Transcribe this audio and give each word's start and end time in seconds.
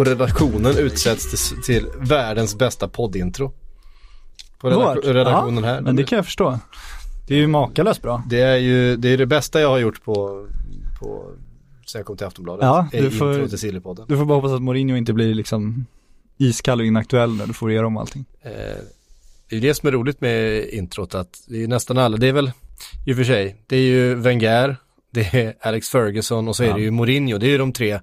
På 0.00 0.04
redaktionen 0.04 0.78
utsätts 0.78 1.30
till, 1.50 1.62
till 1.62 1.86
världens 1.98 2.58
bästa 2.58 2.88
poddintro. 2.88 3.52
På 4.60 4.70
redak- 4.70 5.12
redaktionen 5.12 5.64
Ja, 5.64 5.70
här. 5.70 5.80
Men 5.80 5.96
det 5.96 6.04
kan 6.04 6.16
jag 6.16 6.24
förstå. 6.24 6.58
Det 7.28 7.34
är 7.34 7.38
ju 7.38 7.46
makalöst 7.46 8.02
bra. 8.02 8.22
Det 8.26 8.40
är 8.40 8.56
ju 8.56 8.96
det, 8.96 9.08
är 9.08 9.18
det 9.18 9.26
bästa 9.26 9.60
jag 9.60 9.68
har 9.68 9.78
gjort 9.78 10.04
på, 10.04 10.46
på 11.00 11.30
sen 11.86 11.98
jag 11.98 12.06
kom 12.06 12.16
till 12.16 12.26
Aftonbladet. 12.26 12.64
Ja, 12.64 12.88
du 12.92 13.10
får- 13.10 13.48
till 13.48 13.58
Sillypodden. 13.58 14.04
Du 14.08 14.16
får 14.16 14.24
bara 14.24 14.34
hoppas 14.34 14.52
att 14.52 14.62
Mourinho 14.62 14.96
inte 14.96 15.12
blir 15.12 15.34
liksom 15.34 15.86
iskall 16.38 16.80
och 16.80 16.86
inaktuell 16.86 17.30
när 17.36 17.46
du 17.46 17.52
får 17.52 17.72
göra 17.72 17.86
om 17.86 17.96
allting. 17.96 18.24
Eh, 18.42 18.50
det 19.50 19.56
är 19.56 19.60
det 19.60 19.74
som 19.74 19.86
är 19.88 19.92
roligt 19.92 20.20
med 20.20 20.64
introt 20.68 21.14
att 21.14 21.40
det 21.48 21.62
är 21.62 21.68
nästan 21.68 21.98
alla, 21.98 22.16
det 22.16 22.28
är 22.28 22.32
väl 22.32 22.52
i 23.06 23.12
och 23.12 23.16
för 23.16 23.24
sig, 23.24 23.56
det 23.66 23.76
är 23.76 23.80
ju 23.82 24.14
Wenger, 24.14 24.76
det 25.10 25.20
är 25.34 25.54
Alex 25.60 25.88
Ferguson 25.88 26.48
och 26.48 26.56
så 26.56 26.62
är 26.62 26.68
Ja. 26.68 26.74
det 26.74 26.80
ju 26.82 26.90
Mourinho, 26.90 27.38
det 27.38 27.46
är 27.46 27.50
ju 27.50 27.58
de 27.58 27.72
tre 27.72 27.92
eh, 27.92 28.00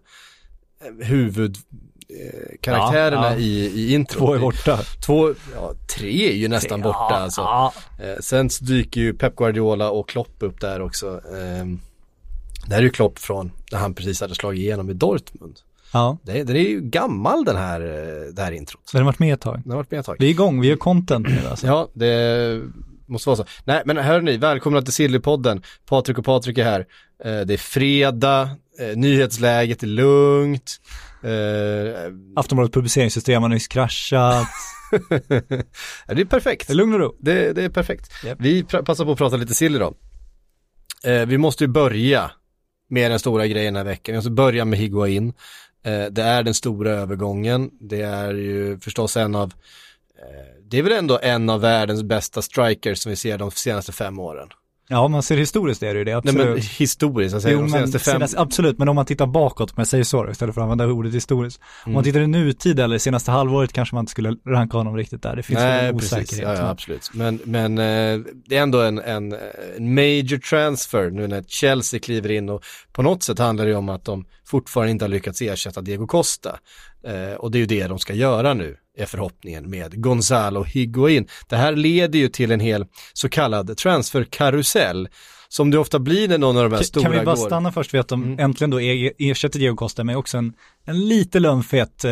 huvudkaraktärerna 2.19 3.21
Ja, 3.25 3.31
ja. 3.31 3.37
i, 3.37 3.65
i 3.67 3.93
introt. 3.93 4.17
Två 4.27 4.33
är 4.33 4.39
borta. 4.39 4.79
Två, 5.05 5.33
ja, 5.55 5.73
tre 5.95 6.29
är 6.29 6.35
ju 6.35 6.47
nästan 6.47 6.81
borta 6.81 7.07
Ja, 7.09 7.15
alltså. 7.17 7.41
ja. 7.41 7.73
Eh, 7.99 8.15
sen 8.19 8.49
så 8.49 8.63
dyker 8.65 9.01
ju 9.01 9.13
Pep 9.13 9.35
Guardiola 9.35 9.89
och 9.91 10.09
Klopp 10.09 10.35
upp 10.39 10.61
där 10.61 10.81
också. 10.81 11.07
Eh, 11.07 11.65
det 12.67 12.73
här 12.73 12.77
är 12.77 12.83
ju 12.83 12.89
Klopp 12.89 13.19
från 13.19 13.51
när 13.71 13.79
han 13.79 13.93
precis 13.93 14.21
hade 14.21 14.35
slagit 14.35 14.59
igenom 14.59 14.89
i 14.89 14.93
Dortmund. 14.93 15.59
Ja, 15.93 16.17
Det, 16.23 16.43
den 16.43 16.55
är 16.55 16.59
ju 16.69 16.81
gammal 16.81 17.45
den 17.45 17.55
här, 17.55 17.81
eh, 17.81 18.33
det 18.33 18.41
här 18.41 18.51
introt. 18.51 18.81
så 18.85 18.97
har 18.97 18.99
den 18.99 19.05
varit 19.05 19.19
med 19.19 19.33
ett 19.33 19.41
tag. 19.41 19.61
Den 19.63 19.71
har 19.71 19.77
varit 19.77 19.91
med 19.91 19.99
ett 19.99 20.05
tag. 20.05 20.15
Vi 20.19 20.25
är 20.25 20.29
igång, 20.29 20.61
vi 20.61 20.67
gör 20.67 20.75
content 20.75 21.27
nu 21.27 21.39
alltså. 21.49 21.67
Ja, 21.67 21.87
det 21.93 22.61
måste 23.05 23.29
vara 23.29 23.37
så. 23.37 23.45
Nej, 23.63 23.81
men 23.85 23.97
hörni, 23.97 24.37
välkomna 24.37 24.81
till 24.81 24.93
Sillypodden. 24.93 25.61
Patrik 25.85 26.17
och 26.17 26.25
Patrik 26.25 26.57
är 26.57 26.63
här. 26.63 26.79
Eh, 27.23 27.39
det 27.45 27.53
är 27.53 27.57
fredag, 27.57 28.49
eh, 28.79 28.95
nyhetsläget 28.97 29.83
är 29.83 29.87
lugnt. 29.87 30.81
Eh, 31.27 32.11
Aftonbladets 32.35 32.73
publiceringssystem 32.73 33.41
har 33.41 33.49
nyss 33.49 33.67
kraschat. 33.67 34.47
ja, 36.07 36.13
det 36.13 36.21
är 36.21 36.25
perfekt. 36.25 36.67
Det 36.67 36.73
är 36.73 36.75
lugn 36.75 36.93
och 36.93 36.99
ro. 36.99 37.15
Det, 37.19 37.53
det 37.53 37.63
är 37.63 37.69
perfekt. 37.69 38.11
Japp. 38.23 38.37
Vi 38.41 38.63
passar 38.63 39.05
på 39.05 39.11
att 39.11 39.17
prata 39.17 39.37
lite 39.37 39.53
sill 39.53 39.75
idag. 39.75 39.95
Eh, 41.03 41.25
vi 41.25 41.37
måste 41.37 41.63
ju 41.63 41.67
börja 41.67 42.31
med 42.89 43.11
den 43.11 43.19
stora 43.19 43.47
grejen 43.47 43.73
den 43.73 43.85
här 43.85 43.91
veckan. 43.91 44.13
Vi 44.13 44.17
måste 44.17 44.31
börja 44.31 44.65
med 44.65 44.79
Higuain. 44.79 45.33
Eh, 45.83 46.05
det 46.05 46.21
är 46.23 46.43
den 46.43 46.53
stora 46.53 46.91
övergången. 46.91 47.69
Det 47.79 48.01
är 48.01 48.33
ju 48.33 48.79
förstås 48.79 49.17
en 49.17 49.35
av, 49.35 49.53
eh, 50.19 50.61
det 50.63 50.77
är 50.77 50.83
väl 50.83 50.93
ändå 50.93 51.19
en 51.21 51.49
av 51.49 51.61
världens 51.61 52.03
bästa 52.03 52.41
strikers 52.41 52.99
som 52.99 53.09
vi 53.09 53.15
ser 53.15 53.37
de 53.37 53.51
senaste 53.51 53.91
fem 53.91 54.19
åren. 54.19 54.49
Ja, 54.89 54.99
om 54.99 55.11
man 55.11 55.23
ser 55.23 55.37
historiskt 55.37 55.83
är 55.83 55.93
det 55.93 55.97
ju 55.99 56.03
det, 56.03 56.11
Nej 56.11 56.17
absolut. 56.17 56.47
men 56.47 56.57
historiskt, 56.57 57.41
säger 57.41 57.55
Jo, 57.55 57.61
de 57.61 57.69
senaste 57.69 57.99
fem. 57.99 58.11
senaste, 58.13 58.39
absolut, 58.39 58.77
men 58.77 58.89
om 58.89 58.95
man 58.95 59.05
tittar 59.05 59.25
bakåt, 59.27 59.69
om 59.71 59.75
jag 59.77 59.87
säger 59.87 60.03
så 60.03 60.29
istället 60.29 60.55
för 60.55 60.61
att 60.61 60.63
använda 60.65 60.85
ordet 60.85 61.13
historiskt. 61.13 61.61
Om 61.85 61.93
man 61.93 62.03
tittar 62.03 62.19
i 62.19 62.27
nutid 62.27 62.79
eller 62.79 62.97
senaste 62.97 63.31
halvåret 63.31 63.73
kanske 63.73 63.95
man 63.95 64.01
inte 64.01 64.11
skulle 64.11 64.35
ranka 64.47 64.77
honom 64.77 64.95
riktigt 64.97 65.21
där. 65.23 65.35
Det 65.35 65.43
finns 65.43 65.59
Nej, 65.59 65.87
en 65.87 65.97
precis. 65.97 66.13
osäkerhet. 66.13 66.47
Ja, 66.57 66.63
ja, 66.63 66.69
absolut. 66.69 67.09
Men, 67.13 67.39
men 67.43 67.77
eh, 67.77 68.19
det 68.45 68.57
är 68.57 68.61
ändå 68.61 68.81
en, 68.81 68.99
en, 68.99 69.35
en 69.77 69.93
major 69.95 70.37
transfer 70.37 71.09
nu 71.09 71.27
när 71.27 71.43
Chelsea 71.47 71.99
kliver 71.99 72.31
in 72.31 72.49
och 72.49 72.63
på 72.91 73.01
något 73.01 73.23
sätt 73.23 73.39
handlar 73.39 73.65
det 73.65 73.75
om 73.75 73.89
att 73.89 74.05
de 74.05 74.25
fortfarande 74.47 74.91
inte 74.91 75.05
har 75.05 75.09
lyckats 75.09 75.41
ersätta 75.41 75.81
Diego 75.81 76.07
Costa. 76.07 76.59
Eh, 77.03 77.33
och 77.33 77.51
det 77.51 77.57
är 77.57 77.59
ju 77.59 77.65
det 77.65 77.87
de 77.87 77.99
ska 77.99 78.13
göra 78.13 78.53
nu, 78.53 78.77
är 78.97 79.05
förhoppningen 79.05 79.69
med 79.69 80.01
Gonzalo 80.01 80.63
Higuain. 80.63 81.27
Det 81.47 81.55
här 81.55 81.75
leder 81.75 82.19
ju 82.19 82.27
till 82.27 82.51
en 82.51 82.59
hel 82.59 82.85
så 83.13 83.29
kallad 83.29 83.77
transferkarusell 83.77 85.09
som 85.49 85.71
det 85.71 85.77
ofta 85.77 85.99
blir 85.99 86.27
när 86.27 86.37
någon 86.37 86.57
av 86.57 86.63
de 86.63 86.71
här 86.71 86.77
Kan- 86.79 86.85
stora 86.85 87.03
Kan 87.03 87.11
vi 87.11 87.25
bara 87.25 87.35
går. 87.35 87.45
stanna 87.45 87.71
först 87.71 87.93
vid 87.93 88.01
att 88.01 88.07
de 88.07 88.23
Mm. 88.23 88.39
äntligen 88.39 88.69
då 88.71 88.81
er- 88.81 89.13
ersätter 89.17 89.59
Diego 89.59 89.75
Costa 89.75 90.03
med 90.03 90.17
också 90.17 90.37
en, 90.37 90.53
en 90.85 91.07
lite 91.07 91.39
lönnfet, 91.39 92.05
eh, 92.05 92.11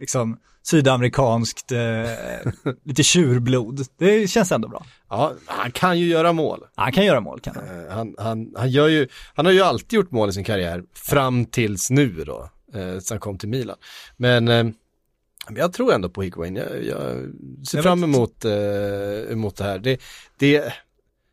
liksom 0.00 0.38
sydamerikanskt, 0.64 1.72
eh, 1.72 1.78
lite 2.84 3.02
tjurblod. 3.02 3.86
Det 3.98 4.30
känns 4.30 4.52
ändå 4.52 4.68
bra. 4.68 4.84
Ja, 5.08 5.32
han 5.46 5.72
kan 5.72 5.98
ju 5.98 6.06
göra 6.06 6.32
mål. 6.32 6.60
Han 6.74 6.92
kan 6.92 7.04
göra 7.04 7.20
mål 7.20 7.40
kan 7.40 7.54
han. 7.56 7.64
Eh, 7.86 7.92
Han, 7.94 8.14
han, 8.18 8.52
han, 8.56 8.70
gör 8.70 8.88
ju, 8.88 9.08
han 9.34 9.46
har 9.46 9.52
ju 9.52 9.60
alltid 9.62 9.92
gjort 9.96 10.10
mål 10.10 10.28
i 10.28 10.32
sin 10.32 10.44
karriär, 10.44 10.82
fram 10.94 11.44
tills 11.46 11.90
nu 11.90 12.24
då, 12.26 12.50
eh, 12.74 12.98
sen 12.98 13.18
kom 13.20 13.38
till 13.38 13.48
Milan. 13.48 13.76
Men 14.16 14.48
eh, 14.48 14.64
men 15.48 15.56
jag 15.56 15.72
tror 15.72 15.92
ändå 15.92 16.08
på 16.08 16.22
Higuain, 16.22 16.56
jag, 16.56 16.66
jag 16.84 17.30
ser 17.66 17.78
Jag 17.78 17.82
fram 17.84 18.04
emot, 18.04 18.44
eh, 18.44 19.32
emot 19.32 19.56
det 19.56 19.64
här. 19.64 19.78
Det, 19.78 20.00
det, 20.38 20.72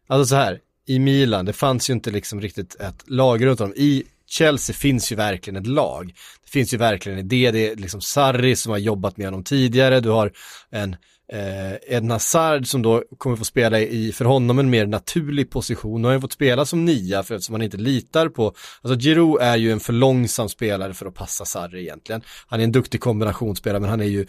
alltså 0.07 0.25
så 0.25 0.35
här, 0.35 0.59
i 0.89 0.99
Milan, 0.99 1.45
det 1.45 1.53
fanns 1.53 1.89
ju 1.89 1.93
inte 1.93 2.11
liksom 2.11 2.41
riktigt 2.41 2.75
ett 2.75 3.03
lag 3.05 3.45
runt 3.45 3.59
honom. 3.59 3.73
I 3.77 4.03
Chelsea 4.27 4.73
finns 4.73 5.11
ju 5.11 5.15
verkligen 5.15 5.61
ett 5.61 5.67
lag. 5.67 6.13
Det 6.43 6.51
finns 6.51 6.73
ju 6.73 6.77
verkligen 6.77 7.19
en 7.19 7.25
idé, 7.25 7.51
det 7.51 7.71
är 7.71 7.75
liksom 7.75 8.01
Sarri 8.01 8.55
som 8.55 8.71
har 8.71 8.77
jobbat 8.77 9.17
med 9.17 9.27
honom 9.27 9.43
tidigare, 9.43 9.99
du 9.99 10.09
har 10.09 10.31
en 10.69 10.95
eh, 11.33 11.95
Ed 11.95 12.11
Hazard 12.11 12.67
som 12.67 12.81
då 12.81 13.03
kommer 13.17 13.35
få 13.35 13.43
spela 13.43 13.79
i 13.79 14.11
för 14.11 14.25
honom 14.25 14.59
en 14.59 14.69
mer 14.69 14.85
naturlig 14.85 15.49
position. 15.49 16.01
Nu 16.01 16.07
har 16.07 16.13
han 16.13 16.21
fått 16.21 16.33
spela 16.33 16.65
som 16.65 16.85
nia 16.85 17.23
för 17.23 17.35
eftersom 17.35 17.53
han 17.53 17.61
inte 17.61 17.77
litar 17.77 18.29
på, 18.29 18.53
alltså 18.81 18.99
Giroud 18.99 19.41
är 19.41 19.57
ju 19.57 19.71
en 19.71 19.79
för 19.79 19.93
långsam 19.93 20.49
spelare 20.49 20.93
för 20.93 21.05
att 21.05 21.15
passa 21.15 21.45
Sarri 21.45 21.81
egentligen. 21.81 22.21
Han 22.47 22.59
är 22.59 22.63
en 22.63 22.71
duktig 22.71 23.01
kombinationsspelare 23.01 23.79
men 23.79 23.89
han 23.89 24.01
är 24.01 24.05
ju 24.05 24.25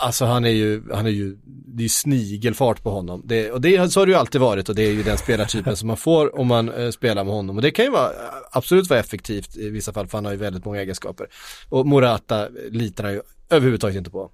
Alltså 0.00 0.24
han 0.24 0.44
är 0.44 0.50
ju, 0.50 0.82
han 0.92 1.06
är 1.06 1.10
ju, 1.10 1.36
det 1.44 1.80
är 1.80 1.82
ju 1.82 1.88
snigelfart 1.88 2.82
på 2.82 2.90
honom. 2.90 3.22
Det, 3.24 3.50
och 3.50 3.60
det 3.60 3.92
så 3.92 4.00
har 4.00 4.06
det 4.06 4.12
ju 4.12 4.18
alltid 4.18 4.40
varit 4.40 4.68
och 4.68 4.74
det 4.74 4.82
är 4.82 4.92
ju 4.92 5.02
den 5.02 5.18
spelartypen 5.18 5.76
som 5.76 5.86
man 5.86 5.96
får 5.96 6.38
om 6.38 6.46
man 6.46 6.68
eh, 6.68 6.90
spelar 6.90 7.24
med 7.24 7.34
honom. 7.34 7.56
Och 7.56 7.62
det 7.62 7.70
kan 7.70 7.84
ju 7.84 7.90
vara, 7.90 8.10
absolut 8.52 8.90
vara 8.90 9.00
effektivt 9.00 9.56
i 9.56 9.70
vissa 9.70 9.92
fall 9.92 10.06
för 10.06 10.18
han 10.18 10.24
har 10.24 10.32
ju 10.32 10.38
väldigt 10.38 10.64
många 10.64 10.80
egenskaper. 10.80 11.26
Och 11.68 11.86
Morata 11.86 12.48
litar 12.70 13.04
han 13.04 13.12
ju 13.12 13.22
överhuvudtaget 13.50 13.96
inte 13.96 14.10
på. 14.10 14.30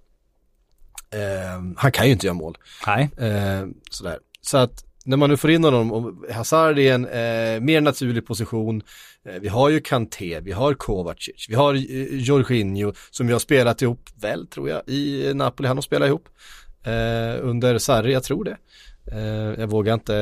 Eh, 1.11 1.75
han 1.77 1.93
kan 1.93 2.07
ju 2.07 2.13
inte 2.13 2.27
göra 2.27 2.35
mål. 2.35 2.59
Nej. 2.87 3.11
Eh, 3.17 3.67
sådär. 3.91 4.19
Så 4.41 4.59
att 4.59 4.85
när 5.05 5.17
man 5.17 5.31
nu 5.31 5.37
får 5.37 5.51
in 5.51 5.65
honom 5.65 6.25
Hazard 6.33 6.79
är 6.79 6.95
en 6.95 7.05
eh, 7.05 7.61
mer 7.61 7.81
naturlig 7.81 8.27
position. 8.27 8.83
Eh, 9.29 9.41
vi 9.41 9.49
har 9.49 9.69
ju 9.69 9.81
Kanté, 9.81 10.41
vi 10.41 10.53
har 10.53 10.75
Kovacic, 10.75 11.47
vi 11.49 11.55
har 11.55 11.75
eh, 11.75 11.81
Jorginho 12.11 12.93
som 13.11 13.29
jag 13.29 13.35
har 13.35 13.41
spelat 13.41 13.83
ihop, 13.83 14.09
väl 14.21 14.47
tror 14.47 14.69
jag, 14.69 14.83
i 14.89 15.35
Napoli. 15.35 15.69
Han 15.69 15.77
har 15.77 15.83
spelat 15.83 16.09
ihop 16.09 16.29
eh, 16.85 17.47
under 17.49 17.79
Sarri, 17.79 18.13
jag 18.13 18.25
tror 18.25 18.45
det. 18.45 18.57
Eh, 19.13 19.61
jag 19.61 19.67
vågar 19.67 19.95
inte 19.95 20.13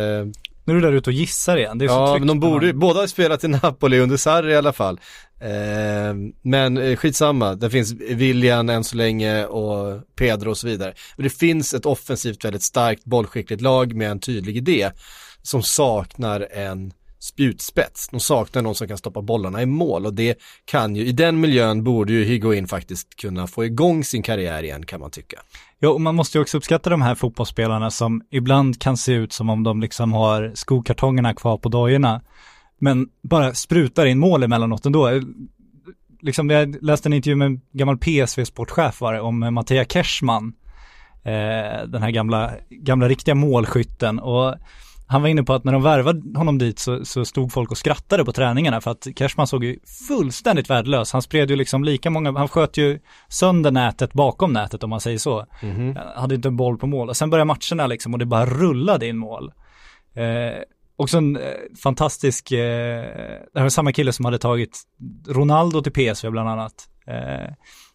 Nu 0.64 0.72
är 0.72 0.74
du 0.74 0.80
där 0.80 0.92
ute 0.92 1.10
och 1.10 1.14
gissar 1.14 1.56
igen. 1.56 1.78
Det 1.78 1.84
är 1.84 1.88
så 1.88 1.94
Ja, 1.94 2.06
tryggt 2.06 2.26
men 2.26 2.28
de 2.28 2.40
borde 2.40 2.66
ju, 2.66 2.72
båda 2.72 3.00
har 3.00 3.06
spelat 3.06 3.44
i 3.44 3.48
Napoli 3.48 4.00
under 4.00 4.16
Sarri 4.16 4.52
i 4.52 4.56
alla 4.56 4.72
fall. 4.72 5.00
Ehm, 5.42 6.26
eh, 6.26 6.34
men 6.42 6.96
skitsamma, 6.96 7.54
det 7.54 7.70
finns 7.70 7.92
William 7.92 8.68
än 8.68 8.84
så 8.84 8.96
länge 8.96 9.46
och 9.46 10.02
Pedro 10.16 10.50
och 10.50 10.58
så 10.58 10.66
vidare. 10.66 10.94
Men 11.16 11.24
det 11.24 11.30
finns 11.30 11.74
ett 11.74 11.86
offensivt 11.86 12.44
väldigt 12.44 12.62
starkt 12.62 13.04
bollskickligt 13.04 13.62
lag 13.62 13.94
med 13.94 14.10
en 14.10 14.20
tydlig 14.20 14.56
idé 14.56 14.90
som 15.42 15.62
saknar 15.62 16.48
en 16.52 16.92
spjutspets. 17.22 18.08
De 18.08 18.20
saknar 18.20 18.62
någon 18.62 18.74
som 18.74 18.88
kan 18.88 18.98
stoppa 18.98 19.22
bollarna 19.22 19.62
i 19.62 19.66
mål 19.66 20.06
och 20.06 20.14
det 20.14 20.38
kan 20.64 20.96
ju, 20.96 21.06
i 21.06 21.12
den 21.12 21.40
miljön 21.40 21.84
borde 21.84 22.12
ju 22.12 22.24
Higuain 22.24 22.66
faktiskt 22.66 23.16
kunna 23.16 23.46
få 23.46 23.64
igång 23.64 24.04
sin 24.04 24.22
karriär 24.22 24.62
igen 24.62 24.86
kan 24.86 25.00
man 25.00 25.10
tycka. 25.10 25.36
Ja, 25.78 25.88
och 25.88 26.00
man 26.00 26.14
måste 26.14 26.38
ju 26.38 26.42
också 26.42 26.56
uppskatta 26.56 26.90
de 26.90 27.02
här 27.02 27.14
fotbollsspelarna 27.14 27.90
som 27.90 28.22
ibland 28.30 28.80
kan 28.80 28.96
se 28.96 29.12
ut 29.12 29.32
som 29.32 29.50
om 29.50 29.62
de 29.62 29.80
liksom 29.80 30.12
har 30.12 30.52
skokartongerna 30.54 31.34
kvar 31.34 31.58
på 31.58 31.68
dojorna. 31.68 32.20
Men 32.82 33.08
bara 33.22 33.54
sprutar 33.54 34.06
in 34.06 34.18
mål 34.18 34.42
emellanåt 34.42 34.86
ändå. 34.86 35.20
Liksom, 36.20 36.50
jag 36.50 36.82
läste 36.82 37.08
en 37.08 37.12
intervju 37.12 37.36
med 37.36 37.46
en 37.46 37.60
gammal 37.72 37.96
PSV-sportchef 37.96 39.00
var 39.00 39.12
det, 39.12 39.20
om 39.20 39.54
Mattia 39.54 39.84
Kersman. 39.84 40.52
Eh, 41.24 41.86
den 41.86 42.02
här 42.02 42.10
gamla, 42.10 42.50
gamla 42.70 43.08
riktiga 43.08 43.34
målskytten. 43.34 44.18
Och 44.18 44.54
han 45.06 45.22
var 45.22 45.28
inne 45.28 45.42
på 45.42 45.54
att 45.54 45.64
när 45.64 45.72
de 45.72 45.82
värvade 45.82 46.38
honom 46.38 46.58
dit 46.58 46.78
så, 46.78 47.04
så 47.04 47.24
stod 47.24 47.52
folk 47.52 47.70
och 47.70 47.78
skrattade 47.78 48.24
på 48.24 48.32
träningarna 48.32 48.80
för 48.80 48.90
att 48.90 49.06
Kersman 49.16 49.46
såg 49.46 49.64
ju 49.64 49.78
fullständigt 50.08 50.70
värdelös. 50.70 51.12
Han 51.12 51.22
spred 51.22 51.50
ju 51.50 51.56
liksom 51.56 51.84
lika 51.84 52.10
många, 52.10 52.32
han 52.32 52.48
sköt 52.48 52.76
ju 52.76 52.98
sönder 53.28 53.70
nätet 53.70 54.12
bakom 54.12 54.52
nätet 54.52 54.84
om 54.84 54.90
man 54.90 55.00
säger 55.00 55.18
så. 55.18 55.46
Hade 56.16 56.34
inte 56.34 56.48
en 56.48 56.56
boll 56.56 56.78
på 56.78 56.86
mål. 56.86 57.08
Och 57.08 57.16
sen 57.16 57.30
började 57.30 57.46
matcherna 57.46 57.86
liksom 57.86 58.12
och 58.12 58.18
det 58.18 58.26
bara 58.26 58.46
rullade 58.46 59.06
in 59.06 59.18
mål. 59.18 59.52
Eh, 60.14 60.62
också 61.02 61.18
en 61.18 61.36
eh, 61.36 61.52
fantastisk, 61.82 62.52
eh, 62.52 63.02
det 63.52 63.58
här 63.58 63.62
var 63.62 63.68
samma 63.68 63.92
kille 63.92 64.12
som 64.12 64.24
hade 64.24 64.38
tagit 64.38 64.82
Ronaldo 65.28 65.82
till 65.82 65.92
PSV 65.92 66.30
bland 66.30 66.48
annat. 66.48 66.88
Eh, 67.06 67.52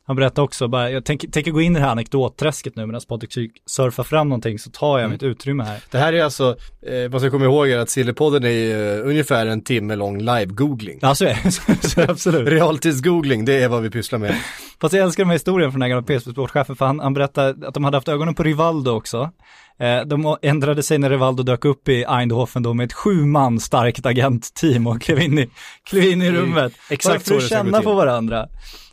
han 0.08 0.16
berättade 0.16 0.42
också, 0.42 0.68
bara, 0.68 0.90
jag 0.92 1.06
tänker, 1.06 1.28
tänker 1.28 1.52
gå 1.52 1.62
in 1.62 1.72
i 1.76 1.80
det 1.80 1.86
här 1.86 1.92
anekdotträsket 1.92 2.76
nu 2.76 2.86
medan 2.86 3.02
Patrik 3.10 3.52
surfar 3.66 4.04
fram 4.04 4.30
någonting 4.30 4.60
så 4.60 4.70
tar 4.72 4.88
jag 4.90 5.00
Mm. 5.00 5.12
mitt 5.12 5.24
utrymme 5.24 5.64
här. 5.64 5.80
Det 5.92 5.98
här 5.98 6.14
är 6.14 6.24
alltså, 6.24 6.56
eh, 6.82 7.10
man 7.12 7.20
ska 7.20 7.30
komma 7.30 7.46
ihåg 7.46 7.70
är 7.70 7.78
att 7.80 7.90
Sillypodden 7.90 8.44
är 8.44 8.98
eh, 9.00 9.08
ungefär 9.08 9.46
en 9.46 9.62
timme 9.62 9.96
lång 9.96 10.22
live-googling. 10.22 11.00
Ja, 11.02 11.16
så 11.16 11.26
är 11.26 11.40
det. 11.44 11.52
Så- 11.82 11.90
så 11.90 12.02
absolut. 12.02 12.48
Realtids-googling, 12.48 13.46
det 13.46 13.64
är 13.64 13.68
vad 13.68 13.82
vi 13.84 13.90
pysslar 13.90 14.20
med. 14.20 14.36
Fast 14.82 14.94
jag 14.94 15.04
älskar 15.04 15.24
den 15.24 15.30
här 15.30 15.36
historien 15.36 15.72
från 15.72 15.80
den 15.80 15.92
här 15.92 15.98
gamla 15.98 16.20
PSP-sportchefen 16.20 16.76
för 16.76 16.86
han, 16.86 17.00
han 17.00 17.14
berättade 17.14 17.68
att 17.68 17.74
de 17.74 17.84
hade 17.84 17.98
haft 17.98 18.08
ögonen 18.08 18.36
på 18.36 18.44
Rivaldo 18.44 18.92
också. 18.92 19.32
Eh, 19.80 20.02
de 20.06 20.38
ändrade 20.42 20.84
sig 20.84 20.98
när 20.98 21.10
Rivaldo 21.10 21.44
dök 21.44 21.66
upp 21.66 21.90
i 21.90 22.06
Eindhoven 22.10 22.64
då 22.64 22.74
med 22.74 22.86
ett 22.86 22.94
sju 22.94 23.26
man 23.26 23.60
starkt 23.60 24.06
agentteam 24.06 24.88
och 24.88 25.02
klev 25.02 25.20
in 25.22 25.40
i, 25.40 25.50
klev 25.90 26.04
in 26.04 26.22
i 26.22 26.32
rummet. 26.32 26.74
exakt 26.90 27.26
Bara 27.30 27.40
för 27.40 27.46
att 27.46 27.50
känna 27.50 27.82
på 27.82 27.94
varandra. 27.94 28.48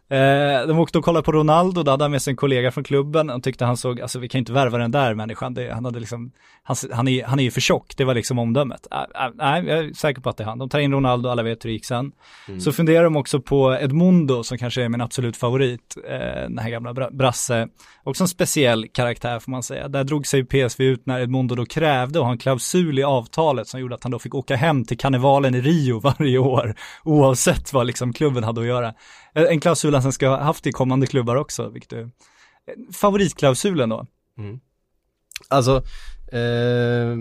Eh, 0.08 0.66
de 0.66 0.78
åkte 0.78 0.98
och 0.98 1.04
kollade 1.04 1.24
på 1.24 1.32
Ronaldo, 1.32 1.82
då 1.82 1.90
hade 1.90 2.04
han 2.04 2.10
med 2.10 2.22
sig 2.22 2.30
en 2.30 2.36
kollega 2.36 2.70
från 2.70 2.84
klubben. 2.84 3.30
Och 3.30 3.42
tyckte 3.42 3.64
han 3.64 3.76
såg, 3.76 4.00
alltså 4.00 4.18
vi 4.18 4.28
kan 4.28 4.38
ju 4.38 4.40
inte 4.40 4.52
värva 4.52 4.78
den 4.78 4.90
där 4.90 5.14
människan, 5.14 5.54
det, 5.54 5.72
han 5.72 5.84
hade 5.84 6.00
liksom, 6.00 6.32
han, 6.66 6.76
han, 6.92 7.08
är, 7.08 7.24
han 7.24 7.38
är 7.40 7.44
ju 7.44 7.50
för 7.50 7.60
tjock, 7.60 7.94
det 7.96 8.04
var 8.04 8.14
liksom 8.14 8.38
omdömet. 8.38 8.86
Nej, 9.34 9.64
jag 9.66 9.78
är 9.78 9.92
säker 9.92 10.20
på 10.20 10.30
att 10.30 10.36
det 10.36 10.44
är 10.44 10.48
han. 10.48 10.58
De 10.58 10.68
tar 10.68 10.78
in 10.78 10.92
Ronaldo, 10.92 11.28
alla 11.28 11.42
vet 11.42 11.64
hur 11.64 11.68
det 11.70 11.72
gick 11.74 11.84
sen. 11.86 12.12
Så 12.60 12.72
funderar 12.72 13.04
de 13.04 13.16
också 13.16 13.40
på 13.40 13.74
Edmundo 13.80 14.42
som 14.44 14.58
kanske 14.58 14.82
är 14.82 14.88
min 14.88 15.00
absolut 15.00 15.36
favorit, 15.36 15.96
eh, 16.08 16.18
den 16.18 16.58
här 16.58 16.70
gamla 16.70 16.94
bra- 16.94 17.10
brasse. 17.10 17.68
Också 18.02 18.24
en 18.24 18.28
speciell 18.28 18.88
karaktär 18.88 19.38
får 19.38 19.50
man 19.50 19.62
säga. 19.62 19.88
Där 19.88 20.04
drog 20.04 20.26
sig 20.26 20.44
PSV 20.44 20.84
ut 20.84 21.06
när 21.06 21.20
Edmundo 21.20 21.54
då 21.54 21.66
krävde 21.66 22.18
att 22.18 22.24
ha 22.24 22.32
en 22.32 22.38
klausul 22.38 22.98
i 22.98 23.02
avtalet 23.02 23.68
som 23.68 23.80
gjorde 23.80 23.94
att 23.94 24.02
han 24.02 24.12
då 24.12 24.18
fick 24.18 24.34
åka 24.34 24.56
hem 24.56 24.84
till 24.84 24.98
karnevalen 24.98 25.54
i 25.54 25.60
Rio 25.60 26.00
varje 26.18 26.38
år, 26.38 26.74
oavsett 27.04 27.72
vad 27.72 27.86
liksom 27.86 28.12
klubben 28.12 28.44
hade 28.44 28.60
att 28.60 28.66
göra. 28.66 28.94
Eh, 29.34 29.42
En 29.42 29.60
klausul 29.60 29.94
han 29.94 30.02
sen 30.02 30.12
ska 30.12 30.28
ha 30.28 30.42
haft 30.42 30.66
i 30.66 30.72
kommande 30.72 31.06
klubbar 31.06 31.36
också, 31.36 31.68
vilket 31.68 31.92
är 31.92 32.10
favoritklausulen 32.92 33.88
då. 33.88 34.06
Alltså, 35.48 35.82
eh, 36.34 37.16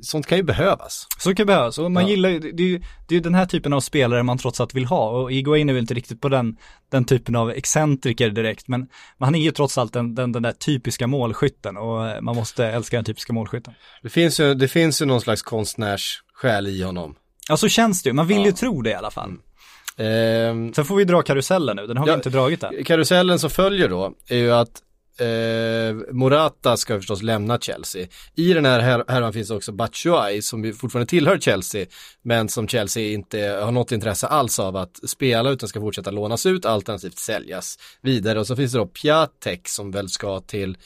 sånt 0.00 0.26
kan 0.26 0.38
ju 0.38 0.44
behövas. 0.44 1.06
Så 1.18 1.34
kan 1.34 1.46
behövas, 1.46 1.78
och 1.78 1.90
man 1.90 2.02
Ja. 2.02 2.08
gillar 2.08 2.28
ju, 2.28 2.38
det, 2.38 2.62
är 2.62 2.66
ju- 2.66 2.78
det 2.78 3.14
är 3.14 3.16
ju 3.16 3.20
den 3.20 3.34
här 3.34 3.46
typen 3.46 3.72
av 3.72 3.80
spelare 3.80 4.22
man 4.22 4.38
trots 4.38 4.60
allt 4.60 4.74
vill 4.74 4.84
ha, 4.84 5.08
och 5.10 5.32
Iguain 5.32 5.68
är 5.68 5.72
väl 5.72 5.80
inte 5.80 5.94
riktigt 5.94 6.20
på 6.20 6.28
den, 6.28 6.56
den 6.90 7.04
typen 7.04 7.36
av 7.36 7.50
excentriker 7.50 8.30
direkt, 8.30 8.68
men, 8.68 8.80
men 9.18 9.24
han 9.26 9.34
är 9.34 9.38
ju 9.40 9.50
trots 9.50 9.78
allt 9.78 9.92
den, 9.92 10.14
den, 10.14 10.32
den 10.32 10.42
där 10.42 10.52
typiska 10.52 11.06
målskytten, 11.06 11.76
och 11.76 12.08
eh, 12.08 12.20
man 12.20 12.36
måste 12.36 12.66
älska 12.66 12.96
den 12.96 13.04
typiska 13.04 13.32
målskytten. 13.32 13.74
Det 14.02 14.08
finns 14.08 14.40
ju, 14.40 14.54
det 14.54 14.68
finns 14.68 15.02
ju 15.02 15.06
någon 15.06 15.20
slags 15.20 15.42
konstnärssjäl 15.42 16.66
i 16.66 16.82
honom. 16.82 17.14
Ja, 17.48 17.56
så 17.56 17.68
känns 17.68 18.02
det 18.02 18.08
ju, 18.08 18.12
man 18.12 18.26
vill 18.26 18.40
ju 18.40 18.46
Ja. 18.46 18.52
tro 18.56 18.82
det 18.82 18.90
i 18.90 18.94
alla 18.94 19.10
fall. 19.10 19.30
Eh, 19.98 20.72
Sen 20.74 20.84
får 20.84 20.96
vi 20.96 21.04
dra 21.04 21.22
karusellen 21.22 21.76
nu, 21.76 21.86
den 21.86 21.96
har 21.96 22.06
Ja. 22.06 22.12
vi 22.12 22.16
inte 22.16 22.30
dragit 22.30 22.62
än. 22.62 22.84
karusellen 22.84 23.38
som 23.38 23.50
följer 23.50 23.88
då 23.88 24.12
är 24.28 24.36
ju 24.36 24.52
att 24.52 24.82
eh, 25.20 25.94
Morata 26.12 26.76
ska 26.76 26.96
förstås 26.98 27.22
lämna 27.22 27.58
Chelsea. 27.58 28.06
I 28.34 28.52
den 28.52 28.64
här 28.64 28.80
här- 28.80 29.04
härvan 29.08 29.32
finns 29.32 29.50
också 29.50 29.72
Batshuayi 29.72 30.42
som 30.42 30.72
fortfarande 30.72 31.08
tillhör 31.10 31.38
Chelsea 31.38 31.86
men 32.22 32.48
som 32.48 32.68
Chelsea 32.68 33.12
inte 33.12 33.38
har 33.62 33.72
något 33.72 33.92
intresse 33.92 34.26
alls 34.26 34.58
av 34.58 34.76
att 34.76 35.00
spela 35.08 35.50
utan 35.50 35.68
ska 35.68 35.80
fortsätta 35.80 36.10
lånas 36.10 36.46
ut 36.46 36.64
alternativt 36.66 37.18
säljas 37.18 37.78
vidare. 38.02 38.40
Och 38.40 38.46
så 38.46 38.56
finns 38.56 38.72
det 38.72 38.78
då 38.78 38.86
Piatek 38.86 39.68
som 39.68 39.90
väl 39.90 40.08
ska 40.08 40.40
till 40.40 40.76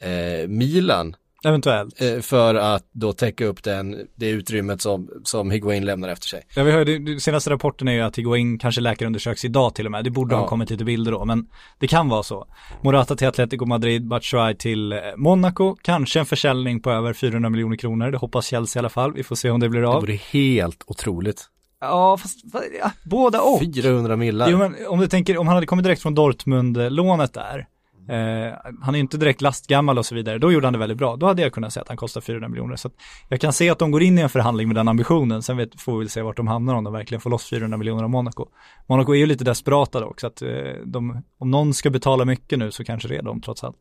eh, 0.00 0.48
Milan 0.48 1.16
Eventuellt. 1.46 2.00
eh, 2.02 2.20
för 2.20 2.54
att 2.54 2.88
då 2.92 3.12
täcka 3.12 3.44
upp 3.46 3.62
den, 3.62 3.96
det 4.14 4.28
utrymmet 4.28 4.82
som, 4.82 5.08
som 5.24 5.50
Higuain 5.50 5.84
lämnar 5.84 6.08
efter 6.08 6.26
sig. 6.28 6.42
Ja, 6.56 6.62
vi 6.62 6.72
hörde, 6.72 7.20
senaste 7.20 7.50
rapporten 7.50 7.88
är 7.88 7.92
ju 7.92 8.00
att 8.00 8.18
Higuain 8.18 8.58
kanske 8.58 8.80
läkarundersöks 8.80 9.44
idag 9.44 9.74
till 9.74 9.86
och 9.86 9.92
med. 9.92 10.04
Det 10.04 10.10
borde 10.10 10.34
Ja. 10.34 10.40
ha 10.40 10.48
kommit 10.48 10.70
lite 10.70 10.84
bilder 10.84 11.12
då, 11.12 11.24
men 11.24 11.46
det 11.78 11.86
kan 11.86 12.08
vara 12.08 12.22
så. 12.22 12.46
Morata 12.82 13.16
till 13.16 13.26
Atletico 13.28 13.64
Madrid, 13.66 14.08
Batshuayi 14.08 14.54
till 14.56 14.92
eh, 14.92 14.98
Monaco, 15.16 15.76
kanske 15.82 16.18
en 16.20 16.26
försäljning 16.26 16.80
på 16.80 16.90
över 16.90 17.12
400 17.12 17.50
miljoner 17.50 17.76
kronor. 17.76 18.10
Det 18.10 18.18
hoppas 18.18 18.46
Chelsea 18.46 18.78
i 18.78 18.80
alla 18.80 18.88
fall. 18.88 19.12
Vi 19.12 19.22
får 19.22 19.36
se 19.36 19.50
om 19.50 19.60
det 19.60 19.68
blir 19.68 19.80
Det 19.80 19.88
av. 19.88 20.00
vore 20.00 20.14
helt 20.32 20.82
otroligt. 20.86 21.44
Ja, 21.80 22.16
fast 22.16 22.38
ja, 22.80 22.90
båda 23.04 23.40
och. 23.40 23.60
400 23.60 24.16
millar. 24.16 24.48
Jo, 24.50 24.58
men 24.58 24.74
om 24.88 25.00
du 25.00 25.06
tänker, 25.08 25.38
om 25.38 25.46
han 25.46 25.54
hade 25.56 25.66
kommit 25.66 25.84
direkt 25.84 26.02
från 26.02 26.14
Dortmund-lånet 26.14 27.34
där, 27.34 27.66
eh, 28.08 28.54
han 28.82 28.94
är 28.94 28.98
ju 28.98 29.00
inte 29.00 29.16
direkt 29.16 29.40
lastgammal 29.40 29.98
och 29.98 30.06
så 30.06 30.14
vidare, 30.14 30.38
då 30.38 30.52
gjorde 30.52 30.66
han 30.66 30.72
det 30.72 30.78
väldigt 30.78 30.98
bra. 30.98 31.16
Då 31.16 31.26
hade 31.26 31.42
jag 31.42 31.52
kunnat 31.52 31.72
säga 31.72 31.82
att 31.82 31.88
han 31.88 31.96
kostar 31.96 32.20
400 32.20 32.48
miljoner. 32.48 32.76
Så 32.76 32.88
att 32.88 32.94
jag 33.28 33.40
kan 33.40 33.52
se 33.52 33.70
att 33.70 33.78
de 33.78 33.90
går 33.90 34.02
in 34.02 34.18
i 34.18 34.22
en 34.22 34.28
förhandling 34.28 34.68
med 34.68 34.76
den 34.76 34.88
ambitionen, 34.88 35.42
sen 35.42 35.56
vet, 35.56 35.80
får 35.80 35.92
vi 35.92 35.98
väl 35.98 36.08
se 36.08 36.22
vart 36.22 36.36
de 36.36 36.46
hamnar 36.46 36.74
om 36.74 36.84
de 36.84 36.92
verkligen 36.92 37.20
får 37.20 37.30
loss 37.30 37.50
400 37.50 37.78
miljoner 37.78 38.04
av 38.04 38.10
Monaco. 38.10 38.46
Monaco 38.86 39.12
är 39.12 39.18
ju 39.18 39.26
lite 39.26 39.44
desperata 39.44 40.00
dock, 40.00 40.20
så 40.20 40.26
att 40.26 40.42
eh, 40.42 40.48
de, 40.84 41.22
om 41.38 41.50
någon 41.50 41.74
ska 41.74 41.90
betala 41.90 42.24
mycket 42.24 42.58
nu 42.58 42.70
så 42.70 42.84
kanske 42.84 43.08
det 43.08 43.16
är 43.16 43.22
de 43.22 43.40
trots 43.40 43.64
allt. 43.64 43.76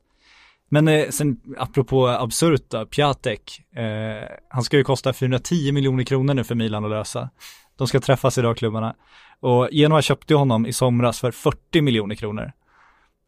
Men 0.70 0.88
eh, 0.88 1.10
sen 1.10 1.38
apropå 1.58 2.08
absurt 2.08 2.70
då, 2.70 2.86
Piatek, 2.86 3.62
eh, 3.76 4.30
han 4.50 4.64
ska 4.64 4.78
ju 4.78 4.84
kosta 4.84 5.14
410 5.14 5.72
miljoner 5.72 6.04
kronor 6.04 6.34
nu 6.34 6.44
för 6.44 6.56
Milan 6.56 6.86
att 6.86 6.92
lösa. 6.92 7.30
De 7.78 7.88
ska 7.88 8.00
träffas 8.00 8.38
idag 8.38 8.58
klubbarna. 8.58 8.96
Och 9.40 9.70
Genoa 9.72 10.02
köpte 10.02 10.36
honom 10.36 10.66
i 10.66 10.74
somras 10.74 11.20
för 11.20 11.32
40 11.32 11.82
miljoner 11.82 12.16
kronor. 12.16 12.52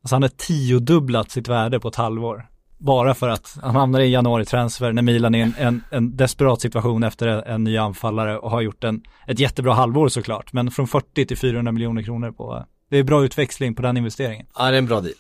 Alltså 0.04 0.16
han 0.16 0.22
har 0.22 0.30
tiodubblat 0.30 1.32
sitt 1.32 1.48
värde 1.48 1.80
på 1.80 1.88
ett 1.88 1.96
halvår. 1.96 2.48
Bara 2.78 3.14
för 3.14 3.30
att 3.30 3.58
han 3.62 3.76
hamnar 3.76 4.00
i 4.00 4.12
januari-transfer 4.12 4.94
när 4.94 5.02
Milan 5.02 5.36
är 5.36 5.40
i 5.40 5.42
en, 5.42 5.54
en, 5.58 5.84
en 5.92 6.18
desperat 6.18 6.62
situation 6.62 7.04
efter 7.04 7.28
en, 7.28 7.44
en 7.44 7.64
ny 7.64 7.78
anfallare 7.78 8.38
och 8.38 8.52
har 8.52 8.62
gjort 8.62 8.84
en, 8.84 9.02
ett 9.28 9.40
jättebra 9.40 9.74
halvår 9.74 10.10
såklart. 10.10 10.54
Men 10.54 10.72
från 10.72 10.88
40 10.88 11.26
till 11.26 11.38
400 11.38 11.72
miljoner 11.72 12.04
kronor 12.04 12.32
på, 12.32 12.66
det 12.90 12.98
är 12.98 13.04
bra 13.04 13.24
utväxling 13.24 13.76
på 13.76 13.82
den 13.82 13.98
investeringen. 13.98 14.46
Ja, 14.58 14.66
det 14.70 14.76
är 14.76 14.78
en 14.78 14.86
bra 14.86 15.02
deal. 15.02 15.14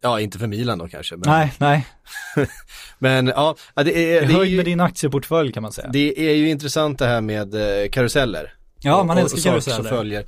Ja, 0.00 0.20
inte 0.20 0.38
för 0.38 0.46
Milan 0.46 0.78
då 0.78 0.88
kanske. 0.88 1.16
Men, 1.16 1.30
Nej, 1.30 1.52
nej, 1.58 1.86
men 2.98 3.26
ja, 3.26 3.56
det 3.74 3.80
är, 3.80 3.84
det 4.20 4.32
är, 4.32 4.36
höjd 4.36 4.56
med 4.56 4.64
din 4.64 4.80
aktieportfölj 4.80 5.52
kan 5.52 5.62
man 5.62 5.72
säga. 5.72 5.88
det 5.92 6.30
är 6.30 6.34
ju 6.34 6.50
intressant 6.50 6.98
det 6.98 7.06
här 7.06 7.20
med 7.20 7.54
eh, 7.54 7.88
karuseller. 7.88 8.54
Ja, 8.82 9.04
man 9.04 9.16
Och- 9.16 9.22
älskar 9.22 9.36
och 9.36 9.42
saker 9.42 9.60
som 9.60 9.70
karuseller. 9.72 9.96
följer. 9.98 10.24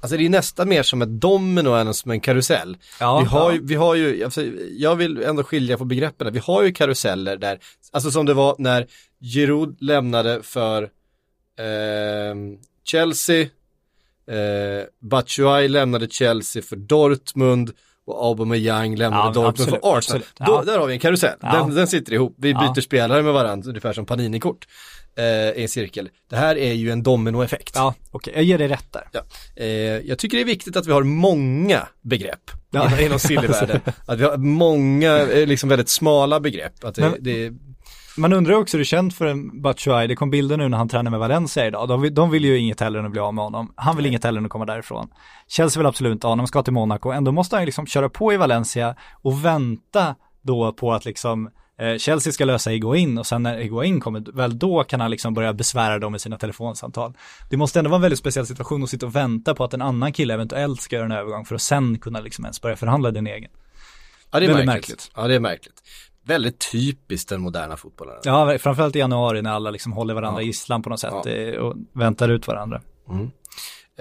Alltså 0.00 0.16
det 0.16 0.24
är 0.26 0.28
nästan 0.30 0.68
mer 0.68 0.82
som 0.82 1.02
ett 1.02 1.08
domino 1.20 1.68
än 1.68 1.94
som 1.94 2.10
en 2.10 2.20
karusell. 2.20 2.76
Ja, 3.00 3.18
vi, 3.20 3.24
har 3.26 3.40
ja. 3.50 3.52
ju, 3.52 3.60
vi 3.66 3.74
har 3.74 3.94
ju, 3.94 4.24
alltså, 4.24 4.44
jag 4.78 4.96
vill 4.96 5.22
ändå 5.22 5.42
skilja 5.44 5.78
på 5.78 5.84
begreppen. 5.84 6.32
Vi 6.32 6.38
har 6.38 6.62
ju 6.62 6.72
karuseller 6.72 7.36
där, 7.36 7.58
alltså 7.92 8.10
som 8.10 8.26
det 8.26 8.34
var 8.34 8.56
när 8.58 8.86
Giroud 9.20 9.76
lämnade 9.82 10.42
för 10.42 10.88
ehm, 11.58 12.56
Chelsea, 12.84 13.40
eh, 14.26 14.84
Batshuayi 15.00 15.68
lämnade 15.68 16.08
Chelsea 16.08 16.62
för 16.62 16.76
Dortmund 16.76 17.70
och 18.04 18.24
Aubameyang 18.26 18.96
lämnade 18.96 19.22
Ja, 19.22 19.26
Dortmund 19.32 19.48
absolut, 19.48 19.70
för 19.70 19.76
Arsenal. 19.76 19.96
absolut. 19.96 20.26
Då, 20.38 20.52
Ja. 20.52 20.62
där 20.72 20.78
har 20.78 20.86
vi 20.86 20.92
en 20.94 21.00
karusell, 21.00 21.36
Ja. 21.42 21.52
den, 21.52 21.74
den 21.74 21.86
sitter 21.86 22.12
ihop. 22.12 22.34
Vi 22.38 22.50
Ja. 22.50 22.72
byter 22.74 22.82
spelare 22.82 23.22
med 23.22 23.32
varandra, 23.32 23.68
ungefär 23.68 23.92
som 23.92 24.06
Panini-kort 24.06 24.66
eh, 25.18 25.24
i 25.58 25.62
en 25.62 25.68
cirkel. 25.68 26.08
Det 26.30 26.36
här 26.36 26.56
är 26.58 26.72
ju 26.72 26.90
en 26.90 27.02
dominoeffekt. 27.02 27.72
Ja, 27.74 27.94
okej, 28.10 28.32
jag 28.36 28.44
ger 28.44 28.58
dig 28.58 28.68
rätt 28.68 28.92
där. 28.92 29.08
Ja. 29.12 29.20
Eh, 29.56 29.66
jag 30.08 30.18
tycker 30.18 30.36
det 30.36 30.42
är 30.42 30.46
viktigt 30.46 30.76
att 30.76 30.86
vi 30.86 30.92
har 30.92 31.02
många 31.02 31.88
begrepp 32.02 32.50
Ja. 32.70 32.86
inom, 32.86 33.00
inom 33.00 33.18
sillyvärlden. 33.28 33.80
att 34.06 34.18
vi 34.20 34.24
har 34.24 34.36
många, 34.36 35.18
eh, 35.18 35.46
liksom 35.46 35.68
väldigt 35.68 35.88
smala 35.88 36.40
begrepp. 36.40 36.84
Att 36.84 36.94
det, 36.94 37.02
Men- 37.02 37.16
det, 37.20 37.52
Man 38.16 38.32
undrar 38.32 38.54
också 38.54 38.76
hur 38.76 38.80
det 38.80 38.84
känt 38.84 39.14
för 39.14 39.26
en 39.26 39.62
Batshuayi, 39.62 40.06
det 40.08 40.16
kom 40.16 40.30
bilder 40.30 40.56
nu 40.56 40.68
när 40.68 40.78
han 40.78 40.88
tränar 40.88 41.10
med 41.10 41.20
Valencia 41.20 41.66
idag, 41.66 41.88
de 41.88 42.00
vill, 42.02 42.14
de 42.14 42.30
vill 42.30 42.44
ju 42.44 42.58
inget 42.58 42.80
hellre 42.80 43.00
än 43.00 43.06
att 43.06 43.12
bli 43.12 43.20
av 43.20 43.34
med 43.34 43.44
honom. 43.44 43.72
Han 43.76 43.96
vill 43.96 44.06
inget 44.06 44.24
hellre 44.24 44.38
än 44.38 44.44
att 44.44 44.50
komma 44.50 44.64
därifrån. 44.66 45.08
Chelsea 45.48 45.80
vill 45.80 45.86
absolut 45.86 46.12
inte 46.12 46.26
ha 46.26 46.32
honom, 46.32 46.46
ska 46.46 46.62
till 46.62 46.72
Monaco, 46.72 47.10
ändå 47.10 47.32
måste 47.32 47.56
han 47.56 47.64
liksom 47.64 47.86
köra 47.86 48.08
på 48.08 48.32
i 48.32 48.36
Valencia 48.36 48.96
och 49.22 49.44
vänta 49.44 50.14
då 50.42 50.72
på 50.72 50.92
att 50.92 51.04
liksom 51.04 51.50
Chelsea 51.98 52.32
ska 52.32 52.44
lösa 52.44 52.70
Higuain 52.70 53.18
och 53.18 53.26
sen 53.26 53.42
när 53.42 53.58
Higuain 53.58 54.00
kommer, 54.00 54.32
väl 54.32 54.58
då 54.58 54.84
kan 54.84 55.00
han 55.00 55.10
liksom 55.10 55.34
börja 55.34 55.52
besvära 55.52 55.98
dem 55.98 56.12
med 56.12 56.20
sina 56.20 56.38
telefonsamtal. 56.38 57.12
Det 57.50 57.56
måste 57.56 57.78
ändå 57.78 57.90
vara 57.90 57.96
en 57.96 58.02
väldigt 58.02 58.18
speciell 58.18 58.46
situation 58.46 58.82
att 58.82 58.90
sitta 58.90 59.06
och 59.06 59.16
vänta 59.16 59.54
på 59.54 59.64
att 59.64 59.74
en 59.74 59.82
annan 59.82 60.12
kille 60.12 60.34
eventuellt 60.34 60.80
ska 60.80 60.96
göra 60.96 61.06
en 61.06 61.12
övergång 61.12 61.44
för 61.44 61.54
att 61.54 61.62
sen 61.62 61.98
kunna 61.98 62.20
liksom 62.20 62.44
ens 62.44 62.60
börja 62.62 62.76
förhandla 62.76 63.10
din 63.10 63.26
egen. 63.26 63.50
ja, 64.32 64.40
det 64.40 64.46
är 64.46 64.48
Väldigt 64.48 64.66
märkligt. 64.66 64.88
märkligt. 64.90 65.10
Ja, 65.16 65.28
det 65.28 65.34
är 65.34 65.40
märkligt. 65.40 65.82
Väldigt 66.24 66.70
typiskt 66.72 67.28
den 67.28 67.40
moderna 67.40 67.76
fotbollen. 67.76 68.14
Ja, 68.24 68.58
framförallt 68.58 68.96
i 68.96 68.98
januari 68.98 69.42
när 69.42 69.50
alla 69.50 69.70
liksom 69.70 69.92
håller 69.92 70.14
varandra 70.14 70.42
i 70.42 70.44
gisslan 70.46 70.82
på 70.82 70.90
något 70.90 71.00
sätt 71.00 71.14
Ja. 71.24 71.30
eh, 71.30 71.54
och 71.58 71.76
väntar 71.92 72.28
ut 72.28 72.46
varandra. 72.46 72.80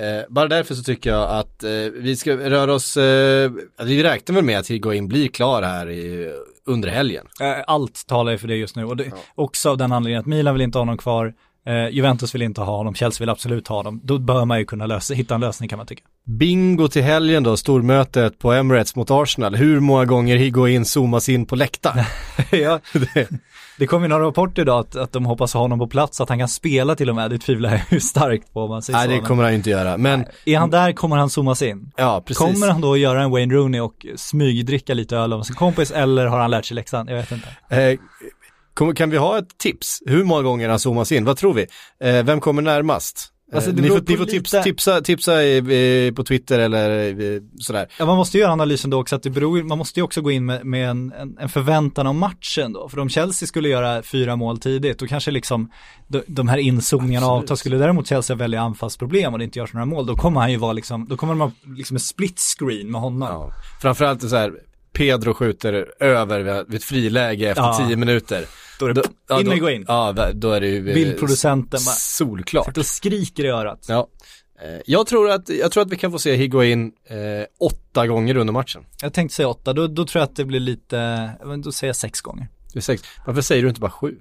Eh, 0.02 0.24
bara 0.30 0.48
därför 0.48 0.76
så 0.76 0.84
tycker 0.84 1.10
jag 1.10 1.30
att 1.30 1.64
eh, 1.64 1.70
vi 1.94 2.16
ska 2.16 2.32
röra 2.50 2.74
oss, 2.74 2.98
eh, 2.98 3.52
vi 3.84 4.04
räknar 4.04 4.36
väl 4.36 4.44
med 4.46 4.60
att 4.60 4.68
Higuain 4.68 5.08
blir 5.08 5.28
klar 5.28 5.62
här 5.62 5.90
i, 5.90 6.34
under 6.66 6.90
helgen. 6.90 7.28
Eh, 7.42 7.56
Allt 7.68 8.08
talar 8.08 8.32
ju 8.32 8.38
för 8.38 8.48
det 8.48 8.56
just 8.56 8.76
nu 8.76 8.86
och 8.86 8.98
det, 8.98 9.12
också 9.36 9.70
av 9.70 9.78
den 9.78 9.92
anledningen 9.92 10.20
att 10.20 10.26
Milan 10.26 10.54
vill 10.54 10.62
inte 10.62 10.78
ha 10.78 10.82
honom 10.82 10.98
kvar. 10.98 11.34
Eh, 11.66 11.90
Juventus 11.96 12.36
vill 12.36 12.42
inte 12.42 12.62
ha 12.62 12.78
honom, 12.78 12.96
Chelsea 12.96 13.20
vill 13.24 13.30
absolut 13.30 13.68
ha 13.68 13.76
honom. 13.76 14.02
Då 14.04 14.18
bör 14.20 14.46
man 14.46 14.60
ju 14.60 14.66
kunna 14.66 14.86
lösa, 14.86 15.14
hitta 15.14 15.36
en 15.36 15.42
lösning 15.42 15.70
kan 15.70 15.78
man 15.78 15.86
tycka. 15.88 16.04
Bingo 16.40 16.88
till 16.88 17.04
helgen 17.04 17.44
då, 17.44 17.58
stormötet 17.58 18.40
på 18.40 18.52
Emirates 18.54 18.96
mot 18.96 19.12
Arsenal. 19.12 19.56
Hur 19.56 19.80
många 19.80 20.06
gånger 20.06 20.36
Higuain 20.38 20.86
zoomas 20.86 21.30
in 21.30 21.46
på 21.46 21.56
läktaren? 21.56 22.06
ja, 22.52 22.80
det, 22.94 23.30
det 23.78 23.88
kom 23.88 24.02
ju 24.02 24.08
några 24.08 24.26
rapporter 24.28 24.62
idag 24.62 24.80
att, 24.80 24.96
att 24.96 25.12
de 25.12 25.26
hoppas 25.26 25.54
ha 25.54 25.62
honom 25.62 25.80
på 25.80 25.88
plats, 25.88 26.22
att 26.22 26.30
han 26.30 26.40
kan 26.40 26.48
spela 26.48 26.96
till 26.96 27.10
och 27.10 27.16
med. 27.16 27.30
Det 27.32 27.38
tvivlar 27.38 27.70
jag 27.72 27.82
ju 27.90 28.00
starkt 28.00 28.54
på 28.54 28.62
om 28.64 28.70
man 28.70 28.82
säger 28.82 28.98
Nej 29.00 29.06
så. 29.08 29.12
det 29.12 29.18
men- 29.18 29.26
kommer 29.28 29.44
han 29.44 29.52
ju 29.52 29.58
inte 29.58 29.70
göra, 29.70 29.98
men 29.98 30.26
Är 30.46 30.58
han 30.58 30.70
där 30.70 30.92
kommer 30.92 31.18
han 31.18 31.30
zoomas 31.30 31.62
in. 31.62 31.92
ja 31.98 32.24
precis. 32.26 32.38
Kommer 32.38 32.72
han 32.72 32.82
då 32.82 32.98
göra 32.98 33.24
en 33.24 33.32
Wayne 33.32 33.54
Rooney 33.54 33.82
och 33.82 34.06
smygdricka 34.16 34.94
lite 34.94 35.18
öl 35.18 35.34
av 35.34 35.44
sin 35.44 35.56
kompis 35.56 35.92
eller 35.92 36.26
har 36.26 36.40
han 36.40 36.52
lärt 36.52 36.66
sig 36.66 36.76
läxan? 36.76 37.08
Jag 37.08 37.16
vet 37.16 37.32
inte. 37.32 37.48
Eh, 37.70 38.00
kan 38.96 39.10
vi 39.10 39.18
ha 39.18 39.38
ett 39.38 39.58
tips? 39.58 40.00
Hur 40.06 40.24
många 40.24 40.42
gånger 40.42 40.70
han 40.70 40.80
zoomas 40.80 41.12
in? 41.12 41.26
Vad 41.26 41.38
tror 41.38 41.54
vi? 41.54 41.66
Eh, 42.04 42.24
vem 42.24 42.40
kommer 42.40 42.62
närmast? 42.62 43.28
Eh, 43.52 43.56
Alltså, 43.56 43.72
det 43.72 43.82
ni 43.82 43.88
får, 43.88 43.96
ni 44.08 44.18
får 44.18 44.26
lite- 44.26 44.32
tipsa, 44.32 44.64
tipsa, 44.64 45.02
tipsa 45.02 45.44
i, 45.44 45.58
i, 46.08 46.12
på 46.16 46.24
Twitter 46.24 46.60
eller 46.60 47.08
eh, 47.34 47.42
sådär. 47.60 47.88
Ja, 48.00 48.06
man 48.06 48.18
måste 48.18 48.38
göra 48.38 48.52
analysen 48.52 48.90
då 48.90 49.00
också 49.02 49.16
att 49.16 49.24
det 49.24 49.30
beror, 49.30 49.64
man 49.64 49.78
måste 49.78 50.00
ju 50.00 50.04
också 50.04 50.22
gå 50.22 50.32
in 50.32 50.46
med, 50.46 50.66
med 50.66 50.90
en, 50.90 51.12
en, 51.12 51.38
en 51.40 51.50
förväntan 51.50 52.08
om 52.08 52.18
matchen 52.20 52.74
då. 52.74 52.90
För 52.90 53.00
om 53.00 53.10
Chelsea 53.10 53.48
skulle 53.48 53.70
göra 53.70 54.04
fyra 54.04 54.36
mål 54.36 54.60
tidigt, 54.60 55.00
då 55.00 55.08
kanske 55.08 55.32
liksom 55.32 55.72
de, 56.08 56.22
de 56.28 56.48
här 56.48 56.58
inzoomningarna 56.58 57.28
avtar. 57.28 57.56
Skulle 57.56 57.78
däremot 57.78 58.08
Chelsea 58.08 58.36
välja 58.36 58.62
anfallsproblem 58.62 59.34
och 59.34 59.40
det 59.40 59.46
inte 59.46 59.60
görs 59.60 59.74
några 59.74 59.86
mål, 59.86 60.06
då 60.06 60.16
kommer 60.16 60.40
han 60.42 60.52
ju 60.52 60.58
vara 60.58 60.74
liksom, 60.74 61.08
då 61.08 61.18
kommer 61.18 61.36
ha 61.36 61.52
liksom 61.78 61.96
en 61.96 62.00
split 62.02 62.40
screen 62.40 62.92
med 62.92 63.02
honom. 63.02 63.30
Ja. 63.30 63.52
Framförallt 63.82 64.30
så 64.30 64.36
här, 64.36 64.54
Pedro 64.94 65.34
skjuter 65.34 65.92
över 66.00 66.64
vid 66.64 66.76
ett 66.78 66.84
friläge 66.84 67.50
efter 67.50 67.64
Ja. 67.64 67.86
tio 67.88 67.96
minuter. 67.96 68.46
Då 68.80 68.86
är 68.88 68.94
det 68.94 69.02
in 69.40 69.48
med 69.48 69.54
Higuain. 69.56 69.86
Ja, 69.88 70.30
då 70.34 70.52
är 70.52 70.62
det 70.62 70.68
ju 70.68 70.90
eh, 70.90 70.94
Bildproducenten 70.94 71.80
bara- 71.86 71.96
solklart. 71.96 72.76
Då 72.76 72.84
skriker 72.84 73.46
i 73.46 73.48
örat. 73.48 73.86
Ja. 73.88 74.08
Eh, 74.64 74.82
Jag 74.86 75.08
tror, 75.08 75.30
att, 75.30 75.50
jag 75.50 75.72
tror 75.72 75.84
att 75.84 75.92
vi 75.92 75.98
kan 75.98 76.12
få 76.12 76.20
se 76.20 76.36
Higuain 76.36 76.92
eh, 77.10 77.18
åtta 77.60 78.08
gånger 78.08 78.38
under 78.38 78.54
matchen. 78.54 78.84
Jag 79.02 79.14
tänkte 79.14 79.36
säga 79.36 79.48
åtta, 79.48 79.74
då, 79.74 79.88
då 79.88 80.06
tror 80.06 80.20
jag 80.20 80.30
att 80.30 80.36
det 80.36 80.46
blir 80.46 80.60
lite, 80.60 81.30
då 81.64 81.72
säger 81.72 81.90
jag 81.90 81.96
sex 81.96 82.22
gånger. 82.22 82.48
Det 82.74 82.80
är 82.80 82.82
sex. 82.82 83.04
Varför 83.26 83.42
säger 83.42 83.62
du 83.64 83.70
inte 83.70 83.82
bara 83.82 83.92
sju? 83.92 84.16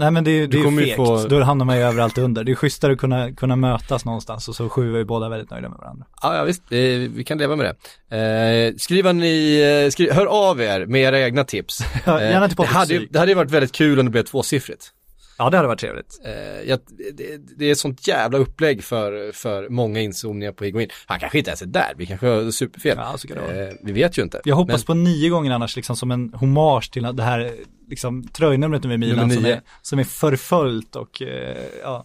Nej 0.00 0.10
men 0.10 0.24
det, 0.24 0.30
är- 0.30 0.46
det 0.46 0.56
är 0.58 0.64
ju 0.70 0.70
ju 0.70 0.84
fegt, 0.84 0.96
få- 0.96 1.26
då 1.28 1.42
hamnar 1.42 1.64
man 1.64 1.76
ju 1.76 1.82
överallt 1.82 2.18
under. 2.18 2.44
Det 2.44 2.52
är 2.52 2.56
schysstare 2.56 2.92
att 2.92 2.98
kunna, 2.98 3.32
kunna 3.32 3.56
mötas 3.56 4.04
någonstans 4.04 4.48
och 4.48 4.54
så 4.54 4.68
sju 4.68 4.94
är 4.94 4.98
vi 4.98 5.04
båda 5.04 5.28
väldigt 5.28 5.50
nöjda 5.50 5.68
med 5.68 5.78
varandra. 5.78 6.06
Ja, 6.22 6.36
ja 6.36 6.44
visst, 6.44 6.62
vi, 6.68 7.24
kan 7.26 7.38
leva 7.38 7.56
med 7.56 7.74
det. 8.10 8.16
Eh, 8.16 8.74
skriva 8.76 9.12
ni, 9.12 9.60
eh, 9.86 9.90
skri, 9.90 10.10
hör 10.10 10.26
av 10.26 10.60
er 10.60 10.86
med 10.86 11.00
era 11.02 11.20
egna 11.20 11.44
tips. 11.44 11.78
Ja, 12.06 12.22
gärna 12.22 12.48
till 12.48 12.56
det, 12.56 12.66
hade, 12.66 12.94
ju- 12.94 13.06
det 13.10 13.18
hade 13.18 13.30
ju 13.30 13.36
varit 13.36 13.50
väldigt 13.50 13.72
kul 13.72 13.98
om 13.98 14.04
det 14.06 14.10
blev 14.10 14.22
tvåsiffrigt. 14.22 14.92
Ja 15.38 15.50
det 15.50 15.56
hade 15.56 15.68
varit 15.68 15.80
trevligt. 15.80 16.20
Eh, 16.24 16.68
jag, 16.68 16.78
det, 17.14 17.24
det 17.58 17.64
är 17.64 17.72
ett 17.72 17.78
sånt 17.78 18.06
jävla 18.08 18.38
upplägg 18.38 18.84
för, 18.84 19.32
för 19.32 19.68
många 19.68 20.00
inzoomningar 20.00 20.52
på 20.52 20.64
Higuain. 20.64 20.88
Han 21.06 21.20
kanske 21.20 21.38
inte 21.38 21.50
ens 21.50 21.62
är 21.62 21.66
där, 21.66 21.92
vi 21.96 22.06
kanske 22.06 22.26
har 22.26 22.50
superfel. 22.50 22.96
Ja, 23.00 23.18
så 23.18 23.28
kan 23.28 23.36
det 23.36 23.42
vara. 23.42 23.68
eh, 23.68 23.74
vi 23.82 23.92
vet 23.92 24.18
ju 24.18 24.22
inte. 24.22 24.40
Jag 24.44 24.56
hoppas 24.56 24.80
Men- 24.80 24.86
på 24.86 24.94
nio 24.94 25.28
gånger 25.28 25.50
annars 25.50 25.76
liksom 25.76 25.96
som 25.96 26.10
en 26.10 26.32
hommage 26.34 26.90
till 26.92 27.02
det 27.16 27.22
här 27.22 27.52
liksom 27.90 28.28
tröjnumret 28.28 28.84
nu 28.84 28.94
i 28.94 28.98
Milan 28.98 29.30
som 29.30 29.44
är, 29.44 29.62
som 29.82 29.98
är 29.98 30.04
förföljt 30.04 30.96
och 30.96 31.22
eh, 31.22 31.66
ja. 31.82 32.04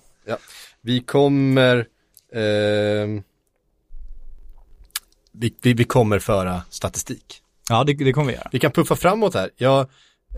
Vi 0.82 1.00
kommer 1.00 1.88
ehm, 2.34 3.24
vi, 5.32 5.56
vi, 5.62 5.74
vi 5.74 5.84
kommer 5.84 6.20
föra 6.20 6.62
statistik. 6.70 7.42
Ja 7.70 7.84
det, 7.84 7.94
det 7.94 8.14
kommer 8.14 8.28
vi 8.28 8.34
göra. 8.34 8.50
Vi 8.52 8.60
kan 8.60 8.72
puffa 8.72 8.96
framåt 8.96 9.34
här. 9.34 9.50
Jag 9.58 9.80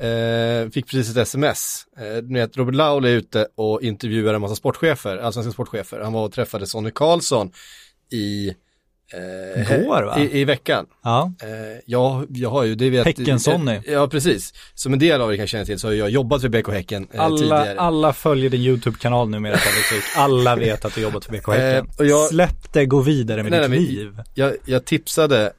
eh, 0.01 0.69
fick 0.69 0.87
precis 0.87 1.11
ett 1.11 1.17
sms. 1.17 1.87
Eh, 1.97 2.23
ni 2.23 2.39
vet, 2.39 2.57
Robert 2.57 2.75
Laul 2.75 3.05
är 3.05 3.09
ute 3.09 3.47
och 3.55 3.81
intervjuar 3.81 4.33
en 4.33 4.41
massa 4.41 4.55
sportchefer, 4.55 5.17
allsvenska 5.17 5.51
sportchefer. 5.51 5.99
Han 5.99 6.13
var 6.13 6.25
och 6.25 6.31
träffade 6.31 6.67
Sonny 6.67 6.91
Karlsson 6.91 7.51
i 8.11 8.53
eh, 9.13 9.77
Igår, 9.79 10.03
va? 10.03 10.19
I, 10.19 10.39
I 10.41 10.45
veckan. 10.45 10.85
Ja, 11.03 11.31
Eh, 11.43 11.47
jag, 11.85 12.25
jag 12.29 12.49
har 12.49 12.63
ju, 12.63 12.75
det 12.75 12.89
vet 12.89 13.05
Häcken-Sonny. 13.05 13.71
Eh, 13.71 13.81
Ja, 13.93 14.07
precis. 14.07 14.53
Som 14.73 14.93
en 14.93 14.99
del 14.99 15.21
av 15.21 15.33
er 15.33 15.37
kan 15.37 15.47
känna 15.47 15.65
till 15.65 15.79
så 15.79 15.87
har 15.87 15.93
jag 15.93 16.09
jobbat 16.09 16.41
för 16.41 16.49
BK 16.49 16.67
Häcken 16.71 17.07
eh, 17.13 17.21
alla, 17.21 17.37
tidigare. 17.37 17.79
alla 17.79 18.13
följer 18.13 18.49
din 18.49 18.61
YouTube-kanal 18.61 19.29
numera 19.29 19.53
Patrik. 19.53 20.03
Alla 20.15 20.55
vet 20.55 20.85
att 20.85 20.95
du 20.95 21.01
jobbat 21.01 21.25
för 21.25 21.31
BK 21.31 21.47
Häcken. 21.47 21.85
Eh, 21.87 21.99
och 21.99 22.05
jag- 22.05 22.29
Släpp 22.29 22.73
det, 22.73 22.85
gå 22.85 23.01
vidare 23.01 23.43
med 23.43 23.51
Nej, 23.51 23.61
ditt 23.61 23.69
nej, 23.69 23.79
liv. 23.79 24.19
jag, 24.33 24.53
jag 24.65 24.85
tipsade 24.85 25.45
eh, 25.45 25.51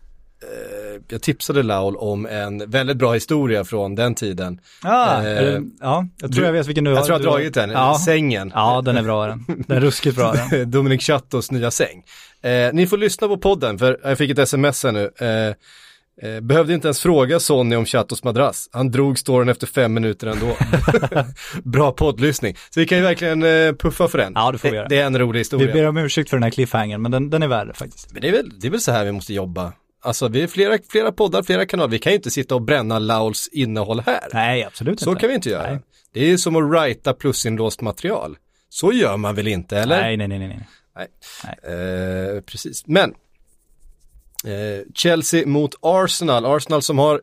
jag 1.08 1.22
tipsade 1.22 1.62
Laul 1.62 1.96
om 1.96 2.26
en 2.26 2.70
väldigt 2.70 2.96
bra 2.96 3.12
historia 3.12 3.64
från 3.64 3.94
den 3.94 4.14
tiden. 4.14 4.60
Ah, 4.82 5.22
Eh, 5.22 5.58
ja, 5.80 6.06
jag 6.20 6.32
tror 6.32 6.40
du- 6.42 6.46
jag 6.46 6.52
vet 6.52 6.66
vilken 6.66 6.84
du 6.84 6.90
Jag 6.90 7.04
tror 7.04 7.20
jag 7.20 7.26
har 7.26 7.32
dragit 7.36 7.54
den, 7.54 7.70
Ja. 7.70 7.98
sängen. 8.04 8.52
ja, 8.54 8.82
den 8.84 8.96
är 8.96 9.02
bra 9.02 9.26
den. 9.26 9.44
Den 9.68 9.76
är 9.76 9.80
ruskigt 9.80 10.16
bra 10.16 10.32
den. 10.50 10.70
Dominic 10.70 11.02
Chattos 11.06 11.50
nya 11.50 11.70
säng. 11.70 12.02
Eh, 12.42 12.72
ni 12.72 12.86
får 12.86 12.96
lyssna 12.98 13.28
på 13.28 13.36
podden 13.38 13.78
för 13.78 14.00
jag 14.04 14.18
fick 14.18 14.30
ett 14.30 14.38
sms 14.38 14.84
här 14.84 14.92
nu. 14.92 15.10
Eh, 15.20 15.54
eh, 16.30 16.40
behövde 16.40 16.74
inte 16.74 16.86
ens 16.88 17.00
fråga 17.00 17.40
Sonny 17.40 17.76
om 17.76 17.84
Chattos 17.84 18.24
madrass. 18.24 18.68
Han 18.72 18.90
drog 18.90 19.18
storyn 19.18 19.48
efter 19.48 19.66
fem 19.66 19.94
minuter 19.94 20.26
ändå. 20.26 20.56
Bra 21.64 21.92
poddlyssning. 21.92 22.54
Så 22.70 22.80
vi 22.80 22.86
kan 22.86 22.98
ju 22.98 23.04
verkligen 23.04 23.42
eh, 23.42 23.72
puffa 23.72 24.08
för 24.08 24.18
den. 24.18 24.32
Ja, 24.34 24.52
det 24.52 24.58
får 24.58 24.68
vi 24.68 24.72
det, 24.72 24.76
göra. 24.76 24.88
det 24.88 24.98
är 24.98 25.06
en 25.06 25.18
rolig 25.18 25.32
Vi 25.32 25.38
historia. 25.38 25.72
ber 25.72 25.86
om 25.88 25.96
ursäkt 25.96 26.30
för 26.30 26.36
den 26.36 26.42
här 26.42 26.50
cliffhangern, 26.50 27.02
men 27.02 27.10
den, 27.10 27.30
den 27.30 27.42
är 27.42 27.48
värd 27.48 27.76
faktiskt. 27.76 28.12
Men 28.12 28.22
det 28.22 28.28
är, 28.28 28.32
väl, 28.32 28.50
det 28.60 28.66
är 28.66 28.70
väl 28.70 28.80
så 28.80 28.92
här 28.92 29.04
vi 29.04 29.12
måste 29.12 29.34
jobba. 29.34 29.72
Alltså 30.00 30.28
vi 30.28 30.42
är 30.42 30.46
flera, 30.46 30.78
flera 30.88 31.12
poddar, 31.12 31.42
flera 31.42 31.66
kanaler. 31.66 31.90
Vi 31.90 31.98
kan 31.98 32.12
ju 32.12 32.16
inte 32.16 32.30
sitta 32.30 32.54
och 32.54 32.62
bränna 32.62 32.98
Lauls 32.98 33.48
innehåll 33.52 34.00
här. 34.06 34.28
Nej, 34.32 34.64
absolut 34.64 35.00
Så 35.00 35.10
inte. 35.10 35.20
kan 35.20 35.28
vi 35.28 35.34
inte 35.34 35.50
göra. 35.50 35.70
Nej. 35.70 35.80
Det 36.12 36.20
är 36.20 36.26
ju 36.26 36.38
som 36.38 36.56
att 36.56 36.70
writa 36.70 37.14
plusinlåst 37.14 37.80
material. 37.80 38.36
Så 38.68 38.92
gör 38.92 39.16
man 39.16 39.34
väl 39.34 39.48
inte, 39.48 39.78
eller? 39.78 40.00
Nej, 40.00 40.16
nej, 40.16 40.28
nej, 40.28 40.38
nej. 40.38 40.48
nej. 40.96 41.08
Eh, 42.36 42.40
precis, 42.40 42.86
men 42.86 43.14
eh, 44.44 44.84
Chelsea 44.94 45.46
mot 45.46 45.74
Arsenal, 45.80 46.46
Arsenal 46.46 46.82
som 46.82 46.98
har 46.98 47.20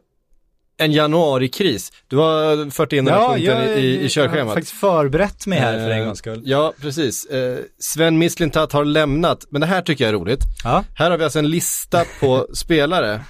en 0.77 0.91
januarikris. 0.91 1.91
Du 2.07 2.17
har 2.17 2.69
fört 2.71 2.93
in 2.93 3.05
den 3.05 3.13
här 3.13 3.27
punkten 3.27 3.63
i, 3.63 3.65
i, 3.65 3.85
i 3.85 3.95
jag 3.95 4.01
har 4.03 4.09
körschemat. 4.09 4.53
faktiskt 4.53 4.75
förberett 4.79 5.47
mig 5.47 5.59
här 5.59 5.73
för 5.73 5.89
en 5.89 5.99
Eh, 5.99 6.05
gångs 6.05 6.19
skull. 6.19 6.41
Ja, 6.45 6.73
precis. 6.81 7.25
Eh, 7.25 7.57
Sven 7.79 8.17
Mislintat 8.17 8.71
har 8.71 8.85
lämnat, 8.85 9.45
men 9.49 9.61
det 9.61 9.67
här 9.67 9.81
tycker 9.81 10.03
jag 10.03 10.09
är 10.09 10.17
roligt. 10.19 10.39
Ja, 10.63 10.83
Här 10.95 11.11
har 11.11 11.17
vi 11.17 11.23
alltså 11.23 11.39
en 11.39 11.49
lista 11.49 12.05
på 12.19 12.47
spelare 12.53 13.21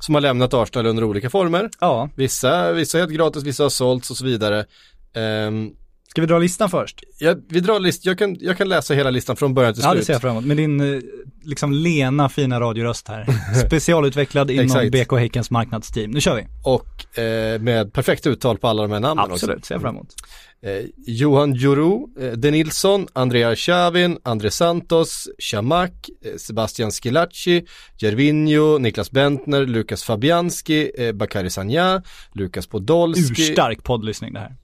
som 0.00 0.14
har 0.14 0.20
lämnat 0.22 0.54
Arsenal 0.54 0.86
under 0.86 1.04
olika 1.04 1.30
former. 1.30 1.70
ja. 1.80 2.08
Vissa, 2.16 2.72
vissa 2.72 2.98
helt 2.98 3.10
gratis, 3.10 3.42
vissa 3.44 3.62
har 3.62 3.70
sålts 3.70 4.10
och 4.10 4.16
så 4.16 4.24
vidare. 4.24 4.64
Ehm, 5.14 5.70
Ska 6.10 6.20
vi 6.20 6.26
dra 6.26 6.38
listan 6.38 6.70
först? 6.70 7.00
jag, 7.18 7.42
vi 7.48 7.60
drar 7.60 7.80
list, 7.80 8.06
jag 8.06 8.18
kan, 8.18 8.36
jag 8.40 8.58
kan 8.58 8.68
läsa 8.68 8.94
hela 8.94 9.10
listan 9.10 9.36
från 9.36 9.54
början 9.54 9.74
till 9.74 9.82
Ja, 9.82 9.90
det 9.90 9.96
slut. 9.96 10.06
ser 10.06 10.12
jag 10.12 10.20
fram 10.22 10.30
emot. 10.30 10.44
Med 10.44 10.56
din 10.56 10.80
eh, 10.94 11.00
liksom 11.42 11.72
lena 11.72 12.28
fina 12.28 12.60
radioröst 12.60 13.08
här. 13.08 13.26
Specialutvecklad 13.66 14.50
inom. 14.50 14.90
BK 14.90 15.12
Häckens 15.18 15.50
marknadsteam. 15.50 16.10
Nu 16.10 16.20
kör 16.20 16.36
vi. 16.36 16.46
Och 16.64 17.18
eh, 17.22 17.60
med 17.60 17.92
perfekt 17.92 18.26
uttal 18.26 18.58
på 18.58 18.68
alla 18.68 18.82
de 18.82 18.92
här 18.92 19.00
namnen 19.00 19.32
Absolut, 19.32 19.64
ser 19.64 19.74
jag 19.74 19.82
fram 19.82 19.94
emot. 19.94 20.06
också. 20.06 20.16
Eh, 20.70 20.84
Johan 21.06 21.54
Juru, 21.54 21.98
eh, 22.20 22.32
De 22.32 22.50
Nilsson, 22.50 23.06
Andrea 23.12 23.56
Chavin, 23.56 24.18
André 24.22 24.50
Santos, 24.50 25.28
Chamak, 25.38 25.92
eh, 26.24 26.36
Sebastian 26.36 26.90
Schilacci, 26.90 27.64
Gervinho, 28.00 28.78
Niklas 28.78 29.10
Bentner, 29.10 29.66
Lukas 29.66 30.04
Fabianski, 30.04 30.90
eh, 30.98 31.12
Bakary 31.12 31.50
Sagna, 31.50 32.02
Lukas 32.32 32.66
Podolski, 32.66 33.42
Urstark 33.42 33.84
poddlyssning 33.84 34.32
det 34.32 34.40
här. 34.40 34.56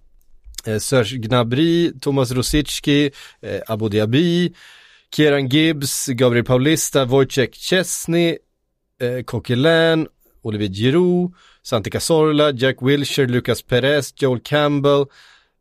Eh, 0.66 0.78
Serge 0.78 1.18
Gnabry, 1.18 1.92
Thomas 2.00 2.30
Rosicki, 2.32 3.10
eh, 3.42 3.60
Abu 3.68 3.88
Dhabi, 3.88 4.52
Kieran 5.16 5.48
Gibbs, 5.48 6.06
Gabriel 6.08 6.44
Paulista, 6.44 7.04
Wojciech 7.04 7.54
Chesney, 7.54 8.38
eh, 9.00 9.22
Coquelin, 9.24 10.06
Olivier 10.42 10.70
Giroud, 10.72 11.32
Santi 11.62 11.90
Cazorla, 11.90 12.50
Jack 12.52 12.76
Wilshere, 12.82 13.26
Lucas 13.28 13.62
Perez, 13.62 14.12
Joel 14.16 14.40
Campbell, 14.40 15.04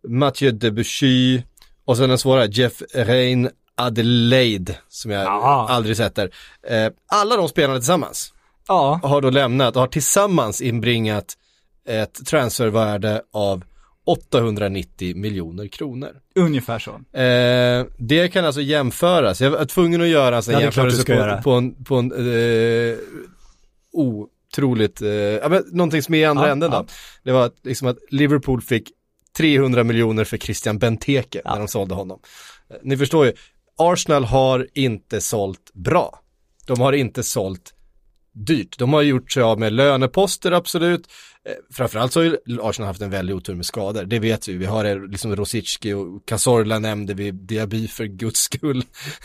Mathieu 0.08 0.52
Debussy 0.52 1.42
och 1.86 1.98
sen 1.98 2.10
den 2.10 2.18
svåra 2.18 2.46
Jeff 2.46 2.82
Rein 2.94 3.50
Adelaide 3.78 4.76
som 4.90 5.12
jag 5.12 5.24
Ja. 5.26 5.68
aldrig 5.70 5.98
sett 5.98 6.16
där. 6.16 6.30
Eh, 6.68 6.92
alla 7.08 7.38
de 7.38 7.50
spelarna 7.50 7.80
tillsammans 7.80 8.34
Ja, 8.68 9.00
har 9.04 9.22
då 9.22 9.30
lämnat 9.30 9.76
och 9.76 9.82
har 9.82 9.88
tillsammans 9.88 10.62
inbringat 10.62 11.34
ett 11.88 12.26
transfervärde 12.26 13.22
av 13.34 13.64
890 14.06 15.16
miljoner 15.16 15.68
kronor. 15.68 16.10
ungefär 16.36 16.80
så. 16.80 16.92
Eh, 17.20 17.86
det 17.98 18.28
kan 18.28 18.46
alltså 18.46 18.62
jämföras, 18.62 19.42
jag 19.42 19.52
var 19.52 19.66
tvungen 19.66 20.02
att 20.02 20.08
göra 20.08 20.36
alltså 20.36 20.52
en 20.52 20.58
Ja, 20.58 20.62
jämförelse 20.64 21.06
på, 21.06 21.12
göra. 21.12 21.42
på 21.42 21.52
en, 21.52 21.84
på 21.84 21.96
en 21.96 22.12
eh, 22.12 22.98
otroligt, 23.92 25.02
eh, 25.02 25.10
ja, 25.10 25.50
men 25.50 25.64
någonting 25.72 26.02
som 26.02 26.14
är 26.14 26.20
i 26.20 26.26
andra 26.26 26.46
Ja, 26.46 26.52
änden 26.52 26.72
då. 26.72 26.78
ja. 26.78 26.86
Det 27.24 27.32
var 27.32 27.46
att, 27.46 27.56
liksom 27.64 27.88
att 27.88 27.98
Liverpool 28.10 28.62
fick 28.62 28.90
300 29.38 29.84
miljoner 29.84 30.24
för 30.24 30.38
Christian 30.38 30.78
Benteke 30.78 31.42
när 31.46 31.58
de 31.60 31.68
sålde 31.68 31.96
honom. 31.96 32.20
Eh, 32.70 32.76
Ni 32.84 32.98
förstår 32.98 33.26
ju, 33.26 33.34
Arsenal 33.78 34.24
har 34.24 34.68
inte 34.74 35.22
sålt 35.22 35.72
bra. 35.74 36.20
De 36.68 36.82
har 36.82 36.94
inte 36.94 37.24
sålt 37.24 37.74
dyrt. 38.34 38.78
De 38.80 38.94
har 38.94 39.02
gjort 39.02 39.32
sig 39.32 39.44
av 39.44 39.60
med 39.60 39.74
löneposter 39.74 40.52
absolut. 40.52 41.08
Eh, 41.46 41.54
framförallt 41.74 42.14
så 42.14 42.20
har 42.20 42.25
ju 42.25 42.38
Arsenal 42.62 42.88
haft 42.88 43.02
en 43.02 43.10
väldig 43.10 43.36
otur 43.36 43.56
med 43.56 43.66
skador. 43.66 44.04
Det 44.04 44.20
vet 44.20 44.48
vi. 44.48 44.54
Vi 44.54 44.66
har 44.66 45.10
liksom 45.12 45.36
Rosicki 45.36 45.94
och 45.94 46.25
Cazorla 46.25 46.80
nämnde 46.80 47.14
vi, 47.14 47.32
Diaby 47.32 47.88
för 47.88 48.06
guds 48.06 48.40
skull. 48.40 48.84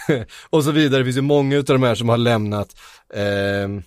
och 0.50 0.64
så 0.64 0.70
vidare. 0.70 1.00
Det 1.00 1.04
finns 1.04 1.16
ju 1.16 1.20
många 1.22 1.58
av 1.58 1.64
de 1.64 1.82
här 1.82 1.94
som 1.94 2.08
har 2.08 2.16
lämnat. 2.18 2.76
Eh, 3.14 3.82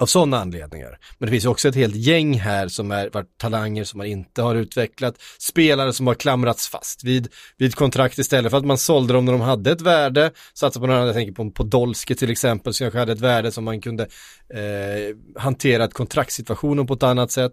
av 0.00 0.06
sådana 0.06 0.38
anledningar. 0.38 0.98
Men 1.18 1.26
det 1.26 1.30
finns 1.30 1.44
ju 1.44 1.48
också 1.48 1.68
ett 1.68 1.74
helt 1.74 1.96
gäng 1.96 2.38
här 2.38 2.68
som 2.68 2.90
är 2.90 3.10
varit 3.10 3.38
talanger 3.38 3.84
som 3.84 3.98
man 3.98 4.06
inte 4.06 4.42
har 4.42 4.54
utvecklat, 4.54 5.14
spelare 5.38 5.92
som 5.92 6.06
har 6.06 6.14
klamrats 6.14 6.68
fast 6.68 7.04
vid, 7.04 7.28
vid 7.56 7.74
kontrakt 7.74 8.18
istället 8.18 8.50
för 8.50 8.58
att 8.58 8.64
man 8.64 8.78
sålde 8.78 9.12
dem 9.14 9.24
när 9.24 9.32
de 9.32 9.40
hade 9.40 9.70
ett 9.70 9.80
värde, 9.80 10.30
satsade 10.54 10.82
på 10.82 10.86
någon 10.86 10.96
annan, 10.96 11.06
jag 11.06 11.16
tänker 11.16 11.32
på 11.32 11.50
Podolski 11.50 12.14
till 12.14 12.30
exempel, 12.30 12.74
som 12.74 12.84
kanske 12.84 12.98
hade 12.98 13.12
ett 13.12 13.20
värde 13.20 13.52
som 13.52 13.64
man 13.64 13.80
kunde 13.80 14.02
eh, 14.54 15.16
hantera 15.36 15.88
kontraktssituationen 15.88 16.86
på 16.86 16.94
ett 16.94 17.02
annat 17.02 17.30
sätt. 17.30 17.52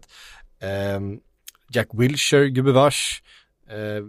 Eh, 0.62 1.00
Jack 1.70 1.88
Wilshire, 1.94 2.50
gubevars, 2.50 3.24
eh, 3.70 4.06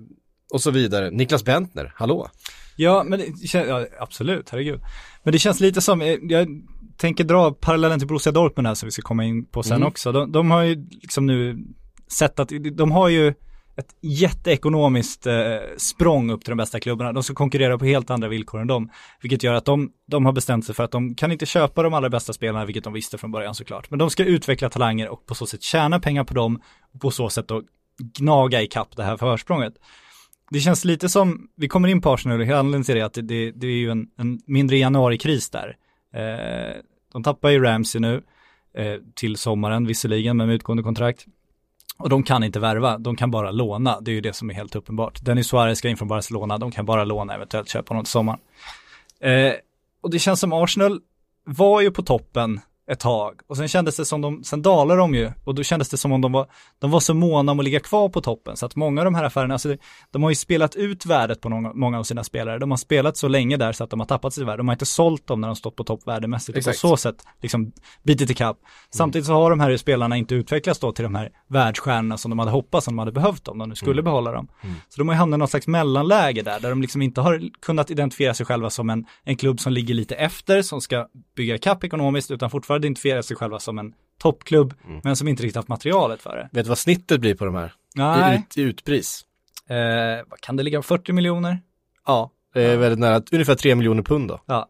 och 0.52 0.62
så 0.62 0.70
vidare. 0.70 1.10
Niklas 1.10 1.44
Bentner, 1.44 1.92
hallå? 1.94 2.30
Ja, 2.76 3.04
men 3.04 3.18
det 3.18 3.54
ja, 3.54 3.86
absolut, 3.98 4.50
herregud. 4.50 4.80
Men 5.22 5.32
det 5.32 5.38
känns 5.38 5.60
lite 5.60 5.80
som, 5.80 6.02
eh, 6.02 6.16
jag 6.22 6.48
tänker 6.96 7.24
dra 7.24 7.52
parallellen 7.52 7.98
till 7.98 8.08
Borussia 8.08 8.32
Dortmund 8.32 8.66
här 8.66 8.74
som 8.74 8.86
vi 8.86 8.90
ska 8.90 9.02
komma 9.02 9.24
in 9.24 9.44
på 9.46 9.62
sen 9.62 9.76
Mm. 9.76 9.88
också. 9.88 10.12
De, 10.12 10.32
de 10.32 10.50
har 10.50 10.62
ju 10.62 10.86
liksom 10.90 11.26
nu 11.26 11.58
sett 12.08 12.40
att, 12.40 12.52
de 12.72 12.92
har 12.92 13.08
ju 13.08 13.34
ett 13.76 13.94
jätteekonomiskt 14.02 15.26
eh, 15.26 15.34
språng 15.76 16.30
upp 16.30 16.44
till 16.44 16.50
de 16.50 16.56
bästa 16.56 16.80
klubbarna. 16.80 17.12
De 17.12 17.22
ska 17.22 17.34
konkurrera 17.34 17.78
på 17.78 17.84
helt 17.84 18.10
andra 18.10 18.28
villkor 18.28 18.60
än 18.60 18.66
dem. 18.66 18.90
Vilket 19.22 19.42
gör 19.42 19.54
att 19.54 19.64
de, 19.64 19.90
de 20.06 20.24
har 20.26 20.32
bestämt 20.32 20.66
sig 20.66 20.74
för 20.74 20.84
att 20.84 20.90
de 20.90 21.14
kan 21.14 21.32
inte 21.32 21.46
köpa 21.46 21.82
de 21.82 21.94
allra 21.94 22.08
bästa 22.08 22.32
spelarna, 22.32 22.64
vilket 22.64 22.84
de 22.84 22.92
visste 22.92 23.18
från 23.18 23.32
början 23.32 23.54
såklart. 23.54 23.90
Men 23.90 23.98
de 23.98 24.10
ska 24.10 24.24
utveckla 24.24 24.70
talanger 24.70 25.08
och 25.08 25.26
på 25.26 25.34
så 25.34 25.46
sätt 25.46 25.62
tjäna 25.62 26.00
pengar 26.00 26.24
på 26.24 26.34
dem 26.34 26.60
och 26.94 27.00
på 27.00 27.10
så 27.10 27.28
sätt 27.30 27.48
då 27.48 27.62
gnaga 28.18 28.62
i 28.62 28.66
kapp 28.66 28.96
det 28.96 29.04
här 29.04 29.16
försprånget. 29.16 29.74
Det 30.50 30.60
känns 30.60 30.84
lite 30.84 31.08
som, 31.08 31.48
vi 31.56 31.68
kommer 31.68 31.88
in 31.88 32.00
på 32.00 32.12
Arsenal 32.12 32.40
och 32.40 32.46
anledningen 32.46 32.84
till 32.84 32.94
det 32.94 33.02
att 33.02 33.14
det, 33.14 33.22
det, 33.22 33.50
det 33.50 33.66
är 33.66 33.70
ju 33.70 33.90
en, 33.90 34.06
en 34.18 34.40
mindre 34.46 34.76
januarikris 34.76 35.50
där. 35.50 35.76
Eh, 36.16 36.76
de 37.12 37.22
tappar 37.22 37.50
ju 37.50 37.62
Ramsey 37.62 38.00
nu 38.00 38.22
eh, 38.74 38.94
till 39.14 39.36
sommaren 39.36 39.86
visserligen 39.86 40.36
men 40.36 40.46
med 40.46 40.54
utgående 40.54 40.82
kontrakt. 40.82 41.26
Och 41.98 42.08
de 42.08 42.22
kan 42.22 42.44
inte 42.44 42.60
värva, 42.60 42.98
de 42.98 43.16
kan 43.16 43.30
bara 43.30 43.50
låna. 43.50 44.00
Det 44.00 44.10
är 44.10 44.14
ju 44.14 44.20
det 44.20 44.32
som 44.32 44.50
är 44.50 44.54
helt 44.54 44.76
uppenbart. 44.76 45.18
Dennis 45.22 45.48
Suarez 45.48 45.78
ska 45.78 45.88
in 45.88 45.96
från 45.96 46.08
Barcelona, 46.08 46.58
de 46.58 46.70
kan 46.70 46.86
bara 46.86 47.04
låna, 47.04 47.34
eventuellt 47.34 47.68
köpa 47.68 47.94
honom 47.94 48.04
till 48.04 48.10
sommaren. 48.10 48.40
Eh, 49.20 49.52
och 50.00 50.10
det 50.10 50.18
känns 50.18 50.40
som 50.40 50.52
Arsenal 50.52 51.00
var 51.44 51.80
ju 51.80 51.90
på 51.90 52.02
toppen 52.02 52.60
ett 52.90 53.00
tag 53.00 53.40
och 53.46 53.56
sen 53.56 53.68
kändes 53.68 53.96
det 53.96 54.04
som 54.04 54.20
de, 54.20 54.44
sen 54.44 54.62
dalade 54.62 55.00
de 55.00 55.14
ju 55.14 55.30
och 55.44 55.54
då 55.54 55.62
kändes 55.62 55.88
det 55.88 55.96
som 55.96 56.12
om 56.12 56.20
de 56.20 56.32
var, 56.32 56.46
de 56.78 56.90
var 56.90 57.00
så 57.00 57.14
måna 57.14 57.52
om 57.52 57.58
att 57.58 57.64
ligga 57.64 57.80
kvar 57.80 58.08
på 58.08 58.20
toppen 58.20 58.56
så 58.56 58.66
att 58.66 58.76
många 58.76 59.00
av 59.00 59.04
de 59.04 59.14
här 59.14 59.24
affärerna, 59.24 59.54
alltså 59.54 59.68
det- 59.68 59.78
de 60.10 60.22
har 60.22 60.30
ju 60.30 60.34
spelat 60.36 60.76
ut 60.76 61.06
värdet 61.06 61.40
på 61.40 61.48
många, 61.48 61.72
många 61.74 61.98
av 61.98 62.02
sina 62.04 62.24
spelare. 62.24 62.58
De 62.58 62.70
har 62.70 62.78
spelat 62.78 63.16
så 63.16 63.28
länge 63.28 63.56
där 63.56 63.72
så 63.72 63.84
att 63.84 63.90
de 63.90 64.00
har 64.00 64.06
tappat 64.06 64.34
sitt 64.34 64.44
värde. 64.46 64.56
De 64.56 64.68
har 64.68 64.74
inte 64.74 64.86
sålt 64.86 65.26
dem 65.26 65.40
när 65.40 65.48
de 65.48 65.56
stått 65.56 65.76
på 65.76 65.84
topp 65.84 66.00
värdemässigt 66.06 66.48
och 66.58 66.64
på 66.64 66.70
Exakt. 66.70 66.78
så 66.78 66.96
sätt 66.96 67.16
liksom 67.42 67.72
bitit 68.02 68.30
ikapp. 68.30 68.56
Samtidigt 68.90 69.26
så 69.26 69.32
har 69.32 69.50
de 69.50 69.60
här 69.60 69.76
spelarna 69.76 70.16
inte 70.16 70.34
utvecklats 70.34 70.80
då 70.80 70.92
till 70.92 71.02
de 71.02 71.14
här 71.14 71.30
världsstjärnorna 71.48 72.16
som 72.18 72.30
de 72.30 72.38
hade 72.38 72.50
hoppats 72.50 72.88
om 72.88 72.94
de 72.94 72.98
hade 72.98 73.12
behövt 73.12 73.48
om 73.48 73.58
de 73.58 73.68
nu 73.68 73.74
skulle 73.74 74.02
behålla 74.02 74.32
dem. 74.32 74.48
Så 74.88 75.00
de 75.00 75.08
har 75.08 75.14
ju 75.14 75.18
hamnat 75.18 75.36
i 75.36 75.38
något 75.38 75.50
slags 75.50 75.66
mellanläge 75.66 76.42
där, 76.42 76.60
där 76.60 76.70
de 76.70 76.82
liksom 76.82 77.02
inte 77.02 77.20
har 77.20 77.42
kunnat 77.62 77.90
identifiera 77.90 78.34
sig 78.34 78.46
själva 78.46 78.70
som 78.70 78.90
en, 78.90 79.06
en 79.24 79.36
klubb 79.36 79.60
som 79.60 79.72
ligger 79.72 79.94
lite 79.94 80.14
efter, 80.14 80.62
som 80.62 80.80
ska 80.80 81.06
bygga 81.36 81.54
ikapp 81.54 81.84
ekonomiskt, 81.84 82.30
utan 82.30 82.50
fortfarande 82.50 82.75
identifiera 82.76 83.22
sig 83.22 83.36
själva 83.36 83.58
som 83.58 83.78
en 83.78 83.92
toppklubb, 84.18 84.74
men 85.04 85.16
som 85.16 85.28
inte 85.28 85.42
riktigt 85.42 85.56
haft 85.56 85.68
materialet 85.68 86.22
för 86.22 86.36
det. 86.36 86.48
Vet 86.52 86.64
du 86.64 86.68
vad 86.68 86.78
snittet 86.78 87.20
blir 87.20 87.34
på 87.34 87.44
de 87.44 87.54
här? 87.54 87.66
I, 87.66 87.70
Nej, 87.98 88.38
ut, 88.50 88.58
I 88.58 88.62
utpris? 88.62 89.24
eh, 89.68 89.76
kan 90.40 90.56
det 90.56 90.62
ligga, 90.62 90.82
40 90.82 91.12
miljoner? 91.12 91.60
Ja. 92.06 92.30
Det 92.54 92.62
är 92.62 92.76
väldigt 92.76 92.98
nära, 92.98 93.22
ungefär 93.32 93.54
3 93.54 93.74
miljoner 93.74 94.02
pund 94.02 94.28
då. 94.28 94.40
Ja. 94.46 94.68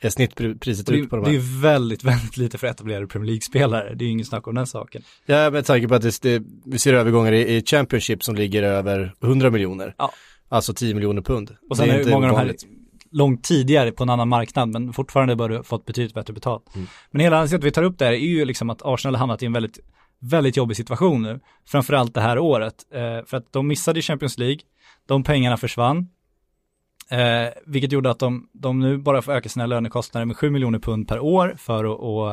Är 0.00 0.08
snittpriset 0.10 0.90
ut 0.90 1.10
på 1.10 1.16
de 1.16 1.24
det 1.24 1.30
är 1.30 1.40
här. 1.40 1.62
väldigt, 1.62 2.04
väldigt 2.04 2.36
lite 2.36 2.58
för 2.58 2.66
etablerade 2.66 3.06
Premier 3.06 3.26
League-spelare. 3.26 3.94
Det 3.94 4.04
är 4.04 4.06
ju 4.06 4.12
ingen 4.12 4.26
snack 4.26 4.46
om 4.46 4.54
den 4.54 4.66
saken. 4.66 5.02
Ja, 5.26 5.50
med 5.50 5.66
tanke 5.66 5.88
på 5.88 5.94
att 5.94 6.02
det, 6.02 6.22
det, 6.22 6.42
vi 6.64 6.78
ser 6.78 6.94
övergångar 6.94 7.32
i, 7.32 7.56
i 7.56 7.62
Championship 7.66 8.24
som 8.24 8.34
ligger 8.34 8.62
över 8.62 9.14
100 9.22 9.50
miljoner. 9.50 9.94
Ja. 9.98 10.12
Alltså 10.48 10.74
10 10.74 10.94
miljoner 10.94 11.22
pund. 11.22 11.56
Och 11.70 11.76
sen 11.76 11.88
Det 11.88 11.94
är, 11.94 11.98
inte 11.98 12.10
många 12.10 12.26
av 12.30 12.32
de 12.32 12.38
här. 12.38 12.54
Långt 13.10 13.44
tidigare 13.44 13.92
på 13.92 14.02
en 14.02 14.10
annan 14.10 14.28
marknad, 14.28 14.68
men 14.68 14.92
fortfarande 14.92 15.36
bör 15.36 15.48
du 15.48 15.62
fått 15.62 15.86
betydligt 15.86 16.14
bättre 16.14 16.32
betalt. 16.32 16.74
Mm. 16.74 16.86
Men 17.10 17.20
hela 17.20 17.36
anledningen 17.36 17.60
till 17.60 17.68
att 17.68 17.72
vi 17.72 17.74
tar 17.74 17.82
upp 17.82 17.98
det 17.98 18.04
här 18.04 18.12
är 18.12 18.16
ju 18.16 18.44
liksom 18.44 18.70
att 18.70 18.82
Arsenal 18.82 19.14
har 19.14 19.18
hamnat 19.18 19.42
i 19.42 19.46
en 19.46 19.52
väldigt, 19.52 19.78
väldigt 20.20 20.56
jobbig 20.56 20.76
situation 20.76 21.22
nu. 21.22 21.40
Framförallt 21.66 22.14
det 22.14 22.20
här 22.20 22.38
året. 22.38 22.74
Eh, 22.94 23.26
för 23.26 23.36
att 23.36 23.52
de 23.52 23.68
missade 23.68 24.02
Champions 24.02 24.38
League, 24.38 24.60
de 25.06 25.24
pengarna 25.24 25.56
försvann. 25.56 26.08
Eh, 27.10 27.52
vilket 27.66 27.92
gjorde 27.92 28.10
att 28.10 28.18
de, 28.18 28.48
de 28.52 28.80
nu 28.80 28.98
bara 28.98 29.22
får 29.22 29.32
öka 29.32 29.48
sina 29.48 29.66
lönekostnader 29.66 30.24
med 30.24 30.36
7 30.36 30.50
miljoner 30.50 30.78
pund 30.78 31.08
per 31.08 31.18
år 31.18 31.54
för 31.58 31.84
att 31.84 32.00
och, 32.00 32.32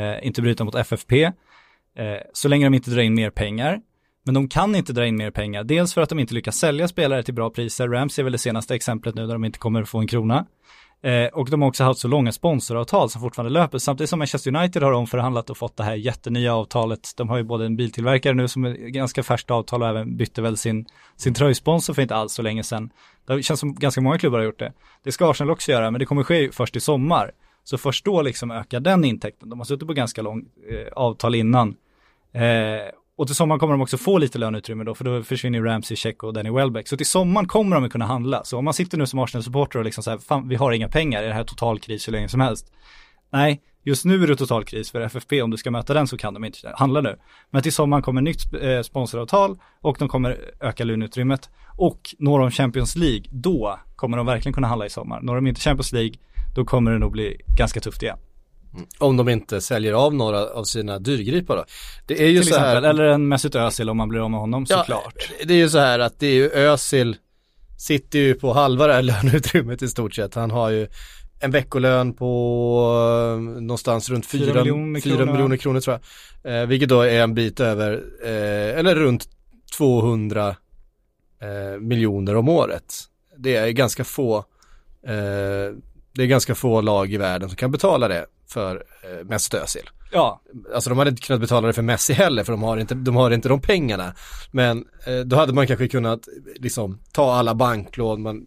eh, 0.00 0.26
inte 0.26 0.42
bryta 0.42 0.64
mot 0.64 0.74
FFP. 0.74 1.24
Eh, 1.24 1.32
så 2.32 2.48
länge 2.48 2.66
de 2.66 2.74
inte 2.74 2.90
drar 2.90 3.02
in 3.02 3.14
mer 3.14 3.30
pengar. 3.30 3.80
Men 4.26 4.34
de 4.34 4.48
kan 4.48 4.74
inte 4.74 4.92
dra 4.92 5.06
in 5.06 5.16
mer 5.16 5.30
pengar, 5.30 5.64
dels 5.64 5.94
för 5.94 6.00
att 6.00 6.08
de 6.08 6.18
inte 6.18 6.34
lyckas 6.34 6.56
sälja 6.56 6.88
spelare 6.88 7.22
till 7.22 7.34
bra 7.34 7.50
priser. 7.50 7.88
Rams 7.88 8.18
är 8.18 8.22
väl 8.22 8.32
det 8.32 8.38
senaste 8.38 8.74
exemplet 8.74 9.14
nu 9.14 9.26
där 9.26 9.32
de 9.32 9.44
inte 9.44 9.58
kommer 9.58 9.84
få 9.84 9.98
en 9.98 10.06
krona. 10.06 10.46
Eh, 11.02 11.26
och 11.26 11.50
de 11.50 11.62
har 11.62 11.68
också 11.68 11.84
haft 11.84 12.00
så 12.00 12.08
långa 12.08 12.32
sponsoravtal 12.32 13.10
som 13.10 13.20
fortfarande 13.20 13.52
löper, 13.52 13.78
samtidigt 13.78 14.10
som 14.10 14.18
Manchester 14.18 14.56
United 14.56 14.82
har 14.82 14.92
omförhandlat 14.92 15.50
och 15.50 15.56
fått 15.56 15.76
det 15.76 15.84
här 15.84 15.94
jättenya 15.94 16.54
avtalet. 16.54 17.12
De 17.16 17.28
har 17.28 17.36
ju 17.36 17.42
både 17.42 17.66
en 17.66 17.76
biltillverkare 17.76 18.34
nu 18.34 18.48
som 18.48 18.64
är 18.64 18.74
ganska 18.74 19.22
färskt 19.22 19.50
avtal 19.50 19.82
och 19.82 19.88
även 19.88 20.16
bytte 20.16 20.42
väl 20.42 20.56
sin, 20.56 20.86
sin 21.16 21.34
tröjsponsor 21.34 21.94
för 21.94 22.02
inte 22.02 22.16
alls 22.16 22.32
så 22.32 22.42
länge 22.42 22.62
sedan. 22.62 22.90
Det 23.26 23.42
känns 23.42 23.60
som 23.60 23.74
ganska 23.74 24.00
många 24.00 24.18
klubbar 24.18 24.38
har 24.38 24.44
gjort 24.44 24.58
det. 24.58 24.72
Det 25.02 25.12
ska 25.12 25.30
Arsenal 25.30 25.50
också 25.50 25.72
göra, 25.72 25.90
men 25.90 25.98
det 25.98 26.06
kommer 26.06 26.22
ske 26.22 26.52
först 26.52 26.76
i 26.76 26.80
sommar. 26.80 27.32
Så 27.64 27.78
först 27.78 28.04
då 28.04 28.22
liksom 28.22 28.50
ökar 28.50 28.80
den 28.80 29.04
intäkten. 29.04 29.50
De 29.50 29.60
har 29.60 29.64
suttit 29.64 29.88
på 29.88 29.94
ganska 29.94 30.22
lång 30.22 30.44
eh, 30.70 30.92
avtal 30.92 31.34
innan. 31.34 31.76
Eh, 32.32 32.42
och 33.16 33.26
till 33.26 33.36
sommaren 33.36 33.58
kommer 33.58 33.74
de 33.74 33.82
också 33.82 33.98
få 33.98 34.18
lite 34.18 34.38
löneutrymme 34.38 34.84
då, 34.84 34.94
för 34.94 35.04
då 35.04 35.22
försvinner 35.22 35.62
Ramsey, 35.62 35.96
Check 35.96 36.22
och 36.22 36.32
Danny 36.32 36.50
Welbeck. 36.50 36.88
Så 36.88 36.96
till 36.96 37.06
sommaren 37.06 37.48
kommer 37.48 37.76
de 37.76 37.84
att 37.84 37.92
kunna 37.92 38.06
handla. 38.06 38.44
Så 38.44 38.58
om 38.58 38.64
man 38.64 38.74
sitter 38.74 38.98
nu 38.98 39.06
som 39.06 39.18
Arsenal-supporter 39.18 39.78
och 39.78 39.84
liksom 39.84 40.04
så 40.04 40.10
här, 40.10 40.18
fan 40.18 40.48
vi 40.48 40.56
har 40.56 40.72
inga 40.72 40.88
pengar, 40.88 41.22
är 41.22 41.28
det 41.28 41.34
här 41.34 41.44
total 41.44 41.78
kris 41.78 42.08
hur 42.08 42.12
länge 42.12 42.28
som 42.28 42.40
helst? 42.40 42.72
Nej, 43.30 43.62
just 43.82 44.04
nu 44.04 44.22
är 44.22 44.26
det 44.26 44.36
total 44.36 44.64
kris 44.64 44.90
för 44.90 45.00
FFP, 45.00 45.42
om 45.42 45.50
du 45.50 45.56
ska 45.56 45.70
möta 45.70 45.94
den 45.94 46.08
så 46.08 46.16
kan 46.16 46.34
de 46.34 46.44
inte 46.44 46.72
handla 46.76 47.00
nu. 47.00 47.18
Men 47.50 47.62
till 47.62 47.72
sommaren 47.72 48.02
kommer 48.02 48.22
nytt 48.22 48.54
eh, 48.62 48.82
sponsoravtal 48.82 49.58
och 49.80 49.96
de 49.98 50.08
kommer 50.08 50.38
öka 50.60 50.84
löneutrymmet. 50.84 51.50
Och 51.76 52.00
når 52.18 52.38
de 52.38 52.50
Champions 52.50 52.96
League, 52.96 53.24
då 53.30 53.78
kommer 53.96 54.16
de 54.16 54.26
verkligen 54.26 54.54
kunna 54.54 54.66
handla 54.66 54.86
i 54.86 54.90
sommar. 54.90 55.20
Når 55.20 55.34
de 55.34 55.46
inte 55.46 55.60
Champions 55.60 55.92
League, 55.92 56.14
då 56.54 56.64
kommer 56.64 56.92
det 56.92 56.98
nog 56.98 57.12
bli 57.12 57.40
ganska 57.56 57.80
tufft 57.80 58.02
igen. 58.02 58.18
Om 58.98 59.16
de 59.16 59.28
inte 59.28 59.60
säljer 59.60 59.92
av 59.92 60.14
några 60.14 60.46
av 60.50 60.64
sina 60.64 60.98
dyrgripar 60.98 61.56
då. 61.56 61.64
Det 62.06 62.22
är 62.24 62.28
ju 62.28 62.42
Till 62.42 62.52
så 62.52 62.58
här. 62.58 62.68
exempel, 62.76 62.90
eller 62.90 63.04
en 63.04 63.28
Mesut 63.28 63.54
Özil 63.54 63.90
om 63.90 63.96
man 63.96 64.08
blir 64.08 64.20
av 64.20 64.30
med 64.30 64.40
honom 64.40 64.66
såklart. 64.66 65.30
Det 65.44 65.54
är 65.54 65.58
ju 65.58 65.68
så 65.68 65.78
här 65.78 65.98
att 65.98 66.20
det 66.20 66.26
är 66.26 66.34
ju 66.34 66.50
Özil 66.50 67.16
sitter 67.78 68.18
ju 68.18 68.34
på 68.34 68.52
halva 68.52 68.86
det 68.86 68.92
här 68.92 69.02
löneutrymmet 69.22 69.82
i 69.82 69.88
stort 69.88 70.14
sett. 70.14 70.34
Han 70.34 70.50
har 70.50 70.70
ju 70.70 70.88
en 71.40 71.50
veckolön 71.50 72.12
på 72.12 72.32
eh, 73.36 73.40
någonstans 73.62 74.10
runt 74.10 74.26
Fyra 74.26 74.44
4 74.52 74.60
miljoner 74.62 74.84
miljoner, 74.86 75.16
kronor. 75.16 75.32
miljoner 75.32 75.56
kronor 75.56 75.80
tror 75.80 75.98
jag. 76.42 76.60
Eh, 76.62 76.66
vilket 76.66 76.88
då 76.88 77.00
är 77.00 77.20
en 77.22 77.34
bit 77.34 77.60
över, 77.60 78.04
eh, 78.24 78.78
eller 78.78 78.94
runt 78.94 79.28
200 79.78 80.56
eh, 81.42 81.80
miljoner 81.80 82.36
om 82.36 82.48
året. 82.48 82.94
Det 83.36 83.56
är 83.56 83.68
ganska 83.70 84.04
få, 84.04 84.36
eh, 85.06 85.74
det 86.14 86.22
är 86.22 86.26
ganska 86.26 86.54
få 86.54 86.80
lag 86.80 87.12
i 87.12 87.16
världen 87.16 87.48
som 87.48 87.56
kan 87.56 87.70
betala 87.70 88.08
det 88.08 88.26
för 88.48 88.76
eh, 88.76 89.24
Mesut 89.24 89.54
Özil. 89.54 89.90
Ja, 90.12 90.42
Alltså 90.74 90.90
de 90.90 90.98
hade 90.98 91.10
inte 91.10 91.22
kunnat 91.22 91.40
betala 91.40 91.66
det 91.66 91.72
för 91.72 91.82
Messi 91.82 92.12
heller 92.12 92.44
för 92.44 92.52
de 92.52 92.62
har 92.62 92.76
inte 92.76 92.94
de, 92.94 93.16
har 93.16 93.30
inte 93.30 93.48
de 93.48 93.60
pengarna. 93.60 94.14
Men 94.50 94.84
eh, 95.06 95.18
då 95.18 95.36
hade 95.36 95.52
man 95.52 95.66
kanske 95.66 95.88
kunnat 95.88 96.28
liksom 96.56 97.00
ta 97.12 97.34
alla 97.34 97.54
banklån, 97.54 98.22
man, 98.22 98.46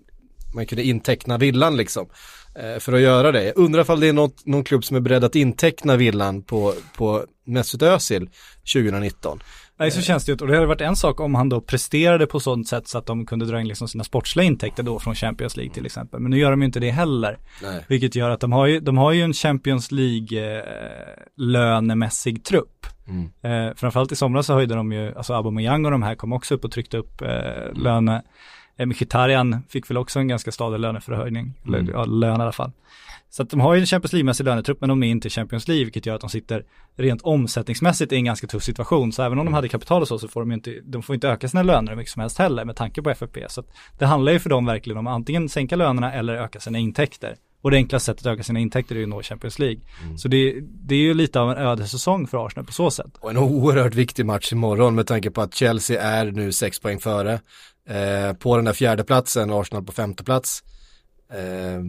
man 0.55 0.65
kunde 0.65 0.83
inteckna 0.83 1.38
villan 1.38 1.77
liksom. 1.77 2.09
Eh, 2.55 2.79
för 2.79 2.93
att 2.93 3.01
göra 3.01 3.31
det. 3.31 3.43
Jag 3.43 3.57
undrar 3.57 3.81
ifall 3.81 3.99
det 3.99 4.07
är 4.07 4.13
något, 4.13 4.45
någon 4.45 4.63
klubb 4.63 4.85
som 4.85 4.97
är 4.97 5.01
beredd 5.01 5.23
att 5.23 5.35
inteckna 5.35 5.95
villan 5.95 6.43
på, 6.43 6.73
på 6.97 7.25
Mesut 7.45 7.81
Özil 7.81 8.29
2019. 8.73 9.39
Nej, 9.79 9.91
så 9.91 10.01
känns 10.01 10.25
det 10.25 10.31
ju. 10.31 10.37
Och 10.37 10.47
det 10.47 10.55
hade 10.55 10.67
varit 10.67 10.81
en 10.81 10.95
sak 10.95 11.19
om 11.19 11.35
han 11.35 11.49
då 11.49 11.61
presterade 11.61 12.27
på 12.27 12.39
sånt 12.39 12.67
sätt 12.67 12.87
så 12.87 12.97
att 12.97 13.05
de 13.05 13.25
kunde 13.25 13.45
dra 13.45 13.59
in 13.59 13.67
liksom 13.67 13.87
sina 13.87 14.03
sportsliga 14.03 14.45
intäkter 14.45 14.83
då 14.83 14.99
från 14.99 15.15
Champions 15.15 15.57
League 15.57 15.73
till 15.73 15.85
exempel. 15.85 16.19
Men 16.19 16.31
nu 16.31 16.37
gör 16.37 16.51
de 16.51 16.61
ju 16.61 16.65
inte 16.65 16.79
det 16.79 16.91
heller. 16.91 17.37
Nej. 17.63 17.85
Vilket 17.87 18.15
gör 18.15 18.29
att 18.29 18.39
de 18.39 18.51
har 18.51 18.65
ju, 18.65 18.79
de 18.79 18.97
har 18.97 19.11
ju 19.11 19.21
en 19.21 19.33
Champions 19.33 19.91
League 19.91 20.61
eh, 21.45 22.33
trupp. 22.43 22.85
Mm. 23.07 23.69
Eh, 23.69 23.75
framförallt 23.75 24.11
i 24.11 24.15
somras 24.15 24.45
så 24.45 24.53
höjde 24.53 24.75
de 24.75 24.91
ju, 24.91 25.15
alltså 25.15 25.33
Aubameyang 25.33 25.85
och 25.85 25.91
de 25.91 26.03
här 26.03 26.15
kom 26.15 26.33
också 26.33 26.55
upp 26.55 26.65
och 26.65 26.71
tryckte 26.71 26.97
upp 26.97 27.21
eh, 27.21 27.73
löne, 27.73 28.15
Eh, 28.15 28.23
Mkhitaryan 28.85 29.63
fick 29.69 29.89
väl 29.89 29.97
också 29.97 30.19
en 30.19 30.27
ganska 30.27 30.51
stadig 30.51 30.79
löneförhöjning, 30.79 31.53
Mm. 31.67 31.75
eller 31.81 31.93
ja, 31.93 32.05
lön 32.05 32.39
i 32.39 32.43
alla 32.43 32.51
fall. 32.51 32.71
Så 33.31 33.43
att 33.43 33.49
de 33.49 33.59
har 33.59 33.73
ju 33.73 33.79
en 33.79 33.85
Champions 33.85 34.13
League-mässig 34.13 34.43
lönetrupp 34.43 34.81
men 34.81 34.89
de 34.89 35.03
är 35.03 35.07
inte 35.07 35.27
i 35.27 35.31
Champions 35.31 35.67
League 35.67 35.83
vilket 35.83 36.05
gör 36.05 36.15
att 36.15 36.21
de 36.21 36.29
sitter 36.29 36.63
rent 36.97 37.21
omsättningsmässigt 37.21 38.11
i 38.11 38.15
en 38.15 38.25
ganska 38.25 38.47
tuff 38.47 38.63
situation. 38.63 39.11
Så 39.11 39.23
även 39.23 39.39
om 39.39 39.45
de 39.45 39.53
hade 39.53 39.67
kapital 39.69 40.01
och 40.01 40.07
så 40.07 40.19
så 40.19 40.27
får 40.27 40.41
de 40.41 40.49
ju 40.51 40.53
inte, 40.55 40.75
de 40.83 41.03
får 41.03 41.15
inte 41.15 41.29
öka 41.29 41.47
sina 41.47 41.63
löner 41.63 41.91
hur 41.91 41.97
mycket 41.97 42.13
som 42.13 42.19
helst 42.21 42.37
heller 42.37 42.65
med 42.65 42.75
tanke 42.75 43.01
på 43.01 43.09
FFP. 43.09 43.45
Så 43.49 43.61
att 43.61 43.67
det 43.99 44.05
handlar 44.05 44.31
ju 44.31 44.39
för 44.39 44.49
dem 44.49 44.65
verkligen 44.65 44.97
om 44.97 45.07
att 45.07 45.13
antingen 45.13 45.49
sänka 45.49 45.75
lönerna 45.75 46.13
eller 46.13 46.33
öka 46.35 46.59
sina 46.59 46.77
intäkter. 46.77 47.35
Och 47.61 47.71
det 47.71 47.77
enklaste 47.77 48.05
sättet 48.05 48.25
att 48.25 48.33
öka 48.33 48.43
sina 48.43 48.59
intäkter 48.59 48.95
är 48.95 48.99
ju 48.99 49.03
att 49.05 49.09
nå 49.09 49.21
Champions 49.21 49.59
League. 49.59 49.79
Så 50.17 50.27
det, 50.27 50.59
det 50.61 50.95
är 50.95 50.99
ju 50.99 51.13
lite 51.13 51.39
av 51.39 51.51
en 51.51 51.57
ödessäsong 51.57 52.27
för 52.27 52.45
Arsenal 52.45 52.65
på 52.65 52.71
så 52.73 52.91
sätt. 52.91 53.17
Och 53.19 53.29
en 53.29 53.37
oerhört 53.37 53.95
viktig 53.95 54.25
match 54.25 54.51
imorgon 54.53 54.95
med 54.95 55.07
tanke 55.07 55.31
på 55.31 55.41
att 55.41 55.55
Chelsea 55.55 56.01
är 56.01 56.25
nu 56.31 56.51
sex 56.51 56.79
poäng 56.79 56.99
före. 56.99 57.39
Eh, 57.89 58.34
på 58.34 58.56
den 58.56 58.65
där 58.65 58.73
fjärde 58.73 59.04
platsen, 59.04 59.52
Arsenal 59.52 59.84
på 59.84 59.91
femte 59.91 60.23
plats. 60.23 60.63
Eh, 61.34 61.82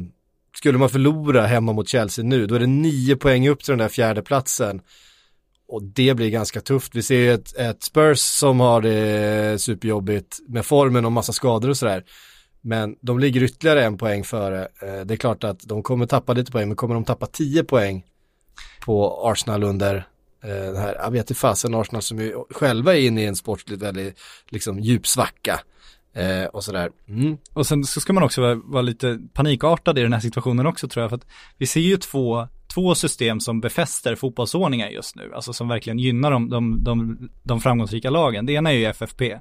skulle 0.56 0.78
man 0.78 0.90
förlora 0.90 1.46
hemma 1.46 1.72
mot 1.72 1.88
Chelsea 1.88 2.24
nu, 2.24 2.46
då 2.46 2.54
är 2.54 2.58
det 2.58 2.66
nio 2.66 3.16
poäng 3.16 3.48
upp 3.48 3.64
till 3.64 3.72
den 3.72 3.78
där 3.78 3.88
fjärde 3.88 4.22
platsen. 4.22 4.80
Och 5.68 5.82
det 5.82 6.14
blir 6.14 6.30
ganska 6.30 6.60
tufft. 6.60 6.94
Vi 6.94 7.02
ser 7.02 7.18
ju 7.18 7.32
ett, 7.32 7.56
ett 7.56 7.82
Spurs 7.82 8.18
som 8.18 8.60
har 8.60 8.80
det 8.80 9.60
superjobbigt 9.60 10.38
med 10.48 10.66
formen 10.66 11.04
och 11.04 11.12
massa 11.12 11.32
skador 11.32 11.68
och 11.68 11.76
sådär. 11.76 12.04
Men 12.60 12.96
de 13.00 13.18
ligger 13.18 13.42
ytterligare 13.42 13.84
en 13.84 13.98
poäng 13.98 14.24
före. 14.24 14.68
Eh, 14.82 15.00
det 15.04 15.14
är 15.14 15.16
klart 15.16 15.44
att 15.44 15.60
de 15.60 15.82
kommer 15.82 16.06
tappa 16.06 16.32
lite 16.32 16.52
poäng, 16.52 16.68
men 16.68 16.76
kommer 16.76 16.94
de 16.94 17.04
tappa 17.04 17.26
tio 17.26 17.64
poäng 17.64 18.04
på 18.84 19.22
Arsenal 19.24 19.64
under 19.64 19.94
eh, 20.44 20.50
den 20.50 20.76
här, 20.76 20.94
jag 20.94 21.10
vet 21.10 21.20
inte 21.30 21.34
fasen 21.34 21.74
Arsenal 21.74 22.02
som 22.02 22.18
ju 22.18 22.34
själva 22.50 22.96
är 22.96 23.00
inne 23.00 23.22
i 23.22 23.26
en 23.26 23.36
sportligt 23.36 23.82
väldigt 23.82 24.18
liksom 24.50 24.80
djup 24.80 25.06
svacka 25.06 25.60
eh, 26.14 26.44
och 26.44 26.64
sådär. 26.64 26.90
Mm. 27.08 27.36
Och 27.52 27.66
sen 27.66 27.84
så 27.84 28.00
ska 28.00 28.12
man 28.12 28.22
också 28.22 28.40
vara, 28.40 28.54
vara 28.54 28.82
lite 28.82 29.18
panikartad 29.32 29.98
i 29.98 30.02
den 30.02 30.12
här 30.12 30.20
situationen 30.20 30.66
också 30.66 30.88
tror 30.88 31.02
jag. 31.02 31.10
För 31.10 31.16
att 31.16 31.26
vi 31.58 31.66
ser 31.66 31.80
ju 31.80 31.96
två, 31.96 32.48
två 32.74 32.94
system 32.94 33.40
som 33.40 33.60
befäster 33.60 34.14
fotbollsordningar 34.14 34.88
just 34.88 35.16
nu. 35.16 35.32
Alltså 35.34 35.52
som 35.52 35.68
verkligen 35.68 35.98
gynnar 35.98 36.30
de, 36.30 36.48
de, 36.48 36.84
de, 36.84 37.28
de 37.42 37.60
framgångsrika 37.60 38.10
lagen. 38.10 38.46
Det 38.46 38.52
ena 38.52 38.72
är 38.72 38.76
ju 38.76 38.84
FFP. 38.84 39.38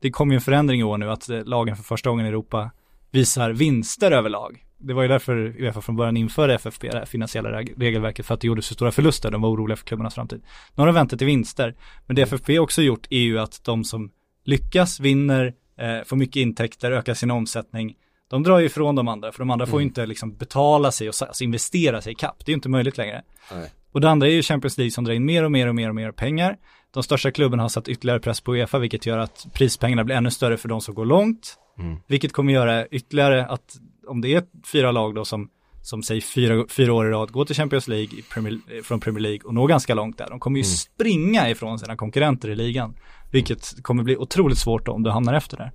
Det 0.00 0.10
kom 0.10 0.30
ju 0.30 0.34
en 0.34 0.40
förändring 0.40 0.80
i 0.80 0.84
år 0.84 0.98
nu 0.98 1.10
att 1.10 1.28
eh, 1.28 1.44
lagen 1.44 1.76
för 1.76 1.84
första 1.84 2.10
gången 2.10 2.26
i 2.26 2.28
Europa 2.28 2.70
visar 3.10 3.50
vinster 3.50 4.10
överlag. 4.10 4.64
Det 4.80 4.94
var 4.94 5.02
ju 5.02 5.08
därför 5.08 5.36
Uefa 5.36 5.80
från 5.80 5.96
början 5.96 6.16
införde 6.16 6.54
FFP, 6.54 6.88
det 6.88 6.98
här 6.98 7.04
finansiella 7.04 7.62
regelverket, 7.62 8.26
för 8.26 8.34
att 8.34 8.40
det 8.40 8.46
gjorde 8.46 8.62
så 8.62 8.74
stora 8.74 8.92
förluster. 8.92 9.30
De 9.30 9.42
var 9.42 9.48
oroliga 9.50 9.76
för 9.76 9.86
klubbarnas 9.86 10.14
framtid. 10.14 10.42
Nu 10.74 10.80
har 10.80 10.86
de 10.86 10.94
väntat 10.94 11.18
till 11.18 11.26
vinster. 11.26 11.74
Men 12.06 12.16
det 12.16 12.22
FFP 12.22 12.58
också 12.58 12.82
gjort 12.82 13.06
är 13.10 13.20
ju 13.20 13.38
att 13.38 13.64
de 13.64 13.84
som 13.84 14.10
lyckas, 14.44 15.00
vinner, 15.00 15.54
eh, 15.78 16.04
får 16.04 16.16
mycket 16.16 16.36
intäkter, 16.36 16.92
ökar 16.92 17.14
sin 17.14 17.30
omsättning. 17.30 17.94
De 18.30 18.42
drar 18.42 18.58
ju 18.58 18.66
ifrån 18.66 18.94
de 18.94 19.08
andra, 19.08 19.32
för 19.32 19.38
de 19.38 19.50
andra 19.50 19.66
får 19.66 19.80
ju 19.80 19.86
inte 19.86 20.06
liksom 20.06 20.36
betala 20.36 20.92
sig 20.92 21.08
och 21.08 21.14
alltså 21.20 21.44
investera 21.44 22.02
sig 22.02 22.12
i 22.12 22.14
kapp. 22.14 22.36
Det 22.38 22.50
är 22.50 22.52
ju 22.52 22.56
inte 22.56 22.68
möjligt 22.68 22.98
längre. 22.98 23.22
Nej. 23.52 23.70
Och 23.92 24.00
det 24.00 24.10
andra 24.10 24.26
är 24.26 24.30
ju 24.30 24.42
Champions 24.42 24.78
League 24.78 24.90
som 24.90 25.04
drar 25.04 25.14
in 25.14 25.24
mer 25.24 25.44
och 25.44 25.52
mer 25.52 25.68
och 25.68 25.74
mer 25.74 25.88
och 25.88 25.94
mer 25.94 26.12
pengar. 26.12 26.56
De 26.90 27.02
största 27.02 27.30
klubbarna 27.30 27.62
har 27.62 27.68
satt 27.68 27.88
ytterligare 27.88 28.20
press 28.20 28.40
på 28.40 28.54
Uefa, 28.54 28.78
vilket 28.78 29.06
gör 29.06 29.18
att 29.18 29.46
prispengarna 29.52 30.04
blir 30.04 30.16
ännu 30.16 30.30
större 30.30 30.56
för 30.56 30.68
de 30.68 30.80
som 30.80 30.94
går 30.94 31.04
långt. 31.04 31.58
Vilket 32.06 32.32
kommer 32.32 32.52
göra 32.52 32.86
ytterligare 32.86 33.46
att 33.46 33.76
om 34.06 34.20
det 34.20 34.34
är 34.34 34.44
fyra 34.72 34.92
lag 34.92 35.14
då 35.14 35.24
som, 35.24 35.48
som 35.88 36.02
säger 36.02 36.20
fyra, 36.20 36.64
fyra 36.68 36.92
år 36.92 37.06
i 37.06 37.10
rad 37.10 37.30
går 37.32 37.44
till 37.44 37.56
Champions 37.56 37.88
League 37.88 38.22
Premier, 38.30 38.58
eh, 38.76 38.82
från 38.82 39.00
Premier 39.00 39.20
League 39.22 39.40
och 39.44 39.54
når 39.54 39.68
ganska 39.68 39.94
långt 39.94 40.18
där. 40.18 40.26
De 40.30 40.40
kommer 40.40 40.58
ju 40.58 40.64
springa 40.64 41.50
ifrån 41.50 41.78
sina 41.78 41.96
konkurrenter 41.96 42.50
i 42.50 42.56
ligan. 42.56 42.94
Vilket 43.30 43.82
kommer 43.82 44.02
bli 44.02 44.16
otroligt 44.16 44.58
svårt 44.58 44.88
om 44.88 45.02
du 45.02 45.10
hamnar 45.10 45.34
efter 45.34 45.56
där. 45.56 45.72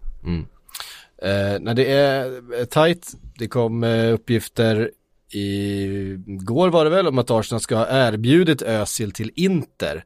Eh, 1.18 1.60
när 1.60 1.74
det 1.74 1.92
är 1.92 2.42
eh, 2.60 2.66
tajt, 2.66 3.14
det 3.38 3.48
kom 3.48 3.84
eh, 3.84 4.14
uppgifter 4.14 4.92
i 5.34 5.88
går 6.28 6.70
var 6.70 6.84
det 6.84 6.90
väl 6.92 7.08
om 7.08 7.18
att 7.18 7.32
Arsenal 7.32 7.62
ska 7.62 7.76
ha 7.76 7.88
erbjudit 7.90 8.62
Özil 8.62 9.12
till 9.12 9.32
Inter. 9.36 10.04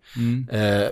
Eh, 0.51 0.89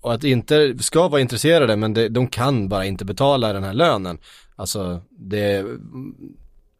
och 0.00 0.14
att 0.14 0.24
Inter 0.24 0.78
ska 0.78 1.08
vara 1.08 1.20
intresserade 1.20 1.76
men 1.76 1.94
det, 1.94 2.08
de 2.08 2.26
kan 2.26 2.68
bara 2.68 2.84
inte 2.84 3.04
betala 3.04 3.52
den 3.52 3.64
här 3.64 3.74
lönen. 3.74 4.18
Alltså 4.56 5.02
det, 5.10 5.64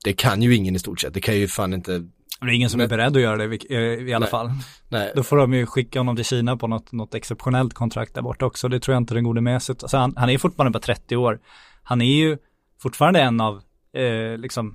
det 0.05 0.13
kan 0.13 0.43
ju 0.43 0.55
ingen 0.57 0.77
i 0.77 0.79
stort 0.79 1.01
sett. 1.01 1.15
Det 1.15 1.21
kan 1.21 1.37
ju 1.37 1.49
fan 1.49 1.75
inte, 1.75 1.99
det 2.41 2.47
är 2.47 2.51
ingen 2.51 2.71
som 2.71 2.81
är 2.81 2.89
beredd 2.89 3.17
att 3.17 3.23
göra 3.23 3.37
det 3.47 3.57
eh, 3.71 3.79
i 3.81 4.13
alla 4.13 4.19
Nej. 4.25 4.31
fall. 4.31 4.51
nej. 4.89 5.13
Då 5.17 5.23
får 5.23 5.37
de 5.37 5.55
ju 5.55 5.67
skicka 5.67 6.01
honom 6.01 6.17
till 6.17 6.25
Kina 6.25 6.57
på 6.57 6.67
något, 6.67 6.93
något 6.93 7.15
exceptionellt 7.15 7.75
kontrakt 7.75 8.15
där 8.15 8.23
borta 8.23 8.47
också. 8.47 8.69
Det 8.69 8.81
tror 8.81 8.95
jag 8.95 9.01
inte 9.03 9.15
den 9.15 9.25
gode 9.25 9.41
med 9.41 9.63
sig. 9.63 9.77
Alltså 9.83 9.97
han, 9.97 10.15
han 10.17 10.31
är 10.31 10.39
fortfarande 10.39 10.71
bara 10.79 10.83
30 10.83 11.17
år. 11.17 11.41
Han 11.83 12.01
är 12.01 12.17
ju 12.17 12.39
fortfarande 12.83 13.21
en 13.21 13.41
av, 13.41 13.63
eh, 13.97 14.39
liksom, 14.39 14.75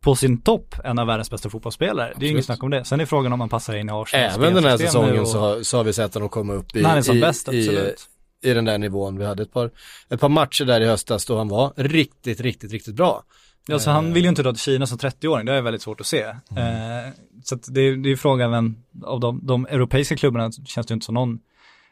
på 0.00 0.16
sin 0.16 0.40
topp, 0.40 0.74
en 0.84 0.98
av 0.98 1.06
världens 1.06 1.30
bästa 1.30 1.50
fotbollsspelare. 1.50 2.12
Det 2.16 2.24
är 2.24 2.26
ju 2.26 2.30
inget 2.30 2.38
Absolut. 2.38 2.44
snack 2.46 2.62
om 2.62 2.70
det. 2.70 2.84
Sen 2.84 3.00
är 3.00 3.06
frågan 3.06 3.32
om 3.32 3.38
man 3.38 3.48
passar 3.48 3.76
in 3.76 3.88
i 3.88 3.92
Arsenal. 3.92 4.30
Även 4.34 4.54
den 4.54 4.64
här 4.64 4.76
säsongen 4.76 5.26
så, 5.26 5.38
har- 5.40 5.62
så 5.62 5.76
har 5.76 5.84
vi 5.84 5.92
sett 5.92 6.14
honom 6.14 6.28
komma 6.28 6.52
upp 6.52 6.76
i, 6.76 6.82
han 6.84 7.04
som 7.04 7.16
i, 7.16 7.20
bäst, 7.20 7.52
i, 7.52 7.68
absolut. 7.68 8.08
i 8.42 8.52
den 8.54 8.64
där 8.64 8.78
nivån. 8.78 9.18
Vi 9.18 9.24
hade 9.24 9.42
ett 9.42 9.52
par, 9.52 9.70
ett 10.08 10.20
par 10.20 10.28
matcher 10.28 10.64
där 10.64 10.80
i 10.80 10.86
höstas 10.86 11.26
då 11.26 11.38
han 11.38 11.48
var 11.48 11.72
riktigt, 11.76 12.40
riktigt, 12.40 12.72
riktigt 12.72 12.94
bra. 12.94 13.24
Ja, 13.66 13.78
så 13.78 13.90
han 13.90 14.12
vill 14.12 14.22
ju 14.22 14.28
inte 14.28 14.42
dra 14.42 14.52
till 14.52 14.60
Kina 14.60 14.86
som 14.86 14.98
30-åring, 14.98 15.46
det 15.46 15.52
är 15.52 15.62
väldigt 15.62 15.82
svårt 15.82 16.00
att 16.00 16.06
se. 16.06 16.22
Eh, 16.22 16.34
så 17.44 17.54
att 17.54 17.74
det, 17.74 17.80
är- 17.80 17.96
det 17.96 18.10
är 18.12 18.16
frågan 18.16 18.50
vem 18.50 18.76
av 19.04 19.20
de, 19.20 19.40
de 19.46 19.66
europeiska 19.66 20.16
klubbarna 20.16 20.50
känns 20.52 20.86
det 20.86 20.92
ju 20.92 20.94
inte 20.94 21.06
som 21.06 21.14
någon 21.14 21.38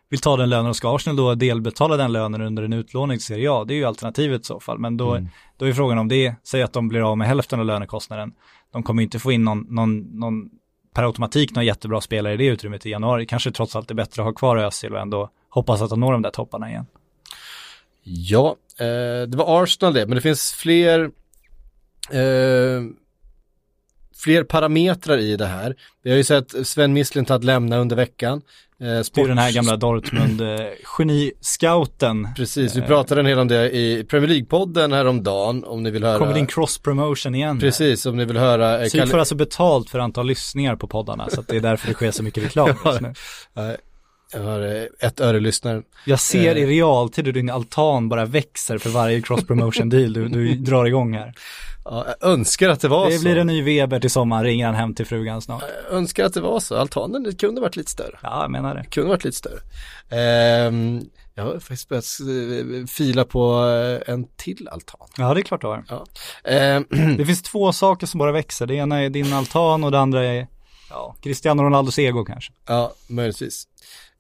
vill 0.09 0.21
ta 0.21 0.37
den 0.37 0.51
lönen 0.51 0.67
och 0.67 0.77
ska 0.77 0.97
Arsenal 0.97 1.17
då 1.17 1.35
delbetala 1.35 1.97
den 1.97 2.13
lönen 2.13 2.41
under 2.43 2.63
en 2.63 2.73
utlåning 2.73 3.19
till 3.19 3.25
Serie 3.27 3.53
A, 3.53 3.65
det 3.65 3.75
är 3.75 3.77
ju 3.77 3.85
alternativet 3.85 4.41
i 4.41 4.45
så 4.45 4.61
fall. 4.61 4.79
Men 4.79 4.97
då, 4.97 5.15
då 5.57 5.65
är 5.67 5.73
frågan 5.73 5.99
om 5.99 6.09
det, 6.09 6.35
säg 6.45 6.63
att 6.63 6.73
de 6.73 6.89
blir 6.89 7.11
av 7.11 7.19
med 7.19 7.29
hälften 7.29 7.61
av 7.61 7.67
lönekostnaden, 7.67 8.33
de 8.73 8.83
kommer 8.83 9.03
inte 9.03 9.19
få 9.19 9.33
in 9.33 9.45
någon, 9.45 9.67
någon, 9.69 9.99
någon 9.99 10.51
per 10.95 11.03
automatik 11.03 11.55
någon 11.55 11.65
jättebra 11.65 12.01
spelare 12.01 12.35
i 12.35 12.37
det 12.37 12.47
utrymmet 12.47 12.87
i 12.87 12.91
januari. 12.91 13.27
Kanske 13.27 13.51
trots 13.51 13.77
allt 13.77 13.91
är 13.91 13.95
bättre 13.95 14.23
att 14.23 14.27
ha 14.27 14.33
kvar 14.33 14.57
Özil 14.57 14.93
och 14.93 15.01
ändå 15.01 15.31
hoppas 15.49 15.83
att 15.83 15.91
de 15.91 16.01
når 16.01 16.13
de 16.13 16.23
där 16.23 16.31
topparna 16.31 16.71
igen. 16.71 16.87
Ja, 18.05 18.57
eh, 18.81 19.29
det 19.29 19.37
var 19.37 19.63
Arsenal 19.63 19.95
det, 19.95 20.07
men 20.07 20.15
det 20.15 20.21
finns 20.21 20.53
fler 20.53 21.11
eh, 22.11 22.83
fler 24.25 24.45
parametrar 24.45 25.19
i 25.19 25.37
det 25.37 25.47
här. 25.47 25.75
Vi 26.03 26.11
har 26.11 26.17
ju 26.17 26.25
sett 26.25 26.67
Sven 26.67 26.93
Mislintat 26.93 27.45
lämna 27.45 27.79
under 27.79 27.97
veckan. 27.97 28.43
Eh, 28.81 28.87
Det 28.87 28.93
är 28.93 29.03
sport- 29.03 29.29
den 29.29 29.38
här 29.38 29.53
gamla 29.53 29.77
Dortmund-geni-scouten. 29.77 32.29
Precis, 32.37 32.77
vi 32.77 32.83
pratade 32.83 33.21
en 33.21 33.27
hel 33.27 33.38
om 33.38 33.49
det 33.49 33.71
i 33.77 34.05
Premier 34.05 34.29
League-podden 34.31 34.95
häromdagen 34.95 35.65
om 35.65 35.83
ni 35.83 35.91
vill 35.91 36.05
höra. 36.05 36.19
Kommer 36.19 36.35
din 36.35 36.47
cross-promotion 36.47 37.35
igen. 37.35 37.61
Precis, 37.61 38.07
om 38.07 38.17
ni 38.17 38.25
vill 38.25 38.37
höra. 38.37 38.81
eh, 38.83 38.88
Psyk 38.88 39.01
Kalle- 39.01 39.11
får 39.11 39.19
alltså 39.19 39.35
betalt 39.35 39.91
för 39.91 39.99
antal 39.99 40.27
lyssningar 40.27 40.77
på 40.77 40.87
poddarna, 40.88 41.31
så 41.31 41.41
att 41.41 41.49
det 41.49 41.57
är 41.57 41.61
därför 41.61 41.88
det 41.88 41.95
sker 41.95 42.11
så 42.11 42.23
mycket 42.23 42.45
reklam 42.45 42.69
just 42.85 43.01
nu. 43.01 43.12
Jag 44.33 44.40
har 44.40 44.61
eh, 44.77 44.83
ett 45.09 45.21
öre 45.21 45.40
lyssnare. 45.40 45.83
Jag 46.07 46.21
ser 46.21 46.57
Eh. 46.57 46.62
i 46.62 46.66
realtid 46.66 47.27
hur 47.27 47.33
din 47.33 47.51
altan 47.51 48.09
bara 48.09 48.25
växer 48.25 48.79
för 48.79 48.90
varje 48.90 49.21
cross-promotion 49.21 49.88
deal 49.90 50.12
du, 50.12 50.29
du 50.29 50.55
drar 50.55 50.85
igång 50.85 51.14
här. 51.14 51.35
Ja, 51.85 52.07
jag 52.21 52.31
önskar 52.31 52.68
att 52.68 52.81
det 52.81 52.88
var 52.88 53.07
Det 53.11 53.16
så. 53.16 53.23
blir 53.23 53.37
en 53.37 53.47
ny 53.47 53.62
Weber 53.62 54.01
till 54.01 54.11
sommaren, 54.11 54.45
ringer 54.45 54.66
han 54.66 54.75
hem 54.75 54.95
till 54.95 55.07
frugan 55.07 55.42
snart. 55.42 55.62
Jag 55.88 55.97
önskar 55.99 56.25
att 56.25 56.35
det 56.35 56.40
var 56.40 56.61
så. 56.61 56.77
Altanen 56.77 57.23
det 57.23 57.40
kunde 57.40 57.61
varit 57.61 57.77
lite 57.77 57.90
större. 57.90 58.18
Ja, 58.23 58.42
jag 58.42 58.51
menar 58.51 58.75
det. 58.75 58.85
Kunde 58.85 59.09
varit 59.11 59.25
lite 59.25 59.37
större. 59.37 59.61
Ehm, 60.11 61.01
jag 61.35 61.45
har 61.45 61.53
faktiskt 61.59 61.88
börjat 61.88 62.05
eh, 62.21 62.87
fila 62.87 63.25
på 63.25 63.64
eh, 64.07 64.12
en 64.14 64.25
till 64.37 64.68
altan. 64.68 65.01
Ja, 65.18 65.35
det 65.35 65.40
är 65.40 65.42
klart 65.42 65.61
du 65.61 65.66
har. 65.66 65.85
Ja. 65.88 66.05
Ehm, 66.45 66.85
Det 67.16 67.27
finns 67.27 67.42
två 67.42 67.73
saker 67.73 68.07
som 68.07 68.18
bara 68.18 68.33
växer. 68.33 68.66
Det 68.66 68.75
ena 68.75 69.03
är 69.03 69.11
din 69.11 69.33
altan 69.33 69.85
och 69.85 69.90
det 69.90 69.99
andra 69.99 70.25
är, 70.25 70.47
ja, 70.90 71.16
Cristiano 71.23 71.62
Ronaldos 71.62 71.99
ego 71.99 72.25
kanske. 72.25 72.53
ja, 72.66 72.92
möjligtvis. 73.09 73.64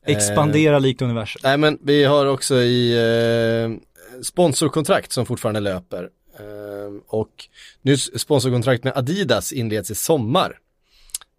Expandera 0.06 0.78
likt 0.78 1.02
universum. 1.02 1.40
Nej 1.44 1.58
men 1.58 1.78
vi 1.82 2.04
har 2.04 2.26
också 2.26 2.54
i 2.54 2.92
eh, 2.92 4.22
sponsorkontrakt 4.22 5.12
som 5.12 5.26
fortfarande 5.26 5.60
löper. 5.60 6.08
Eh, 6.38 7.00
och 7.08 7.48
nu 7.82 7.96
sponsorkontrakt 7.96 8.84
med 8.84 8.96
Adidas 8.96 9.52
inleds 9.52 9.90
i 9.90 9.94
sommar. 9.94 10.58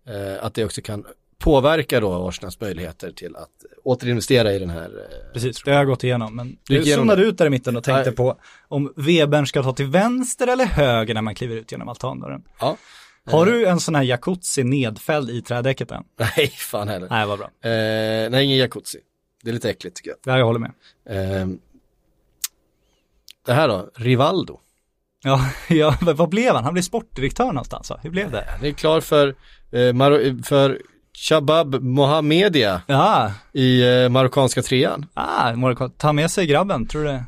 Eh, 0.08 0.45
att 0.45 0.54
det 0.54 0.65
också 0.65 0.82
kan 0.82 1.06
påverka 1.38 1.99
då 1.99 2.28
Arsenals 2.28 2.60
möjligheter 2.60 3.12
till 3.12 3.36
att 3.36 3.49
återinvestera 3.84 4.54
i 4.54 4.60
den 4.60 4.69
här. 4.69 4.86
Eh, 4.86 5.34
Precis, 5.34 5.63
det 5.63 5.71
har 5.71 5.78
jag 5.78 5.88
gått 5.88 6.04
igenom. 6.04 6.36
Men 6.36 6.58
du 6.67 6.84
zonade 6.84 7.23
ut 7.23 7.38
där 7.38 7.45
i 7.45 7.49
mitten 7.49 7.78
och 7.78 7.84
tänkte 7.84 8.10
Nej. 8.10 8.15
på 8.15 8.38
om 8.67 8.93
Webern 8.95 9.47
ska 9.47 9.63
ta 9.63 9.73
till 9.73 9.86
vänster 9.86 10.47
eller 10.47 10.65
höger 10.65 11.13
när 11.13 11.21
man 11.21 11.36
kliver 11.36 11.56
ut 11.56 11.71
genom 11.71 11.89
altandörren. 11.89 12.43
ja. 12.60 12.78
Har 13.31 13.45
du 13.45 13.65
en 13.65 13.79
sån 13.79 13.95
här 13.95 14.03
jacuzzi 14.03 14.63
nedfälld 14.63 15.29
i 15.29 15.41
trädäcket 15.41 15.91
än? 15.91 16.03
Nej, 16.38 16.47
fan 16.47 16.88
heller. 16.88 17.07
Nej, 17.09 17.25
vad 17.27 17.39
bra. 17.39 17.45
Eh, 17.71 18.29
nej, 18.29 18.45
ingen 18.45 18.57
jacuzzi. 18.57 18.99
Det 19.43 19.49
är 19.49 19.53
lite 19.53 19.69
äckligt 19.69 19.95
tycker 19.95 20.09
jag. 20.09 20.33
Ja, 20.33 20.38
jag 20.38 20.45
håller 20.45 20.59
med. 20.59 20.71
Eh, 21.09 21.47
det 23.45 23.53
här 23.53 23.67
då, 23.67 23.89
Rivaldo. 23.95 24.59
Ja, 25.25 25.49
ja, 25.69 25.95
vad 26.01 26.29
blev 26.29 26.55
han? 26.55 26.63
Han 26.63 26.73
blev 26.73 26.83
sportdirektör 26.83 27.45
någonstans 27.45 27.89
va? 27.89 27.99
Hur 28.03 28.09
blev 28.09 28.31
det? 28.31 28.45
Han 28.57 28.65
är 28.65 28.71
klar 28.71 29.01
för, 29.01 29.27
eh, 29.71 30.43
för 30.43 30.81
Shabab 31.29 31.75
Mohamedia 31.83 32.81
Ja, 32.88 33.31
i 33.53 33.81
eh, 34.03 34.09
marockanska 34.09 34.62
trean. 34.62 35.05
ah, 35.13 35.53
ta 35.97 36.13
med 36.13 36.31
sig 36.31 36.45
grabben, 36.47 36.88
tror 36.88 37.01
du 37.03 37.07
det? 37.07 37.23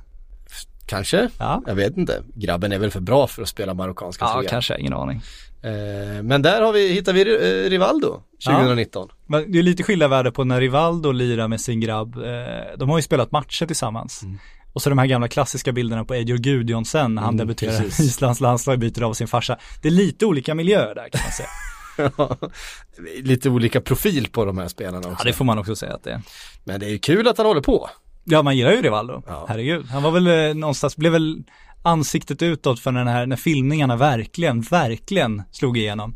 Kanske? 0.86 1.30
Ja, 1.40 1.62
Jag 1.68 1.76
vet 1.76 1.98
inte. 1.98 2.24
Grabben 2.34 2.72
är 2.72 2.80
väl 2.80 2.92
för 2.92 3.00
bra 3.00 3.28
för 3.28 3.42
att 3.42 3.50
spela 3.50 3.74
marockanska 3.74 4.26
ja 4.26 4.40
ligan. 4.40 4.50
kanske, 4.50 4.78
ingen 4.80 4.94
aning. 4.94 5.22
Eh, 5.66 6.24
men 6.24 6.42
där 6.42 6.62
har 6.62 6.74
vi, 6.74 6.94
hittar 6.94 7.14
vi 7.14 7.22
eh, 7.22 7.70
Rivaldo 7.70 8.22
2019. 8.46 9.10
Men 9.28 9.52
det 9.52 9.60
är 9.60 9.64
lite 9.64 9.84
skilda 9.84 10.08
värde 10.08 10.32
på 10.32 10.44
när 10.44 10.62
Rivaldo 10.62 11.12
lirar 11.12 11.48
med 11.48 11.62
sin 11.62 11.80
grabb. 11.80 12.16
Eh, 12.18 12.78
de 12.78 12.90
har 12.90 12.98
ju 12.98 13.02
spelat 13.02 13.32
matcher 13.32 13.66
tillsammans. 13.66 14.24
Mm. 14.24 14.40
Och 14.74 14.82
så 14.82 14.90
de 14.90 14.98
här 14.98 15.06
gamla 15.06 15.28
klassiska 15.28 15.72
bilderna 15.72 16.06
på 16.06 16.14
Edur 16.16 16.38
Gudjonsen 16.38 17.16
när 17.16 17.22
han 17.22 17.34
Mm, 17.34 17.48
debuterar 17.48 17.84
i 17.84 17.88
Islands 17.88 18.40
landslag 18.42 18.80
byter 18.80 19.04
av 19.04 19.14
sin 19.14 19.28
farsa. 19.28 19.58
Det 19.82 19.88
är 19.88 19.92
lite 19.92 20.26
olika 20.26 20.56
miljöer 20.56 20.96
där 20.96 21.10
kan 21.10 21.22
man 21.24 21.32
säga. 21.32 21.50
Lite 23.24 23.50
olika 23.50 23.82
profil 23.82 24.28
på 24.32 24.46
de 24.46 24.58
här 24.58 24.68
spelarna 24.68 24.98
också. 24.98 25.16
ja, 25.20 25.24
det 25.24 25.34
får 25.34 25.46
man 25.46 25.58
också 25.58 25.76
säga 25.76 25.94
att 25.94 26.04
det 26.04 26.12
är. 26.12 26.22
Men 26.64 26.80
det 26.80 26.86
är 26.86 26.90
ju 26.90 27.00
kul 27.00 27.28
att 27.28 27.38
han 27.38 27.48
håller 27.48 27.62
på. 27.62 27.90
Ja, 28.24 28.42
man 28.42 28.58
gillar 28.58 28.72
ju 28.72 28.82
Rivaldo. 28.82 29.24
Ja. 29.28 29.46
Herregud. 29.50 29.86
Han 29.86 30.04
var 30.04 30.12
väl 30.12 30.58
någonstans, 30.58 30.98
blev 30.98 31.12
väl 31.12 31.44
ansiktet 31.86 32.42
utåt 32.42 32.80
för 32.80 32.92
den 32.92 33.08
här, 33.08 33.26
när 33.26 33.36
filmningarna 33.36 33.96
verkligen, 33.96 34.62
verkligen 34.62 35.44
slog 35.52 35.78
igenom. 35.78 36.16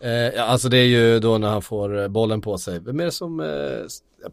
Eh, 0.00 0.10
ja, 0.10 0.42
alltså 0.42 0.68
det 0.68 0.78
är 0.78 0.84
ju 0.86 1.18
då 1.20 1.38
när 1.38 1.48
han 1.48 1.62
får 1.62 2.02
eh, 2.02 2.08
bollen 2.08 2.40
på 2.40 2.58
sig. 2.58 2.80
Vem 2.80 3.00
är 3.00 3.04
det 3.04 3.12
som 3.12 3.40
eh, 3.40 3.46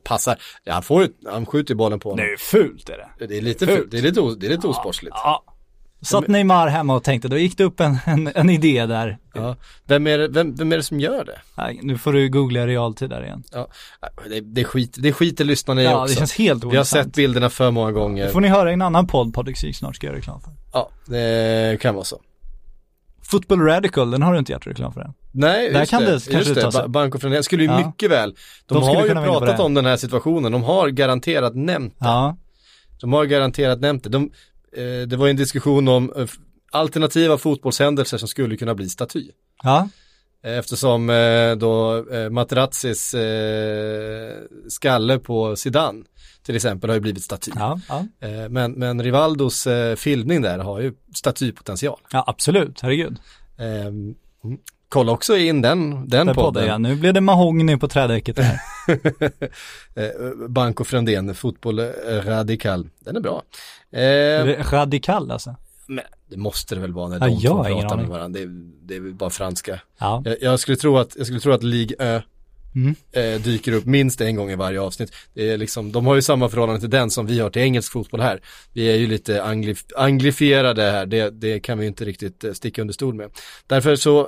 passar? 0.03 0.37
Ja, 0.63 0.73
han, 0.73 0.83
får, 0.83 1.01
ju- 1.03 1.09
han 1.25 1.45
skjuter 1.45 1.73
ju 1.73 1.77
bollen 1.77 1.99
på 1.99 2.09
honom. 2.09 2.25
Det 2.25 2.33
är 2.33 2.37
fult 2.37 2.89
är 2.89 2.97
det. 3.19 3.27
Det 3.27 3.37
är 3.37 3.41
lite 3.41 3.67
fult. 3.67 3.91
Det 3.91 3.97
är 3.97 4.01
lite, 4.01 4.21
o- 4.21 4.35
det 4.39 4.45
är 4.45 4.49
lite 4.49 4.67
osportsligt. 4.67 5.15
Ja. 5.15 5.43
Satt 6.01 6.27
Neymar 6.27 6.67
hemma 6.67 6.95
och 6.95 7.03
tänkte, 7.03 7.27
då 7.27 7.37
gick 7.37 7.57
det 7.57 7.63
upp 7.63 7.79
en, 7.79 7.97
en, 8.05 8.31
en 8.35 8.49
idé 8.49 8.85
där. 8.85 9.17
Ja. 9.33 9.55
Vem, 9.85 10.07
är 10.07 10.17
det, 10.17 10.27
vem, 10.27 10.55
vem 10.55 10.71
är 10.71 10.77
det 10.77 10.83
som 10.83 10.99
gör 10.99 11.25
det? 11.25 11.39
Nej, 11.57 11.79
nu 11.83 11.97
får 11.97 12.13
du 12.13 12.29
googla 12.29 12.67
realtid 12.67 13.09
där 13.09 13.23
igen. 13.23 13.43
Ja, 13.51 13.67
det, 14.29 14.39
det, 14.41 14.63
skit, 14.63 14.95
det 14.99 15.13
skiter 15.13 15.45
lyssnarna 15.45 15.81
i 15.81 15.85
Ja, 15.85 16.01
också. 16.01 16.13
det 16.13 16.17
känns 16.19 16.33
helt 16.33 16.63
Vi 16.63 16.77
har 16.77 16.83
sett 16.83 17.15
bilderna 17.15 17.49
för 17.49 17.71
många 17.71 17.91
gånger. 17.91 18.25
Det 18.25 18.31
får 18.31 18.41
ni 18.41 18.47
höra 18.47 18.69
i 18.69 18.73
en 18.73 18.81
annan 18.81 19.07
podd 19.07 19.51
Syk 19.55 19.75
snart 19.75 19.95
ska 19.95 20.07
göra 20.07 20.17
reklam 20.17 20.41
för. 20.41 20.51
Ja, 20.73 20.89
det 21.05 21.81
kan 21.81 21.95
vara 21.95 22.05
så. 22.05 22.21
Football 23.23 23.61
Radical, 23.61 24.11
den 24.11 24.21
har 24.21 24.33
du 24.33 24.39
inte 24.39 24.53
gjort 24.53 24.67
reklam 24.67 24.93
för 24.93 25.01
än. 25.01 25.13
Nej, 25.31 25.73
Där 25.73 25.85
kan 25.85 26.01
det, 26.01 26.05
det 26.05 26.11
kanske 26.11 26.37
just 26.37 26.55
det 26.55 26.61
det. 26.61 26.71
ta 26.71 26.87
Banco 26.87 27.19
Frenés 27.19 27.45
skulle 27.45 27.63
ju 27.63 27.69
Ja. 27.69 27.87
mycket 27.87 28.11
väl. 28.11 28.35
De, 28.65 28.73
De 28.73 28.83
har 28.83 29.05
ju 29.05 29.13
pratat 29.13 29.57
det. 29.57 29.63
om 29.63 29.73
den 29.73 29.85
här 29.85 29.97
situationen. 29.97 30.51
De 30.51 30.63
har 30.63 30.89
garanterat 30.89 31.55
nämnt 31.55 31.95
Ja, 31.99 32.37
De 33.01 33.13
har 33.13 33.25
garanterat 33.25 33.79
nämnt 33.79 34.03
det. 34.03 34.09
De, 34.09 34.31
det 35.07 35.17
var 35.17 35.27
en 35.27 35.35
diskussion 35.35 35.87
om 35.87 36.13
eh, 36.15 36.27
alternativa 36.71 37.37
fotbollshändelser 37.37 38.17
som 38.17 38.27
skulle 38.27 38.57
kunna 38.57 38.75
bli 38.75 38.89
staty. 38.89 39.31
ja, 39.63 39.89
Eh, 40.43 40.57
Eftersom 40.57 41.09
eh, 41.09 41.51
då 41.55 42.05
eh, 42.11 42.29
Materazzis 42.29 43.13
eh, 43.13 44.37
skalle 44.69 45.19
på 45.19 45.55
Zidane 45.55 46.03
till 46.45 46.55
exempel 46.55 46.89
har 46.89 46.95
ju 46.95 47.01
blivit 47.01 47.23
staty. 47.23 47.51
ja, 47.55 47.79
ja. 47.89 48.05
Eh, 48.27 48.49
men, 48.49 48.71
men 48.71 49.03
Rivaldos 49.03 49.67
eh, 49.67 49.95
filmning 49.95 50.41
där 50.41 50.59
har 50.59 50.79
ju 50.79 50.93
statypotential. 51.15 51.99
ja 52.11 52.23
absolut, 52.27 52.81
herregud. 52.81 53.17
Eh, 53.57 53.85
mm. 53.85 54.15
kolla 54.89 55.11
också 55.11 55.37
in 55.37 55.61
den, 55.61 56.07
den 56.09 56.27
podden, 56.27 56.35
podden. 56.35 56.67
ja. 56.67 56.77
Nu 56.77 56.95
blev 56.95 57.13
det 57.13 57.21
mahogny 57.21 57.77
på 57.77 57.87
trädäcket 57.87 58.39
här. 58.39 58.59
eh, 59.95 60.47
Banco 60.49 60.83
Frendén, 60.83 61.35
fotboll 61.35 61.79
eh, 61.79 61.85
radikal. 62.25 62.89
Den 62.99 63.15
är 63.15 63.19
bra. 63.19 63.43
Är 63.91 64.39
Eh, 64.39 64.45
det 64.45 64.71
Radikal 64.71 65.31
alltså. 65.31 65.55
men 65.87 66.03
det 66.29 66.37
måste 66.37 66.75
det 66.75 66.81
väl 66.81 66.93
vara 66.93 67.07
när 67.07 67.19
Ja, 67.19 67.25
de 67.25 67.31
jag 67.33 67.65
två 67.67 67.79
pratar 67.81 67.97
med 67.97 68.07
varandra. 68.07 68.39
Det, 68.39 68.45
det 68.81 68.95
är 68.95 69.11
bara 69.11 69.29
franska. 69.29 69.79
Ja. 69.97 70.21
Jag, 70.25 70.37
jag 70.41 70.59
skulle 70.59 70.77
tro 70.77 70.97
att, 70.97 71.15
jag 71.17 71.25
skulle 71.25 71.39
tro 71.39 71.51
att 71.51 71.63
Ligue 71.63 71.95
Ö 71.99 72.21
Mm. 72.75 72.95
eh, 73.11 73.41
dyker 73.41 73.71
upp 73.71 73.85
minst 73.85 74.21
en 74.21 74.35
gång 74.35 74.51
i 74.51 74.55
varje 74.55 74.81
avsnitt. 74.81 75.13
Det 75.33 75.49
är 75.49 75.57
liksom, 75.57 75.91
de 75.91 76.05
har 76.05 76.15
ju 76.15 76.21
samma 76.21 76.49
förhållande 76.49 76.79
till 76.81 76.89
den 76.89 77.09
som 77.09 77.25
vi 77.25 77.39
har 77.39 77.49
till 77.49 77.61
engelsk 77.61 77.91
fotboll 77.91 78.21
här. 78.21 78.41
Vi 78.73 78.91
är 78.91 78.95
ju 78.95 79.07
lite 79.07 79.43
anglif 79.43 79.85
anglifierade 79.97 80.81
här, 80.83 81.05
det, 81.05 81.29
det 81.29 81.59
kan 81.59 81.77
vi 81.79 81.87
inte 81.87 82.05
riktigt 82.05 82.43
eh, 82.43 82.53
sticka 82.53 82.81
under 82.81 82.93
stol 82.93 83.13
med. 83.13 83.29
Därför 83.67 83.95
så 83.95 84.19
eh, 84.19 84.27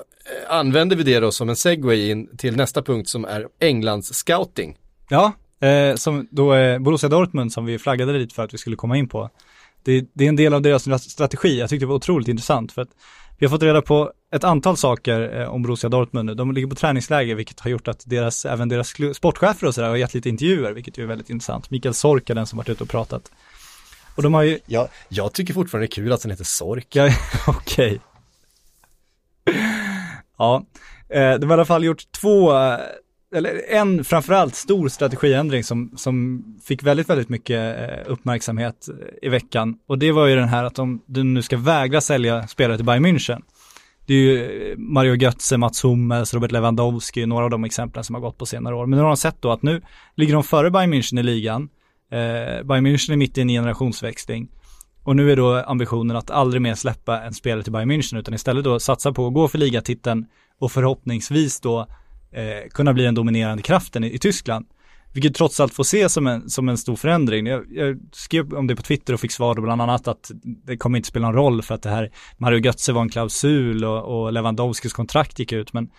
använder 0.49 0.95
vi 0.95 1.03
det 1.03 1.19
då 1.19 1.31
som 1.31 1.49
en 1.49 1.55
segway 1.55 2.09
in 2.11 2.37
till 2.37 2.55
nästa 2.55 2.81
punkt 2.81 3.09
som 3.09 3.25
är 3.25 3.47
Englands 3.59 4.13
scouting. 4.13 4.77
Ja, 5.09 5.31
eh, 5.67 5.95
som 5.95 6.27
då 6.31 6.51
är 6.51 6.79
Borussia 6.79 7.09
Dortmund 7.09 7.53
som 7.53 7.65
vi 7.65 7.79
flaggade 7.79 8.13
lite 8.13 8.35
för 8.35 8.43
att 8.43 8.53
vi 8.53 8.57
skulle 8.57 8.75
komma 8.75 8.97
in 8.97 9.09
på. 9.09 9.29
Det, 9.83 10.05
det 10.13 10.25
är 10.25 10.29
en 10.29 10.35
del 10.35 10.53
av 10.53 10.61
deras 10.61 11.09
strategi. 11.09 11.59
Jag 11.59 11.69
tyckte 11.69 11.83
det 11.83 11.89
var 11.89 11.95
otroligt 11.95 12.27
intressant 12.27 12.71
för 12.71 12.81
att 12.81 12.89
vi 13.37 13.45
har 13.45 13.51
fått 13.51 13.63
reda 13.63 13.81
på 13.81 14.11
ett 14.35 14.43
antal 14.43 14.77
saker 14.77 15.41
eh, 15.41 15.47
om 15.47 15.61
Borussia 15.61 15.89
Dortmund 15.89 16.25
nu. 16.25 16.33
De 16.33 16.51
ligger 16.51 16.67
på 16.67 16.75
träningsläger 16.75 17.35
vilket 17.35 17.59
har 17.59 17.69
gjort 17.69 17.87
att 17.87 18.03
deras, 18.05 18.45
även 18.45 18.69
deras 18.69 18.93
sportchefer 19.13 19.67
och 19.67 19.75
sådär 19.75 19.89
har 19.89 19.95
gett 19.95 20.13
lite 20.13 20.29
intervjuer 20.29 20.71
vilket 20.71 20.97
ju 20.97 21.03
är 21.03 21.07
väldigt 21.07 21.29
intressant. 21.29 21.69
Mikael 21.69 21.93
Sork 21.93 22.29
är 22.29 22.35
den 22.35 22.47
som 22.47 22.57
varit 22.57 22.69
ute 22.69 22.83
och 22.83 22.89
pratat. 22.89 23.31
Och 24.15 24.23
de 24.23 24.33
har 24.33 24.43
ju, 24.43 24.59
Ja, 24.65 24.87
jag 25.09 25.33
tycker 25.33 25.53
fortfarande 25.53 25.87
det 25.87 25.91
är 25.91 25.95
kul 25.95 26.11
att 26.11 26.21
den 26.21 26.31
heter 26.31 26.43
Sork. 26.43 26.87
Ja, 26.95 27.09
okej. 27.47 28.01
Ja, 30.37 30.65
eh, 31.09 31.33
de 31.33 31.49
har 31.49 31.49
i 31.49 31.53
alla 31.53 31.65
fall 31.65 31.83
gjort 31.83 32.11
två, 32.11 32.57
eh, 32.57 32.79
eller 33.33 33.71
en 33.71 34.03
framförallt 34.03 34.55
stor 34.55 34.89
strategiändring 34.89 35.63
som, 35.63 35.91
som 35.95 36.43
fick 36.63 36.83
väldigt, 36.83 37.09
väldigt 37.09 37.29
mycket 37.29 37.79
eh, 37.79 38.11
uppmärksamhet 38.11 38.87
eh, 38.89 39.27
i 39.27 39.29
veckan. 39.29 39.75
Och 39.87 39.99
det 39.99 40.11
var 40.11 40.27
ju 40.27 40.35
den 40.35 40.47
här 40.47 40.63
att 40.63 40.79
om 40.79 41.01
du 41.05 41.23
nu 41.23 41.41
ska 41.41 41.57
vägra 41.57 42.01
sälja 42.01 42.47
spelare 42.47 42.77
till 42.77 42.85
Bayern 42.85 43.05
München. 43.05 43.41
Det 44.05 44.13
är 44.13 44.17
ju 44.17 44.71
eh, 44.71 44.77
Mario 44.77 45.15
Götze, 45.15 45.57
Mats 45.57 45.83
Hummels, 45.83 46.33
Robert 46.33 46.51
Lewandowski, 46.51 47.25
några 47.25 47.43
av 47.43 47.49
de 47.49 47.63
exemplen 47.63 48.03
som 48.03 48.15
har 48.15 48.21
gått 48.21 48.37
på 48.37 48.45
senare 48.45 48.75
år. 48.75 48.85
Men 48.85 48.97
nu 48.97 49.03
har 49.03 49.09
de 49.09 49.17
sett 49.17 49.41
då 49.41 49.51
att 49.51 49.63
nu 49.63 49.81
ligger 50.15 50.33
de 50.33 50.43
före 50.43 50.71
Bayern 50.71 50.93
München 50.93 51.19
i 51.19 51.23
ligan. 51.23 51.69
Eh, 52.11 52.63
Bayern 52.63 52.87
München 52.87 53.11
är 53.11 53.17
mitt 53.17 53.37
i 53.37 53.41
en 53.41 53.47
generationsväxling. 53.47 54.49
Och 55.03 55.15
nu 55.15 55.31
är 55.31 55.35
då 55.35 55.55
ambitionen 55.55 56.15
att 56.17 56.31
aldrig 56.31 56.61
mer 56.61 56.75
släppa 56.75 57.21
en 57.21 57.33
spelare 57.33 57.63
till 57.63 57.71
Bayern 57.71 57.91
München 57.91 58.19
utan 58.19 58.33
istället 58.33 58.63
då 58.63 58.79
satsa 58.79 59.11
på 59.13 59.27
att 59.27 59.33
gå 59.33 59.47
för 59.47 59.57
ligatiteln 59.57 60.25
och 60.59 60.71
förhoppningsvis 60.71 61.59
då 61.59 61.87
eh, 62.33 62.69
kunna 62.69 62.93
bli 62.93 63.03
den 63.03 63.15
dominerande 63.15 63.63
kraften 63.63 64.03
i, 64.03 64.13
i 64.13 64.19
Tyskland. 64.19 64.65
Vilket 65.13 65.35
trots 65.35 65.59
allt 65.59 65.73
får 65.73 65.83
ses 65.83 66.13
som 66.13 66.27
en, 66.27 66.49
som 66.49 66.69
en 66.69 66.77
stor 66.77 66.95
förändring. 66.95 67.47
Jag, 67.47 67.65
jag 67.71 67.99
skrev 68.11 68.53
om 68.53 68.67
det 68.67 68.75
på 68.75 68.81
Twitter 68.81 69.13
och 69.13 69.19
fick 69.19 69.31
svar 69.31 69.55
då 69.55 69.61
bland 69.61 69.81
annat 69.81 70.07
att 70.07 70.31
det 70.43 70.77
kommer 70.77 70.97
inte 70.97 71.07
spela 71.07 71.25
någon 71.25 71.35
roll 71.35 71.61
för 71.61 71.75
att 71.75 71.81
det 71.81 71.89
här 71.89 72.11
Mario 72.37 72.59
Götze 72.59 72.93
var 72.93 73.01
en 73.01 73.09
klausul 73.09 73.85
och, 73.85 74.03
och 74.03 74.33
Lewandowskis 74.33 74.93
kontrakt 74.93 75.39
gick 75.39 75.51
ut. 75.51 75.73
Men, 75.73 75.89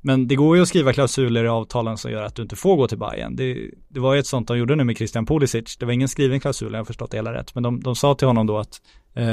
men 0.00 0.28
det 0.28 0.34
går 0.34 0.56
ju 0.56 0.62
att 0.62 0.68
skriva 0.68 0.92
klausuler 0.92 1.44
i 1.44 1.48
avtalen 1.48 1.98
som 1.98 2.10
gör 2.10 2.22
att 2.22 2.34
du 2.34 2.42
inte 2.42 2.56
får 2.56 2.76
gå 2.76 2.88
till 2.88 2.98
Bayern. 2.98 3.36
Det, 3.36 3.70
det 3.88 4.00
var 4.00 4.14
ju 4.14 4.20
ett 4.20 4.26
sånt 4.26 4.48
de 4.48 4.58
gjorde 4.58 4.76
nu 4.76 4.84
med 4.84 4.96
Christian 4.96 5.26
Pulisic. 5.26 5.76
Det 5.76 5.86
var 5.86 5.92
ingen 5.92 6.08
skriven 6.08 6.40
klausul, 6.40 6.72
jag 6.72 6.80
har 6.80 6.84
förstått 6.84 7.10
det 7.10 7.16
hela 7.16 7.34
rätt. 7.34 7.54
Men 7.54 7.62
de, 7.62 7.80
de 7.80 7.96
sa 7.96 8.14
till 8.14 8.26
honom 8.26 8.46
då 8.46 8.58
att 8.58 8.80
eh, 9.14 9.24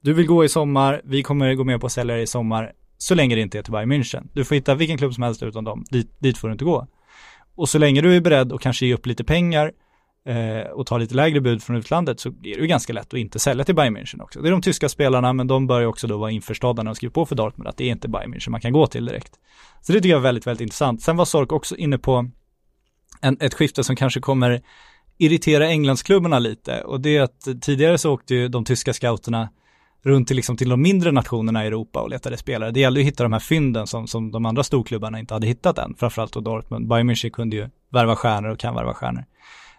du 0.00 0.12
vill 0.12 0.26
gå 0.26 0.44
i 0.44 0.48
sommar, 0.48 1.00
vi 1.04 1.22
kommer 1.22 1.54
gå 1.54 1.64
med 1.64 1.80
på 1.80 1.86
att 1.86 1.92
sälja 1.92 2.14
dig 2.14 2.22
i 2.22 2.26
sommar 2.26 2.72
så 2.98 3.14
länge 3.14 3.34
det 3.34 3.40
inte 3.40 3.58
är 3.58 3.62
till 3.62 3.72
Bayern 3.72 3.92
München. 3.92 4.28
Du 4.32 4.44
får 4.44 4.54
hitta 4.54 4.74
vilken 4.74 4.98
klubb 4.98 5.14
som 5.14 5.22
helst 5.22 5.42
utan 5.42 5.64
dem, 5.64 5.84
dit, 5.90 6.20
dit 6.20 6.38
får 6.38 6.48
du 6.48 6.52
inte 6.52 6.64
gå. 6.64 6.86
Och 7.54 7.68
så 7.68 7.78
länge 7.78 8.00
du 8.00 8.16
är 8.16 8.20
beredd 8.20 8.52
att 8.52 8.60
kanske 8.60 8.86
ge 8.86 8.94
upp 8.94 9.06
lite 9.06 9.24
pengar 9.24 9.72
eh, 10.26 10.70
och 10.70 10.86
ta 10.86 10.98
lite 10.98 11.14
lägre 11.14 11.40
bud 11.40 11.62
från 11.62 11.76
utlandet 11.76 12.20
så 12.20 12.28
är 12.28 12.34
det 12.42 12.48
ju 12.48 12.66
ganska 12.66 12.92
lätt 12.92 13.06
att 13.06 13.20
inte 13.20 13.38
sälja 13.38 13.64
till 13.64 13.74
Bayern 13.74 13.96
München 13.96 14.22
också. 14.22 14.40
Det 14.40 14.48
är 14.48 14.50
de 14.50 14.62
tyska 14.62 14.88
spelarna, 14.88 15.32
men 15.32 15.46
de 15.46 15.66
börjar 15.66 15.86
också 15.86 16.06
då 16.06 16.18
vara 16.18 16.30
införstådda 16.30 16.82
när 16.82 16.90
de 16.90 16.94
skriver 16.94 17.12
på 17.12 17.26
för 17.26 17.34
Dortmund 17.34 17.68
att 17.68 17.76
det 17.76 17.84
är 17.84 17.90
inte 17.90 18.08
Bayern 18.08 18.34
München 18.34 18.50
man 18.50 18.60
kan 18.60 18.72
gå 18.72 18.86
till 18.86 19.06
direkt. 19.06 19.32
Så 19.80 19.92
det 19.92 19.98
tycker 19.98 20.08
jag 20.08 20.18
är 20.18 20.22
väldigt, 20.22 20.46
väldigt 20.46 20.62
intressant. 20.62 21.02
Sen 21.02 21.16
var 21.16 21.24
Sork 21.24 21.52
också 21.52 21.76
inne 21.76 21.98
på 21.98 22.30
en, 23.20 23.36
ett 23.40 23.54
skifte 23.54 23.84
som 23.84 23.96
kanske 23.96 24.20
kommer 24.20 24.62
irritera 25.18 25.68
Englandsklubbarna 25.68 26.38
lite 26.38 26.80
och 26.80 27.00
det 27.00 27.16
är 27.16 27.22
att 27.22 27.48
tidigare 27.62 27.98
så 27.98 28.12
åkte 28.12 28.34
ju 28.34 28.48
de 28.48 28.64
tyska 28.64 28.92
scouterna 28.92 29.48
runt 30.04 30.28
till, 30.28 30.36
liksom, 30.36 30.56
till 30.56 30.68
de 30.68 30.82
mindre 30.82 31.12
nationerna 31.12 31.64
i 31.64 31.66
Europa 31.66 32.00
och 32.00 32.10
letade 32.10 32.36
spelare. 32.36 32.70
Det 32.70 32.80
gällde 32.80 33.00
ju 33.00 33.06
att 33.06 33.12
hitta 33.12 33.22
de 33.22 33.32
här 33.32 33.40
fynden 33.40 33.86
som, 33.86 34.06
som 34.06 34.30
de 34.30 34.46
andra 34.46 34.62
storklubbarna 34.62 35.18
inte 35.18 35.34
hade 35.34 35.46
hittat 35.46 35.78
än, 35.78 35.94
framförallt 35.98 36.32
då 36.32 36.40
Dortmund. 36.40 36.88
Bayern 36.88 37.10
München 37.10 37.30
kunde 37.30 37.56
ju 37.56 37.68
värva 37.90 38.16
stjärnor 38.16 38.50
och 38.50 38.58
kan 38.58 38.74
värva 38.74 38.94
stjärnor. 38.94 39.24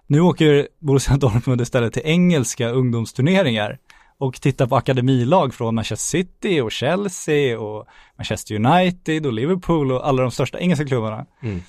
Nu 0.08 0.22
åker 0.22 0.68
Borussia 0.80 1.18
Dortmund 1.18 1.62
istället 1.62 1.94
till 1.94 2.02
engelska 2.06 2.70
ungdomsturneringar 2.70 3.78
och 4.18 4.42
tittar 4.42 4.68
på 4.68 4.76
akademilag 4.76 5.54
från 5.54 5.76
Manchester 5.76 6.18
City 6.18 6.62
och 6.62 6.72
Chelsea 6.72 7.60
och 7.60 7.88
Manchester 8.18 8.56
United 8.56 9.26
och 9.26 9.34
Liverpool 9.34 9.92
och 9.92 10.08
alla 10.08 10.22
de 10.22 10.32
största 10.32 10.60
engelska 10.60 10.86
klubbarna. 10.86 11.26
Mm. 11.42 11.62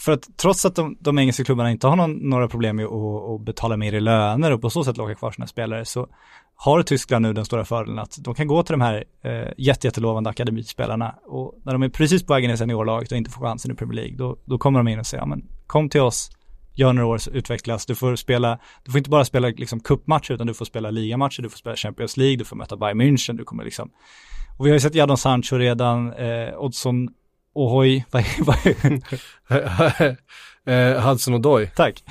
För 0.00 0.12
att 0.12 0.36
trots 0.36 0.64
att 0.64 0.74
de, 0.74 0.96
de 1.00 1.18
engelska 1.18 1.44
klubbarna 1.44 1.70
inte 1.70 1.86
har 1.86 1.96
någon, 1.96 2.12
några 2.12 2.48
problem 2.48 2.76
med 2.76 2.84
att, 2.84 3.30
att 3.30 3.40
betala 3.40 3.76
mer 3.76 3.92
i 3.92 4.00
löner 4.00 4.50
och 4.50 4.62
på 4.62 4.70
så 4.70 4.84
sätt 4.84 4.96
locka 4.96 5.14
kvar 5.14 5.30
sina 5.30 5.46
spelare 5.46 5.84
så 5.84 6.08
har 6.64 6.82
Tyskland 6.82 7.22
nu 7.22 7.32
den 7.32 7.44
stora 7.44 7.64
fördelen 7.64 7.98
att 7.98 8.18
de 8.18 8.34
kan 8.34 8.46
gå 8.46 8.62
till 8.62 8.72
de 8.72 8.80
här 8.80 9.04
eh, 9.22 9.52
jätte, 9.56 9.86
jättelovande 9.86 10.30
akademispelarna 10.30 11.14
och 11.26 11.54
när 11.64 11.72
de 11.72 11.82
är 11.82 11.88
precis 11.88 12.26
på 12.26 12.32
vägen 12.32 12.50
i 12.50 12.56
seniorlaget 12.56 13.12
och 13.12 13.18
inte 13.18 13.30
får 13.30 13.40
chansen 13.46 13.70
i 13.70 13.74
Premier 13.74 13.94
League 13.94 14.16
då, 14.16 14.36
då 14.44 14.58
kommer 14.58 14.78
de 14.78 14.88
in 14.88 14.98
och 14.98 15.06
säger 15.06 15.22
ja 15.22 15.26
men 15.26 15.44
kom 15.66 15.88
till 15.88 16.00
oss, 16.00 16.30
gör 16.74 16.92
några 16.92 17.08
år, 17.08 17.20
utvecklas, 17.32 17.86
du 17.86 17.94
får 17.94 18.16
spela, 18.16 18.58
du 18.84 18.90
får 18.90 18.98
inte 18.98 19.10
bara 19.10 19.24
spela 19.24 19.48
liksom 19.48 19.80
cupmatcher 19.80 20.32
utan 20.34 20.46
du 20.46 20.54
får 20.54 20.64
spela 20.64 20.90
ligamatcher, 20.90 21.42
du 21.42 21.48
får 21.48 21.58
spela 21.58 21.76
Champions 21.76 22.16
League, 22.16 22.36
du 22.36 22.44
får 22.44 22.56
möta 22.56 22.76
Bayern 22.76 23.00
München, 23.00 23.36
du 23.36 23.44
kommer 23.44 23.64
liksom 23.64 23.90
och 24.58 24.66
vi 24.66 24.70
har 24.70 24.74
ju 24.74 24.80
sett 24.80 24.94
Jadon 24.94 25.18
Sancho 25.18 25.56
redan, 25.56 26.12
eh, 26.12 26.58
Oddson 26.58 27.08
Ohoj, 27.54 28.04
vad 28.10 28.56
är, 29.46 30.16
eh, 30.66 31.08
Hudson 31.08 31.34
och 31.34 31.40
Doy. 31.40 31.70
tack. 31.76 32.04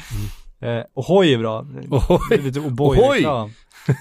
Eh, 0.61 0.83
Ohoj 0.93 1.33
är 1.33 1.37
bra. 1.37 1.65
Ohoj. 1.89 2.51
Ohoj. 2.79 3.49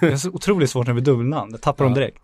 Det 0.00 0.06
är 0.06 0.16
så 0.16 0.30
otroligt 0.30 0.70
svårt 0.70 0.86
när 0.86 0.94
vi 0.94 1.00
dubbelnamn, 1.00 1.52
det 1.52 1.58
tappar 1.58 1.84
de 1.84 1.94
direkt. 1.94 2.18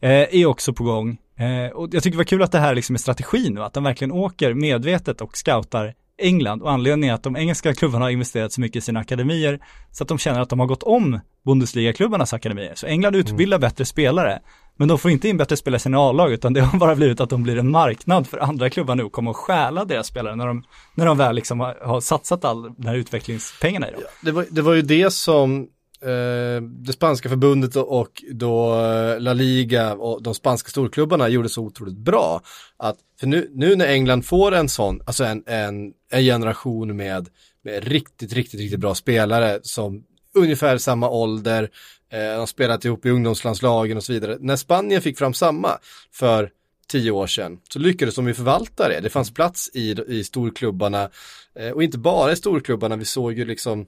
Eh, 0.00 0.10
är 0.10 0.46
också 0.46 0.72
på 0.72 0.84
gång. 0.84 1.18
Eh, 1.38 1.72
och 1.72 1.88
jag 1.94 2.02
tycker 2.02 2.10
det 2.10 2.16
var 2.16 2.24
kul 2.24 2.42
att 2.42 2.52
det 2.52 2.58
här 2.58 2.74
liksom 2.74 2.94
är 2.94 2.98
strategi 2.98 3.50
nu, 3.50 3.62
att 3.62 3.72
de 3.72 3.84
verkligen 3.84 4.12
åker 4.12 4.54
medvetet 4.54 5.20
och 5.20 5.36
scoutar 5.36 5.94
England 6.18 6.62
och 6.62 6.70
anledningen 6.70 7.10
är 7.10 7.14
att 7.14 7.22
de 7.22 7.36
engelska 7.36 7.74
klubbarna 7.74 8.04
har 8.04 8.10
investerat 8.10 8.52
så 8.52 8.60
mycket 8.60 8.76
i 8.76 8.80
sina 8.80 9.00
akademier 9.00 9.60
så 9.90 10.04
att 10.04 10.08
de 10.08 10.18
känner 10.18 10.40
att 10.40 10.48
de 10.48 10.60
har 10.60 10.66
gått 10.66 10.82
om 10.82 11.20
Bundesliga-klubbarnas 11.44 12.34
akademier. 12.34 12.72
Så 12.74 12.86
England 12.86 13.16
utbildar 13.16 13.58
bättre 13.58 13.84
spelare, 13.84 14.40
men 14.76 14.88
de 14.88 14.98
får 14.98 15.10
inte 15.10 15.28
in 15.28 15.36
bättre 15.36 15.56
spelare 15.56 15.76
i 15.76 15.80
sina 15.80 15.98
A-lag 15.98 16.32
utan 16.32 16.52
det 16.52 16.60
har 16.60 16.78
bara 16.78 16.94
blivit 16.94 17.20
att 17.20 17.30
de 17.30 17.42
blir 17.42 17.58
en 17.58 17.70
marknad 17.70 18.26
för 18.26 18.38
andra 18.38 18.70
klubbar 18.70 18.94
nu 18.94 19.02
och 19.02 19.12
kommer 19.12 19.30
att 19.30 19.36
stjäla 19.36 19.84
deras 19.84 20.06
spelare 20.06 20.36
när 20.36 20.46
de, 20.46 20.64
när 20.94 21.06
de 21.06 21.18
väl 21.18 21.34
liksom 21.34 21.60
har, 21.60 21.78
har 21.82 22.00
satsat 22.00 22.44
all 22.44 22.62
den 22.62 22.86
här 22.86 22.94
utvecklingspengarna 22.94 23.88
i 23.88 23.92
dem. 23.92 24.02
Det 24.22 24.32
var, 24.32 24.46
det 24.50 24.62
var 24.62 24.72
ju 24.72 24.82
det 24.82 25.12
som 25.12 25.68
eh, 26.04 26.62
det 26.62 26.92
spanska 26.92 27.28
förbundet 27.28 27.76
och 27.76 28.24
då 28.32 28.74
eh, 28.80 29.20
La 29.20 29.32
Liga 29.32 29.94
och 29.94 30.22
de 30.22 30.34
spanska 30.34 30.68
storklubbarna 30.68 31.28
gjorde 31.28 31.48
så 31.48 31.62
otroligt 31.62 31.96
bra. 31.96 32.40
Att, 32.76 32.96
för 33.20 33.26
nu, 33.26 33.50
nu 33.52 33.76
när 33.76 33.86
England 33.86 34.22
får 34.22 34.54
en 34.54 34.68
sån, 34.68 35.00
alltså 35.04 35.24
en, 35.24 35.42
en, 35.46 35.92
en 36.10 36.22
generation 36.22 36.96
med, 36.96 37.28
med 37.64 37.84
riktigt, 37.84 38.32
riktigt, 38.32 38.60
riktigt 38.60 38.80
bra 38.80 38.94
spelare 38.94 39.60
som 39.62 40.04
ungefär 40.34 40.78
samma 40.78 41.10
ålder, 41.10 41.70
eh, 42.12 42.18
de 42.18 42.38
har 42.38 42.46
spelat 42.46 42.84
ihop 42.84 43.06
i 43.06 43.10
ungdomslandslagen 43.10 43.96
och 43.96 44.04
så 44.04 44.12
vidare. 44.12 44.36
När 44.40 44.56
Spanien 44.56 45.02
fick 45.02 45.18
fram 45.18 45.34
samma 45.34 45.78
för 46.12 46.50
tio 46.88 47.10
år 47.10 47.26
sedan 47.26 47.58
så 47.72 47.78
lyckades 47.78 48.14
de 48.14 48.28
ju 48.28 48.34
förvalta 48.34 48.88
det. 48.88 49.00
Det 49.00 49.10
fanns 49.10 49.34
plats 49.34 49.70
i, 49.74 49.96
i 50.08 50.24
storklubbarna 50.24 51.10
eh, 51.58 51.70
och 51.70 51.82
inte 51.82 51.98
bara 51.98 52.32
i 52.32 52.36
storklubbarna, 52.36 52.96
vi 52.96 53.04
såg 53.04 53.32
ju 53.32 53.44
liksom 53.44 53.86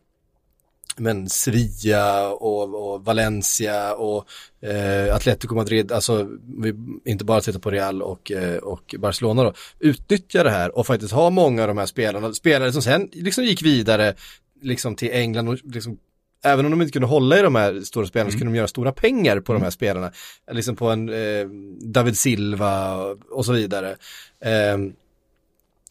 men 0.96 1.29
Sevilla 1.29 2.29
och, 2.29 2.92
och 2.92 3.05
Valencia 3.05 3.94
och 3.94 4.27
eh, 4.61 5.14
Atletico 5.14 5.55
Madrid, 5.55 5.92
alltså 5.92 6.29
vi 6.59 6.75
inte 7.05 7.25
bara 7.25 7.40
tittar 7.40 7.59
på 7.59 7.70
Real 7.70 8.03
och, 8.03 8.33
eh, 8.33 8.57
och 8.57 8.94
Barcelona 8.99 9.42
då, 9.42 9.53
utnyttja 9.79 10.42
det 10.42 10.51
här 10.51 10.79
och 10.79 10.87
faktiskt 10.87 11.12
ha 11.12 11.31
många 11.31 11.62
av 11.62 11.68
de 11.68 11.79
här 11.79 11.87
spelarna, 11.87 12.33
spelare 12.33 12.72
som 12.72 12.83
sen 12.83 13.09
liksom 13.12 13.44
gick 13.44 13.62
vidare 13.62 14.14
liksom 14.62 14.96
till 14.96 15.11
England 15.12 15.49
och 15.49 15.59
liksom 15.64 15.99
Även 16.42 16.64
om 16.64 16.70
de 16.70 16.83
inte 16.83 16.92
kunde 16.92 17.09
hålla 17.09 17.38
i 17.38 17.42
de 17.42 17.55
här 17.55 17.81
stora 17.81 18.07
spelarna 18.07 18.31
så 18.31 18.38
kunde 18.38 18.53
de 18.53 18.57
göra 18.57 18.68
stora 18.68 18.92
pengar 18.92 19.40
på 19.40 19.53
de 19.53 19.62
här 19.62 19.70
spelarna. 19.70 20.12
Liksom 20.53 20.77
på 20.77 20.90
en 20.90 21.09
eh, 21.09 21.46
David 21.81 22.18
Silva 22.18 22.96
och 23.31 23.44
så 23.44 23.53
vidare. 23.53 23.96
Eh, 24.40 24.79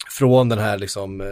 från 0.09 0.49
den 0.49 0.59
här 0.59 0.77
liksom 0.77 1.21
eh, 1.21 1.27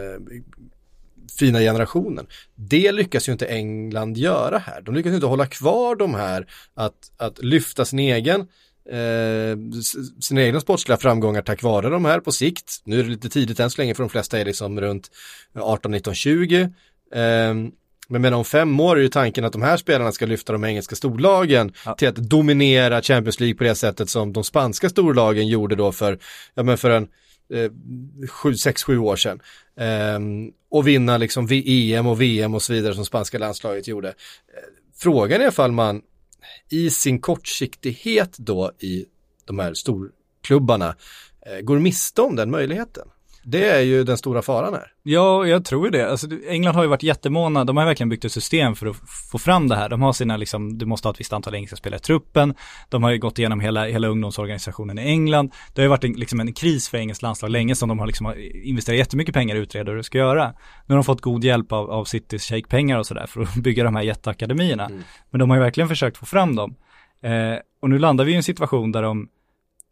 fina 1.39 1.59
generationen. 1.59 2.27
Det 2.55 2.91
lyckas 2.91 3.27
ju 3.27 3.31
inte 3.31 3.45
England 3.45 4.17
göra 4.17 4.57
här. 4.57 4.81
De 4.81 4.95
lyckas 4.95 5.13
inte 5.13 5.25
hålla 5.25 5.45
kvar 5.45 5.95
de 5.95 6.13
här, 6.13 6.47
att, 6.75 7.11
att 7.17 7.43
lyfta 7.43 7.85
sin 7.85 7.99
egen 7.99 8.47
eh, 8.89 9.57
sina 10.21 10.41
egna 10.41 10.59
sportsliga 10.59 10.97
framgångar 10.97 11.41
tack 11.41 11.63
vare 11.63 11.89
de 11.89 12.05
här 12.05 12.19
på 12.19 12.31
sikt. 12.31 12.81
Nu 12.83 12.99
är 12.99 13.03
det 13.03 13.09
lite 13.09 13.29
tidigt 13.29 13.59
än 13.59 13.69
så 13.69 13.81
länge 13.81 13.95
för 13.95 14.03
de 14.03 14.09
flesta 14.09 14.39
är 14.39 14.45
liksom 14.45 14.81
runt 14.81 15.11
18, 15.59 15.91
19, 15.91 16.15
20. 16.15 16.61
Eh, 17.13 17.53
men 18.07 18.21
med 18.21 18.33
om 18.33 18.45
fem 18.45 18.79
år 18.79 18.97
är 18.97 19.01
ju 19.01 19.09
tanken 19.09 19.45
att 19.45 19.53
de 19.53 19.61
här 19.61 19.77
spelarna 19.77 20.11
ska 20.11 20.25
lyfta 20.25 20.53
de 20.53 20.63
engelska 20.63 20.95
storlagen 20.95 21.71
Ja. 21.85 21.95
till 21.95 22.07
att 22.07 22.15
dominera 22.15 23.01
Champions 23.01 23.39
League 23.39 23.55
på 23.55 23.63
det 23.63 23.75
sättet 23.75 24.09
som 24.09 24.33
de 24.33 24.43
spanska 24.43 24.89
storlagen 24.89 25.47
gjorde 25.47 25.75
då 25.75 25.91
för, 25.91 26.19
ja 26.53 26.63
men 26.63 26.77
för 26.77 26.89
en 26.89 27.07
Eh, 27.53 27.71
sju, 28.29 28.55
sex, 28.55 28.83
sju 28.83 28.97
år 28.97 29.15
sedan. 29.15 29.41
Ehm, 29.77 30.51
och 30.69 30.87
vinna 30.87 31.17
liksom 31.17 31.47
EM 31.51 32.07
och 32.07 32.21
VM 32.21 32.53
och 32.53 32.61
så 32.61 32.73
vidare 32.73 32.95
som 32.95 33.05
spanska 33.05 33.37
landslaget 33.37 33.87
gjorde. 33.87 34.07
Eh, 34.07 34.13
frågan 34.95 35.41
är 35.41 35.47
ifall 35.47 35.71
man 35.71 36.01
i 36.69 36.89
sin 36.89 37.19
kortsiktighet 37.19 38.37
då 38.37 38.71
i 38.79 39.05
de 39.45 39.59
här 39.59 39.73
storklubbarna 39.73 40.95
eh, 41.45 41.59
går 41.61 41.79
miste 41.79 42.21
om 42.21 42.35
den 42.35 42.51
möjligheten. 42.51 43.07
Det 43.43 43.69
är 43.69 43.81
ju 43.81 44.03
den 44.03 44.17
stora 44.17 44.41
faran 44.41 44.73
här. 44.73 44.87
Ja, 45.03 45.45
jag 45.47 45.65
tror 45.65 45.89
det. 45.89 46.11
Alltså, 46.11 46.27
England 46.47 46.75
har 46.75 46.83
ju 46.83 46.89
varit 46.89 47.03
jättemåna, 47.03 47.63
de 47.65 47.77
har 47.77 47.85
verkligen 47.85 48.09
byggt 48.09 48.25
ett 48.25 48.31
system 48.31 48.75
för 48.75 48.87
att 48.87 48.95
få 49.31 49.37
fram 49.37 49.67
det 49.67 49.75
här. 49.75 49.89
De 49.89 50.01
har 50.01 50.13
sina, 50.13 50.37
liksom, 50.37 50.77
du 50.77 50.85
måste 50.85 51.07
ha 51.07 51.13
ett 51.13 51.19
visst 51.19 51.33
antal 51.33 51.55
engelska 51.55 51.75
spelare 51.75 51.97
i 51.97 52.01
truppen. 52.01 52.53
De 52.89 53.03
har 53.03 53.11
ju 53.11 53.17
gått 53.17 53.39
igenom 53.39 53.59
hela, 53.59 53.85
hela 53.85 54.07
ungdomsorganisationen 54.07 54.99
i 54.99 55.01
England. 55.01 55.51
Det 55.73 55.81
har 55.81 55.83
ju 55.83 55.89
varit 55.89 56.03
en, 56.03 56.13
liksom 56.13 56.39
en 56.39 56.53
kris 56.53 56.89
för 56.89 56.97
engelskt 56.97 57.21
landslag 57.21 57.49
länge 57.49 57.75
som 57.75 57.89
de 57.89 57.99
har 57.99 58.07
liksom 58.07 58.33
investerat 58.63 58.97
jättemycket 58.97 59.33
pengar 59.33 59.55
i 59.55 59.59
utreda 59.59 59.91
hur 59.91 59.97
det 59.97 60.03
ska 60.03 60.17
göra. 60.17 60.53
Nu 60.85 60.93
har 60.93 60.95
de 60.95 61.03
fått 61.03 61.21
god 61.21 61.43
hjälp 61.43 61.71
av, 61.71 61.91
av 61.91 62.05
Citys 62.05 62.43
shake-pengar 62.43 62.99
och 62.99 63.05
sådär 63.05 63.25
för 63.27 63.41
att 63.41 63.55
bygga 63.63 63.83
de 63.83 63.95
här 63.95 64.03
jätteakademierna. 64.03 64.89
Men 65.29 65.39
de 65.39 65.49
har 65.49 65.57
ju 65.57 65.63
verkligen 65.63 65.87
försökt 65.87 66.17
få 66.17 66.25
fram 66.25 66.55
dem. 66.55 66.75
Eh, 67.23 67.59
och 67.81 67.89
nu 67.89 67.99
landar 67.99 68.25
vi 68.25 68.31
i 68.31 68.35
en 68.35 68.43
situation 68.43 68.91
där 68.91 69.01
de 69.01 69.27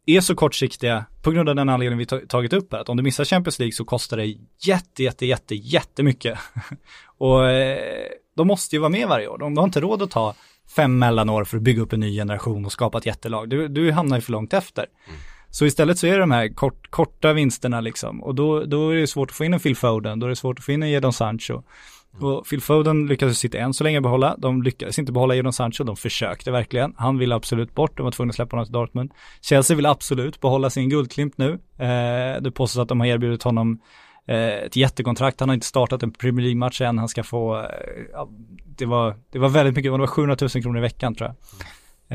är 0.06 0.20
så 0.20 0.34
kortsiktiga 0.34 1.04
på 1.22 1.30
grund 1.30 1.48
av 1.48 1.54
den 1.54 1.68
anledningen 1.68 1.98
vi 1.98 2.06
ta- 2.06 2.26
tagit 2.28 2.52
upp 2.52 2.72
här. 2.72 2.80
Att 2.80 2.88
om 2.88 2.96
du 2.96 3.02
missar 3.02 3.24
Champions 3.24 3.58
League 3.58 3.72
så 3.72 3.84
kostar 3.84 4.16
det 4.16 4.26
jätte, 4.66 5.02
jätte, 5.02 5.26
jätte, 5.26 5.54
jättemycket. 5.54 6.38
och 7.18 7.50
eh, 7.50 8.08
de 8.36 8.46
måste 8.46 8.76
ju 8.76 8.80
vara 8.80 8.90
med 8.90 9.08
varje 9.08 9.28
år. 9.28 9.38
De, 9.38 9.54
de 9.54 9.60
har 9.60 9.64
inte 9.64 9.80
råd 9.80 10.02
att 10.02 10.10
ta 10.10 10.34
fem 10.76 10.98
mellanår 10.98 11.44
för 11.44 11.56
att 11.56 11.62
bygga 11.62 11.82
upp 11.82 11.92
en 11.92 12.00
ny 12.00 12.16
generation 12.16 12.64
och 12.64 12.72
skapa 12.72 12.98
ett 12.98 13.06
jättelag. 13.06 13.48
Du, 13.48 13.68
du 13.68 13.92
hamnar 13.92 14.16
ju 14.16 14.20
för 14.20 14.32
långt 14.32 14.52
efter. 14.52 14.86
Så 15.50 15.66
istället 15.66 15.98
så 15.98 16.06
är 16.06 16.12
det 16.12 16.18
de 16.18 16.30
här 16.30 16.48
kort, 16.48 16.90
korta 16.90 17.32
vinsterna 17.32 17.80
liksom. 17.80 18.22
Och 18.22 18.34
då, 18.34 18.64
då 18.64 18.90
är 18.90 18.96
det 18.96 19.06
svårt 19.06 19.30
att 19.30 19.36
få 19.36 19.44
in 19.44 19.54
en 19.54 19.60
Phil 19.60 19.76
Foden, 19.76 20.20
då 20.20 20.26
är 20.26 20.30
det 20.30 20.36
svårt 20.36 20.58
att 20.58 20.64
få 20.64 20.72
in 20.72 20.82
en 20.82 20.90
Jadon 20.90 21.12
Sancho. 21.12 21.62
Och 22.20 22.46
Phil 22.48 22.60
Foden 22.60 23.06
lyckades 23.06 23.38
sitta 23.38 23.58
än 23.58 23.74
så 23.74 23.84
länge 23.84 24.00
behålla. 24.00 24.36
De 24.38 24.62
lyckades 24.62 24.98
inte 24.98 25.12
behålla 25.12 25.34
Jadon 25.34 25.52
Sancho, 25.52 25.84
de 25.84 25.96
försökte 25.96 26.50
verkligen. 26.50 26.94
Han 26.96 27.18
ville 27.18 27.34
absolut 27.34 27.74
bort, 27.74 27.96
de 27.96 28.02
var 28.02 28.10
tvungna 28.10 28.30
att 28.30 28.36
släppa 28.36 28.56
honom 28.56 28.66
till 28.66 28.72
Dortmund. 28.72 29.12
Chelsea 29.40 29.76
vill 29.76 29.86
absolut 29.86 30.40
behålla 30.40 30.70
sin 30.70 30.88
guldklimp 30.88 31.38
nu. 31.38 31.58
Eh, 31.78 32.42
det 32.42 32.50
påstås 32.54 32.82
att 32.82 32.88
de 32.88 33.00
har 33.00 33.06
erbjudit 33.06 33.42
honom 33.42 33.80
eh, 34.26 34.36
ett 34.36 34.76
jättekontrakt. 34.76 35.40
Han 35.40 35.48
har 35.48 35.54
inte 35.54 35.66
startat 35.66 36.02
en 36.02 36.10
Premier 36.10 36.44
League-match 36.44 36.80
än. 36.80 36.98
Han 36.98 37.08
ska 37.08 37.22
få, 37.22 37.58
eh, 37.58 37.66
ja, 38.12 38.28
det, 38.64 38.86
var, 38.86 39.16
det 39.30 39.38
var 39.38 39.48
väldigt 39.48 39.76
mycket, 39.76 39.92
det 39.92 39.98
var 39.98 40.06
700 40.06 40.36
000 40.40 40.48
kronor 40.48 40.78
i 40.78 40.80
veckan 40.80 41.14
tror 41.14 41.28
jag. 41.28 41.36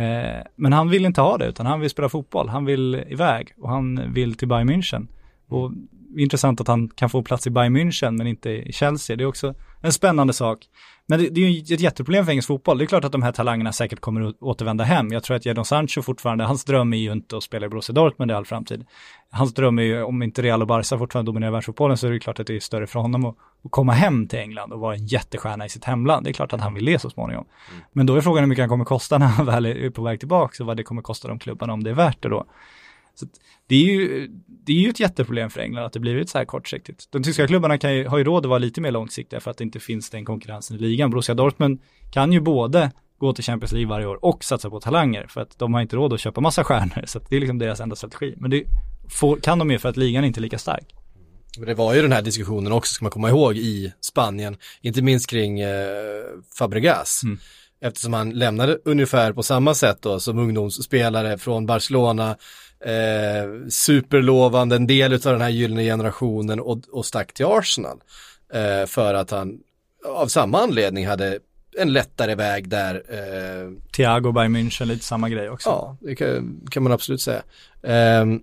Eh, 0.03 0.43
men 0.55 0.73
han 0.73 0.89
vill 0.89 1.05
inte 1.05 1.21
ha 1.21 1.37
det, 1.37 1.45
utan 1.45 1.65
han 1.65 1.79
vill 1.79 1.89
spela 1.89 2.09
fotboll. 2.09 2.49
Han 2.49 2.65
vill 2.65 3.03
iväg 3.07 3.53
och 3.57 3.69
han 3.69 4.13
vill 4.13 4.35
till 4.35 4.47
Bayern 4.47 4.69
München. 4.69 5.07
Och 5.47 5.71
intressant 6.17 6.61
att 6.61 6.67
han 6.67 6.89
kan 6.89 7.09
få 7.09 7.23
plats 7.23 7.47
i 7.47 7.49
Bayern 7.49 7.77
München 7.77 8.17
men 8.17 8.27
inte 8.27 8.49
i 8.49 8.73
Chelsea. 8.73 9.15
Det 9.15 9.23
är 9.23 9.27
också 9.27 9.53
en 9.87 9.93
spännande 9.93 10.33
sak. 10.33 10.59
Men 11.07 11.19
det, 11.19 11.29
det 11.29 11.41
är 11.41 11.49
ju 11.49 11.75
ett 11.75 11.81
jätteproblem 11.81 12.25
för 12.25 12.31
engelsk 12.31 12.47
fotboll. 12.47 12.77
Det 12.77 12.83
är 12.83 12.85
klart 12.85 13.03
att 13.03 13.11
de 13.11 13.21
här 13.21 13.31
talangerna 13.31 13.73
säkert 13.73 13.99
kommer 13.99 14.21
att 14.21 14.35
återvända 14.41 14.83
hem. 14.83 15.07
Jag 15.11 15.23
tror 15.23 15.37
att 15.37 15.45
Jadon 15.45 15.65
Sancho 15.65 16.01
fortfarande, 16.01 16.43
hans 16.43 16.63
dröm 16.63 16.93
är 16.93 16.97
ju 16.97 17.11
inte 17.11 17.37
att 17.37 17.43
spela 17.43 17.65
i 17.65 17.69
Borussia 17.69 17.93
Dortmund 17.93 18.31
i 18.31 18.33
all 18.33 18.45
framtid. 18.45 18.85
Hans 19.31 19.53
dröm 19.53 19.79
är 19.79 19.83
ju, 19.83 20.03
om 20.03 20.23
inte 20.23 20.41
Real 20.41 20.61
och 20.61 20.67
Barca 20.67 20.97
fortfarande 20.97 21.29
dominerar 21.29 21.51
världsfotbollen 21.51 21.97
så 21.97 22.07
är 22.07 22.11
det 22.11 22.19
klart 22.19 22.39
att 22.39 22.47
det 22.47 22.55
är 22.55 22.59
större 22.59 22.87
för 22.87 22.99
honom 22.99 23.25
att, 23.25 23.35
att 23.65 23.71
komma 23.71 23.93
hem 23.93 24.27
till 24.27 24.39
England 24.39 24.73
och 24.73 24.79
vara 24.79 24.95
en 24.95 25.05
jättestjärna 25.05 25.65
i 25.65 25.69
sitt 25.69 25.83
hemland. 25.83 26.25
Det 26.25 26.31
är 26.31 26.33
klart 26.33 26.53
att 26.53 26.61
han 26.61 26.73
vill 26.73 26.85
det 26.85 26.99
så 26.99 27.09
småningom. 27.09 27.45
Men 27.93 28.05
då 28.05 28.15
är 28.15 28.21
frågan 28.21 28.43
hur 28.43 28.49
mycket 28.49 28.61
han 28.61 28.69
kommer 28.69 28.85
kosta 28.85 29.17
när 29.17 29.27
han 29.27 29.45
väl 29.45 29.65
är 29.65 29.89
på 29.89 30.01
väg 30.01 30.19
tillbaka 30.19 30.63
och 30.63 30.67
vad 30.67 30.77
det 30.77 30.83
kommer 30.83 31.01
kosta 31.01 31.27
de 31.27 31.39
klubbarna 31.39 31.73
om 31.73 31.83
det 31.83 31.89
är 31.89 31.95
värt 31.95 32.21
det 32.21 32.29
då. 32.29 32.45
Så 33.19 33.25
det, 33.67 33.75
är 33.75 33.83
ju, 33.83 34.27
det 34.47 34.71
är 34.71 34.77
ju 34.77 34.89
ett 34.89 34.99
jätteproblem 34.99 35.49
för 35.49 35.59
England 35.59 35.85
att 35.85 35.93
det 35.93 35.99
blivit 35.99 36.29
så 36.29 36.37
här 36.37 36.45
kortsiktigt. 36.45 37.11
De 37.11 37.23
tyska 37.23 37.47
klubbarna 37.47 37.77
kan 37.77 37.95
ju, 37.95 38.07
har 38.07 38.17
ju 38.17 38.23
råd 38.23 38.45
att 38.45 38.49
vara 38.49 38.59
lite 38.59 38.81
mer 38.81 38.91
långsiktiga 38.91 39.39
för 39.39 39.51
att 39.51 39.57
det 39.57 39.63
inte 39.63 39.79
finns 39.79 40.09
den 40.09 40.25
konkurrensen 40.25 40.77
i 40.77 40.79
ligan. 40.79 41.09
Borussia 41.09 41.35
Dortmund 41.35 41.81
kan 42.11 42.33
ju 42.33 42.39
både 42.39 42.91
gå 43.17 43.33
till 43.33 43.43
Champions 43.43 43.71
League 43.71 43.89
varje 43.89 44.05
år 44.05 44.25
och 44.25 44.43
satsa 44.43 44.69
på 44.69 44.79
talanger 44.79 45.27
för 45.29 45.41
att 45.41 45.59
de 45.59 45.73
har 45.73 45.81
inte 45.81 45.95
råd 45.95 46.13
att 46.13 46.19
köpa 46.19 46.41
massa 46.41 46.63
stjärnor. 46.63 47.03
Så 47.05 47.19
det 47.29 47.35
är 47.35 47.39
liksom 47.39 47.59
deras 47.59 47.79
enda 47.79 47.95
strategi. 47.95 48.33
Men 48.37 48.51
det 48.51 48.63
får, 49.09 49.37
kan 49.37 49.59
de 49.59 49.71
ju 49.71 49.79
för 49.79 49.89
att 49.89 49.97
ligan 49.97 50.25
inte 50.25 50.39
är 50.39 50.41
lika 50.41 50.57
stark. 50.57 50.85
Det 51.65 51.73
var 51.73 51.93
ju 51.93 52.01
den 52.01 52.11
här 52.11 52.21
diskussionen 52.21 52.71
också, 52.71 52.93
ska 52.93 53.05
man 53.05 53.11
komma 53.11 53.29
ihåg, 53.29 53.57
i 53.57 53.93
Spanien, 54.01 54.57
inte 54.81 55.01
minst 55.01 55.29
kring 55.29 55.59
eh, 55.59 56.23
Fabregas. 56.57 57.21
Mm. 57.23 57.39
Eftersom 57.81 58.13
han 58.13 58.29
lämnade 58.29 58.79
ungefär 58.85 59.33
på 59.33 59.43
samma 59.43 59.73
sätt 59.73 60.01
då 60.01 60.19
som 60.19 60.39
ungdomsspelare 60.39 61.37
från 61.37 61.65
Barcelona, 61.65 62.37
eh, 62.85 63.67
superlovande, 63.69 64.75
en 64.75 64.87
del 64.87 65.13
av 65.13 65.19
den 65.19 65.41
här 65.41 65.49
gyllene 65.49 65.83
generationen 65.83 66.59
och, 66.59 66.79
och 66.91 67.05
stack 67.05 67.33
till 67.33 67.45
Arsenal. 67.45 67.97
Eh, 68.53 68.85
för 68.85 69.13
att 69.13 69.31
han 69.31 69.59
av 70.05 70.27
samma 70.27 70.59
anledning 70.61 71.07
hade 71.07 71.39
en 71.77 71.93
lättare 71.93 72.35
väg 72.35 72.69
där. 72.69 72.95
Eh, 73.09 73.71
Thiago 73.91 74.31
Bayern 74.31 74.55
München, 74.55 74.85
lite 74.85 75.05
samma 75.05 75.29
grej 75.29 75.49
också. 75.49 75.69
Ja, 75.69 75.97
det 76.01 76.15
kan, 76.15 76.61
kan 76.71 76.83
man 76.83 76.91
absolut 76.91 77.21
säga. 77.21 77.43
Ehm, 77.83 78.41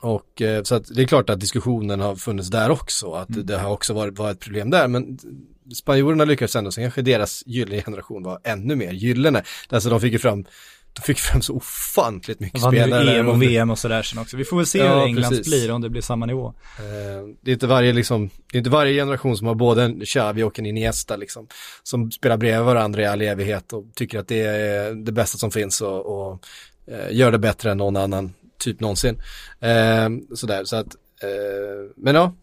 och 0.00 0.42
eh, 0.42 0.62
så 0.62 0.74
att 0.74 0.94
det 0.94 1.02
är 1.02 1.06
klart 1.06 1.30
att 1.30 1.40
diskussionen 1.40 2.00
har 2.00 2.16
funnits 2.16 2.48
där 2.48 2.70
också, 2.70 3.12
att 3.12 3.46
det 3.46 3.58
har 3.58 3.70
också 3.70 3.94
varit, 3.94 4.18
varit 4.18 4.36
ett 4.36 4.44
problem 4.44 4.70
där, 4.70 4.88
men 4.88 5.18
spanjorerna 5.74 6.24
lyckades 6.24 6.56
ändå, 6.56 6.70
så 6.70 6.80
kanske 6.80 7.02
deras 7.02 7.42
gyllene 7.46 7.82
generation 7.82 8.22
var 8.22 8.40
ännu 8.44 8.76
mer 8.76 8.92
gyllene. 8.92 9.42
Alltså 9.68 9.90
de 9.90 10.00
fick 10.00 10.12
ju 10.12 10.18
fram 10.18 10.44
de 10.92 11.02
fick 11.02 11.18
fram 11.18 11.42
så 11.42 11.54
ofantligt 11.54 12.40
mycket 12.40 12.60
vann 12.62 12.72
spelare. 12.72 13.18
EM 13.18 13.28
och 13.28 13.42
VM 13.42 13.70
och 13.70 13.78
sådär 13.78 14.02
sen 14.02 14.18
också. 14.18 14.36
Vi 14.36 14.44
får 14.44 14.56
väl 14.56 14.66
se 14.66 14.78
Ja, 14.78 14.94
hur 14.98 15.04
Englands 15.04 15.28
precis. 15.28 15.46
blir, 15.46 15.70
om 15.70 15.80
det 15.80 15.90
blir 15.90 16.02
samma 16.02 16.26
nivå. 16.26 16.46
Eh, 16.78 16.84
Det 17.42 17.50
är 17.50 17.52
inte 17.52 17.66
varje 17.66 17.92
liksom, 17.92 18.30
det 18.52 18.56
är 18.56 18.58
inte 18.58 18.70
varje 18.70 18.94
generation 18.94 19.36
som 19.36 19.46
har 19.46 19.54
både 19.54 19.82
en 19.82 20.00
Xavi 20.04 20.42
och 20.42 20.58
en 20.58 20.66
Iniesta 20.66 21.16
liksom, 21.16 21.46
som 21.82 22.10
spelar 22.10 22.36
bredvid 22.36 22.64
varandra 22.66 23.02
i 23.02 23.06
all 23.06 23.22
evighet 23.22 23.72
och 23.72 23.84
tycker 23.94 24.18
att 24.18 24.28
det 24.28 24.40
är 24.40 24.94
det 24.94 25.12
bästa 25.12 25.38
som 25.38 25.50
finns 25.50 25.80
och, 25.80 26.06
och 26.30 26.46
eh, 26.86 27.16
gör 27.16 27.32
det 27.32 27.38
bättre 27.38 27.70
än 27.70 27.78
någon 27.78 27.96
annan 27.96 28.32
typ 28.58 28.80
någonsin. 28.80 29.22
Eh, 29.60 30.08
sådär, 30.34 30.64
så 30.64 30.76
att, 30.76 30.96
men 31.96 32.14
ja. 32.14 32.34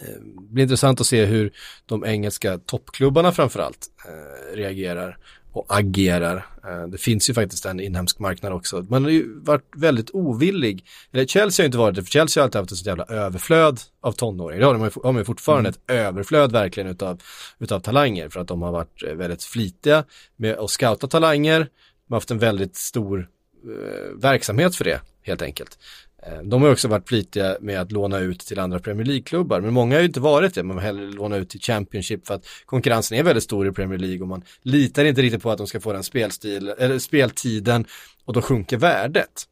Det 0.00 0.52
blir 0.52 0.62
intressant 0.62 1.00
att 1.00 1.06
se 1.06 1.24
hur 1.24 1.52
de 1.86 2.04
engelska 2.04 2.58
toppklubbarna 2.58 3.32
framförallt 3.32 3.86
eh, 4.08 4.56
reagerar 4.56 5.18
och 5.52 5.66
agerar. 5.68 6.46
Eh, 6.64 6.86
det 6.86 6.98
finns 6.98 7.30
ju 7.30 7.34
faktiskt 7.34 7.66
en 7.66 7.80
inhemsk 7.80 8.18
marknad 8.18 8.52
också. 8.52 8.86
Man 8.88 9.04
har 9.04 9.10
ju 9.10 9.40
varit 9.40 9.64
väldigt 9.76 10.10
ovillig, 10.10 10.84
eller 11.12 11.26
Chelsea 11.26 11.62
har 11.62 11.66
inte 11.66 11.78
varit 11.78 11.94
det, 11.94 12.02
för 12.02 12.10
Chelsea 12.10 12.40
har 12.40 12.44
alltid 12.46 12.60
haft 12.60 12.72
ett 12.72 12.78
sånt 12.78 12.86
jävla 12.86 13.04
överflöd 13.04 13.80
av 14.00 14.12
tonåringar. 14.12 14.60
Det 14.60 14.66
har 14.66 14.74
de 14.74 14.84
ju 14.84 14.90
har 14.94 15.02
de 15.02 15.16
ju 15.16 15.24
fortfarande 15.24 15.70
ett 15.70 15.80
överflöd 15.90 16.52
verkligen 16.52 16.88
utav, 16.88 17.22
utav 17.58 17.80
talanger 17.80 18.28
för 18.28 18.40
att 18.40 18.48
de 18.48 18.62
har 18.62 18.72
varit 18.72 19.02
eh, 19.02 19.14
väldigt 19.14 19.44
flitiga 19.44 20.04
med 20.36 20.58
att 20.58 20.70
scouta 20.70 21.06
talanger. 21.06 21.58
De 21.58 22.14
har 22.14 22.16
haft 22.16 22.30
en 22.30 22.38
väldigt 22.38 22.76
stor 22.76 23.28
eh, 23.64 24.20
verksamhet 24.20 24.76
för 24.76 24.84
det 24.84 25.00
helt 25.22 25.42
enkelt. 25.42 25.78
Eh, 26.26 26.42
De 26.42 26.62
har 26.62 26.72
också 26.72 26.88
varit 26.88 27.08
flitiga 27.08 27.56
med 27.60 27.80
att 27.80 27.92
låna 27.92 28.18
ut 28.18 28.40
till 28.40 28.58
andra 28.58 28.78
Premier 28.78 29.06
League-klubbar, 29.06 29.60
men 29.60 29.74
många 29.74 29.94
har 29.94 30.00
ju 30.00 30.06
inte 30.06 30.20
varit 30.20 30.54
det. 30.54 30.62
Man 30.62 30.76
vill 30.76 30.84
hellre 30.84 31.06
låna 31.06 31.36
ut 31.36 31.48
till 31.48 31.60
Championship 31.60 32.26
för 32.26 32.34
att 32.34 32.44
konkurrensen 32.66 33.18
är 33.18 33.22
väldigt 33.22 33.44
stor 33.44 33.68
i 33.68 33.72
Premier 33.72 33.98
League 33.98 34.20
och 34.20 34.28
man 34.28 34.42
litar 34.62 35.04
inte 35.04 35.22
riktigt 35.22 35.42
på 35.42 35.50
att 35.50 35.58
de 35.58 35.66
ska 35.66 35.80
få 35.80 35.92
den 35.92 36.02
spelstil, 36.02 36.68
eller 36.78 36.98
speltiden 36.98 37.84
och 38.24 38.32
då 38.32 38.42
sjunker 38.42 38.76
värdet. 38.76 39.46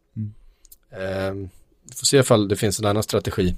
Mm. 0.93 1.49
får 1.97 2.07
se 2.07 2.19
ifall 2.19 2.49
det 2.49 2.57
finns 2.57 2.81
en 2.81 2.87
annan 2.87 3.03
strategi 3.03 3.57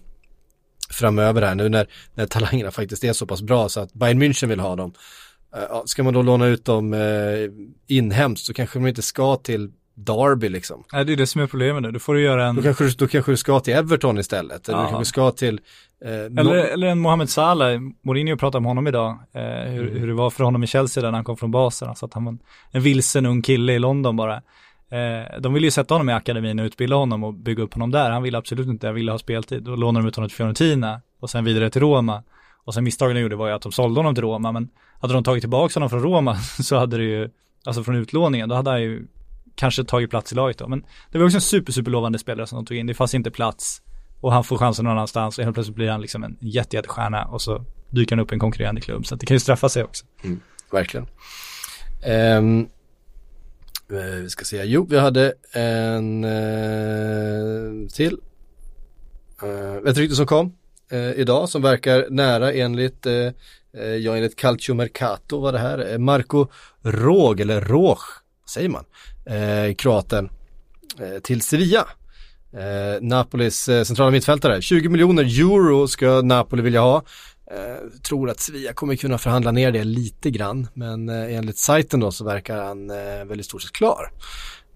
framöver 0.91 1.43
här 1.43 1.55
nu 1.55 1.69
när, 1.69 1.87
när 2.15 2.27
talangerna 2.27 2.71
faktiskt 2.71 3.05
är 3.05 3.13
så 3.13 3.27
pass 3.27 3.43
bra 3.43 3.69
så 3.69 3.81
att 3.81 3.93
Bayern 3.93 4.23
München 4.23 4.47
vill 4.47 4.61
ha 4.61 4.77
dem. 4.77 4.93
Eh, 5.57 5.83
ska 5.85 6.03
man 6.03 6.15
då 6.15 6.23
låna 6.23 6.47
ut 6.47 6.65
dem 6.65 6.95
eh, 6.95 7.51
inhemskt 7.87 8.47
så 8.47 8.55
kanske 8.55 8.79
de 8.79 8.87
inte 8.87 9.03
ska 9.03 9.37
till 9.37 9.73
Derby 10.05 10.49
liksom. 10.49 10.85
Nej, 10.93 11.05
det 11.05 11.13
är 11.13 11.17
det 11.17 11.27
som 11.27 11.41
är 11.41 11.47
problemet 11.47 11.83
nu. 11.83 11.91
Då 11.91 11.99
får 11.99 12.15
du 12.15 12.23
göra 12.23 12.47
en, 12.47 12.57
Då 12.57 12.63
kanske, 12.63 12.85
då 12.99 13.07
kanske 13.09 13.33
du 13.33 13.37
ska 13.37 13.61
till 13.61 13.75
Everton 13.75 14.19
istället. 14.19 14.69
Eller 14.69 14.79
Ja. 14.79 14.85
du 14.85 14.91
kanske 14.91 15.05
ska 15.05 15.31
till... 15.31 15.61
Eh, 16.05 16.11
eller, 16.13 16.43
nå- 16.45 16.53
eller 16.55 16.87
en 16.87 16.99
Mohamed 16.99 17.31
Salah. 17.31 17.81
Mourinho 18.03 18.37
pratade 18.37 18.59
om 18.59 18.65
honom 18.65 18.87
idag. 18.87 19.11
Eh, 19.33 19.43
hur, 19.43 19.89
Mm. 19.89 20.01
hur 20.01 20.07
det 20.07 20.15
var 20.15 20.31
för 20.31 20.45
honom 20.45 20.63
i 20.65 20.67
Chelsea 20.67 21.03
där 21.03 21.11
när 21.11 21.19
han 21.19 21.25
kom 21.25 21.37
från 21.37 21.51
basen. 21.51 21.89
Alltså 21.89 22.07
att 22.07 22.15
han 22.15 22.25
var 22.25 22.33
en, 22.33 22.39
en 22.71 22.83
vilsen 22.83 23.27
ung 23.27 23.43
kille 23.43 23.73
i 23.73 23.79
London 23.79 24.17
bara. 24.17 24.35
Eh, 24.91 25.41
de 25.41 25.55
ville 25.55 25.67
ju 25.67 25.71
sätta 25.71 25.95
honom 25.95 26.09
i 26.11 26.13
akademin 26.13 26.59
och 26.59 26.65
utbilda 26.65 26.97
honom 26.97 27.25
och 27.25 27.35
bygga 27.35 27.63
upp 27.63 27.75
honom 27.75 27.91
där. 27.91 28.11
Han 28.11 28.23
ville 28.23 28.39
absolut 28.39 28.67
inte, 28.69 28.87
jag 28.87 28.95
ville 28.95 29.11
ha 29.13 29.19
speltid. 29.19 29.63
Då 29.63 29.77
lånade 29.77 30.05
de 30.05 30.09
ut 30.09 30.17
honom 30.17 30.29
till 30.29 30.37
Fiorentina 30.37 31.01
och 31.21 31.31
sen 31.31 31.45
vidare 31.45 31.71
till 31.71 31.81
Roma. 31.81 32.23
Och 32.65 32.75
sen 32.75 32.85
misstagen 32.85 33.15
de 33.15 33.21
gjorde 33.23 33.37
var 33.37 33.49
ju 33.49 33.53
att 33.55 33.63
de 33.63 33.73
sålde 33.73 33.99
honom 34.01 34.15
till 34.15 34.25
Roma, 34.25 34.53
men 34.53 34.69
hade 35.01 35.15
de 35.15 35.25
tagit 35.25 35.43
tillbaka 35.43 35.75
honom 35.75 35.91
från 35.91 36.03
Roma 36.03 36.35
så 36.63 36.79
hade 36.79 36.97
det 36.97 37.05
ju, 37.05 37.31
alltså 37.65 37.83
från 37.85 37.95
utlåningen, 37.97 38.49
då 38.49 38.55
hade 38.55 38.71
han 38.71 38.83
ju 38.83 39.07
kanske 39.61 39.85
tagit 39.85 40.11
plats 40.11 40.33
i 40.33 40.35
laget 40.35 40.59
då. 40.59 40.69
Men 40.69 40.85
det 41.11 41.19
var 41.19 41.25
också 41.25 41.37
en 41.37 41.41
super, 41.41 41.73
super 41.73 41.91
lovande 41.91 42.19
spelare 42.19 42.47
som 42.47 42.57
de 42.57 42.67
tog 42.67 42.77
in. 42.77 42.87
Det 42.87 42.95
fanns 42.95 43.15
inte 43.15 43.31
plats 43.31 43.83
och 44.21 44.33
han 44.33 44.45
får 44.45 44.59
chansen 44.59 44.85
någon 44.85 44.93
annanstans 44.93 45.39
och 45.39 45.45
helt 45.45 45.55
plötsligt 45.55 45.77
blir 45.77 45.91
han 45.91 46.01
liksom 46.01 46.25
en 46.25 46.37
jätte, 46.41 46.77
jättestjärna 46.77 47.25
och 47.25 47.43
så 47.43 47.65
dyker 47.91 48.17
han 48.17 48.23
upp 48.23 48.33
i 48.33 48.35
en 48.35 48.41
konkurrerande 48.41 48.81
klubb. 48.81 49.07
Så 49.07 49.15
att 49.15 49.21
det 49.21 49.27
kan 49.27 49.35
ju 49.35 49.41
straffa 49.41 49.69
sig 49.69 49.85
också. 49.85 50.05
Mm, 50.25 50.41
verkligen. 50.73 51.07
Um, 52.39 52.69
vi 53.89 54.31
ska 54.31 54.45
se, 54.45 54.65
jo 54.65 54.87
vi 54.91 54.99
hade 54.99 55.35
en 55.53 56.25
eh, 56.25 57.89
till. 57.93 58.17
Uh, 59.43 59.89
ett 59.91 59.97
rykte 59.97 60.17
som 60.17 60.27
kom 60.27 60.53
eh, 60.91 61.11
idag 61.11 61.49
som 61.49 61.63
verkar 61.63 62.07
nära 62.11 62.53
enligt, 62.53 63.07
eh, 63.07 63.33
eh 63.73 63.97
ja 63.99 64.17
enligt 64.17 64.37
Calcio 64.37 64.75
Mercato 64.75 65.41
var 65.41 65.53
det 65.53 65.59
här, 65.59 65.99
Marco 65.99 66.47
Råg 66.83 67.41
eller 67.41 67.61
Råg, 67.61 67.99
säger 68.49 68.69
man, 68.69 68.85
eh, 69.27 69.75
kroaten 69.75 70.31
eh, 70.99 71.21
till 71.23 71.43
Sevilla. 71.43 71.89
Eh, 72.53 73.03
Napolis 73.03 73.69
eh, 73.69 73.85
centrala 73.85 74.11
mittfältare, 74.11 74.63
20 74.63 74.89
miljoner 74.89 75.25
euro 75.25 75.89
ska 75.89 76.23
Napoli 76.23 76.63
vilja 76.63 76.81
ha. 76.81 77.03
Eh, 77.51 78.01
tror 78.03 78.31
att 78.31 78.41
Sevilla 78.41 78.73
kommer 78.73 78.97
kunna 78.97 79.19
förhandla 79.19 79.53
ner 79.53 79.73
det 79.73 79.85
lite 79.85 80.31
grann, 80.31 80.69
men 80.75 81.09
eh, 81.09 81.37
enligt 81.37 81.59
sajten 81.59 82.01
då 82.01 82.13
så 82.13 82.25
verkar 82.25 82.63
han 82.63 82.91
eh, 82.91 83.25
väldigt 83.25 83.47
stort 83.47 83.63
sett 83.63 83.73
klar. 83.73 84.13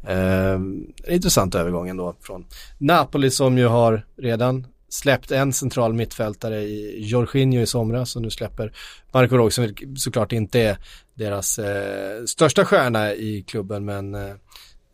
Eh, 0.07 0.61
intressant 1.09 1.55
övergång 1.55 1.89
ändå 1.89 2.17
från 2.21 2.47
Napoli 2.79 3.31
som 3.31 3.59
ju 3.59 3.67
har 3.67 4.07
redan 4.17 4.67
släppt 4.95 5.31
en 5.31 5.53
central 5.53 5.93
mittfältare 5.93 6.61
i 6.63 7.07
Jorginho 7.07 7.61
i 7.61 7.67
somras 7.67 8.17
och 8.17 8.23
nu 8.23 8.31
släpper 8.31 8.73
Marco 9.13 9.37
Rog 9.37 9.53
som 9.53 9.75
såklart 9.97 10.33
inte 10.33 10.61
är 10.61 10.77
deras 11.15 11.59
eh, 11.59 12.25
största 12.27 12.65
stjärna 12.65 13.13
i 13.15 13.45
klubben 13.49 13.85
men 13.85 14.15
eh, 14.15 14.35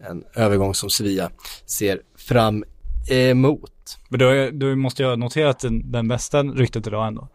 en 0.09 0.25
övergång 0.35 0.75
som 0.75 0.91
Sevilla 0.91 1.31
ser 1.67 2.01
fram 2.17 2.65
emot. 3.11 3.99
Men 4.09 4.21
då, 4.21 4.51
då 4.53 4.77
måste 4.77 5.03
jag 5.03 5.19
notera 5.19 5.51
att 5.51 5.61
den, 5.61 5.93
den 5.93 6.09
bästa 6.09 6.43
ryktet 6.43 6.87
idag 6.87 7.07
ändå. 7.07 7.29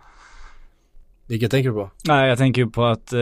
Vilket 1.27 1.51
tänker 1.51 1.69
du 1.69 1.75
på? 1.75 1.91
Nej, 2.05 2.29
jag 2.29 2.37
tänker 2.37 2.61
ju 2.61 2.69
på 2.69 2.85
att 2.85 3.13
eh, 3.13 3.19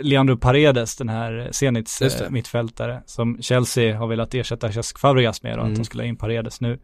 Leandro 0.00 0.36
Paredes, 0.36 0.96
den 0.96 1.08
här 1.08 1.48
Zenits 1.52 2.02
eh, 2.02 2.30
mittfältare, 2.30 3.02
som 3.06 3.42
Chelsea 3.42 3.98
har 3.98 4.06
velat 4.06 4.34
ersätta 4.34 4.72
Cesc 4.72 4.98
Fabregas 4.98 5.42
med 5.42 5.58
då, 5.58 5.60
Mm. 5.60 5.72
att 5.72 5.78
de 5.78 5.84
skulle 5.84 6.02
ha 6.02 6.08
in 6.08 6.16
Paredes 6.16 6.60
nu. 6.60 6.78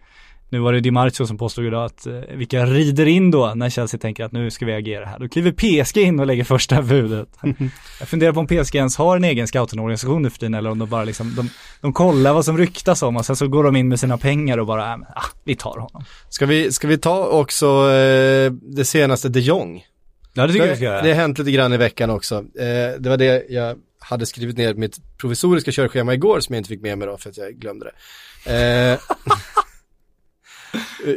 Nu 0.51 0.59
var 0.59 0.72
det 0.72 0.80
Di 0.80 0.90
Marzio 0.90 1.26
som 1.26 1.38
påstod 1.38 1.66
idag 1.66 1.84
att 1.84 2.07
eh, 2.07 2.14
vilka 2.34 2.66
rider 2.66 3.07
in 3.07 3.30
då 3.30 3.53
när 3.55 3.70
Chelsea 3.70 4.01
tänker 4.01 4.24
att 4.24 4.32
nu 4.32 4.51
ska 4.51 4.66
vi 4.66 4.74
agera 4.74 5.05
här. 5.07 5.18
Då 5.18 5.28
kliver 5.28 5.53
PSG 5.53 5.96
in 5.96 6.20
och 6.20 6.26
lägger 6.26 6.44
första 6.44 6.82
budet. 6.82 7.28
jag 8.01 8.09
funderar 8.09 8.32
på 8.32 8.40
om 8.40 8.46
PSG 8.46 8.74
ens 8.74 8.96
har 8.96 9.16
en 9.16 9.24
egen 9.24 9.49
scoutingorganisation 9.49 10.22
nu 10.22 10.30
för 10.30 10.38
tiden 10.38 10.55
eller 10.55 10.70
om 10.70 10.78
de 10.78 10.88
bara 10.88 11.05
liksom, 11.05 11.34
de, 11.34 11.51
de 11.80 11.92
kollar 11.92 12.32
vad 12.32 12.44
som 12.44 12.59
ryktas 12.59 13.03
om 13.03 13.16
och 13.16 13.26
sen 13.26 13.36
så 13.36 13.49
går 13.49 13.64
de 13.64 13.76
in 13.76 13.88
med 13.88 14.01
sina 14.01 14.18
pengar 14.18 14.59
och 14.59 14.66
bara, 14.66 14.92
äh, 14.92 15.01
ah, 15.14 15.24
vi 15.44 15.57
tar 15.57 15.78
honom. 15.78 16.05
Ska 16.28 16.46
vi, 16.46 16.72
ska 16.72 16.88
vi 16.88 16.99
ta 16.99 17.26
också 17.26 17.66
eh, 17.90 18.53
det 18.53 18.84
senaste 18.84 19.28
de 19.28 19.40
Jong? 19.40 19.84
Ja, 20.32 20.46
det 20.46 20.53
tycker 20.53 20.66
jag 20.66 20.70
vi 20.70 20.76
ska 20.76 20.84
göra. 20.84 21.03
det 21.03 21.09
har 21.09 21.16
hänt 21.16 21.38
lite 21.38 21.51
grann 21.51 21.72
i 21.72 21.76
veckan 21.76 22.11
också. 22.11 22.34
Eh, 22.36 22.99
det 22.99 23.09
var 23.09 23.16
det 23.16 23.44
jag 23.49 23.76
hade 23.99 24.26
skrivit 24.26 24.57
ner 24.57 24.74
mitt 24.74 25.18
provisoriska 25.18 25.72
körschema 25.72 26.14
igår 26.14 26.40
som 26.40 26.55
jag 26.55 26.61
inte 26.61 26.68
fick 26.68 26.82
med 26.82 26.99
mig 26.99 27.09
då 27.09 27.16
för 27.16 27.30
att 27.30 27.36
jag 27.36 27.55
glömde 27.55 27.84
det. 27.84 28.92
Eh, 28.92 28.99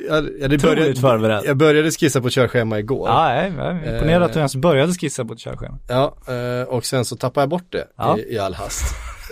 jag, 0.07 0.29
jag, 0.39 0.59
började, 0.61 1.41
jag 1.45 1.57
började 1.57 1.91
skissa 1.91 2.21
på 2.21 2.29
körschema 2.29 2.79
igår. 2.79 3.09
Ja, 3.09 3.23
nej, 3.27 3.53
jag 3.57 3.67
är 3.67 3.93
imponerad 3.95 4.23
att 4.23 4.33
du 4.33 4.39
Eh. 4.39 4.41
ens 4.41 4.55
började 4.55 4.93
skissa 4.93 5.25
på 5.25 5.33
ett 5.33 5.39
körschema. 5.39 5.77
Ja, 5.87 6.15
eh, 6.27 6.63
och 6.67 6.85
sen 6.85 7.05
så 7.05 7.15
tappade 7.15 7.41
jag 7.43 7.49
bort 7.49 7.71
det 7.71 7.87
Ja. 7.97 8.17
i, 8.17 8.33
i 8.33 8.39
all 8.39 8.53
hast. 8.53 8.83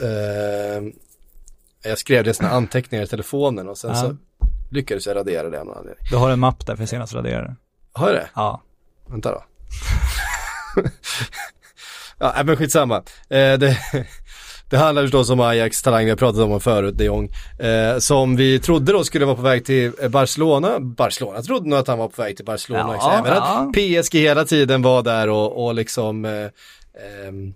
Eh, 0.04 0.84
jag 1.84 1.98
skrev 1.98 2.24
det 2.24 2.30
i 2.30 2.34
sina 2.34 2.50
anteckningar 2.50 3.04
i 3.04 3.08
telefonen 3.08 3.70
och 3.70 3.78
sen 3.78 3.90
Ja. 3.90 3.96
så 3.96 4.16
lyckades 4.72 5.08
jag 5.08 5.16
radera 5.16 5.50
det 5.50 5.60
av 5.60 5.66
någon 5.66 5.78
anledning. 5.78 6.06
Du 6.10 6.16
har 6.16 6.30
en 6.32 6.40
mapp 6.40 6.66
där 6.66 6.76
för 6.76 6.86
senast 6.86 7.14
raderade. 7.14 7.56
Har 7.94 8.08
jag 8.08 8.16
det? 8.16 8.30
Ja. 8.36 8.62
Vänta 9.10 9.32
då. 9.32 9.44
ja, 12.20 12.32
nej, 12.36 12.46
men 12.46 12.58
skitsamma. 12.58 12.96
Eh, 13.30 13.54
det, 13.60 13.78
det 14.70 14.78
handlar 14.78 15.04
förstås 15.04 15.30
om 15.30 15.40
Ajax 15.40 15.82
talang, 15.82 16.04
vi 16.04 16.10
har 16.10 16.18
pratat 16.18 16.38
om 16.38 16.44
honom 16.44 16.62
förut, 16.62 16.98
de 16.98 17.06
Jong. 17.06 17.30
Eh, 17.60 17.98
som 17.98 18.36
vi 18.36 18.60
trodde 18.60 18.92
då 18.92 19.04
skulle 19.04 19.26
vara 19.26 19.36
på 19.36 19.42
väg 19.42 19.66
till 19.66 19.92
eh, 20.02 20.10
Barcelona. 20.10 20.80
Barcelona 20.80 21.42
trodde 21.42 21.70
nog 21.70 21.80
att 21.80 21.88
han 21.88 21.98
var 21.98 22.08
på 22.08 22.22
väg 22.22 22.36
till 22.36 22.46
Barcelona 22.46 22.96
Ja. 23.00 23.20
Även 23.20 23.34
ja. 23.34 23.42
att 23.42 23.74
PSG 23.74 24.16
hela 24.16 24.46
tiden 24.46 24.82
var 24.82 25.02
där 25.02 25.30
och, 25.30 25.66
och 25.66 25.76
liksom 25.76 26.26
eh, 26.26 26.32
ehm, 27.28 27.54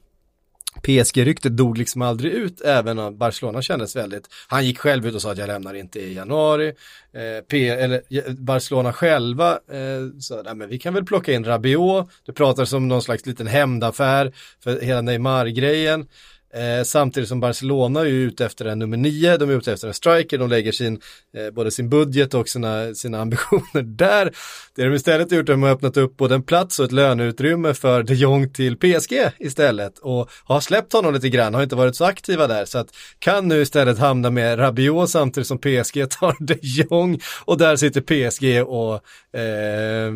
PSG-ryktet 0.82 1.58
dog 1.58 1.78
liksom 1.78 2.02
aldrig 2.02 2.32
ut, 2.34 2.62
även 2.62 3.00
om 3.00 3.18
Barcelona 3.18 3.62
kändes 3.62 3.96
väldigt, 3.96 4.28
han 4.48 4.66
gick 4.66 4.80
själv 4.80 5.08
ut 5.08 5.16
och 5.16 5.22
sa 5.22 5.32
att 5.32 5.38
jag 5.38 5.48
lämnar 5.48 5.74
inte 5.74 6.00
i 6.00 6.14
januari. 6.14 6.68
Eh, 7.14 7.44
P, 7.50 7.70
eller 7.70 8.02
eh, 8.10 8.34
Barcelona 8.34 8.94
själva 8.94 9.52
eh, 9.52 10.20
sa, 10.20 10.42
nej 10.46 10.56
men 10.56 10.70
vi 10.70 10.80
kan 10.80 10.94
väl 10.94 11.06
plocka 11.06 11.34
in 11.34 11.46
Rabiot, 11.46 12.10
det 12.26 12.34
pratas 12.34 12.74
om 12.74 12.88
någon 12.88 13.02
slags 13.02 13.26
liten 13.26 13.48
hämndaffär 13.48 14.34
för 14.64 14.82
hela 14.82 15.02
Neymar-grejen. 15.02 16.08
Eh, 16.56 16.84
samtidigt 16.84 17.30
som 17.30 17.40
Barcelona 17.40 18.00
är 18.00 18.06
ju 18.06 18.24
ute 18.24 18.46
efter 18.46 18.66
en 18.66 18.80
nummer 18.80 18.98
nio, 18.98 19.38
de 19.38 19.50
är 19.50 19.54
ute 19.54 19.74
efter 19.74 19.88
en 19.88 19.94
striker, 19.94 20.38
de 20.38 20.50
lägger 20.50 20.72
sin, 20.72 21.00
eh, 21.38 21.54
både 21.54 21.72
sin 21.72 21.90
budget 21.90 22.34
och 22.34 22.50
sina, 22.50 22.94
sina 22.94 23.22
ambitioner 23.22 23.82
där. 23.82 24.32
Det 24.76 24.84
de 24.84 24.94
istället 24.94 25.32
har 25.32 25.38
gjort 25.38 25.50
är 25.50 25.54
att 25.54 25.60
de 25.60 25.64
har 25.64 25.70
öppnat 25.70 25.98
upp 25.98 26.18
både 26.18 26.36
en 26.36 26.44
plats 26.44 26.80
och 26.80 26.86
ett 26.86 26.92
löneutrymme 26.92 27.74
för 27.74 28.04
de 28.04 28.14
Jong 28.14 28.54
till 28.54 28.78
PSG 28.78 29.32
istället 29.40 30.00
och 30.00 30.30
har 30.44 30.60
släppt 30.60 30.94
honom 30.94 31.14
lite 31.14 31.30
grann, 31.30 31.54
har 31.54 31.64
inte 31.64 31.76
varit 31.76 31.96
så 31.96 32.06
aktiva 32.06 32.48
där 32.48 32.66
så 32.66 32.78
att 32.78 32.88
kan 33.20 33.48
nu 33.48 33.62
istället 33.62 34.00
hamna 34.00 34.30
med 34.30 34.60
Rabiot 34.60 35.10
samtidigt 35.10 35.48
som 35.48 35.58
PSG 35.58 36.10
tar 36.10 36.36
de 36.40 36.56
Jong 36.62 37.20
och 37.46 37.58
där 37.58 37.76
sitter 37.76 38.02
PSG 38.02 38.68
och 38.68 38.94
eh, 39.40 40.12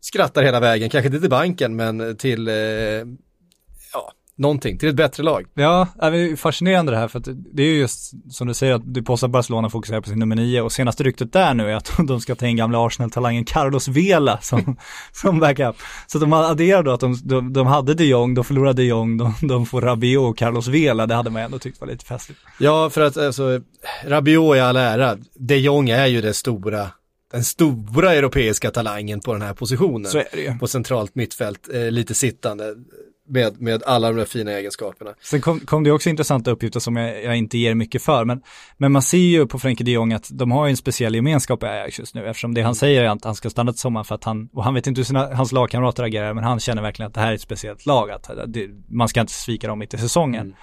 skrattar 0.00 0.42
hela 0.42 0.60
vägen, 0.60 0.90
kanske 0.90 1.06
inte 1.06 1.20
till 1.20 1.30
banken 1.30 1.76
men 1.76 2.16
till 2.16 2.48
eh, 2.48 2.54
ja, 3.92 4.12
någonting, 4.36 4.78
till 4.78 4.88
ett 4.88 4.94
bättre 4.94 5.22
lag. 5.22 5.46
Ja, 5.54 5.88
det 6.00 6.06
är 6.06 6.36
fascinerande 6.36 6.92
det 6.92 6.98
här 6.98 7.08
för 7.08 7.18
att 7.18 7.28
det 7.54 7.62
är 7.62 7.66
ju 7.66 7.78
just 7.78 8.12
som 8.32 8.48
du 8.48 8.54
säger 8.54 8.74
att 8.74 8.94
du 8.94 9.02
påstår 9.02 9.26
att 9.26 9.32
Barcelona 9.32 9.70
fokuserar 9.70 10.00
på 10.00 10.08
sin 10.08 10.18
nummer 10.18 10.36
nio 10.36 10.60
och 10.60 10.72
senaste 10.72 11.04
ryktet 11.04 11.32
där 11.32 11.54
nu 11.54 11.70
är 11.70 11.74
att 11.74 11.92
de 12.08 12.20
ska 12.20 12.34
ta 12.34 12.46
in 12.46 12.56
gamla 12.56 12.86
Arsenal-talangen 12.86 13.44
Carlos 13.44 13.88
Vela 13.88 14.38
som, 14.40 14.76
som 15.12 15.40
backup. 15.40 15.76
Så 16.06 16.18
de 16.18 16.32
adderar 16.32 16.82
då 16.82 16.92
att 16.92 17.00
de, 17.00 17.16
de, 17.24 17.52
de 17.52 17.66
hade 17.66 17.94
de 17.94 18.04
Jong, 18.04 18.34
de 18.34 18.44
förlorade 18.44 18.82
de 18.82 18.88
Jong, 18.88 19.18
de, 19.18 19.34
de 19.42 19.66
får 19.66 19.80
Rabiot 19.80 20.30
och 20.30 20.38
Carlos 20.38 20.68
Vela, 20.68 21.06
det 21.06 21.14
hade 21.14 21.30
man 21.30 21.42
ändå 21.42 21.58
tyckt 21.58 21.80
var 21.80 21.88
lite 21.88 22.04
festligt. 22.04 22.40
Ja, 22.58 22.90
för 22.90 23.00
att 23.00 23.16
alltså, 23.16 23.60
Rabiot 24.04 24.56
i 24.56 24.60
all 24.60 24.76
ära, 24.76 25.18
de 25.34 25.56
Jong 25.56 25.88
är 25.88 26.06
ju 26.06 26.20
det 26.20 26.34
stora, 26.34 26.90
den 27.32 27.44
stora 27.44 28.14
europeiska 28.14 28.70
talangen 28.70 29.20
på 29.20 29.32
den 29.32 29.42
här 29.42 29.54
positionen. 29.54 30.10
Så 30.10 30.18
är 30.18 30.28
det 30.32 30.40
ju. 30.40 30.58
På 30.58 30.66
centralt 30.66 31.14
mittfält, 31.14 31.68
eh, 31.74 31.90
lite 31.90 32.14
sittande, 32.14 32.74
med, 33.28 33.60
med 33.60 33.82
alla 33.82 34.08
de 34.08 34.16
där 34.16 34.24
fina 34.24 34.52
egenskaperna. 34.52 35.10
Sen 35.20 35.40
kom, 35.40 35.60
kom 35.60 35.84
det 35.84 35.92
också 35.92 36.10
intressanta 36.10 36.50
uppgifter 36.50 36.80
som 36.80 36.96
jag, 36.96 37.24
jag 37.24 37.36
inte 37.36 37.58
ger 37.58 37.74
mycket 37.74 38.02
för, 38.02 38.24
men, 38.24 38.42
men 38.76 38.92
man 38.92 39.02
ser 39.02 39.18
ju 39.18 39.46
på 39.46 39.58
Frenkie 39.58 39.84
de 39.84 39.92
Jong 39.92 40.12
att 40.12 40.28
de 40.32 40.50
har 40.50 40.68
en 40.68 40.76
speciell 40.76 41.14
gemenskap 41.14 41.62
i 41.62 41.66
Ajax 41.66 41.98
just 41.98 42.14
nu, 42.14 42.26
eftersom 42.26 42.54
det 42.54 42.62
han 42.62 42.74
säger 42.74 43.02
är 43.02 43.08
att 43.08 43.24
han 43.24 43.34
ska 43.34 43.50
stanna 43.50 43.72
till 43.72 43.80
sommaren 43.80 44.04
för 44.04 44.14
att 44.14 44.24
han, 44.24 44.48
och 44.52 44.64
han 44.64 44.74
vet 44.74 44.86
inte 44.86 44.98
hur 44.98 45.04
sina, 45.04 45.34
hans 45.34 45.52
lagkamrater 45.52 46.02
agerar, 46.02 46.34
men 46.34 46.44
han 46.44 46.60
känner 46.60 46.82
verkligen 46.82 47.06
att 47.06 47.14
det 47.14 47.20
här 47.20 47.30
är 47.30 47.34
ett 47.34 47.40
speciellt 47.40 47.86
lag, 47.86 48.10
att 48.10 48.30
det, 48.46 48.68
man 48.88 49.08
ska 49.08 49.20
inte 49.20 49.32
svika 49.32 49.66
dem 49.66 49.78
mitt 49.78 49.94
i 49.94 49.98
säsongen. 49.98 50.40
Mm. 50.40 50.56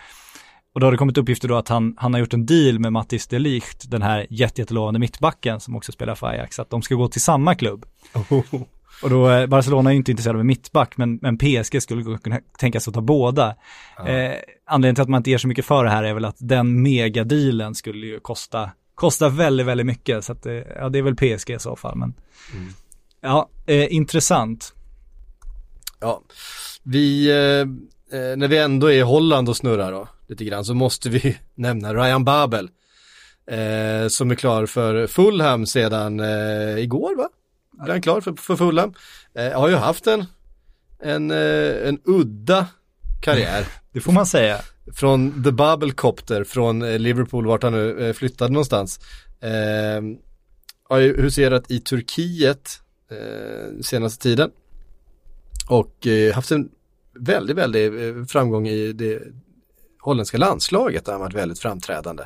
Och 0.74 0.80
då 0.80 0.88
har 0.88 0.92
det 0.92 0.98
kommit 0.98 1.18
uppgifter 1.18 1.48
då 1.48 1.56
att 1.56 1.70
han, 1.70 1.94
han 1.98 2.14
har 2.14 2.20
gjort 2.20 2.34
en 2.34 2.46
deal 2.46 2.80
med 2.80 2.94
Mattis 2.94 3.28
de 3.28 3.40
Ligt, 3.40 3.92
den 3.92 4.02
här 4.02 4.28
jätte- 4.30 4.62
jättelovande 4.62 5.00
mittbacken 5.00 5.60
som 5.60 5.76
också 5.76 5.92
spelar 5.92 6.16
för 6.16 6.28
Ajax, 6.28 6.60
att 6.60 6.70
de 6.70 6.82
ska 6.82 6.96
gå 6.96 7.08
till 7.08 7.22
samma 7.22 7.56
klubb. 7.56 7.86
Och 9.04 9.10
då, 9.10 9.30
eh, 9.30 9.48
Barcelona 9.48 9.92
är 9.92 9.96
inte 9.96 10.12
intresserade 10.12 10.38
av 10.38 10.42
en 10.42 10.48
mittback, 10.48 10.98
men, 10.98 11.20
men 11.22 11.38
PSG 11.38 11.82
skulle 11.82 12.18
kunna 12.18 12.40
tänka 12.58 12.80
sig 12.80 12.92
att 12.92 12.96
ta 12.96 13.02
båda. 13.02 13.56
Eh, 14.08 14.32
anledningen 14.66 14.96
till 14.96 15.02
att 15.02 15.10
man 15.10 15.18
inte 15.20 15.30
ger 15.30 15.38
så 15.38 15.48
mycket 15.48 15.66
för 15.66 15.84
det 15.84 15.90
här 15.90 16.04
är 16.04 16.14
väl 16.14 16.26
att 16.26 16.38
den 16.40 16.82
megadealen 16.82 17.76
skulle 17.76 18.08
ju 18.08 18.20
kosta, 18.20 18.72
kosta 18.96 19.30
väldigt, 19.30 19.66
väldigt 19.66 19.88
mycket. 19.88 20.26
Så 20.26 20.32
att, 20.32 20.46
eh, 20.46 20.54
ja, 20.54 20.90
det 20.90 21.00
är 21.00 21.04
väl 21.04 21.16
PSG 21.16 21.50
i 21.50 21.60
så 21.60 21.76
fall, 21.76 21.96
men 21.98 22.14
ja, 23.22 23.50
eh, 23.66 23.94
intressant. 23.94 24.74
Ja, 26.00 26.22
vi, 26.84 27.30
eh, 27.30 28.20
eh, 28.20 28.38
när 28.38 28.48
vi 28.48 28.58
ändå 28.58 28.88
är 28.88 28.98
i 28.98 29.02
Holland 29.02 29.50
och 29.50 29.58
snurrar 29.58 29.92
då, 29.92 30.08
lite 30.28 30.46
grann, 30.46 30.66
så 30.66 30.74
måste 30.74 31.10
vi 31.10 31.38
nämna 31.56 31.94
Ryan 31.94 32.24
Babel. 32.24 32.70
Eh, 33.52 34.08
som 34.08 34.32
är 34.32 34.36
klar 34.36 34.66
för 34.66 35.08
Fulham 35.08 35.66
sedan 35.66 36.20
eh, 36.20 36.78
igår 36.78 37.16
va? 37.16 37.30
Han 37.80 38.02
klar 38.02 38.22
för, 38.22 38.34
för 38.34 38.56
Fulham? 38.56 38.94
Eh, 39.34 39.60
har 39.60 39.70
ju 39.70 39.76
haft 39.76 40.08
en, 40.08 40.26
en, 41.00 41.32
eh, 41.32 41.88
en 41.88 42.00
udda 42.04 42.68
karriär. 43.22 43.68
Det 43.94 44.00
får 44.02 44.12
man 44.12 44.26
säga. 44.26 44.58
från 44.94 45.44
The 45.44 45.52
Bubble 45.52 45.92
Copter 45.92 46.44
från 46.44 46.82
eh, 46.82 47.00
Liverpool, 47.00 47.48
vart 47.48 47.64
han 47.64 47.74
nu 47.74 48.08
eh, 48.08 48.14
flyttade 48.14 48.54
någonstans. 48.54 49.00
Eh, 49.42 50.02
har 50.84 51.00
ju 51.00 51.22
huserat 51.22 51.72
i 51.72 51.80
Turkiet 51.80 52.80
eh, 53.12 53.82
senaste 53.82 54.24
tiden. 54.24 54.52
Och 55.70 56.08
eh, 56.08 56.34
haft 56.34 56.52
en 56.52 56.70
väldigt, 57.20 57.58
väldigt 57.58 58.32
framgång 58.32 58.68
i 58.68 58.94
det 58.94 59.22
holländska 60.00 60.38
landslaget 60.38 61.06
där 61.06 61.12
han 61.12 61.22
varit 61.22 61.34
väldigt 61.34 61.60
framträdande. 61.60 62.24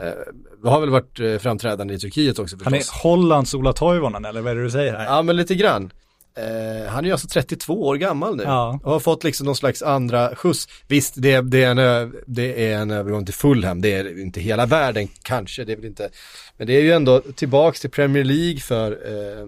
Eh, 0.00 0.70
har 0.70 0.80
väl 0.80 0.90
varit 0.90 1.20
eh, 1.20 1.38
framträdande 1.38 1.94
i 1.94 1.98
Turkiet 1.98 2.38
också 2.38 2.56
förstås. 2.56 2.72
Han 2.72 2.74
är 2.74 3.02
Hollands 3.02 3.54
Ola 3.54 3.72
Toivonen, 3.72 4.24
eller 4.24 4.40
vad 4.40 4.50
är 4.52 4.56
det 4.56 4.62
du 4.62 4.70
säger 4.70 4.94
här? 4.94 5.04
Ja 5.04 5.22
men 5.22 5.36
lite 5.36 5.54
grann. 5.54 5.90
Eh, 6.38 6.88
han 6.88 7.04
är 7.04 7.08
ju 7.08 7.12
alltså 7.12 7.28
32 7.28 7.82
år 7.86 7.96
gammal 7.96 8.36
nu 8.36 8.42
Ja. 8.42 8.80
och 8.84 8.92
har 8.92 9.00
fått 9.00 9.24
liksom 9.24 9.46
någon 9.46 9.56
slags 9.56 9.82
andra 9.82 10.36
skjuts. 10.36 10.68
Visst, 10.88 11.14
det, 11.16 11.40
det, 11.40 11.62
är 11.64 11.70
en, 11.70 12.14
det 12.26 12.66
är 12.72 12.78
en 12.78 12.90
övergång 12.90 13.24
till 13.24 13.34
Fulham, 13.34 13.80
det 13.82 13.92
är 13.92 14.20
inte 14.20 14.40
hela 14.40 14.66
världen 14.66 15.08
kanske, 15.22 15.64
det 15.64 15.72
är 15.72 15.76
väl 15.76 15.84
inte, 15.84 16.08
men 16.56 16.66
det 16.66 16.72
är 16.72 16.82
ju 16.82 16.92
ändå 16.92 17.20
tillbaks 17.20 17.80
till 17.80 17.90
Premier 17.90 18.24
League 18.24 18.60
för 18.60 18.90
eh, 18.92 19.46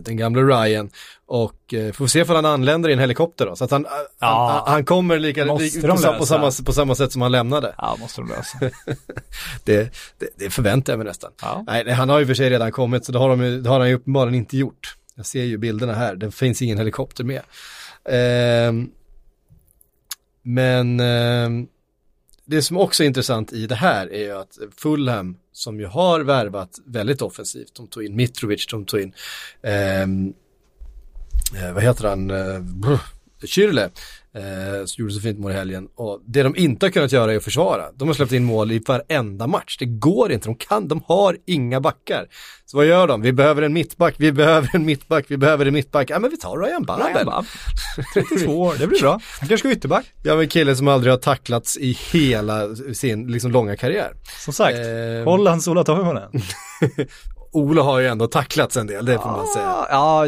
den 0.00 0.16
gamla 0.16 0.42
Ryan 0.42 0.90
och 1.26 1.74
eh, 1.74 1.92
får 1.92 2.06
se 2.06 2.22
om 2.22 2.28
han 2.34 2.44
anländer 2.44 2.88
i 2.88 2.92
en 2.92 2.98
helikopter 2.98 3.46
då, 3.46 3.56
så 3.56 3.64
att 3.64 3.70
han, 3.70 3.86
Ja. 4.20 4.62
han, 4.66 4.72
han 4.72 4.84
kommer 4.84 5.18
lika, 5.18 5.44
Måste 5.44 5.64
li, 5.64 5.80
de 5.86 5.88
på, 5.90 5.96
sa- 5.96 6.18
på, 6.18 6.26
samma, 6.26 6.50
på 6.66 6.72
samma 6.72 6.94
sätt 6.94 7.12
som 7.12 7.22
han 7.22 7.32
lämnade. 7.32 7.74
Ja, 7.78 7.96
måste 8.00 8.20
de 8.20 8.28
lösa. 8.28 8.58
Det, 9.64 9.92
det, 10.18 10.28
det 10.36 10.50
förväntar 10.50 10.92
jag 10.92 10.98
mig 10.98 11.06
nästan. 11.06 11.30
Ja. 11.42 11.64
Nej, 11.66 11.90
han 11.92 12.08
har 12.08 12.18
ju 12.18 12.26
för 12.26 12.34
sig 12.34 12.50
redan 12.50 12.72
kommit, 12.72 13.04
så 13.04 13.12
det 13.12 13.18
har, 13.18 13.28
de, 13.36 13.62
det 13.62 13.68
har 13.70 13.80
han 13.80 13.88
ju 13.88 13.94
uppenbarligen 13.94 14.34
inte 14.34 14.56
gjort. 14.56 14.96
Jag 15.14 15.26
ser 15.26 15.44
ju 15.44 15.58
bilderna 15.58 15.94
här, 15.94 16.14
det 16.14 16.30
finns 16.30 16.62
ingen 16.62 16.78
helikopter 16.78 17.24
med. 17.24 17.42
Ehm, 18.08 18.90
men 20.42 21.00
ehm, 21.00 21.66
det 22.48 22.62
som 22.62 22.76
också 22.76 23.02
är 23.02 23.06
intressant 23.06 23.52
i 23.52 23.66
det 23.66 23.74
här 23.74 24.12
är 24.12 24.24
ju 24.24 24.32
att 24.32 24.58
Fulham, 24.76 25.36
som 25.52 25.80
ju 25.80 25.86
har 25.86 26.20
värvat 26.20 26.78
väldigt 26.84 27.22
offensivt, 27.22 27.74
de 27.74 27.86
tog 27.86 28.04
in 28.04 28.16
Mitrovic, 28.16 28.66
de 28.66 28.84
tog 28.84 29.00
in, 29.00 29.12
ehm, 29.62 30.32
eh, 31.56 31.72
vad 31.72 31.82
heter 31.82 32.08
han, 32.08 32.30
eh, 32.30 33.00
Kyrle, 33.44 33.90
eh, 34.36 34.84
som 34.86 35.02
gjorde 35.02 35.14
så 35.14 35.20
fint 35.20 35.38
mål 35.38 35.50
i 35.50 35.54
helgen. 35.54 35.88
Och 35.96 36.22
det 36.26 36.42
de 36.42 36.56
inte 36.56 36.86
har 36.86 36.90
kunnat 36.90 37.12
göra 37.12 37.32
är 37.32 37.36
att 37.36 37.44
försvara. 37.44 37.84
De 37.96 38.08
har 38.08 38.14
släppt 38.14 38.32
in 38.32 38.44
mål 38.44 38.72
i 38.72 38.78
varenda 38.86 39.46
match. 39.46 39.76
Det 39.78 39.84
går 39.86 40.32
inte, 40.32 40.48
de 40.48 40.54
kan, 40.54 40.88
de 40.88 41.02
har 41.06 41.36
inga 41.46 41.80
backar. 41.80 42.26
Så 42.66 42.76
vad 42.76 42.86
gör 42.86 43.06
de? 43.06 43.22
Vi 43.22 43.32
behöver 43.32 43.62
en 43.62 43.72
mittback, 43.72 44.14
vi 44.18 44.32
behöver 44.32 44.70
en 44.72 44.84
mittback, 44.84 45.24
vi 45.28 45.36
behöver 45.36 45.66
en 45.66 45.74
mittback. 45.74 46.10
Ja 46.10 46.18
men 46.18 46.30
vi 46.30 46.36
tar 46.36 46.58
Ryan 46.58 46.82
Babel. 46.82 47.06
Ryan 47.06 47.26
Babel. 47.26 47.44
32 48.38 48.60
år, 48.60 48.74
det 48.78 48.86
blir 48.86 49.00
bra. 49.00 49.10
Han 49.40 49.48
kanske 49.48 49.58
ska 49.68 49.70
ytterback. 49.76 50.06
Ja 50.22 50.36
men 50.36 50.48
killen 50.48 50.76
som 50.76 50.88
aldrig 50.88 51.12
har 51.12 51.18
tacklats 51.18 51.76
i 51.76 51.98
hela 52.12 52.74
sin 52.74 53.26
liksom 53.26 53.50
långa 53.50 53.76
karriär. 53.76 54.12
Som 54.44 54.52
sagt, 54.54 54.76
Ehm. 54.78 55.24
Hollands 55.24 55.68
Ola 55.68 55.84
Toivonen. 55.84 56.30
Ola 57.58 57.82
har 57.82 57.98
ju 57.98 58.06
ändå 58.06 58.26
tacklats 58.26 58.76
en 58.76 58.86
del, 58.86 59.04
det 59.04 59.14
får 59.18 59.28
man 59.30 59.46
säga. 59.46 59.86
Ja, 59.90 60.26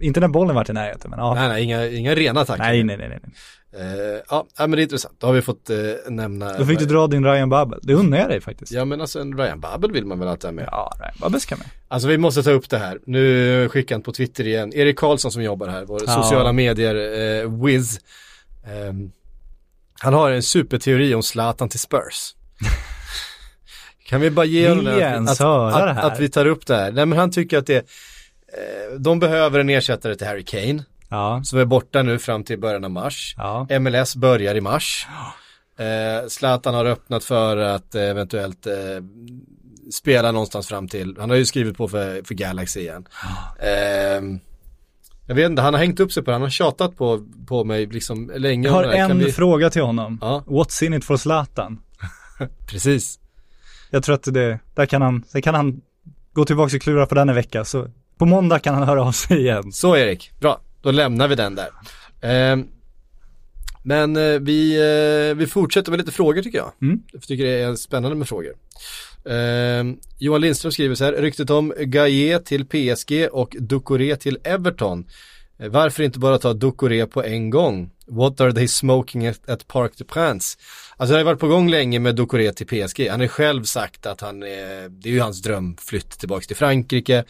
inte 0.00 0.20
när 0.20 0.28
bollen 0.28 0.54
varit 0.56 0.70
i 0.70 0.72
närheten, 0.72 1.10
men 1.10 1.18
ja. 1.18 1.34
Nej, 1.34 1.48
nej, 1.48 1.62
inga, 1.64 1.86
inga 1.86 2.14
rena 2.14 2.44
tacklingar. 2.44 2.72
Nej, 2.72 2.84
nej, 2.84 2.96
nej, 2.96 3.08
nej. 3.08 3.32
Eh, 3.78 4.20
ja, 4.30 4.46
men 4.58 4.70
det 4.70 4.80
är 4.80 4.82
intressant. 4.82 5.14
Då 5.20 5.26
har 5.26 5.34
vi 5.34 5.42
fått 5.42 5.70
eh, 5.70 5.76
nämna. 6.08 6.58
Då 6.58 6.64
fick 6.66 6.78
du 6.78 6.84
dra 6.86 7.06
din 7.06 7.24
Ryan 7.24 7.48
Babel. 7.48 7.78
Det 7.82 7.94
undrar 7.94 8.18
jag 8.18 8.28
dig 8.28 8.40
faktiskt. 8.40 8.72
Ja, 8.72 8.84
men 8.84 9.00
alltså 9.00 9.20
en 9.20 9.38
Ryan 9.38 9.60
Babel 9.60 9.92
vill 9.92 10.06
man 10.06 10.18
väl 10.18 10.28
alltid 10.28 10.44
ha 10.44 10.52
med. 10.52 10.68
Ja, 10.70 10.92
Ryan 11.00 11.14
Babel 11.20 11.40
ska 11.40 11.56
med. 11.56 11.66
Alltså 11.88 12.08
vi 12.08 12.18
måste 12.18 12.42
ta 12.42 12.50
upp 12.50 12.70
det 12.70 12.78
här. 12.78 12.98
Nu 13.06 13.68
skickar 13.68 13.94
han 13.94 14.02
på 14.02 14.12
Twitter 14.12 14.46
igen. 14.46 14.72
Erik 14.74 14.98
Karlsson 14.98 15.30
som 15.32 15.42
jobbar 15.42 15.68
här, 15.68 15.84
vår 15.84 16.00
Ja. 16.06 16.22
sociala 16.22 16.52
medier 16.52 16.94
eh, 17.44 17.64
whiz. 17.64 17.98
Ehm, 18.66 19.10
han 20.00 20.14
har 20.14 20.30
en 20.30 20.42
superteori 20.42 21.14
om 21.14 21.22
Zlatan 21.22 21.68
till 21.68 21.80
Spurs. 21.80 22.34
Kan 24.08 24.20
vi 24.20 24.30
bara 24.30 24.46
ge 24.46 24.68
honom 24.68 24.86
att, 24.86 24.94
det 24.94 25.94
här? 26.02 26.06
att 26.12 26.20
vi 26.20 26.28
tar 26.28 26.46
upp 26.46 26.66
det 26.66 26.76
här. 26.76 26.92
Nej 26.92 27.06
men 27.06 27.18
han 27.18 27.30
tycker 27.30 27.58
att 27.58 27.66
det, 27.66 27.76
eh, 27.76 28.98
de 28.98 29.18
behöver 29.18 29.60
en 29.60 29.70
ersättare 29.70 30.14
till 30.14 30.26
Harry 30.26 30.44
Kane. 30.44 30.84
Ja, 31.08 31.40
Som 31.44 31.58
är 31.58 31.64
borta 31.64 32.02
nu 32.02 32.18
fram 32.18 32.44
till 32.44 32.58
början 32.58 32.84
av 32.84 32.90
mars. 32.90 33.34
ja. 33.36 33.66
MLS 33.80 34.16
börjar 34.16 34.54
i 34.54 34.60
mars. 34.60 35.06
Eh, 35.78 36.28
Zlatan 36.28 36.74
har 36.74 36.84
öppnat 36.84 37.24
för 37.24 37.56
att 37.56 37.94
eh, 37.94 38.02
eventuellt 38.02 38.66
eh, 38.66 38.72
spela 39.92 40.32
någonstans 40.32 40.68
fram 40.68 40.88
till, 40.88 41.16
han 41.18 41.30
har 41.30 41.36
ju 41.36 41.44
skrivit 41.44 41.76
på 41.76 41.88
för, 41.88 42.22
för 42.26 42.34
Galaxy 42.34 42.80
igen. 42.80 43.04
Eh, 43.60 44.38
jag 45.26 45.34
vet 45.34 45.50
inte, 45.50 45.62
han 45.62 45.74
har 45.74 45.78
hängt 45.80 46.00
upp 46.00 46.12
sig 46.12 46.22
på 46.22 46.30
det, 46.30 46.34
han 46.34 46.42
har 46.42 46.50
tjatat 46.50 46.96
på, 46.96 47.26
på 47.48 47.64
mig 47.64 47.86
liksom 47.86 48.32
länge. 48.36 48.68
Jag 48.68 48.72
har 48.74 48.84
en 48.84 49.18
vi- 49.18 49.32
fråga 49.32 49.70
till 49.70 49.82
honom. 49.82 50.18
Ja. 50.20 50.44
What's 50.46 50.84
in 50.84 50.94
it 50.94 51.04
for 51.04 51.16
Zlatan? 51.16 51.78
Precis. 52.66 53.18
Jag 53.90 54.02
tror 54.02 54.14
att 54.14 54.22
det, 54.22 54.58
där 54.74 54.86
kan 54.86 55.02
han, 55.02 55.24
sen 55.28 55.42
kan 55.42 55.54
han 55.54 55.80
gå 56.32 56.44
tillbaka 56.44 56.76
och 56.76 56.82
klura 56.82 57.06
på 57.06 57.14
den 57.14 57.28
en 57.28 57.34
vecka, 57.34 57.64
så 57.64 57.88
på 58.18 58.26
måndag 58.26 58.58
kan 58.58 58.74
han 58.74 58.82
höra 58.82 59.02
av 59.04 59.12
sig 59.12 59.40
igen. 59.40 59.72
Så 59.72 59.96
Erik, 59.96 60.30
bra, 60.40 60.60
då 60.82 60.90
lämnar 60.90 61.28
vi 61.28 61.34
den 61.34 61.54
där. 61.54 61.68
Eh, 62.20 62.56
men 63.82 64.16
eh, 64.16 64.40
vi, 64.40 64.76
eh, 65.30 65.36
vi 65.36 65.46
fortsätter 65.46 65.90
med 65.90 65.98
lite 65.98 66.12
frågor 66.12 66.42
tycker 66.42 66.58
jag. 66.58 66.72
Mm. 66.82 67.02
Jag 67.12 67.22
tycker 67.22 67.44
det 67.44 67.62
är 67.62 67.74
spännande 67.74 68.16
med 68.16 68.28
frågor. 68.28 68.52
Eh, 69.24 69.84
Johan 70.18 70.40
Lindström 70.40 70.72
skriver 70.72 70.94
så 70.94 71.04
här, 71.04 71.12
ryktet 71.12 71.50
om 71.50 71.74
Gaia 71.78 72.38
till 72.38 72.66
PSG 72.66 73.28
och 73.32 73.56
Ducoré 73.60 74.16
till 74.16 74.38
Everton. 74.44 75.04
Eh, 75.58 75.68
varför 75.68 76.02
inte 76.02 76.18
bara 76.18 76.38
ta 76.38 76.52
Ducoré 76.52 77.06
på 77.06 77.24
en 77.24 77.50
gång? 77.50 77.90
What 78.06 78.40
are 78.40 78.52
they 78.52 78.68
smoking 78.68 79.26
at, 79.26 79.48
at 79.48 79.68
Park 79.68 79.92
de 79.96 80.04
Prince? 80.04 80.58
Alltså 80.96 81.12
det 81.12 81.18
har 81.20 81.24
varit 81.24 81.40
på 81.40 81.48
gång 81.48 81.70
länge 81.70 81.98
med 81.98 82.16
Ducoré 82.16 82.52
till 82.52 82.66
PSG. 82.66 83.08
Han 83.08 83.20
har 83.20 83.26
själv 83.26 83.64
sagt 83.64 84.06
att 84.06 84.20
han, 84.20 84.42
är, 84.42 84.88
det 84.88 85.08
är 85.08 85.12
ju 85.12 85.20
hans 85.20 85.42
drömflytt 85.42 86.10
tillbaka 86.10 86.46
till 86.46 86.56
Frankrike. 86.56 87.24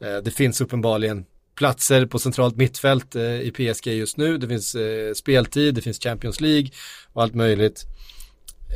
Eh, 0.00 0.16
det 0.24 0.30
finns 0.30 0.60
uppenbarligen 0.60 1.24
platser 1.54 2.06
på 2.06 2.18
centralt 2.18 2.56
mittfält 2.56 3.16
i 3.16 3.50
PSG 3.50 3.86
just 3.86 4.16
nu. 4.16 4.38
Det 4.38 4.48
finns 4.48 4.76
speltid, 5.14 5.74
det 5.74 5.80
finns 5.80 5.98
Champions 5.98 6.40
League 6.40 6.70
och 7.12 7.22
allt 7.22 7.34
möjligt. 7.34 7.86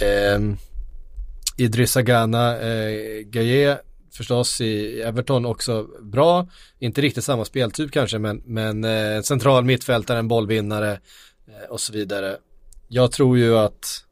Ehm, 0.03 0.57
Idrissa 1.57 2.03
Gana, 2.03 2.57
Gaye 3.25 3.79
förstås 4.17 4.61
i 4.61 5.01
Everton 5.01 5.47
också 5.47 5.89
bra. 6.03 6.49
Inte 6.79 7.01
riktigt 7.01 7.25
samma 7.25 7.45
speltyp 7.45 7.93
kanske 7.93 8.19
men, 8.19 8.43
men 8.45 8.85
eh, 8.85 9.23
central 9.23 9.65
mittfältare, 9.65 10.19
en 10.19 10.29
bollvinnare. 10.29 10.93
eh, 11.47 11.71
och 11.71 11.81
så 11.81 11.93
vidare. 11.93 12.37
Jag 12.89 13.13
tror 13.13 13.39
ju 13.39 13.57
att 13.59 14.05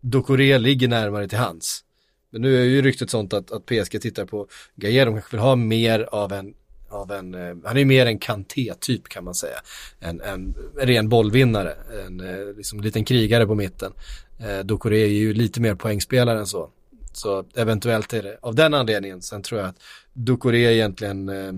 Ducoré 0.00 0.58
ligger 0.58 0.88
närmare 0.88 1.28
till 1.28 1.38
hands. 1.38 1.82
Men 2.30 2.42
nu 2.42 2.60
är 2.60 2.64
ju 2.64 2.82
ryktet 2.82 3.10
sånt 3.10 3.32
att, 3.32 3.52
att 3.52 3.66
PSG 3.66 4.00
tittar 4.02 4.24
på 4.24 4.48
Gaia, 4.74 5.04
de 5.04 5.14
kanske 5.14 5.36
vill 5.36 5.40
ha 5.40 5.56
mer 5.56 6.00
av 6.00 6.32
en, 6.32 6.54
av 6.88 7.12
en 7.12 7.34
eh, 7.34 7.56
han 7.64 7.76
är 7.76 7.78
ju 7.78 7.84
mer 7.84 8.06
en 8.06 8.18
Kanté-typ 8.18 9.08
kan 9.08 9.24
man 9.24 9.34
säga. 9.34 9.56
En, 10.00 10.20
en 10.20 10.54
ren 10.76 11.08
bollvinnare, 11.08 11.74
en 12.06 12.20
eh, 12.20 12.56
liksom 12.56 12.80
liten 12.80 13.04
krigare 13.04 13.46
på 13.46 13.54
mitten. 13.54 13.92
Eh, 14.38 14.58
Ducoré 14.58 15.02
är 15.02 15.06
ju 15.06 15.34
lite 15.34 15.60
mer 15.60 15.74
poängspelare 15.74 16.38
än 16.38 16.46
så. 16.46 16.70
Så 17.16 17.44
eventuellt 17.54 18.12
är 18.12 18.22
det 18.22 18.38
av 18.42 18.54
den 18.54 18.74
anledningen. 18.74 19.22
Sen 19.22 19.42
tror 19.42 19.60
jag 19.60 19.68
att 19.68 19.76
Ducoré 20.12 20.74
egentligen 20.74 21.28
eh, 21.28 21.52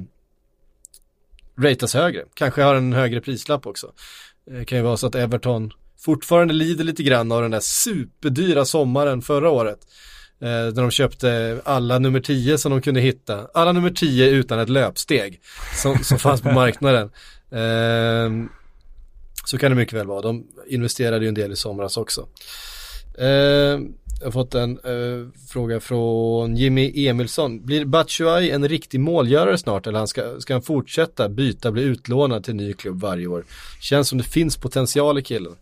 ratas 1.59 1.95
högre. 1.95 2.25
Kanske 2.35 2.63
har 2.63 2.75
en 2.75 2.93
högre 2.93 3.21
prislapp 3.21 3.67
också. 3.67 3.93
Det 4.47 4.65
kan 4.65 4.79
ju 4.79 4.85
vara 4.85 4.97
så 4.97 5.07
att 5.07 5.15
Everton 5.15 5.73
fortfarande 6.01 6.55
lider 6.55 6.85
lite 6.85 7.03
grann 7.03 7.33
av 7.33 7.43
den 7.43 7.51
där 7.51 7.61
superdyra 7.61 8.65
sommaren 8.65 9.23
förra 9.23 9.51
året. 9.51 9.79
Eh, 10.41 10.49
när 10.49 10.83
de 10.83 10.91
köpte 10.91 11.61
alla 11.65 11.99
nummer 11.99 12.21
10 12.21 12.59
som 12.59 12.73
de 12.73 12.83
kunde 12.83 13.01
hitta. 13.01 13.49
Alla 13.55 13.73
nummer 13.73 13.91
10 13.91 14.31
utan 14.31 14.59
ett 14.59 14.69
löpsteg 14.69 15.41
som, 15.75 15.99
som 15.99 16.19
fanns 16.19 16.43
på 16.43 16.53
marknaden. 16.53 17.11
Eh, 17.51 18.51
så 19.45 19.59
kan 19.59 19.71
det 19.71 19.77
mycket 19.77 19.95
väl 19.95 20.07
vara. 20.07 20.23
De 20.23 20.47
investerade 20.67 21.25
ju 21.25 21.29
en 21.29 21.35
del 21.35 21.53
i 21.53 21.57
somras 21.57 21.97
också. 21.97 22.29
Eh, 23.19 23.79
jag 24.21 24.27
har 24.27 24.33
fått 24.33 24.55
en 24.55 24.71
eh, 24.71 25.29
fråga 25.49 25.81
från 25.81 26.57
Jimmy 26.57 27.07
Emilsson. 27.07 27.67
Blir 27.67 27.85
Batshuayi 27.85 28.51
en 28.51 28.69
riktig 28.69 29.01
målgörare 29.01 29.59
snart 29.59 29.87
eller 29.87 29.99
han 29.99 30.09
ska, 30.09 30.41
ska 30.41 30.55
han 30.55 30.63
fortsätta 30.63 31.29
byta, 31.29 31.73
bli 31.73 31.83
utlånad 31.83 32.45
till 32.45 32.55
ny 32.55 32.73
klubb 32.73 33.01
varje 33.01 33.27
år? 33.27 33.45
Känns 33.81 34.09
som 34.09 34.19
det 34.19 34.25
finns 34.25 34.57
potential 34.57 35.19
i 35.19 35.23
killen. 35.23 35.57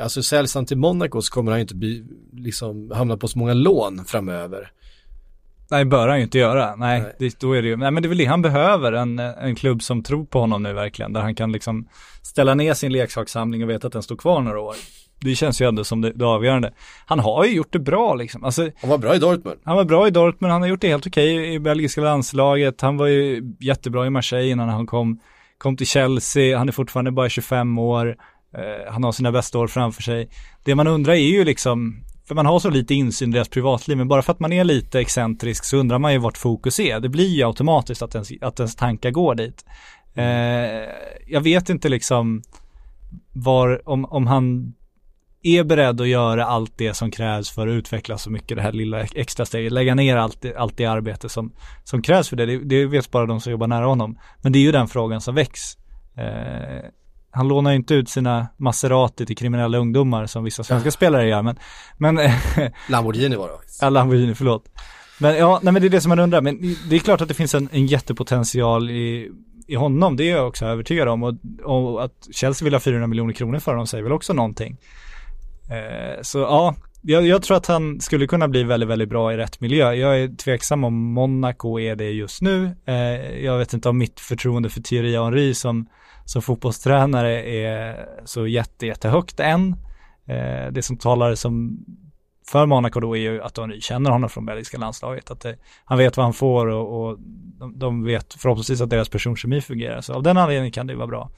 Alltså 0.00 0.22
säljs 0.22 0.54
han 0.54 0.66
till 0.66 0.76
Monaco 0.76 1.22
så 1.22 1.32
kommer 1.32 1.52
han 1.52 1.60
inte 1.60 1.74
bli, 1.74 2.04
liksom, 2.32 2.90
hamna 2.94 3.16
på 3.16 3.28
så 3.28 3.38
många 3.38 3.54
lån 3.54 4.04
framöver. 4.04 4.72
Nej, 5.70 5.84
bör 5.84 6.08
han 6.08 6.16
ju 6.16 6.24
inte 6.24 6.38
göra. 6.38 6.76
Nej, 6.76 7.00
Nej. 7.00 7.16
Det, 7.18 7.40
då 7.40 7.52
är 7.52 7.62
det 7.62 7.68
ju, 7.68 7.76
nej 7.76 7.90
men 7.90 8.02
det 8.02 8.06
är 8.06 8.08
väl 8.08 8.18
det 8.18 8.24
han 8.24 8.42
behöver, 8.42 8.92
en, 8.92 9.18
en 9.18 9.54
klubb 9.54 9.82
som 9.82 10.02
tror 10.02 10.24
på 10.24 10.40
honom 10.40 10.62
nu 10.62 10.72
verkligen, 10.72 11.12
där 11.12 11.20
han 11.20 11.34
kan 11.34 11.52
liksom 11.52 11.88
ställa 12.22 12.54
ner 12.54 12.74
sin 12.74 12.92
leksakssamling 12.92 13.62
och 13.62 13.70
veta 13.70 13.86
att 13.86 13.92
den 13.92 14.02
står 14.02 14.16
kvar 14.16 14.40
några 14.40 14.60
år. 14.60 14.76
Det 15.22 15.34
känns 15.34 15.60
ju 15.60 15.68
ändå 15.68 15.84
som 15.84 16.00
det, 16.00 16.12
det 16.14 16.24
avgörande. 16.26 16.72
Han 17.06 17.18
har 17.18 17.44
ju 17.44 17.50
gjort 17.54 17.72
det 17.72 17.78
bra 17.78 18.14
liksom. 18.14 18.44
Alltså, 18.44 18.70
Han 18.80 18.90
var 18.90 18.98
bra 18.98 19.14
i 19.14 19.18
Dortmund. 19.18 19.60
han 19.64 19.76
var 19.76 19.84
bra 19.84 20.06
i 20.06 20.10
Dortmund, 20.10 20.52
han 20.52 20.62
har 20.62 20.68
gjort 20.68 20.80
det 20.80 20.88
helt 20.88 21.06
okej 21.06 21.54
i 21.54 21.58
belgiska 21.58 22.00
landslaget, 22.00 22.80
han 22.80 22.96
var 22.96 23.06
ju 23.06 23.42
jättebra 23.60 24.06
i 24.06 24.10
Marseille 24.10 24.50
innan 24.50 24.68
han 24.68 24.86
kom, 24.86 25.20
kom 25.58 25.76
till 25.76 25.86
Chelsea, 25.86 26.58
han 26.58 26.68
är 26.68 26.72
fortfarande 26.72 27.10
bara 27.10 27.28
25 27.28 27.78
år, 27.78 28.16
eh, 28.56 28.92
han 28.92 29.04
har 29.04 29.12
sina 29.12 29.32
bästa 29.32 29.58
år 29.58 29.66
framför 29.66 30.02
sig. 30.02 30.28
Det 30.64 30.74
man 30.74 30.86
undrar 30.86 31.12
är 31.12 31.16
ju 31.16 31.44
liksom, 31.44 32.04
för 32.28 32.34
man 32.34 32.46
har 32.46 32.58
så 32.58 32.70
lite 32.70 32.94
insyn 32.94 33.30
i 33.30 33.32
deras 33.32 33.48
privatliv, 33.48 33.98
men 33.98 34.08
bara 34.08 34.22
för 34.22 34.32
att 34.32 34.40
man 34.40 34.52
är 34.52 34.64
lite 34.64 35.00
excentrisk 35.00 35.64
så 35.64 35.76
undrar 35.76 35.98
man 35.98 36.12
ju 36.12 36.18
vart 36.18 36.38
fokus 36.38 36.80
är. 36.80 37.00
Det 37.00 37.08
blir 37.08 37.28
ju 37.28 37.42
automatiskt 37.42 38.02
att 38.02 38.14
ens, 38.14 38.30
att 38.40 38.60
ens 38.60 38.76
tankar 38.76 39.10
går 39.10 39.34
dit. 39.34 39.64
Eh, 40.14 40.24
jag 41.26 41.40
vet 41.40 41.68
inte 41.70 41.88
liksom 41.88 42.42
var, 43.32 43.88
om, 43.88 44.04
om 44.04 44.26
han 44.26 44.74
är 45.42 45.64
beredd 45.64 46.00
att 46.00 46.08
göra 46.08 46.46
allt 46.46 46.72
det 46.76 46.94
som 46.94 47.10
krävs 47.10 47.50
för 47.50 47.68
att 47.68 47.72
utveckla 47.72 48.18
så 48.18 48.30
mycket 48.30 48.56
det 48.56 48.62
här 48.62 48.72
lilla 48.72 49.00
extra 49.00 49.46
steget, 49.46 49.72
lägga 49.72 49.94
ner 49.94 50.16
allt 50.16 50.40
det, 50.40 50.56
allt 50.56 50.76
det 50.76 50.86
arbete 50.86 51.28
som, 51.28 51.52
som 51.84 52.02
krävs 52.02 52.28
för 52.28 52.36
det. 52.36 52.46
det. 52.46 52.58
Det 52.58 52.86
vet 52.86 53.10
bara 53.10 53.26
de 53.26 53.40
som 53.40 53.52
jobbar 53.52 53.66
nära 53.66 53.86
honom. 53.86 54.18
Men 54.42 54.52
det 54.52 54.58
är 54.58 54.60
ju 54.60 54.72
den 54.72 54.88
frågan 54.88 55.20
som 55.20 55.34
väcks. 55.34 55.60
Eh, 56.16 56.88
han 57.30 57.48
lånar 57.48 57.70
ju 57.70 57.76
inte 57.76 57.94
ut 57.94 58.08
sina 58.08 58.46
Maserati 58.56 59.26
till 59.26 59.36
kriminella 59.36 59.78
ungdomar 59.78 60.26
som 60.26 60.44
vissa 60.44 60.64
svenska 60.64 60.90
spelare 60.90 61.28
gör, 61.28 61.42
men, 61.42 61.56
men 61.98 62.14
Lamborghini 62.88 63.36
var 63.36 63.48
det. 63.48 63.54
Ja, 63.80 63.90
Lamborghini, 63.90 64.34
förlåt. 64.34 64.64
Men 65.18 65.36
ja, 65.36 65.60
nej 65.62 65.72
men 65.72 65.82
det 65.82 65.88
är 65.88 65.90
det 65.90 66.00
som 66.00 66.08
man 66.08 66.18
undrar. 66.18 66.40
Men 66.40 66.76
det 66.88 66.96
är 66.96 67.00
klart 67.00 67.20
att 67.20 67.28
det 67.28 67.34
finns 67.34 67.54
en, 67.54 67.68
en 67.72 67.86
jättepotential 67.86 68.90
i, 68.90 69.30
i 69.66 69.74
honom. 69.74 70.16
Det 70.16 70.24
är 70.24 70.36
jag 70.36 70.48
också 70.48 70.66
övertygad 70.66 71.08
om. 71.08 71.22
Och, 71.22 71.34
och 71.64 72.04
att 72.04 72.28
Chelsea 72.32 72.64
vill 72.64 72.74
ha 72.74 72.80
400 72.80 73.06
miljoner 73.06 73.32
kronor 73.32 73.58
för 73.58 73.72
honom 73.72 73.86
säger 73.86 74.04
väl 74.04 74.12
också 74.12 74.32
någonting. 74.32 74.78
Eh, 75.70 76.22
så 76.22 76.38
ja, 76.38 76.74
jag, 77.02 77.26
jag 77.26 77.42
tror 77.42 77.56
att 77.56 77.66
han 77.66 78.00
skulle 78.00 78.26
kunna 78.26 78.48
bli 78.48 78.62
väldigt, 78.64 78.88
väldigt 78.88 79.08
bra 79.08 79.32
i 79.32 79.36
rätt 79.36 79.60
miljö. 79.60 79.92
Jag 79.92 80.20
är 80.20 80.36
tveksam 80.36 80.84
om 80.84 81.12
Monaco 81.12 81.78
är 81.80 81.96
det 81.96 82.10
just 82.10 82.42
nu. 82.42 82.76
Eh, 82.86 83.44
jag 83.44 83.58
vet 83.58 83.72
inte 83.72 83.88
om 83.88 83.98
mitt 83.98 84.20
förtroende 84.20 84.68
för 84.68 84.80
Thierry 84.80 85.16
Henry 85.16 85.54
som, 85.54 85.86
som 86.24 86.42
fotbollstränare 86.42 87.42
är 87.42 88.06
så 88.24 88.46
jätte, 88.46 88.86
jättehögt 88.86 89.40
än. 89.40 89.76
Eh, 90.26 90.72
det 90.72 90.82
som 90.82 90.96
talar 90.96 91.34
som 91.34 91.84
för 92.46 92.66
Monaco 92.66 93.00
då 93.00 93.16
är 93.16 93.20
ju 93.20 93.42
att 93.42 93.58
Henry 93.58 93.80
känner 93.80 94.10
honom 94.10 94.30
från 94.30 94.46
belgiska 94.46 94.78
landslaget. 94.78 95.30
Att 95.30 95.40
det, 95.40 95.56
han 95.84 95.98
vet 95.98 96.16
vad 96.16 96.26
han 96.26 96.34
får 96.34 96.66
och, 96.66 97.02
och 97.02 97.18
de, 97.58 97.78
de 97.78 98.04
vet 98.04 98.34
förhoppningsvis 98.34 98.80
att 98.80 98.90
deras 98.90 99.08
personkemi 99.08 99.60
fungerar. 99.60 100.00
Så 100.00 100.14
av 100.14 100.22
den 100.22 100.36
anledningen 100.36 100.72
kan 100.72 100.86
det 100.86 100.94
vara 100.94 101.06
bra. 101.06 101.30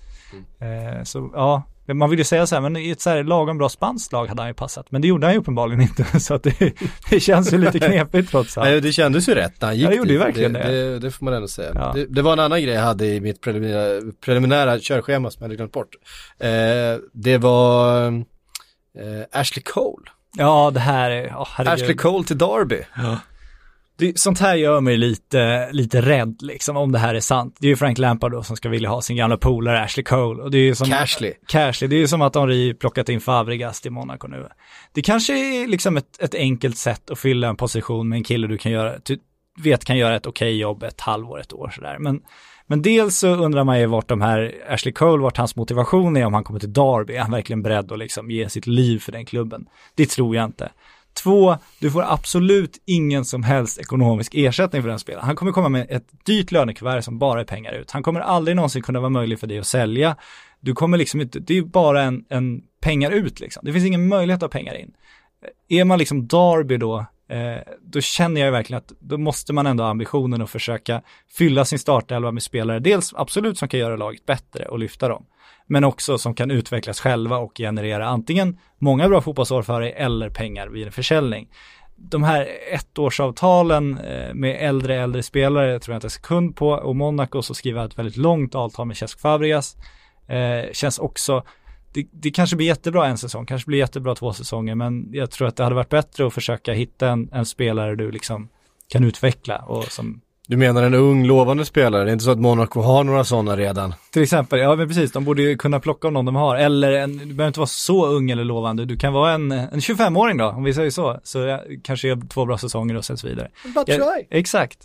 Eh, 0.59 1.03
så 1.03 1.31
ja, 1.35 1.63
man 1.87 2.11
vill 2.11 2.19
ju 2.19 2.25
säga 2.25 2.47
så 2.47 2.55
här, 2.55 2.63
men 2.63 2.77
i 2.77 2.91
ett 2.91 3.01
så 3.01 3.11
här 3.11 3.25
lagom 3.25 3.59
bra 3.59 3.69
spanskt 3.69 4.13
lag 4.13 4.27
hade 4.27 4.43
han 4.43 4.51
ju 4.51 4.55
passat. 4.55 4.91
Men 4.91 5.03
det 5.03 5.09
gjorde 5.09 5.27
han 5.27 5.35
ju 5.35 5.41
uppenbarligen 5.41 5.81
inte. 5.81 6.21
Så 6.21 6.35
att 6.35 6.43
det, 6.43 6.73
det 7.11 7.21
känns 7.21 7.53
ju 7.53 7.59
lite 7.59 7.79
knepigt 7.89 8.31
trots 8.31 8.59
allt. 8.59 8.67
Nej, 8.67 8.81
det 8.81 8.93
kändes 8.93 9.29
ju 9.29 9.35
rätt 9.35 9.61
när 9.61 9.69
han 9.69 9.77
gick 9.77 9.87
Ja, 9.87 9.91
det 9.91 9.97
gjorde 9.97 10.13
ju 10.13 10.19
verkligen 10.19 10.53
det. 10.53 10.63
det. 10.63 10.91
Det, 10.93 10.99
det 10.99 11.11
får 11.11 11.25
man 11.25 11.35
ändå 11.35 11.49
säga. 11.49 11.73
Ja. 11.75 11.93
Det, 11.95 12.07
det 12.07 12.23
var 12.23 12.33
en 12.33 12.41
annan 12.41 12.63
grej 12.63 12.75
jag 12.75 12.83
hade 12.83 13.07
i 13.07 13.21
mitt 13.21 13.41
preliminära, 13.41 14.01
preliminära 14.25 14.79
körschema 14.79 15.31
som 15.31 15.39
jag 15.41 15.45
hade 15.45 15.57
glömt 15.57 15.73
bort. 15.73 15.95
Eh, 16.39 16.49
det 17.13 17.39
var 17.39 18.07
eh, 18.07 19.41
Ashley 19.41 19.63
Cole. 19.63 20.05
Ja, 20.37 20.71
det 20.75 20.81
här 20.81 21.11
är, 21.11 21.29
oh. 21.29 21.61
Ashley 21.61 21.95
Cole 21.95 22.25
till 22.25 22.39
Derby. 22.39 22.83
Det, 23.97 24.19
sånt 24.19 24.41
här 24.41 24.55
gör 24.55 24.81
mig 24.81 24.97
lite, 24.97 25.73
lite 25.73 26.01
rädd 26.01 26.37
liksom 26.43 26.77
om 26.77 26.93
det 26.93 26.99
här 26.99 27.15
är 27.15 27.21
sant. 27.21 27.57
Det 27.61 27.67
är 27.67 27.69
ju 27.69 27.77
Frank 27.77 27.99
Lampard 27.99 28.33
då 28.33 28.43
som 28.43 28.57
ska 28.57 28.69
vilja 28.69 28.89
ha 28.89 29.03
sin 29.03 29.17
gamla 29.17 29.37
polare 29.37 29.83
Ashley 29.83 30.05
Cole. 30.05 30.43
Och 30.43 30.51
det 30.51 30.59
är 30.59 30.63
ju 30.63 30.75
som, 30.75 30.89
Cashley. 30.91 31.33
Cashley, 31.47 31.89
det 31.89 31.97
är 31.97 32.01
ju 32.01 32.09
som 32.09 32.23
att 32.23 32.35
Henri 32.35 32.75
plockat 32.75 33.09
in 33.09 33.21
Fabregas 33.21 33.81
till 33.81 33.91
Monaco 33.91 34.29
nu. 34.29 34.49
Det 34.93 35.03
kanske 35.03 35.33
är 35.33 35.67
liksom 35.67 35.97
ett, 35.97 36.23
ett 36.23 36.35
enkelt 36.35 36.77
sätt 36.77 37.11
att 37.11 37.19
fylla 37.19 37.49
en 37.49 37.57
position 37.57 38.09
med 38.09 38.17
en 38.17 38.25
kille 38.25 38.47
du 38.47 38.59
kan 38.59 38.73
göra, 38.73 38.99
du 39.05 39.19
vet 39.63 39.85
kan 39.85 39.97
göra 39.97 40.17
ett 40.17 40.27
okej 40.27 40.59
jobb 40.59 40.83
ett 40.83 41.01
halvår, 41.01 41.41
ett 41.41 41.53
år 41.53 41.73
sådär. 41.75 41.97
Men, 41.99 42.21
men 42.67 42.83
dels 42.83 43.19
så 43.19 43.29
undrar 43.29 43.65
man 43.65 43.81
ju 43.81 43.87
vart 43.87 44.09
de 44.09 44.21
här, 44.21 44.55
Ashley 44.69 44.93
Cole, 44.93 45.23
vart 45.23 45.37
hans 45.37 45.57
motivation 45.57 46.17
är 46.17 46.25
om 46.25 46.35
han 46.35 46.45
kommer 46.45 46.61
till 46.61 46.73
Derby. 46.73 47.15
Är 47.15 47.21
han 47.21 47.31
verkligen 47.31 47.63
beredd 47.63 47.93
att 47.93 47.99
liksom 47.99 48.31
ge 48.31 48.49
sitt 48.49 48.67
liv 48.67 48.99
för 48.99 49.13
den 49.13 49.27
klubben? 49.27 49.67
Det 49.95 50.11
tror 50.11 50.37
jag 50.37 50.45
inte. 50.45 50.71
Två, 51.23 51.57
du 51.79 51.91
får 51.91 52.03
absolut 52.03 52.83
ingen 52.85 53.25
som 53.25 53.43
helst 53.43 53.79
ekonomisk 53.79 54.35
ersättning 54.35 54.83
för 54.83 54.89
den 54.89 54.99
spelaren. 54.99 55.27
Han 55.27 55.37
kommer 55.37 55.53
komma 55.53 55.69
med 55.69 55.87
ett 55.91 56.07
dyrt 56.25 56.53
lönekuvert 56.53 57.03
som 57.03 57.19
bara 57.19 57.41
är 57.41 57.45
pengar 57.45 57.73
ut. 57.73 57.91
Han 57.91 58.03
kommer 58.03 58.21
aldrig 58.21 58.57
någonsin 58.57 58.83
kunna 58.83 59.01
vara 59.01 59.11
möjlig 59.11 59.41
för 59.41 59.47
dig 59.47 59.59
att 59.59 59.67
sälja. 59.67 60.17
Du 60.61 60.73
kommer 60.73 60.99
liksom 60.99 61.21
inte, 61.21 61.39
det 61.39 61.59
är 61.59 61.63
bara 61.63 62.03
en, 62.03 62.25
en 62.29 62.63
pengar 62.81 63.11
ut 63.11 63.41
liksom. 63.41 63.65
Det 63.65 63.73
finns 63.73 63.85
ingen 63.85 64.09
möjlighet 64.09 64.43
att 64.43 64.53
ha 64.53 64.59
pengar 64.59 64.75
in. 64.75 64.93
Eh, 65.69 65.79
är 65.79 65.85
man 65.85 65.99
liksom 65.99 66.27
Derby 66.27 66.77
då, 66.77 66.99
eh, 67.29 67.75
då 67.83 68.01
känner 68.01 68.41
jag 68.41 68.53
verkligen 68.53 68.79
att 68.79 68.93
då 69.01 69.19
måste 69.19 69.53
man 69.53 69.67
ändå 69.67 69.85
ha 69.85 69.91
ambitionen 69.91 70.43
att 70.43 70.51
försöka 70.51 71.03
fylla 71.31 71.65
sin 71.65 71.79
startelva 71.79 72.33
med 72.33 72.43
spelare, 72.43 72.79
dels 72.79 73.15
absolut 73.15 73.59
som 73.59 73.69
kan 73.69 73.81
göra 73.81 73.97
laget 73.97 74.27
bättre 74.27 74.65
och 74.65 74.79
lyfta 74.79 75.09
dem, 75.09 75.27
men 75.67 75.85
också 75.85 76.19
som 76.19 76.35
kan 76.35 76.51
utvecklas 76.51 77.01
själva 77.01 77.39
och 77.39 77.53
generera 77.57 78.07
antingen 78.07 78.59
många 78.79 79.09
bra 79.09 79.21
fotbollsår 79.21 79.63
för 79.63 79.81
dig 79.81 79.93
eller 79.97 80.31
pengar 80.31 80.69
vid 80.69 80.87
en 80.87 80.93
försäljning. 80.93 81.49
De 81.97 82.23
här 82.23 82.49
ettårsavtalen 82.73 83.99
eh, 83.99 84.35
med 84.35 84.69
äldre, 84.69 85.03
äldre 85.03 85.23
spelare 85.23 85.79
tror 85.79 85.93
jag 85.93 85.97
inte 85.97 86.07
en 86.07 86.11
sekund 86.11 86.57
på 86.57 86.69
och 86.69 86.97
Monaco 86.97 87.43
så 87.43 87.55
skriver 87.55 87.81
jag 87.81 87.91
ett 87.91 87.99
väldigt 87.99 88.17
långt 88.17 88.55
avtal 88.55 88.87
med 88.87 88.97
Cesc 88.97 89.21
Fabregas. 89.21 89.77
Eh, 90.27 90.73
känns 90.73 90.99
också, 90.99 91.43
det, 91.93 92.07
det 92.13 92.31
kanske 92.31 92.57
blir 92.57 92.67
jättebra 92.67 93.07
en 93.07 93.19
säsong, 93.19 93.47
kanske 93.47 93.67
blir 93.67 93.79
jättebra 93.79 94.15
två 94.15 94.33
säsonger, 94.33 94.75
men 94.75 95.09
jag 95.13 95.31
tror 95.31 95.49
att 95.49 95.57
det 95.57 95.63
hade 95.63 95.77
varit 95.77 95.89
bättre 95.89 96.27
att 96.27 96.35
försöka 96.35 96.73
hitta 96.73 97.09
en, 97.09 97.29
en 97.33 97.47
spelare 97.47 97.97
du 97.97 98.11
liksom 98.11 98.49
kan 98.89 99.05
utveckla 99.05 99.59
och 99.59 99.85
som 99.85 100.21
du 100.49 100.57
menar 100.57 100.83
en 100.83 100.95
ung 100.95 101.27
lovande 101.27 101.65
spelare? 101.65 102.05
Det 102.05 102.11
är 102.11 102.13
inte 102.13 102.25
så 102.25 102.31
att 102.31 102.41
Monaco 102.41 102.81
har 102.81 103.05
några 103.05 103.25
sådana 103.25 103.57
redan? 103.57 103.95
Till 104.11 104.23
exempel, 104.23 104.59
ja 104.59 104.77
men 104.77 104.89
precis, 104.89 105.13
de 105.13 105.25
borde 105.25 105.43
ju 105.43 105.57
kunna 105.57 105.81
plocka 105.81 106.09
om 106.09 106.15
någon 106.15 106.25
de 106.25 106.37
har. 106.37 106.57
Eller 106.57 106.93
en, 106.93 107.19
du 107.19 107.25
behöver 107.25 107.47
inte 107.47 107.61
vara 107.61 107.67
så 107.67 108.07
ung 108.07 108.31
eller 108.31 108.45
lovande, 108.45 108.85
du 108.85 108.97
kan 108.97 109.13
vara 109.13 109.33
en, 109.33 109.53
en 109.53 109.81
25-åring 109.81 110.37
då, 110.37 110.47
om 110.47 110.65
vi 110.65 110.75
säger 110.75 110.91
så. 110.91 111.21
Så 111.23 111.39
jag, 111.39 111.61
kanske 111.85 112.09
gör 112.09 112.29
två 112.29 112.45
bra 112.45 112.59
säsonger 112.59 112.97
och 112.97 113.05
sen 113.05 113.17
så 113.17 113.29
vidare. 113.29 113.51
Ja, 114.31 114.39
exakt. 114.39 114.79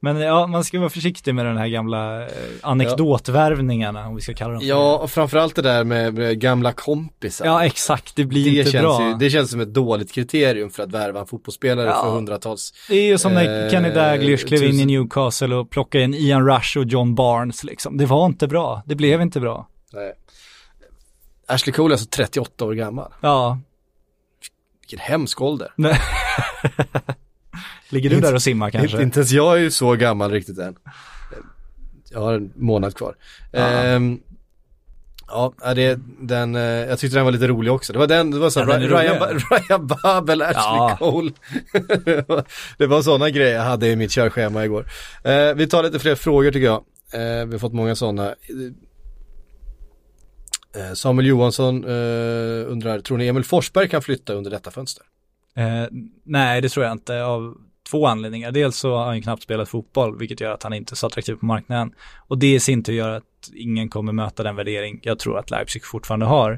Men 0.00 0.16
ja, 0.20 0.46
man 0.46 0.64
ska 0.64 0.78
vara 0.78 0.90
försiktig 0.90 1.34
med 1.34 1.46
den 1.46 1.56
här 1.56 1.68
gamla 1.68 2.22
eh, 2.22 2.28
anekdotvärvningarna, 2.62 4.06
om 4.08 4.14
vi 4.16 4.20
ska 4.22 4.34
kalla 4.34 4.52
dem 4.54 4.62
Ja, 4.64 4.98
och 4.98 5.10
framförallt 5.10 5.56
det 5.56 5.62
där 5.62 5.84
med, 5.84 6.14
med 6.14 6.40
gamla 6.40 6.72
kompisar. 6.72 7.46
Ja, 7.46 7.64
exakt, 7.64 8.16
det 8.16 8.24
blir 8.24 8.44
det 8.44 8.58
inte 8.58 8.70
känns, 8.70 8.82
bra. 8.82 9.08
ju, 9.08 9.14
det 9.14 9.30
känns 9.30 9.50
som 9.50 9.60
ett 9.60 9.74
dåligt 9.74 10.12
kriterium 10.12 10.70
för 10.70 10.82
att 10.82 10.92
värva 10.92 11.20
en 11.20 11.26
fotbollsspelare 11.26 11.86
Ja. 11.86 12.02
för 12.02 12.10
hundratals. 12.10 12.74
Det 12.88 12.94
är 12.96 13.06
ju 13.06 13.18
som 13.18 13.34
när 13.34 13.64
Eh, 13.64 13.70
Kenny 13.70 13.90
Dalglish 13.90 14.46
klev 14.46 14.64
in 14.64 14.80
i 14.80 14.84
Newcastle 14.86 15.54
och 15.54 15.70
plockade 15.70 16.04
in 16.04 16.14
Ian 16.14 16.46
Rush 16.48 16.78
och 16.78 16.84
John 16.84 17.14
Barnes 17.14 17.64
liksom. 17.64 17.96
Det 17.96 18.06
var 18.06 18.26
inte 18.26 18.48
bra, 18.48 18.82
det 18.86 18.94
blev 18.94 19.20
inte 19.22 19.40
bra. 19.40 19.68
Nej. 19.92 20.12
Ashley 21.46 21.72
Cole 21.72 21.92
är 21.92 21.94
alltså 21.94 22.06
38 22.10 22.64
år 22.64 22.72
gammal. 22.74 23.12
Ja. 23.20 23.58
Vilken 24.80 24.98
hemsk 24.98 25.40
ålder. 25.40 25.72
Ligger 27.90 28.10
du 28.10 28.20
där 28.20 28.34
och 28.34 28.42
simmar 28.42 28.70
kanske? 28.70 28.88
Inte, 28.96 29.02
inte 29.02 29.18
ens 29.18 29.30
jag 29.32 29.56
är 29.56 29.60
ju 29.60 29.70
så 29.70 29.94
gammal 29.94 30.30
riktigt 30.30 30.58
än. 30.58 30.76
Jag 32.10 32.20
har 32.20 32.32
en 32.34 32.52
månad 32.56 32.96
kvar. 32.96 33.14
Ja. 33.52 33.58
Ehm, 33.60 34.20
ja, 35.28 35.52
det, 35.74 36.00
den, 36.20 36.54
eh, 36.54 36.62
jag 36.62 36.98
tyckte 36.98 37.16
den 37.18 37.24
var 37.24 37.32
lite 37.32 37.48
rolig 37.48 37.72
också. 37.72 37.92
Det 37.92 37.98
var 37.98 38.06
den, 38.06 38.30
det 38.30 38.38
var 38.38 38.50
så 38.50 38.60
Ja, 38.60 38.66
Ryan. 38.66 39.18
Ba- 39.18 39.26
Ryan 39.50 39.86
Babel, 39.86 40.42
Ashley 40.42 40.56
Ja. 40.76 40.96
Cole. 40.98 41.30
det 42.04 42.28
var- 42.28 42.86
var 42.86 43.02
sådana 43.02 43.30
grejer 43.30 43.54
jag 43.54 43.62
hade 43.62 43.88
i 43.88 43.96
mitt 43.96 44.10
körschema 44.10 44.64
igår. 44.64 44.86
Eh, 45.24 45.54
vi 45.54 45.66
tar 45.66 45.82
lite 45.82 45.98
fler 45.98 46.14
frågor 46.14 46.50
tycker 46.50 46.66
jag. 46.66 46.84
Eh, 47.12 47.46
vi 47.46 47.52
har 47.52 47.58
fått 47.58 47.72
många 47.72 47.94
sådana. 47.94 48.34
Eh, 50.76 50.92
Samuel 50.94 51.26
Johansson 51.26 51.84
eh, 51.84 52.70
undrar, 52.72 53.00
tror 53.00 53.18
ni 53.18 53.26
Emil 53.28 53.44
Forsberg 53.44 53.88
kan 53.88 54.02
flytta 54.02 54.32
under 54.34 54.50
detta 54.50 54.70
fönster? 54.70 55.04
Eh, 55.56 55.86
nej, 56.24 56.60
det 56.60 56.68
tror 56.68 56.84
jag 56.86 56.92
inte 56.92 57.22
av 57.24 57.54
två 57.90 58.06
anledningar. 58.06 58.52
Dels 58.52 58.76
så 58.76 58.96
har 58.96 59.04
han 59.06 59.22
knappt 59.22 59.42
spelat 59.42 59.68
fotboll, 59.68 60.18
vilket 60.18 60.40
gör 60.40 60.52
att 60.52 60.62
han 60.62 60.72
inte 60.72 60.92
är 60.92 60.96
så 60.96 61.06
attraktiv 61.06 61.34
på 61.34 61.46
marknaden. 61.46 61.92
Och 62.28 62.38
det 62.38 62.54
i 62.54 62.60
sin 62.60 62.82
tur 62.82 62.92
gör 62.92 63.08
att 63.10 63.24
ingen 63.54 63.88
kommer 63.88 64.12
möta 64.12 64.42
den 64.42 64.56
värdering 64.56 65.00
jag 65.02 65.18
tror 65.18 65.38
att 65.38 65.50
Leipzig 65.50 65.84
fortfarande 65.84 66.26
har. 66.26 66.52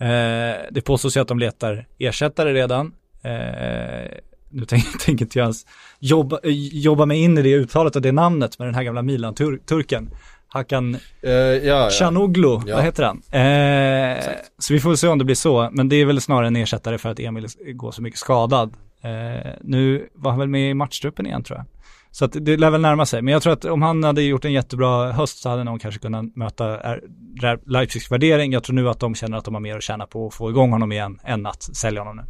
Eh, 0.00 0.56
det 0.70 0.80
påstås 0.84 1.16
ju 1.16 1.20
att 1.20 1.28
de 1.28 1.38
letar 1.38 1.86
ersättare 1.98 2.52
redan. 2.54 2.86
Eh, 3.22 4.10
nu 4.50 4.64
tänker, 4.66 4.98
tänker 5.04 5.24
inte 5.24 5.38
jag 5.38 5.44
ens 5.44 5.66
jobba, 5.98 6.38
eh, 6.42 6.50
jobba 6.72 7.06
mig 7.06 7.18
in 7.22 7.38
i 7.38 7.42
det 7.42 7.54
uttalet 7.54 7.96
och 7.96 8.02
det 8.02 8.12
namnet 8.12 8.58
med 8.58 8.68
den 8.68 8.74
här 8.74 8.82
gamla 8.82 9.02
Milan-turken. 9.02 10.10
Hakan 10.50 10.96
ja, 11.20 11.30
ja. 11.30 11.90
Chanoglu, 11.90 12.60
Ja. 12.66 12.76
vad 12.76 12.84
heter 12.84 13.02
han? 13.02 13.22
Eh, 13.32 14.24
så 14.58 14.72
vi 14.72 14.80
får 14.80 14.94
se 14.94 15.08
om 15.08 15.18
det 15.18 15.24
blir 15.24 15.34
så, 15.34 15.68
men 15.72 15.88
det 15.88 15.96
är 15.96 16.04
väl 16.04 16.20
snarare 16.20 16.46
en 16.46 16.56
ersättare 16.56 16.98
för 16.98 17.08
att 17.08 17.20
Emil 17.20 17.46
går 17.74 17.92
så 17.92 18.02
mycket 18.02 18.20
skadad. 18.20 18.72
Eh, 19.02 19.52
nu 19.60 20.08
var 20.14 20.30
han 20.30 20.38
väl 20.40 20.48
med 20.48 20.70
i 20.70 20.74
matchtruppen 20.74 21.26
igen 21.26 21.42
tror 21.42 21.58
jag. 21.58 21.66
Så 22.10 22.24
att 22.24 22.32
det 22.40 22.56
lär 22.56 22.70
väl 22.70 22.80
närma 22.80 23.06
sig, 23.06 23.22
men 23.22 23.32
jag 23.32 23.42
tror 23.42 23.52
att 23.52 23.64
om 23.64 23.82
han 23.82 24.04
hade 24.04 24.22
gjort 24.22 24.44
en 24.44 24.52
jättebra 24.52 25.12
höst 25.12 25.38
så 25.38 25.48
hade 25.48 25.64
någon 25.64 25.78
kanske 25.78 26.00
kunnat 26.00 26.36
möta 26.36 26.78
Leipzigs 27.66 28.10
värdering. 28.12 28.52
Jag 28.52 28.62
tror 28.64 28.74
nu 28.76 28.88
att 28.88 29.00
de 29.00 29.14
känner 29.14 29.38
att 29.38 29.44
de 29.44 29.54
har 29.54 29.60
mer 29.60 29.76
att 29.76 29.82
tjäna 29.82 30.06
på 30.06 30.26
att 30.26 30.34
få 30.34 30.50
igång 30.50 30.70
honom 30.72 30.92
igen 30.92 31.18
än 31.24 31.46
att 31.46 31.62
sälja 31.62 32.00
honom 32.00 32.16
nu. 32.16 32.22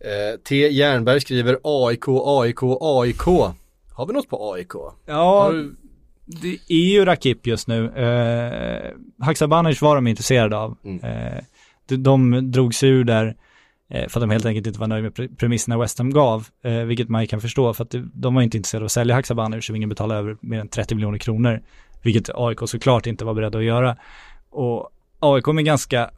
Eh, 0.00 0.36
T. 0.48 0.68
Jernberg 0.68 1.20
skriver 1.20 1.58
AIK, 1.62 2.04
AIK, 2.08 2.62
AIK. 2.80 3.22
Har 3.92 4.06
vi 4.06 4.12
något 4.12 4.28
på 4.28 4.52
AIK? 4.52 4.72
Ja, 5.06 5.48
du- 5.52 5.76
det 6.26 6.58
är 6.68 6.90
ju 6.92 7.04
Rakip 7.04 7.46
just 7.46 7.68
nu. 7.68 7.86
Eh, 7.96 9.24
Haksabanovic 9.24 9.82
var 9.82 9.94
de 9.94 10.06
intresserade 10.06 10.56
av. 10.56 10.76
Mm. 10.84 11.04
Eh, 11.04 11.38
de, 11.88 11.96
de 11.96 12.50
drog 12.52 12.74
sig 12.74 12.88
ur 12.88 13.04
där 13.04 13.36
Eh, 13.90 14.08
för 14.08 14.20
att 14.20 14.22
de 14.22 14.30
helt 14.30 14.46
enkelt 14.46 14.66
inte 14.66 14.80
var 14.80 14.86
nöjda 14.86 15.10
med 15.18 15.38
premisserna 15.38 15.78
West 15.78 15.98
Ham 15.98 16.10
gav, 16.10 16.48
eh, 16.64 16.72
vilket 16.72 17.08
man 17.08 17.20
ju 17.22 17.26
kan 17.26 17.40
förstå 17.40 17.74
för 17.74 17.84
att 17.84 17.94
de 18.14 18.34
var 18.34 18.42
inte 18.42 18.56
intresserade 18.56 18.82
av 18.82 18.86
att 18.86 18.92
sälja 18.92 19.14
Haksabanovic 19.14 19.66
som 19.66 19.76
ingen 19.76 19.88
betalade 19.88 20.20
över 20.20 20.36
mer 20.40 20.60
än 20.60 20.68
30 20.68 20.94
miljoner 20.94 21.18
kronor, 21.18 21.60
vilket 22.02 22.30
AIK 22.34 22.58
såklart 22.66 23.06
inte 23.06 23.24
var 23.24 23.34
beredda 23.34 23.58
att 23.58 23.64
göra. 23.64 23.96
Och 24.50 24.90
AIK 25.20 25.48
är 25.48 25.62
ganska, 25.62 26.10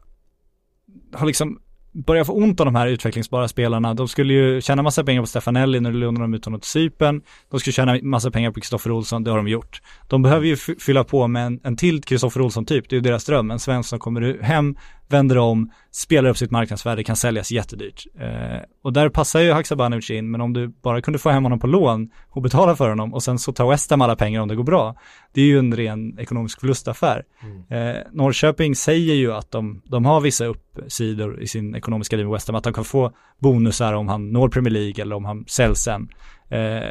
har 1.13 1.27
liksom 1.27 1.59
börjat 1.91 2.27
få 2.27 2.33
ont 2.33 2.59
av 2.59 2.65
de 2.65 2.75
här 2.75 2.87
utvecklingsbara 2.87 3.47
spelarna. 3.47 3.93
De 3.93 4.07
skulle 4.07 4.33
ju 4.33 4.61
tjäna 4.61 4.81
massa 4.81 5.03
pengar 5.03 5.21
på 5.21 5.27
Stefanelli 5.27 5.79
när 5.79 5.91
du 5.91 5.97
lånade 5.97 6.23
dem 6.23 6.33
ut 6.33 6.45
honom 6.45 6.59
till 6.59 6.69
Cypern. 6.69 7.21
De 7.49 7.59
skulle 7.59 7.73
tjäna 7.73 7.99
massa 8.01 8.31
pengar 8.31 8.51
på 8.51 8.59
Kristoffer 8.59 8.91
Olsson, 8.91 9.23
det 9.23 9.31
har 9.31 9.37
de 9.37 9.47
gjort. 9.47 9.81
De 10.07 10.21
behöver 10.21 10.47
ju 10.47 10.55
fylla 10.55 11.03
på 11.03 11.27
med 11.27 11.45
en, 11.45 11.59
en 11.63 11.77
till 11.77 12.03
Kristoffer 12.03 12.41
Olsson-typ, 12.41 12.89
det 12.89 12.93
är 12.93 12.97
ju 12.97 13.01
deras 13.01 13.25
dröm. 13.25 13.51
En 13.51 13.59
svensk 13.59 13.89
som 13.89 13.99
kommer 13.99 14.41
hem, 14.41 14.75
vänder 15.13 15.37
om, 15.37 15.71
spelar 15.91 16.29
upp 16.29 16.37
sitt 16.37 16.51
marknadsvärde, 16.51 17.03
kan 17.03 17.15
säljas 17.15 17.51
jättedyrt. 17.51 18.05
Eh, 18.19 18.61
och 18.83 18.93
där 18.93 19.09
passar 19.09 19.39
ju 19.39 19.51
Haksabanovic 19.51 20.09
in, 20.09 20.31
men 20.31 20.41
om 20.41 20.53
du 20.53 20.67
bara 20.67 21.01
kunde 21.01 21.19
få 21.19 21.29
hem 21.29 21.43
honom 21.43 21.59
på 21.59 21.67
lån 21.67 22.09
och 22.29 22.41
betala 22.41 22.75
för 22.75 22.89
honom 22.89 23.13
och 23.13 23.23
sen 23.23 23.39
så 23.39 23.51
tar 23.51 23.69
West 23.69 23.91
Ham 23.91 24.01
alla 24.01 24.15
pengar 24.15 24.41
om 24.41 24.47
det 24.47 24.55
går 24.55 24.63
bra, 24.63 24.95
det 25.33 25.41
är 25.41 25.45
ju 25.45 25.59
en 25.59 25.75
ren 25.75 26.19
ekonomisk 26.19 26.59
förlustaffär. 26.59 27.23
Eh, 27.69 27.95
Norrköping 28.11 28.75
säger 28.75 29.15
ju 29.15 29.33
att 29.33 29.51
de, 29.51 29.81
de 29.85 30.05
har 30.05 30.21
vissa 30.21 30.45
uppsidor 30.45 31.41
i 31.41 31.47
sin 31.47 31.75
ekonomiska 31.75 32.15
liv 32.15 32.25
med 32.25 32.33
West 32.33 32.47
Ham, 32.47 32.55
att 32.55 32.63
de 32.63 32.73
kan 32.73 32.85
få 32.85 33.11
bonusar 33.39 33.93
om 33.93 34.07
han 34.07 34.31
når 34.31 34.49
Premier 34.49 34.73
League 34.73 35.01
eller 35.01 35.15
om 35.15 35.25
han 35.25 35.45
säljs 35.47 35.79
sen. 35.79 36.09
Eh, 36.49 36.89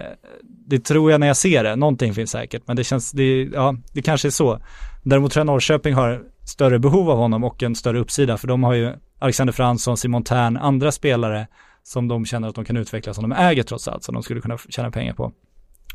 det 0.66 0.84
tror 0.84 1.10
jag 1.10 1.20
när 1.20 1.26
jag 1.26 1.36
ser 1.36 1.64
det, 1.64 1.76
någonting 1.76 2.14
finns 2.14 2.30
säkert, 2.30 2.62
men 2.66 2.76
det 2.76 2.84
känns, 2.84 3.12
det, 3.12 3.42
ja, 3.42 3.76
det 3.92 4.02
kanske 4.02 4.28
är 4.28 4.30
så. 4.30 4.60
Däremot 5.02 5.32
tror 5.32 5.40
jag 5.40 5.46
Norrköping 5.46 5.94
har 5.94 6.22
större 6.44 6.78
behov 6.78 7.10
av 7.10 7.18
honom 7.18 7.44
och 7.44 7.62
en 7.62 7.74
större 7.74 7.98
uppsida, 7.98 8.36
för 8.38 8.48
de 8.48 8.64
har 8.64 8.74
ju 8.74 8.92
Alexander 9.18 9.52
Fransson, 9.52 9.96
Simon 9.96 10.24
Tern, 10.24 10.56
andra 10.56 10.92
spelare 10.92 11.46
som 11.82 12.08
de 12.08 12.26
känner 12.26 12.48
att 12.48 12.54
de 12.54 12.64
kan 12.64 12.76
utveckla, 12.76 13.14
som 13.14 13.30
de 13.30 13.36
äger 13.36 13.62
trots 13.62 13.88
allt, 13.88 14.04
som 14.04 14.14
de 14.14 14.22
skulle 14.22 14.40
kunna 14.40 14.58
tjäna 14.58 14.90
pengar 14.90 15.14
på. 15.14 15.32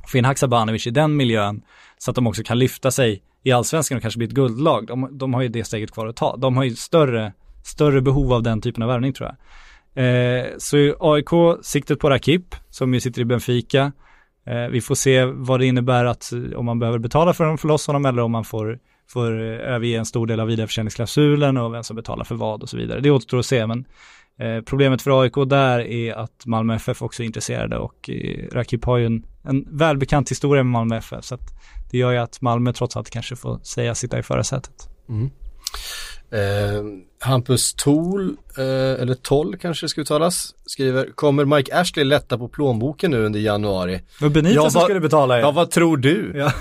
Få 0.08 0.18
in 0.18 0.26
Haksabanovic 0.26 0.88
i 0.88 0.92
den 0.92 1.16
miljön 1.16 1.62
så 1.98 2.12
att 2.12 2.16
de 2.16 2.28
också 2.28 2.44
kan 2.44 2.60
lyfta 2.60 2.92
sig 2.92 3.22
i 3.44 3.52
allsvenskan 3.52 3.96
och 3.96 4.02
kanske 4.02 4.18
bli 4.18 4.28
ett 4.28 4.34
guldlag. 4.34 4.88
De, 4.88 5.18
de 5.18 5.34
har 5.34 5.42
ju 5.42 5.48
det 5.48 5.64
steget 5.64 5.92
kvar 5.92 6.08
att 6.08 6.16
ta. 6.16 6.38
De 6.38 6.58
har 6.58 6.64
ju 6.64 6.76
större, 6.76 7.34
större 7.64 8.02
behov 8.02 8.34
av 8.34 8.44
den 8.44 8.62
typen 8.62 8.84
av 8.84 8.90
värvning 8.90 9.14
tror 9.14 9.30
jag. 9.30 9.38
Eh, 9.96 10.46
så 10.58 10.96
AIK, 11.00 11.60
siktet 11.62 12.00
på 12.00 12.10
Rakip, 12.10 12.56
som 12.70 12.94
ju 12.94 13.00
sitter 13.00 13.22
i 13.22 13.26
Benfica. 13.26 13.92
Eh, 14.46 14.68
vi 14.72 14.82
får 14.82 14.96
se 14.96 15.26
vad 15.26 15.60
det 15.60 15.66
innebär 15.66 16.06
att 16.06 16.32
eh, 16.32 16.40
om 16.60 16.66
man 16.66 16.80
behöver 16.80 17.00
betala 17.00 17.34
för 17.34 17.54
att 17.54 17.62
få 17.62 17.68
loss 17.68 17.88
honom 17.88 18.06
eller 18.06 18.22
om 18.22 18.32
man 18.32 18.46
får, 18.46 18.80
får 19.08 19.42
eh, 19.42 19.74
överge 19.74 19.98
en 19.98 20.06
stor 20.06 20.28
del 20.28 20.40
av 20.40 20.48
vidareförsäljningsklausulen 20.48 21.58
och 21.58 21.74
vem 21.74 21.84
som 21.84 21.96
betalar 21.96 22.24
för 22.24 22.36
vad 22.36 22.64
och 22.64 22.70
så 22.70 22.78
vidare. 22.78 23.00
Det 23.00 23.12
återstår 23.12 23.40
att 23.40 23.46
se, 23.46 23.68
men 23.68 23.86
eh, 24.40 24.62
problemet 24.62 25.02
för 25.02 25.22
AIK 25.22 25.34
där 25.48 25.80
är 25.80 26.14
att 26.14 26.46
Malmö 26.46 26.76
FF 26.76 27.02
också 27.02 27.24
är 27.24 27.28
intresserade 27.28 27.78
och 27.78 28.10
eh, 28.10 28.48
Rakip 28.52 28.86
har 28.86 28.98
ju 28.98 29.06
en, 29.06 29.26
en 29.44 29.78
välbekant 29.78 30.32
historia 30.32 30.64
med 30.64 30.72
Malmö 30.72 30.98
FF, 30.98 31.26
så 31.26 31.36
att 31.36 31.54
det 31.92 31.98
gör 31.98 32.12
ju 32.12 32.18
att 32.18 32.42
Malmö 32.42 32.74
trots 32.74 32.98
allt 32.98 33.10
kanske 33.10 33.36
får 33.36 33.60
säga 33.64 33.96
sitta 33.96 34.20
i 34.20 34.24
förarsätet. 34.24 34.90
Mm. 35.10 35.30
Eh, 36.32 36.84
Hampus 37.26 37.74
Tol, 37.74 38.38
eh, 38.58 38.64
eller 39.02 39.14
Toll 39.14 39.58
kanske 39.58 39.86
det 39.86 39.90
ska 39.90 40.02
uttalas, 40.02 40.56
skriver 40.66 41.10
Kommer 41.16 41.46
Mike 41.46 41.80
Ashley 41.80 42.06
lätta 42.06 42.38
på 42.38 42.48
plånboken 42.48 43.12
nu 43.12 43.26
under 43.26 43.40
januari? 43.40 44.02
Men 44.22 44.34
Benitez 44.34 44.56
Ja, 44.56 44.70
vad- 44.74 44.84
skulle 44.84 45.00
betala 45.00 45.40
Ja, 45.40 45.52
vad 45.52 45.72
tror 45.72 45.98
du? 45.98 46.32
Ja. 46.36 46.52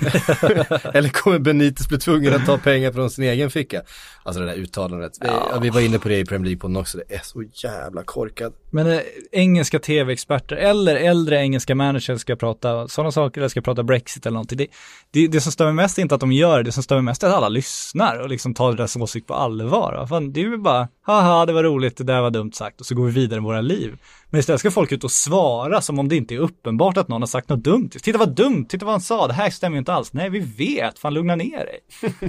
eller 0.95 1.09
kommer 1.09 1.39
Benitez 1.39 1.89
bli 1.89 1.99
tvungen 1.99 2.35
att 2.35 2.47
ta 2.47 2.59
pengar 2.59 2.93
från 2.93 3.11
sin 3.11 3.25
egen 3.25 3.51
ficka? 3.51 3.83
Alltså 4.23 4.41
det 4.41 4.47
där 4.47 4.55
uttalandet, 4.55 5.13
vi, 5.21 5.27
ja. 5.27 5.59
vi 5.63 5.71
var 5.71 5.81
inne 5.81 5.99
på 5.99 6.09
det 6.09 6.19
i 6.19 6.25
Premier 6.25 6.53
League-podden 6.53 6.81
också, 6.81 6.99
det 6.99 7.15
är 7.15 7.21
så 7.23 7.43
jävla 7.55 8.03
korkat. 8.03 8.53
Men 8.71 8.87
eh, 8.93 9.01
engelska 9.33 9.79
tv-experter 9.79 10.57
eller 10.57 10.97
äldre 10.97 11.37
engelska 11.37 11.75
managers 11.75 12.21
ska 12.21 12.37
prata 12.37 12.89
sådana 12.89 13.13
saker 13.13 13.41
eller 13.41 13.49
ska 13.49 13.61
prata 13.61 13.83
Brexit 13.83 14.27
eller 14.27 14.35
någonting. 14.35 14.59
Det, 14.59 14.67
det, 15.11 15.27
det 15.27 15.41
som 15.41 15.53
stör 15.53 15.65
mig 15.65 15.75
mest 15.75 15.99
är 15.99 16.03
inte 16.03 16.15
att 16.15 16.21
de 16.21 16.33
gör 16.33 16.57
det, 16.59 16.63
det 16.63 16.73
som 16.73 16.83
stör 16.83 16.97
mig 16.97 17.05
mest 17.05 17.23
är 17.23 17.27
att 17.29 17.35
alla 17.35 17.49
lyssnar 17.49 18.19
och 18.19 18.29
liksom 18.29 18.55
tar 18.55 18.73
deras 18.73 18.97
åsikt 18.97 19.27
på 19.27 19.35
allvar. 19.35 19.93
Va? 19.93 20.07
Fan, 20.07 20.33
det 20.33 20.41
är 20.43 20.54
ju 20.55 20.63
bara, 20.63 20.89
haha 21.03 21.47
det 21.47 21.53
var 21.53 21.63
roligt, 21.63 21.97
det 21.97 22.05
där 22.05 22.21
var 22.21 22.31
dumt 22.31 22.53
sagt 22.53 22.81
och 22.81 22.87
så 22.87 22.95
går 22.95 23.07
vi 23.07 23.13
vidare 23.13 23.41
i 23.41 23.43
våra 23.43 23.61
liv. 23.61 23.97
Men 24.31 24.41
istället 24.41 24.61
ska 24.61 24.71
folk 24.71 24.93
ut 24.93 25.05
och 25.05 25.11
svara 25.11 25.81
som 25.81 25.99
om 25.99 26.09
det 26.09 26.17
inte 26.17 26.35
är 26.35 26.39
uppenbart 26.39 26.97
att 26.97 27.09
någon 27.09 27.23
har 27.23 27.27
sagt 27.27 27.49
något 27.49 27.65
dumt. 27.65 27.91
Titta 28.03 28.19
vad 28.19 28.35
dumt, 28.35 28.67
titta 28.69 28.85
vad 28.85 28.95
han 28.95 29.01
sa, 29.01 29.27
det 29.27 29.35
här 29.35 29.51
stämmer 29.51 29.77
ju 29.77 29.79
inte 29.79 29.93
alls. 29.93 30.13
Nej 30.13 30.31
vi 30.31 30.41
vet, 30.41 30.99
fan 30.99 31.15
lugna 31.15 31.37
ner 31.37 31.59
dig. 31.59 31.81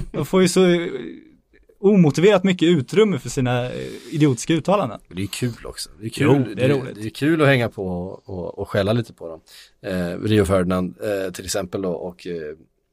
De 0.12 0.26
får 0.26 0.42
ju 0.42 0.48
så 0.48 0.66
eh, 0.66 0.88
omotiverat 1.80 2.44
mycket 2.44 2.66
utrymme 2.66 3.18
för 3.18 3.28
sina 3.28 3.64
eh, 3.64 3.86
idiotiska 4.10 4.54
uttalanden. 4.54 5.00
Det 5.08 5.22
är 5.22 5.26
kul 5.26 5.66
också. 5.66 5.90
Det 6.00 6.06
är 6.06 6.10
kul, 6.10 6.44
Jo, 6.48 6.54
det 6.54 6.64
är 6.64 6.68
roligt. 6.68 6.94
Det 6.94 7.06
är 7.06 7.10
kul 7.10 7.42
att 7.42 7.48
hänga 7.48 7.68
på 7.68 7.86
och, 8.24 8.58
och 8.58 8.68
skälla 8.68 8.92
lite 8.92 9.12
på 9.12 9.28
dem. 9.28 9.40
Eh, 9.82 10.20
Rio 10.22 10.44
Ferdinand 10.44 10.94
eh, 11.00 11.32
till 11.32 11.44
exempel 11.44 11.82
då, 11.82 11.92
och 11.92 12.26
eh, 12.26 12.34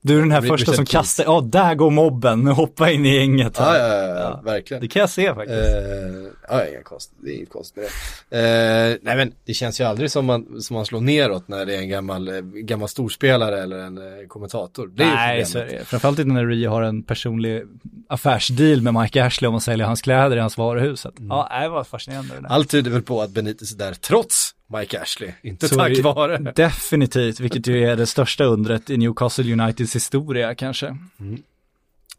Du 0.05 0.17
är 0.17 0.19
den 0.19 0.31
här 0.31 0.41
första 0.41 0.73
som 0.73 0.85
kastar, 0.85 1.23
ja 1.23 1.41
där 1.41 1.75
går 1.75 1.91
mobben, 1.91 2.47
hoppa 2.47 2.91
in 2.91 3.05
i 3.05 3.15
gänget. 3.15 3.55
ja, 3.59 3.77
ja, 3.77 3.87
ja, 3.87 4.19
ja, 4.19 4.41
verkligen. 4.43 4.81
Det 4.81 4.87
kan 4.87 4.99
jag 4.99 5.09
se 5.09 5.33
faktiskt. 5.33 5.59
Eh, 5.59 6.33
ja, 6.49 6.67
inga 6.67 6.83
konst, 6.83 7.11
det 7.23 7.31
är 7.31 7.35
inget 7.35 7.49
konstigt 7.49 7.75
med 7.75 7.85
det. 8.29 8.91
Eh, 8.91 8.97
nej 9.01 9.15
men 9.17 9.33
det 9.45 9.53
känns 9.53 9.81
ju 9.81 9.83
aldrig 9.83 10.11
som 10.11 10.25
man, 10.25 10.61
som 10.61 10.73
man 10.73 10.85
slår 10.85 11.01
neråt 11.01 11.47
när 11.47 11.65
det 11.65 11.75
är 11.75 11.79
en 11.79 11.89
gammal, 11.89 12.27
eh, 12.27 12.41
gammal 12.41 12.89
storspelare 12.89 13.63
eller 13.63 13.77
en 13.79 13.97
eh, 13.97 14.27
kommentator. 14.27 14.87
Det 14.95 15.03
är 15.03 15.15
Nej, 15.15 15.45
så 15.45 15.59
är 15.59 15.65
det. 15.65 15.85
Framförallt 15.85 16.19
inte 16.19 16.33
när 16.33 16.45
Rio 16.45 16.69
har 16.69 16.81
en 16.81 17.03
personlig 17.03 17.63
affärsdeal 18.09 18.81
med 18.81 18.93
Mike 18.93 19.25
Ashley 19.25 19.49
om 19.49 19.55
att 19.55 19.63
sälja 19.63 19.85
hans 19.85 20.01
kläder 20.01 20.37
i 20.37 20.39
hans 20.39 20.57
varuhus. 20.57 21.05
Mm. 21.05 21.27
Ja, 21.29 21.59
det 21.61 21.69
var 21.69 21.83
fascinerande 21.83 22.33
det. 22.41 22.47
Allt 22.47 22.69
tyder 22.69 22.91
väl 22.91 23.01
på 23.01 23.21
att 23.21 23.29
Benitez 23.29 23.73
är 23.73 23.77
där 23.77 23.93
trots 23.93 24.55
Mike 24.79 25.01
Ashley, 25.01 25.31
inte 25.41 25.67
Så 25.67 25.75
tack 25.75 25.99
vare. 25.99 26.37
Definitivt, 26.55 27.39
vilket 27.39 27.67
ju 27.67 27.89
är 27.89 27.95
det 27.95 28.05
största 28.05 28.43
undret 28.43 28.89
i 28.89 28.97
Newcastle 28.97 29.53
Uniteds 29.53 29.95
historia 29.95 30.55
kanske. 30.55 30.87
Mm. 31.19 31.43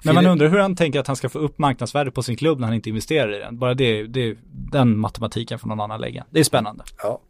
Men 0.04 0.14
man 0.14 0.26
undrar 0.26 0.48
hur 0.48 0.58
han 0.58 0.76
tänker 0.76 1.00
att 1.00 1.06
han 1.06 1.16
ska 1.16 1.28
få 1.28 1.38
upp 1.38 1.58
marknadsvärdet 1.58 2.14
på 2.14 2.22
sin 2.22 2.36
klubb 2.36 2.60
när 2.60 2.66
han 2.66 2.74
inte 2.74 2.88
investerar 2.88 3.36
i 3.36 3.38
den. 3.38 3.58
Bara 3.58 3.74
det, 3.74 4.06
det 4.06 4.36
den 4.72 4.98
matematiken 4.98 5.58
får 5.58 5.68
någon 5.68 5.80
annan 5.80 6.00
lägga. 6.00 6.24
Det 6.30 6.40
är 6.40 6.44
spännande. 6.44 6.84
Ja. 7.02 7.20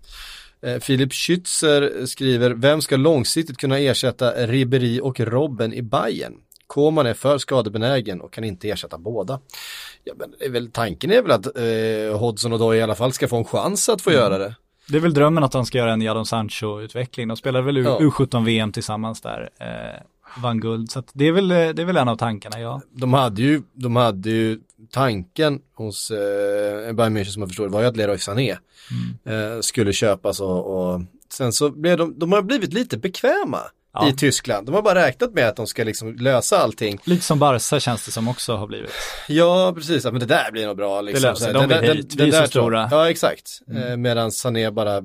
Eh, 0.62 0.78
Filip 0.80 1.12
Schützer 1.12 2.06
skriver, 2.06 2.50
vem 2.50 2.80
ska 2.80 2.96
långsiktigt 2.96 3.56
kunna 3.56 3.78
ersätta 3.78 4.46
Ribéry 4.46 5.00
och 5.00 5.20
Robben 5.20 5.74
i 5.74 5.82
Bayern? 5.82 6.34
Koman 6.66 7.06
är 7.06 7.14
för 7.14 7.38
skadebenägen 7.38 8.20
och 8.20 8.32
kan 8.32 8.44
inte 8.44 8.68
ersätta 8.70 8.98
båda. 8.98 9.40
Ja, 10.04 10.14
men 10.18 10.34
det 10.38 10.44
är 10.44 10.50
väl, 10.50 10.70
tanken 10.70 11.10
är 11.12 11.22
väl 11.22 11.30
att 11.30 11.46
eh, 11.56 12.18
Hodgson 12.18 12.52
och 12.52 12.58
då 12.58 12.74
i 12.74 12.82
alla 12.82 12.94
fall 12.94 13.12
ska 13.12 13.28
få 13.28 13.36
en 13.36 13.44
chans 13.44 13.88
att 13.88 14.02
få 14.02 14.10
Mm. 14.10 14.22
göra 14.22 14.38
det. 14.38 14.54
Det 14.88 14.96
är 14.96 15.00
väl 15.00 15.14
drömmen 15.14 15.44
att 15.44 15.52
de 15.52 15.66
ska 15.66 15.78
göra 15.78 15.92
en 15.92 16.00
Jadon 16.02 16.24
Sancho-utveckling. 16.26 17.28
De 17.28 17.36
spelade 17.36 17.64
väl 17.64 17.76
U- 17.76 17.82
Ja. 17.84 17.98
U17-VM 18.00 18.72
tillsammans 18.72 19.20
där, 19.20 19.50
eh, 19.60 20.02
vann 20.42 20.60
guld. 20.60 20.90
Så 20.90 21.02
det, 21.12 21.24
är 21.28 21.32
väl, 21.32 21.50
eh, 21.50 21.56
det 21.56 21.82
är 21.82 21.84
väl 21.86 21.96
en 21.96 22.08
av 22.08 22.16
tankarna, 22.16 22.60
ja. 22.60 22.80
De 22.90 23.12
hade 23.12 23.42
ju, 23.42 23.62
de 23.72 23.96
hade 23.96 24.30
ju 24.30 24.60
tanken 24.90 25.60
hos 25.74 26.10
eh, 26.10 26.92
Bayern 26.92 27.16
München 27.16 27.24
som 27.30 27.42
jag 27.42 27.48
förstår 27.48 27.68
var 27.68 27.80
ju 27.80 27.86
att 27.86 27.96
Leroy 27.96 28.18
Sané 28.18 28.56
Mm. 29.24 29.52
eh, 29.54 29.60
skulle 29.60 29.92
köpas 29.92 30.40
och, 30.40 30.66
och 30.94 31.00
sen 31.32 31.52
så 31.52 31.70
blev 31.70 31.98
de, 31.98 32.18
de 32.18 32.32
har 32.32 32.42
blivit 32.42 32.72
lite 32.72 32.96
bekväma 32.98 33.58
Ja. 33.94 34.08
i 34.08 34.12
Tyskland. 34.12 34.66
De 34.66 34.74
har 34.74 34.82
bara 34.82 35.06
räknat 35.06 35.32
med 35.32 35.48
att 35.48 35.56
de 35.56 35.66
ska 35.66 35.84
liksom 35.84 36.14
lösa 36.16 36.58
allting. 36.58 36.98
Lite 37.04 37.24
som 37.24 37.38
Barca 37.38 37.80
känns 37.80 38.04
det 38.04 38.12
som 38.12 38.28
också 38.28 38.56
har 38.56 38.66
blivit. 38.66 38.90
Ja, 39.28 39.72
precis. 39.76 40.04
Men 40.04 40.18
det 40.18 40.26
där 40.26 40.52
blir 40.52 40.66
nog 40.66 40.76
bra. 40.76 41.00
Liksom. 41.00 41.22
löser 41.22 41.52
Så 41.52 41.58
här, 41.58 41.68
de. 41.68 41.80
vill 41.86 41.96
hit. 41.96 42.14
Vi 42.14 42.28
är 42.28 42.42
så 42.42 42.48
stora. 42.48 42.88
Ja, 42.90 43.10
exakt. 43.10 43.60
Eh, 43.74 43.96
Medan 43.96 44.32
Sané 44.32 44.70
bara 44.70 45.02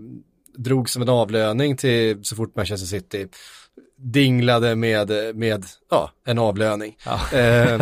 drog 0.58 0.90
som 0.90 1.02
en 1.02 1.10
avlöning 1.10 1.78
till 1.78 2.20
så 2.24 2.36
fort 2.36 2.56
Manchester 2.56 2.88
City 2.88 3.28
dinglade 3.98 4.76
med, 4.76 5.36
med 5.36 5.66
ja, 5.90 6.12
en 6.26 6.40
avlöning. 6.40 6.98
Ja. 7.06 7.38
Eh, 7.38 7.82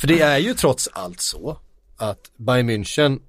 för 0.00 0.06
det 0.06 0.20
är 0.20 0.38
ju 0.38 0.54
trots 0.54 0.88
allt 0.92 1.20
så 1.20 1.58
att 1.96 2.30
Bayern 2.36 2.70
München 2.70 3.20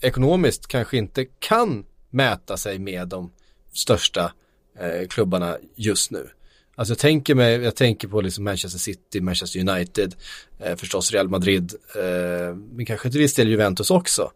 ekonomiskt 0.00 0.66
kanske 0.66 0.96
inte 0.96 1.24
kan 1.24 1.84
mäta 2.10 2.56
sig 2.56 2.78
med 2.78 3.08
de 3.08 3.32
största 3.72 4.32
eh, 4.80 5.08
klubbarna 5.08 5.56
just 5.76 6.10
nu. 6.10 6.28
Alltså 6.74 6.92
jag 6.92 6.98
tänker, 6.98 7.34
mig, 7.34 7.62
jag 7.62 7.76
tänker 7.76 8.08
på 8.08 8.20
liksom 8.20 8.44
Manchester 8.44 8.78
City, 8.78 9.20
Manchester 9.20 9.60
United, 9.68 10.14
eh, 10.58 10.76
förstås 10.76 11.12
Real 11.12 11.28
Madrid, 11.28 11.74
eh, 11.96 12.54
men 12.54 12.86
kanske 12.86 13.10
till 13.10 13.20
viss 13.20 13.34
del 13.34 13.48
Juventus 13.48 13.90
också. 13.90 14.32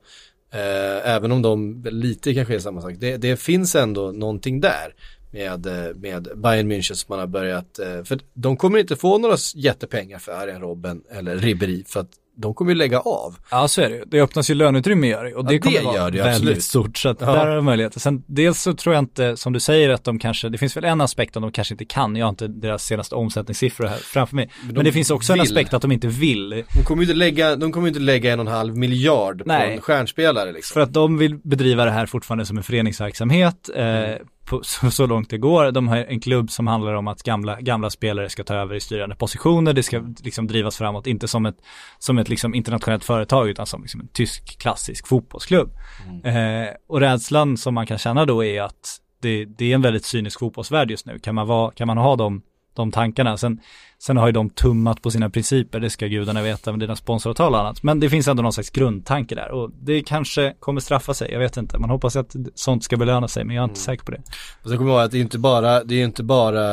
Eh, 0.52 1.10
även 1.10 1.32
om 1.32 1.42
de 1.42 1.84
lite 1.90 2.34
kanske 2.34 2.54
är 2.54 2.58
samma 2.58 2.82
sak. 2.82 2.94
Det, 2.98 3.16
det 3.16 3.36
finns 3.36 3.74
ändå 3.74 4.12
någonting 4.12 4.60
där 4.60 4.94
med, 5.30 5.66
eh, 5.66 5.94
med 5.94 6.28
Bayern 6.36 6.72
München 6.72 6.94
som 6.94 7.06
man 7.08 7.18
har 7.18 7.26
börjat, 7.26 7.78
eh, 7.78 8.04
för 8.04 8.18
de 8.34 8.56
kommer 8.56 8.78
inte 8.78 8.96
få 8.96 9.18
några 9.18 9.36
jättepengar 9.54 10.18
för 10.18 10.32
Arjen 10.32 10.60
Robben 10.60 11.02
eller 11.10 11.36
Ribéry 11.36 11.84
för 11.86 12.00
att 12.00 12.10
de 12.36 12.54
kommer 12.54 12.70
ju 12.72 12.74
lägga 12.78 13.00
av. 13.00 13.36
Ja, 13.50 13.68
så 13.68 13.80
är 13.82 13.90
det. 13.90 14.04
Det 14.06 14.20
öppnas 14.20 14.50
ju 14.50 14.54
löneutrymme 14.54 15.06
gör 15.08 15.24
det 15.24 15.34
och 15.34 15.44
det 15.44 15.54
Ja, 15.54 15.60
kommer 15.60 15.78
det 15.78 15.84
vara 15.84 15.96
gör 15.96 16.10
det 16.10 16.18
väldigt 16.18 16.34
absolut. 16.36 16.62
stort. 16.64 16.98
Så 16.98 17.08
att 17.08 17.20
Ja. 17.20 17.26
där 17.26 17.46
har 17.46 17.56
de 17.56 17.64
möjligheter. 17.64 18.00
Sen 18.00 18.22
dels 18.26 18.62
så 18.62 18.74
tror 18.74 18.94
jag 18.94 19.02
inte, 19.02 19.36
som 19.36 19.52
du 19.52 19.60
säger, 19.60 19.90
att 19.90 20.04
de 20.04 20.18
kanske, 20.18 20.48
det 20.48 20.58
finns 20.58 20.76
väl 20.76 20.84
en 20.84 21.00
aspekt 21.00 21.36
om 21.36 21.42
de 21.42 21.52
kanske 21.52 21.74
inte 21.74 21.84
kan. 21.84 22.16
Jag 22.16 22.26
har 22.26 22.30
inte 22.30 22.48
deras 22.48 22.84
senaste 22.84 23.14
omsättningssiffror 23.14 23.86
här 23.86 23.96
framför 23.96 24.36
mig. 24.36 24.50
Men, 24.66 24.74
de 24.74 24.84
det 24.84 24.92
finns 24.92 25.10
också 25.10 25.32
en 25.32 25.38
vill. 25.38 25.42
aspekt 25.48 25.74
att 25.74 25.82
de 25.82 25.92
inte 25.92 26.06
vill. 26.08 26.64
De 26.74 26.84
kommer 26.84 27.02
ju 27.02 27.08
inte 27.08 27.18
lägga, 27.18 27.56
de 27.56 27.72
kommer 27.72 27.88
inte 27.88 28.00
lägga 28.00 28.32
en 28.32 28.40
och 28.40 28.46
en 28.46 28.52
halv 28.52 28.76
miljard 28.76 29.42
Nej. 29.46 29.66
på 29.68 29.72
en 29.74 29.80
stjärnspelare 29.80 30.52
liksom. 30.52 30.74
För 30.74 30.80
att 30.80 30.92
de 30.92 31.18
vill 31.18 31.36
bedriva 31.36 31.84
det 31.84 31.90
här 31.90 32.06
fortfarande 32.06 32.46
som 32.46 32.56
en 32.56 32.62
föreningsverksamhet. 32.62 33.70
Eh, 33.74 33.84
på, 34.44 34.60
så, 34.64 34.90
så 34.90 35.06
långt 35.06 35.30
det 35.30 35.38
går. 35.38 35.72
De 35.72 35.88
har 35.88 35.96
en 35.96 36.20
klubb 36.20 36.50
som 36.50 36.66
handlar 36.66 36.94
om 36.94 37.08
att 37.08 37.22
gamla, 37.22 37.60
gamla 37.60 37.90
spelare 37.90 38.28
ska 38.28 38.44
ta 38.44 38.54
över 38.54 38.74
i 38.74 38.80
styrande 38.80 39.16
positioner. 39.16 39.72
Det 39.72 39.82
ska 39.82 40.02
liksom 40.22 40.46
drivas 40.46 40.76
framåt, 40.76 41.06
inte 41.06 41.28
som 41.28 41.46
ett, 41.46 41.56
som 41.98 42.18
ett 42.18 42.28
liksom 42.28 42.54
internationellt 42.54 43.04
företag 43.04 43.48
utan 43.48 43.66
som 43.66 43.82
liksom 43.82 44.00
en 44.00 44.08
tysk 44.08 44.58
klassisk 44.58 45.06
fotbollsklubb. 45.06 45.70
Eh, 46.24 46.74
och 46.88 47.00
rädslan 47.00 47.56
som 47.56 47.74
man 47.74 47.86
kan 47.86 47.98
känna 47.98 48.24
då 48.24 48.44
är 48.44 48.62
att 48.62 49.00
det, 49.20 49.44
det 49.44 49.70
är 49.70 49.74
en 49.74 49.82
väldigt 49.82 50.04
cynisk 50.04 50.38
fotbollsvärld 50.38 50.90
just 50.90 51.06
nu. 51.06 51.18
Kan 51.18 51.34
man, 51.34 51.46
vara, 51.46 51.70
kan 51.70 51.86
man 51.86 51.98
ha 51.98 52.16
de, 52.16 52.42
de 52.74 52.92
tankarna? 52.92 53.36
Sen, 53.36 53.60
sen 53.98 54.16
har 54.16 54.26
ju 54.26 54.32
de 54.32 54.50
tummat 54.50 55.02
på 55.02 55.10
sina 55.10 55.30
principer, 55.30 55.80
det 55.80 55.90
ska 55.90 56.06
gudarna 56.06 56.42
veta 56.42 56.70
med 56.70 56.80
dina 56.80 56.96
sponsoravtal 56.96 57.54
och 57.54 57.60
annat. 57.60 57.82
Men 57.82 58.00
det 58.00 58.10
finns 58.10 58.28
ändå 58.28 58.42
någon 58.42 58.52
slags 58.52 58.70
grundtanke 58.70 59.34
där 59.34 59.50
och 59.50 59.70
det 59.82 60.02
kanske 60.02 60.54
kommer 60.60 60.80
straffa 60.80 61.14
sig, 61.14 61.32
jag 61.32 61.38
vet 61.38 61.56
inte. 61.56 61.78
Man 61.78 61.90
hoppas 61.90 62.16
att 62.16 62.36
sånt 62.54 62.84
ska 62.84 62.96
belöna 62.96 63.28
sig, 63.28 63.44
men 63.44 63.56
jag 63.56 63.62
är 63.62 63.68
inte 63.68 63.80
säker 63.80 64.04
på 64.04 64.10
det. 64.10 64.22
Och 64.62 64.68
sen 64.68 64.78
kommer 64.78 64.90
ihåg 64.90 65.00
att 65.00 65.10
det 65.10 65.18
är 65.18 65.22
inte 65.22 65.38
bara, 65.38 65.84
det 65.84 65.94
är 65.94 66.04
inte 66.04 66.22
bara 66.22 66.64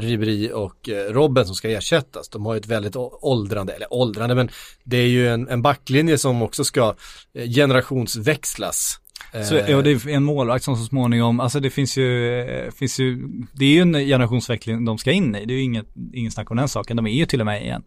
Ribéry 0.00 0.50
och 0.52 0.88
eh, 0.88 1.12
Robben 1.12 1.46
som 1.46 1.54
ska 1.54 1.70
ersättas. 1.70 2.28
De 2.28 2.46
har 2.46 2.54
ju 2.54 2.60
ett 2.60 2.66
väldigt 2.66 2.96
åldrande, 3.20 3.72
eller 3.72 3.92
åldrande, 3.92 4.34
men 4.34 4.48
det 4.84 4.96
är 4.96 5.08
ju 5.08 5.28
en, 5.28 5.48
en 5.48 5.62
backlinje 5.62 6.18
som 6.18 6.42
också 6.42 6.64
ska 6.64 6.94
eh, 7.34 7.48
generationsväxlas. 7.48 9.00
Så, 9.32 9.56
Eh, 9.56 9.70
ja, 9.70 9.82
det 9.82 9.90
är 9.90 10.08
en 10.08 10.24
målvakt 10.24 10.64
som 10.64 10.76
så 10.76 10.84
småningom, 10.84 11.40
alltså 11.40 11.60
det 11.60 11.70
finns 11.70 11.96
ju, 11.96 12.40
eh, 12.40 12.70
finns 12.70 12.98
ju, 12.98 13.28
det 13.52 13.64
är 13.64 13.70
ju 13.70 13.80
en 13.80 13.92
generationsväxling 13.92 14.84
de 14.84 14.98
ska 14.98 15.12
in 15.12 15.34
i, 15.34 15.44
det 15.44 15.54
är 15.54 15.56
ju 15.56 15.62
inget, 15.62 15.86
ingen 16.12 16.30
snack 16.30 16.50
om 16.50 16.56
den 16.56 16.68
saken, 16.68 16.96
de 16.96 17.06
är 17.06 17.10
ju 17.10 17.26
till 17.26 17.40
och 17.40 17.46
med 17.46 17.62
igen. 17.62 17.82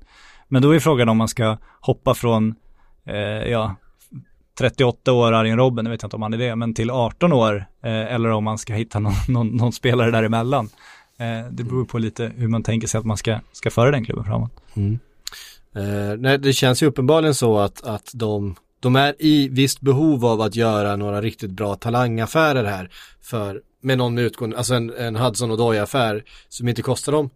Men 0.47 0.61
då 0.61 0.71
är 0.71 0.79
frågan 0.79 1.09
om 1.09 1.17
man 1.17 1.27
ska 1.27 1.57
hoppa 1.81 2.13
från, 2.13 2.55
eh, 3.05 3.15
ja, 3.51 3.75
38 4.57 5.13
år 5.13 5.33
Arjen 5.33 5.57
Robben, 5.57 5.85
jag 5.85 5.91
vet 5.91 6.03
inte 6.03 6.15
om 6.15 6.21
han 6.21 6.33
är 6.33 6.37
det, 6.37 6.55
men 6.55 6.73
till 6.73 6.91
18 6.91 7.33
år, 7.33 7.65
eh, 7.83 8.13
eller 8.13 8.29
om 8.29 8.43
man 8.43 8.57
ska 8.57 8.73
hitta 8.73 8.99
någon, 8.99 9.13
någon, 9.27 9.47
någon 9.47 9.71
spelare 9.71 10.11
däremellan. 10.11 10.69
Eh, 11.19 11.51
det 11.51 11.63
beror 11.63 11.85
på 11.85 11.97
lite 11.97 12.31
hur 12.35 12.47
man 12.47 12.63
tänker 12.63 12.87
sig 12.87 12.99
att 12.99 13.05
man 13.05 13.17
ska, 13.17 13.39
ska 13.51 13.71
föra 13.71 13.91
den 13.91 14.05
klubben 14.05 14.25
framåt. 14.25 14.51
Eh, 15.75 16.17
nej, 16.17 16.37
det 16.37 16.53
känns 16.53 16.83
ju 16.83 16.87
uppenbarligen 16.87 17.35
så 17.35 17.57
att, 17.57 17.83
att 17.83 18.11
de, 18.13 18.55
de 18.79 18.95
är 18.95 19.15
i 19.19 19.49
visst 19.49 19.81
behov 19.81 20.25
av 20.25 20.41
att 20.41 20.55
göra 20.55 20.95
några 20.95 21.21
riktigt 21.21 21.51
bra 21.51 21.75
talangaffärer 21.75 22.63
här. 22.63 22.89
För 23.21 23.61
med 23.81 23.97
någon 23.97 24.15
med 24.15 24.23
utgående, 24.23 24.57
alltså 24.57 24.73
en, 24.73 24.93
en 24.97 25.15
Hudson 25.15 25.51
och 25.51 25.57
affär 25.75 26.23
som 26.49 26.67
inte 26.67 26.81
kostar 26.81 27.11
dem 27.11 27.29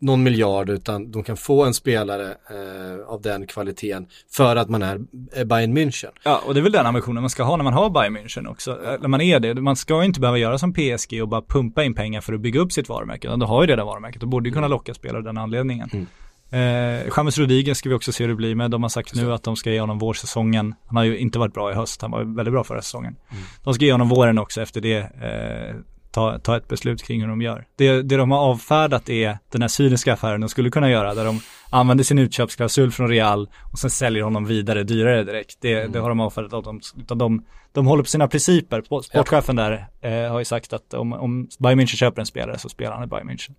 någon 0.00 0.22
miljard 0.22 0.70
utan 0.70 1.10
de 1.10 1.22
kan 1.22 1.36
få 1.36 1.64
en 1.64 1.74
spelare 1.74 2.26
eh, 2.30 3.08
av 3.08 3.22
den 3.22 3.46
kvaliteten 3.46 4.06
för 4.30 4.56
att 4.56 4.68
man 4.68 4.82
är 4.82 4.98
Bayern 5.44 5.78
München. 5.78 6.10
Ja, 6.22 6.42
och 6.46 6.54
det 6.54 6.60
är 6.60 6.62
väl 6.62 6.72
den 6.72 6.86
ambitionen 6.86 7.22
man 7.22 7.30
ska 7.30 7.42
ha 7.42 7.56
när 7.56 7.64
man 7.64 7.72
har 7.72 7.90
Bayern 7.90 8.16
München 8.16 8.50
också. 8.50 8.70
Eh, 8.70 9.00
När 9.00 9.08
man 9.08 9.20
är 9.20 9.40
det, 9.40 9.54
man 9.54 9.76
ska 9.76 10.04
inte 10.04 10.20
behöva 10.20 10.38
göra 10.38 10.58
som 10.58 10.72
PSG 10.72 11.22
och 11.22 11.28
bara 11.28 11.42
pumpa 11.42 11.84
in 11.84 11.94
pengar 11.94 12.20
för 12.20 12.32
att 12.32 12.40
bygga 12.40 12.60
upp 12.60 12.72
sitt 12.72 12.88
varumärke. 12.88 13.36
Du 13.36 13.44
har 13.46 13.62
ju 13.62 13.68
redan 13.68 13.86
varumärket 13.86 14.22
och 14.22 14.28
borde 14.28 14.48
ju 14.48 14.54
kunna 14.54 14.68
locka 14.68 14.94
spelare 14.94 15.18
av 15.18 15.24
den 15.24 15.38
anledningen. 15.38 16.06
Eh, 16.50 17.08
James 17.16 17.38
Rodriguez 17.38 17.78
ska 17.78 17.88
vi 17.88 17.94
också 17.94 18.12
se 18.12 18.24
hur 18.24 18.28
det 18.28 18.34
blir 18.34 18.54
med. 18.54 18.70
De 18.70 18.82
har 18.82 18.88
sagt 18.90 19.14
nu 19.14 19.32
att 19.32 19.42
de 19.42 19.56
ska 19.56 19.70
ge 19.70 19.80
honom 19.80 19.98
vårsäsongen. 19.98 20.74
Han 20.86 20.96
har 20.96 21.04
ju 21.04 21.18
inte 21.18 21.38
varit 21.38 21.54
bra 21.54 21.72
i 21.72 21.74
höst, 21.74 22.02
han 22.02 22.10
var 22.10 22.36
väldigt 22.36 22.52
bra 22.52 22.64
förra 22.64 22.82
säsongen. 22.82 23.16
De 23.64 23.74
ska 23.74 23.84
ge 23.84 23.92
honom 23.92 24.08
våren 24.08 24.38
också 24.38 24.62
efter 24.62 24.80
det. 24.80 24.96
Eh, 24.98 25.76
ta, 26.10 26.38
ta 26.38 26.56
ett 26.56 26.68
beslut 26.68 27.02
kring 27.02 27.20
hur 27.20 27.28
de 27.28 27.42
gör. 27.42 27.64
Det, 27.76 28.02
det 28.02 28.16
de 28.16 28.30
har 28.30 28.38
avfärdat 28.38 29.08
är 29.08 29.38
den 29.52 29.60
här 29.62 29.68
cyniska 29.68 30.12
affären 30.12 30.40
de 30.40 30.48
skulle 30.48 30.70
kunna 30.70 30.90
göra 30.90 31.14
där 31.14 31.24
de 31.24 31.40
använder 31.70 32.04
sin 32.04 32.18
utköpsklausul 32.18 32.90
från 32.90 33.08
Real 33.08 33.48
och 33.72 33.78
sen 33.78 33.90
säljer 33.90 34.22
honom 34.22 34.44
vidare 34.46 34.82
dyrare 34.84 35.24
direkt. 35.24 35.56
Det, 35.60 35.86
det 35.86 35.98
har 35.98 36.08
de 36.08 36.20
avfärdat 36.20 36.52
av 36.52 36.62
dem. 36.62 36.80
Utan 36.98 37.18
de, 37.18 37.44
de 37.72 37.86
håller 37.86 38.02
på 38.02 38.08
sina 38.08 38.28
principer. 38.28 38.82
Sport- 38.82 39.04
Sportchefen 39.04 39.56
där 39.56 39.88
eh, 40.00 40.30
har 40.32 40.38
ju 40.38 40.44
sagt 40.44 40.72
att 40.72 40.94
om, 40.94 41.12
om 41.12 41.48
Bayern 41.58 41.80
München 41.80 41.96
köper 41.96 42.20
en 42.20 42.26
spelare 42.26 42.58
så 42.58 42.68
spelar 42.68 42.92
han 42.94 43.04
i 43.04 43.06
Bayern 43.06 43.30
München. 43.30 43.52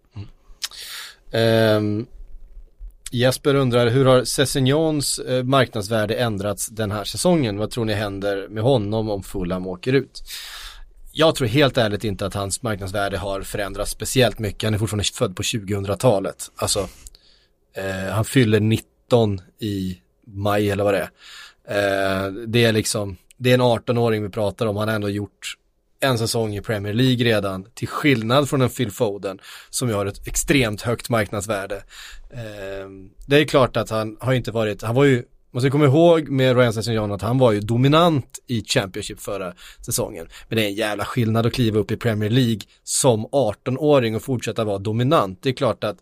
Ehm, 1.31 2.05
Jesper 3.11 3.55
undrar, 3.55 3.87
hur 3.87 4.05
har 4.05 4.23
Sessignons 4.23 5.19
eh, 5.19 5.43
marknadsvärde 5.43 6.15
ändrats 6.15 6.67
den 6.67 6.91
här 6.91 7.03
säsongen? 7.03 7.57
Vad 7.57 7.71
tror 7.71 7.85
ni 7.85 7.93
händer 7.93 8.47
med 8.47 8.63
honom 8.63 9.09
om 9.09 9.23
Fulham 9.23 9.67
åker 9.67 9.93
ut? 9.93 10.23
Jag 11.11 11.35
tror 11.35 11.47
helt 11.47 11.77
ärligt 11.77 12.03
inte 12.03 12.25
att 12.25 12.33
hans 12.33 12.61
marknadsvärde 12.61 13.17
har 13.17 13.41
förändrats 13.41 13.91
speciellt 13.91 14.39
mycket. 14.39 14.63
Han 14.63 14.73
är 14.73 14.77
fortfarande 14.77 15.03
född 15.03 15.35
på 15.35 15.43
2000-talet. 15.43 16.51
Alltså, 16.55 16.89
eh, 17.73 18.11
han 18.11 18.25
fyller 18.25 18.59
19 18.59 19.41
i 19.59 19.97
maj 20.27 20.69
eller 20.69 20.83
vad 20.83 20.93
det 20.93 20.99
är. 20.99 21.09
Eh, 22.27 22.31
det 22.31 22.65
är 22.65 22.71
liksom, 22.71 23.17
det 23.37 23.49
är 23.49 23.53
en 23.53 23.61
18-åring 23.61 24.23
vi 24.23 24.29
pratar 24.29 24.65
om. 24.65 24.77
Han 24.77 24.87
har 24.87 24.95
ändå 24.95 25.09
gjort 25.09 25.55
en 25.99 26.17
säsong 26.17 26.55
i 26.55 26.61
Premier 26.61 26.93
League 26.93 27.25
redan, 27.25 27.65
till 27.73 27.87
skillnad 27.87 28.49
från 28.49 28.61
en 28.61 28.69
Phil 28.69 28.91
Foden 28.91 29.39
som 29.69 29.89
ju 29.89 29.95
har 29.95 30.05
ett 30.05 30.27
extremt 30.27 30.81
högt 30.81 31.09
marknadsvärde. 31.09 31.75
Eh, 32.29 32.89
det 33.27 33.37
är 33.37 33.45
klart 33.45 33.77
att 33.77 33.89
han 33.89 34.17
har 34.19 34.33
inte 34.33 34.51
varit, 34.51 34.81
han 34.81 34.95
var 34.95 35.03
ju, 35.03 35.23
man 35.51 35.61
ska 35.61 35.71
komma 35.71 35.85
ihåg 35.85 36.29
med 36.29 36.57
Ryan 36.57 36.73
Sessignon 36.73 37.11
att 37.11 37.21
han 37.21 37.37
var 37.37 37.51
ju 37.51 37.59
dominant 37.59 38.39
i 38.47 38.63
Championship 38.63 39.19
förra 39.19 39.53
säsongen. 39.85 40.27
Men 40.47 40.57
det 40.57 40.63
är 40.63 40.67
en 40.67 40.73
jävla 40.73 41.05
skillnad 41.05 41.45
att 41.45 41.53
kliva 41.53 41.79
upp 41.79 41.91
i 41.91 41.97
Premier 41.97 42.29
League 42.29 42.61
som 42.83 43.25
18-åring 43.25 44.15
och 44.15 44.21
fortsätta 44.21 44.63
vara 44.63 44.77
dominant. 44.77 45.39
Det 45.41 45.49
är 45.49 45.53
klart 45.53 45.83
att 45.83 45.97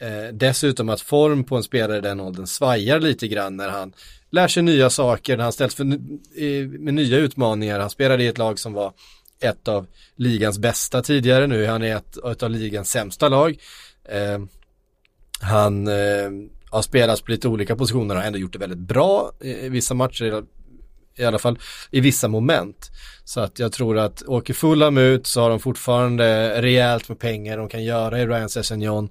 eh, 0.00 0.34
dessutom 0.34 0.88
att 0.88 1.00
form 1.00 1.44
på 1.44 1.56
en 1.56 1.62
spelare 1.62 1.98
i 1.98 2.00
den 2.00 2.20
åldern 2.20 2.46
svajar 2.46 3.00
lite 3.00 3.28
grann 3.28 3.56
när 3.56 3.68
han 3.68 3.92
lär 4.30 4.48
sig 4.48 4.62
nya 4.62 4.90
saker, 4.90 5.36
när 5.36 5.44
han 5.44 5.52
ställs 5.52 5.74
för, 5.74 5.84
eh, 5.84 6.68
med 6.68 6.94
nya 6.94 7.16
utmaningar. 7.16 7.80
Han 7.80 7.90
spelade 7.90 8.24
i 8.24 8.26
ett 8.26 8.38
lag 8.38 8.58
som 8.58 8.72
var 8.72 8.92
ett 9.40 9.68
av 9.68 9.86
ligans 10.16 10.58
bästa 10.58 11.02
tidigare, 11.02 11.46
nu 11.46 11.64
är 11.64 11.68
han 11.68 11.82
är 11.82 11.96
ett, 11.96 12.16
ett 12.16 12.42
av 12.42 12.50
ligans 12.50 12.90
sämsta 12.90 13.28
lag. 13.28 13.58
Eh, 14.08 14.38
han 15.40 15.88
eh, 15.88 16.30
har 16.70 16.82
spelat 16.82 17.24
på 17.24 17.30
lite 17.30 17.48
olika 17.48 17.76
positioner 17.76 18.14
och 18.14 18.20
har 18.20 18.26
ändå 18.26 18.38
gjort 18.38 18.52
det 18.52 18.58
väldigt 18.58 18.78
bra 18.78 19.32
i, 19.40 19.50
i 19.50 19.68
vissa 19.68 19.94
matcher. 19.94 20.44
i 21.16 21.24
alla 21.24 21.38
fall 21.38 21.58
i 21.90 22.00
vissa 22.00 22.28
moment. 22.28 22.90
Så 23.24 23.40
att 23.40 23.58
jag 23.58 23.72
tror 23.72 23.98
att 23.98 24.22
åker 24.22 24.54
Fulham 24.54 24.98
ut 24.98 25.26
så 25.26 25.40
har 25.40 25.50
de 25.50 25.60
fortfarande 25.60 26.62
rejält 26.62 27.08
med 27.08 27.18
pengar 27.18 27.56
de 27.56 27.68
kan 27.68 27.84
göra 27.84 28.20
i 28.20 28.26
Ryan 28.26 28.48
Sessegnon. 28.48 29.08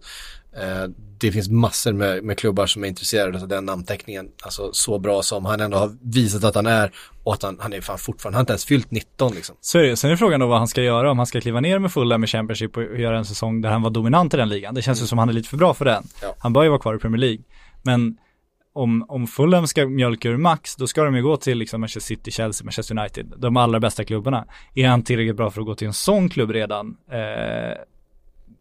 Eh, 0.56 0.90
det 1.20 1.32
finns 1.32 1.50
massor 1.50 1.94
med, 1.94 2.24
med 2.24 2.38
klubbar 2.38 2.66
som 2.66 2.84
är 2.84 2.88
intresserade 2.88 3.42
av 3.42 3.48
den 3.48 3.66
namnteckningen. 3.66 4.28
Alltså 4.44 4.74
så 4.74 5.00
bra 5.00 5.22
som 5.22 5.46
han 5.46 5.62
ändå 5.62 5.78
har 5.78 5.98
visat 6.02 6.44
att 6.44 6.56
han 6.56 6.66
är 6.66 6.92
och 7.24 7.34
att 7.34 7.44
han, 7.44 7.58
han 7.62 7.74
är 7.74 7.82
fan 7.82 7.98
fortfarande, 7.98 8.36
han 8.36 8.40
har 8.40 8.44
inte 8.44 8.54
ens 8.54 8.66
fyllt 8.66 8.92
19 8.92 9.36
liksom. 9.36 9.56
Så 9.62 9.80
är 9.80 9.84
det. 9.84 9.98
Sen 9.98 10.12
är 10.12 10.16
frågan 10.16 10.40
då 10.40 10.48
vad 10.48 10.58
han 10.58 10.68
ska 10.68 10.84
göra, 10.84 11.12
om 11.12 11.18
han 11.18 11.28
ska 11.28 11.42
kliva 11.42 11.60
ner 11.60 11.80
med 11.80 11.92
fulla 11.92 12.18
med 12.18 12.30
Championship 12.30 12.78
och 12.78 12.84
göra 12.84 13.18
en 13.18 13.26
säsong 13.26 13.62
där 13.62 13.70
han 13.70 13.82
var 13.82 13.90
dominant 13.90 14.34
i 14.34 14.38
den 14.38 14.50
ligan. 14.50 14.76
Det 14.76 14.82
känns 14.82 15.02
ju 15.02 15.06
som 15.06 15.18
han 15.18 15.30
är 15.30 15.34
lite 15.34 15.50
för 15.50 15.58
bra 15.58 15.74
för 15.74 15.86
den. 15.86 16.04
Ja. 16.22 16.36
Han 16.40 16.54
bör 16.54 16.64
ju 16.64 16.70
vara 16.70 16.80
kvar 16.80 16.96
i 16.96 17.00
Premier 17.00 17.20
League. 17.20 17.44
Men 17.84 18.18
om, 18.74 19.06
om 19.08 19.28
Fulham 19.28 19.68
ska 19.68 19.88
mjölka 19.88 20.30
ur 20.30 20.38
max, 20.38 20.76
då 20.76 20.88
ska 20.88 21.04
de 21.04 21.16
ju 21.16 21.24
gå 21.24 21.38
till 21.38 21.58
liksom 21.58 21.82
Manchester 21.82 22.16
City, 22.16 22.32
Chelsea, 22.32 22.66
Manchester 22.66 23.00
United, 23.00 23.34
de 23.38 23.58
allra 23.58 23.80
bästa 23.80 24.04
klubbarna. 24.04 24.46
Är 24.76 24.88
han 24.88 25.04
tillräckligt 25.04 25.36
bra 25.36 25.52
för 25.52 25.62
att 25.62 25.68
gå 25.68 25.76
till 25.76 25.88
en 25.88 25.94
sån 25.94 26.30
klubb 26.30 26.52
redan? 26.52 26.98
Eh, 27.12 27.78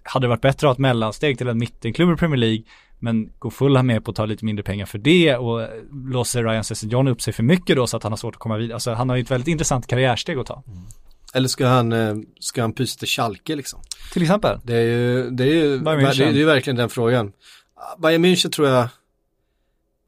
hade 0.07 0.25
det 0.25 0.29
varit 0.29 0.41
bättre 0.41 0.67
att 0.67 0.69
ha 0.69 0.73
ett 0.73 0.79
mellansteg 0.79 1.39
till 1.39 1.49
en 1.49 1.59
mittenklubb 1.59 2.13
i 2.13 2.17
Premier 2.17 2.39
League, 2.39 2.63
men 2.99 3.31
går 3.39 3.51
Fulham 3.51 3.87
med 3.87 4.05
på 4.05 4.11
att 4.11 4.17
ta 4.17 4.27
lite 4.27 4.45
mindre 4.45 4.63
pengar 4.63 4.87
för 4.87 4.99
det 4.99 5.37
och 5.37 5.63
eh, 5.63 5.69
låser 6.13 6.45
Ryan 6.45 6.65
Sessegnon 6.65 7.09
upp 7.09 7.23
sig 7.23 7.33
för 7.33 7.43
mycket 7.43 7.77
då 7.77 7.87
så 7.87 7.97
att 7.97 8.03
han 8.03 8.13
har 8.13 8.17
svårt 8.17 8.35
att 8.35 8.41
komma 8.41 8.57
vidare. 8.57 8.75
Alltså 8.75 8.93
han 8.93 9.09
har 9.09 9.17
ju 9.17 9.23
ett 9.23 9.31
väldigt 9.31 9.49
intressant 9.49 9.87
karriärsteg 9.87 10.39
att 10.39 10.47
ta. 10.47 10.63
Eller 11.35 11.49
ska 11.49 11.67
han, 11.67 11.93
eh, 11.93 12.15
ska 12.41 12.61
han 12.61 12.73
pysa 12.73 12.99
till 12.99 13.09
Schalke 13.09 13.57
liksom? 13.57 13.81
Till 14.13 14.23
exempel. 14.23 14.61
Det 14.65 14.77
är 14.77 14.83
ju, 14.83 15.31
det 15.31 15.45
är 15.45 15.55
ju, 15.55 15.79
det, 15.79 15.91
är 16.25 16.33
ju 16.33 16.45
verkligen 16.45 16.77
den 16.77 16.89
frågan. 16.89 17.33
Bayern 17.99 18.25
München 18.25 18.51
tror 18.51 18.69
jag 18.69 18.89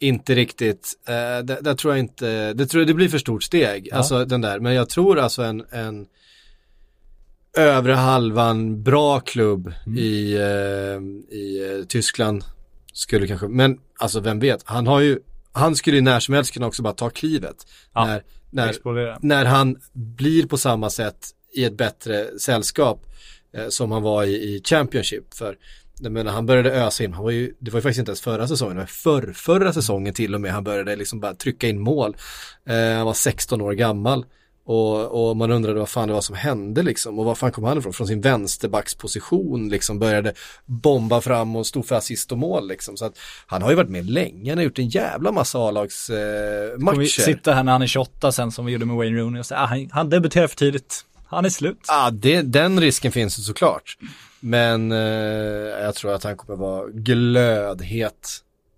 inte 0.00 0.34
riktigt, 0.34 0.94
eh, 1.08 1.44
det, 1.44 1.58
det 1.60 1.74
tror 1.74 1.94
jag 1.94 1.98
inte, 1.98 2.52
det 2.52 2.66
tror 2.66 2.80
jag 2.80 2.88
det 2.88 2.94
blir 2.94 3.08
för 3.08 3.18
stort 3.18 3.42
steg, 3.42 3.88
Ja. 3.90 3.96
alltså 3.96 4.24
den 4.24 4.40
där, 4.40 4.60
men 4.60 4.74
jag 4.74 4.88
tror 4.88 5.18
alltså 5.18 5.42
en, 5.42 5.64
en 5.70 6.06
övre 7.58 7.92
halvan 7.92 8.82
bra 8.82 9.20
klubb 9.20 9.72
Mm. 9.86 9.98
i, 9.98 10.34
eh, 10.34 11.36
i 11.36 11.76
eh, 11.78 11.84
Tyskland 11.86 12.44
skulle 12.92 13.26
kanske, 13.26 13.48
men 13.48 13.78
alltså 13.98 14.20
vem 14.20 14.38
vet, 14.38 14.62
han 14.64 14.86
har 14.86 15.00
ju, 15.00 15.18
han 15.52 15.76
skulle 15.76 15.96
ju 15.96 16.02
när 16.02 16.20
som 16.20 16.34
helst 16.34 16.52
kunna 16.52 16.66
också 16.66 16.82
bara 16.82 16.92
ta 16.92 17.10
klivet. 17.10 17.56
Ja. 17.94 18.04
När, 18.06 18.22
när, 18.50 18.68
Explodera. 18.68 19.18
när 19.22 19.44
han 19.44 19.76
blir 19.92 20.46
på 20.46 20.58
samma 20.58 20.90
sätt 20.90 21.28
i 21.54 21.64
ett 21.64 21.76
bättre 21.76 22.38
sällskap 22.38 23.06
eh, 23.56 23.68
som 23.68 23.92
han 23.92 24.02
var 24.02 24.24
i, 24.24 24.34
i 24.34 24.62
Championship. 24.64 25.34
För 25.34 25.56
jag 26.00 26.12
menar, 26.12 26.32
han 26.32 26.46
började 26.46 26.72
ösa 26.72 27.04
in, 27.04 27.12
han 27.12 27.24
var 27.24 27.30
ju, 27.30 27.54
det 27.58 27.70
var 27.70 27.78
ju 27.78 27.82
faktiskt 27.82 27.98
inte 27.98 28.10
ens 28.10 28.20
förra 28.20 28.48
säsongen, 28.48 28.76
det 28.76 28.82
var 28.82 28.86
förr, 28.86 29.32
förra 29.34 29.72
säsongen 29.72 30.14
till 30.14 30.34
och 30.34 30.40
med 30.40 30.52
han 30.52 30.64
började 30.64 30.96
liksom 30.96 31.20
bara 31.20 31.34
trycka 31.34 31.68
in 31.68 31.80
mål. 31.80 32.16
Eh, 32.66 32.96
han 32.96 33.06
var 33.06 33.14
16 33.14 33.60
år 33.60 33.72
gammal. 33.72 34.24
Och, 34.68 35.28
och 35.28 35.36
man 35.36 35.50
undrade 35.50 35.78
vad 35.78 35.88
fan 35.88 36.08
det 36.08 36.14
var 36.14 36.20
som 36.20 36.34
hände 36.34 36.82
liksom. 36.82 37.18
Och 37.18 37.24
var 37.24 37.34
fan 37.34 37.52
kom 37.52 37.64
han 37.64 37.78
ifrån? 37.78 37.92
Från 37.92 38.06
sin 38.06 38.20
vänsterbacksposition 38.20 39.68
liksom 39.68 39.98
började 39.98 40.32
bomba 40.66 41.20
fram 41.20 41.56
och 41.56 41.66
stod 41.66 41.86
för 41.86 41.94
assist 41.94 42.32
och 42.32 42.38
mål 42.38 42.68
liksom. 42.68 42.96
Så 42.96 43.04
att 43.04 43.18
han 43.46 43.62
har 43.62 43.70
ju 43.70 43.76
varit 43.76 43.90
med 43.90 44.10
länge, 44.10 44.50
han 44.50 44.58
har 44.58 44.64
gjort 44.64 44.78
en 44.78 44.88
jävla 44.88 45.32
massa 45.32 45.58
A-lags 45.58 46.10
eh, 46.10 46.94
vi 46.98 47.06
sitta 47.06 47.54
här 47.54 47.62
när 47.62 47.72
han 47.72 47.82
är 47.82 47.86
28 47.86 48.32
sen 48.32 48.52
som 48.52 48.66
vi 48.66 48.72
gjorde 48.72 48.86
med 48.86 48.96
Wayne 48.96 49.18
Rooney 49.18 49.40
och 49.40 49.46
säga, 49.46 49.60
ah, 49.60 49.66
han, 49.66 49.90
han 49.92 50.10
debuterar 50.10 50.46
för 50.46 50.56
tidigt. 50.56 51.04
Han 51.26 51.44
är 51.44 51.48
slut. 51.48 51.84
Ja, 51.88 52.10
det, 52.12 52.42
den 52.42 52.80
risken 52.80 53.12
finns 53.12 53.38
ju 53.38 53.42
såklart. 53.42 53.98
Men 54.40 54.92
eh, 54.92 54.98
jag 55.82 55.94
tror 55.94 56.14
att 56.14 56.24
han 56.24 56.36
kommer 56.36 56.58
vara 56.58 56.88
glödhet 56.88 58.28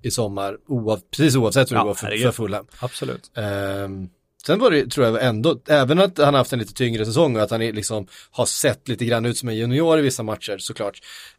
i 0.03 0.11
sommar, 0.11 0.57
oav, 0.66 1.01
precis 1.11 1.36
oavsett 1.36 1.70
hur 1.70 1.76
Ja, 1.76 1.82
det 1.82 1.88
går 1.88 1.95
för, 1.95 2.16
för 2.22 2.32
Fulham. 2.32 2.66
Absolut. 2.80 3.30
Ehm, 3.36 4.09
sen 4.47 4.59
var 4.59 4.70
det, 4.70 4.86
tror 4.91 5.07
jag 5.07 5.24
ändå, 5.24 5.61
även 5.68 5.99
att 6.01 6.18
han 6.18 6.34
haft 6.34 6.53
en 6.53 6.59
lite 6.59 6.74
tyngre 6.74 7.07
säsong 7.07 7.36
och 7.36 7.43
att 7.43 7.51
han 7.51 7.61
liksom 7.61 8.07
har 8.30 8.47
sett 8.47 8.88
lite 8.88 9.05
grann 9.05 9.26
ut 9.26 9.38
som 9.38 9.49
en 9.49 9.57
junior 9.57 9.99
i 9.99 10.03
vissa 10.03 10.22
matcher 10.22 10.57
såklart. 10.59 10.99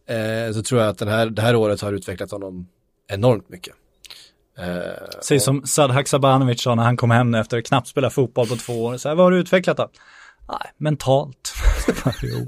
Eh, 0.10 0.54
så 0.54 0.64
tror 0.64 0.82
jag 0.82 0.90
att 0.90 0.98
den 0.98 1.08
här, 1.08 1.26
det 1.26 1.42
här 1.42 1.56
året 1.56 1.82
har 1.82 1.94
utvecklat 1.94 2.32
honom 2.32 2.68
enormt 3.12 3.50
mycket. 3.50 3.74
Eh, 4.60 4.66
Säg 5.24 5.36
och- 5.38 5.42
som 5.44 5.66
Sad 5.66 5.92
Haksabanovic 5.92 6.62
sa 6.62 6.76
när 6.76 6.84
han 6.84 6.98
kom 6.98 7.12
hem 7.12 7.34
efter 7.36 7.58
att 7.58 7.66
knappt 7.66 7.88
spela 7.88 8.10
fotboll 8.10 8.48
på 8.48 8.56
två 8.56 8.84
år. 8.84 8.98
Så 8.98 9.10
här, 9.10 9.16
vad 9.16 9.26
har 9.26 9.32
du 9.32 9.38
utvecklat 9.38 9.78
då? 9.78 9.90
Nej, 10.50 10.72
mentalt. 10.78 11.54
jo, 12.24 12.46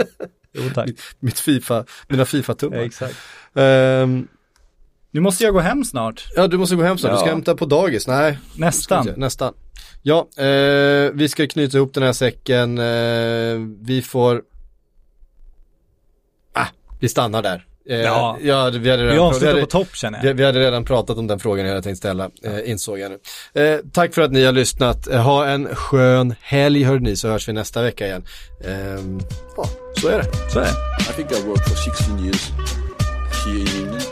jo 0.53 0.69
tack. 0.75 0.89
mitt 1.19 1.39
FIFA, 1.39 1.85
mina 2.07 2.25
FIFA-tummar. 2.25 2.77
Exakt. 2.77 3.15
Ehm, 3.55 4.27
Nu 5.13 5.19
måste 5.21 5.43
jag 5.43 5.53
gå 5.53 5.59
hem 5.59 5.83
snart. 5.83 6.25
ja, 6.35 6.47
du 6.47 6.57
måste 6.57 6.75
gå 6.75 6.83
hem 6.83 6.97
snart, 6.97 7.11
du 7.11 7.17
ska 7.17 7.25
Ja. 7.27 7.31
hämta 7.33 7.55
på 7.55 7.65
dagis, 7.65 8.07
nej. 8.07 8.39
Nästan. 8.55 9.05
Vi 9.05 9.11
Nästan. 9.17 9.53
Ja, 10.01 10.27
eh, 10.37 11.11
vi 11.13 11.27
ska 11.29 11.47
knyta 11.47 11.77
ihop 11.77 11.93
den 11.93 12.03
här 12.03 12.13
säcken. 12.13 12.77
Eh, 12.77 13.75
vi 13.81 14.01
får... 14.05 14.41
Ah, 16.53 16.65
vi 16.99 17.09
stannar 17.09 17.41
där. 17.41 17.65
Eh, 17.89 17.95
Ja. 17.97 18.37
ja, 18.41 18.63
vi 18.69 18.69
hade 18.69 18.79
Vi 18.79 18.89
redan, 18.89 19.07
vi 19.13 19.17
avslutar 19.19 19.59
på 19.59 19.65
topp 19.65 19.95
känner 19.95 20.21
vi, 20.21 20.27
jag. 20.27 20.35
vi 20.35 20.45
hade 20.45 20.59
redan 20.59 20.85
pratat 20.85 21.17
om 21.17 21.27
den 21.27 21.39
frågan 21.39 21.65
jag 21.65 21.71
hade 21.73 21.83
tänkt 21.83 21.97
ställa, 21.97 22.29
eh, 22.43 22.69
insåg 22.69 22.99
jag 22.99 23.11
nu. 23.11 23.19
Eh, 23.63 23.79
tack 23.93 24.13
för 24.13 24.21
att 24.21 24.31
ni 24.31 24.45
har 24.45 24.51
lyssnat. 24.51 25.07
Eh, 25.07 25.21
ha 25.21 25.45
en 25.45 25.75
skön 25.75 26.35
helg 26.41 26.83
hörde 26.83 26.99
ni, 27.03 27.15
så 27.15 27.27
hörs 27.27 27.47
vi 27.49 27.53
nästa 27.53 27.81
vecka 27.81 28.05
igen. 28.07 28.23
Ehm, 28.67 29.19
ja, 29.57 29.65
så 30.01 30.07
är 30.07 30.17
det. 30.17 30.49
Så 30.51 30.59
är 30.59 30.63
det. 30.63 30.71
I 31.11 31.13
think 31.15 31.31
I 31.31 31.47
worked 31.47 31.65
for 31.67 31.75
16 31.75 32.25
years 32.25 32.51
here 33.45 33.59
in 33.59 33.67
England, 33.67 34.03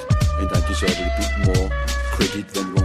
I 0.54 0.60
just 0.68 0.82
had 0.82 0.98
a 1.00 1.10
bit 1.18 1.56
more 1.56 1.70
credit 2.12 2.48
than 2.50 2.76
one. 2.76 2.81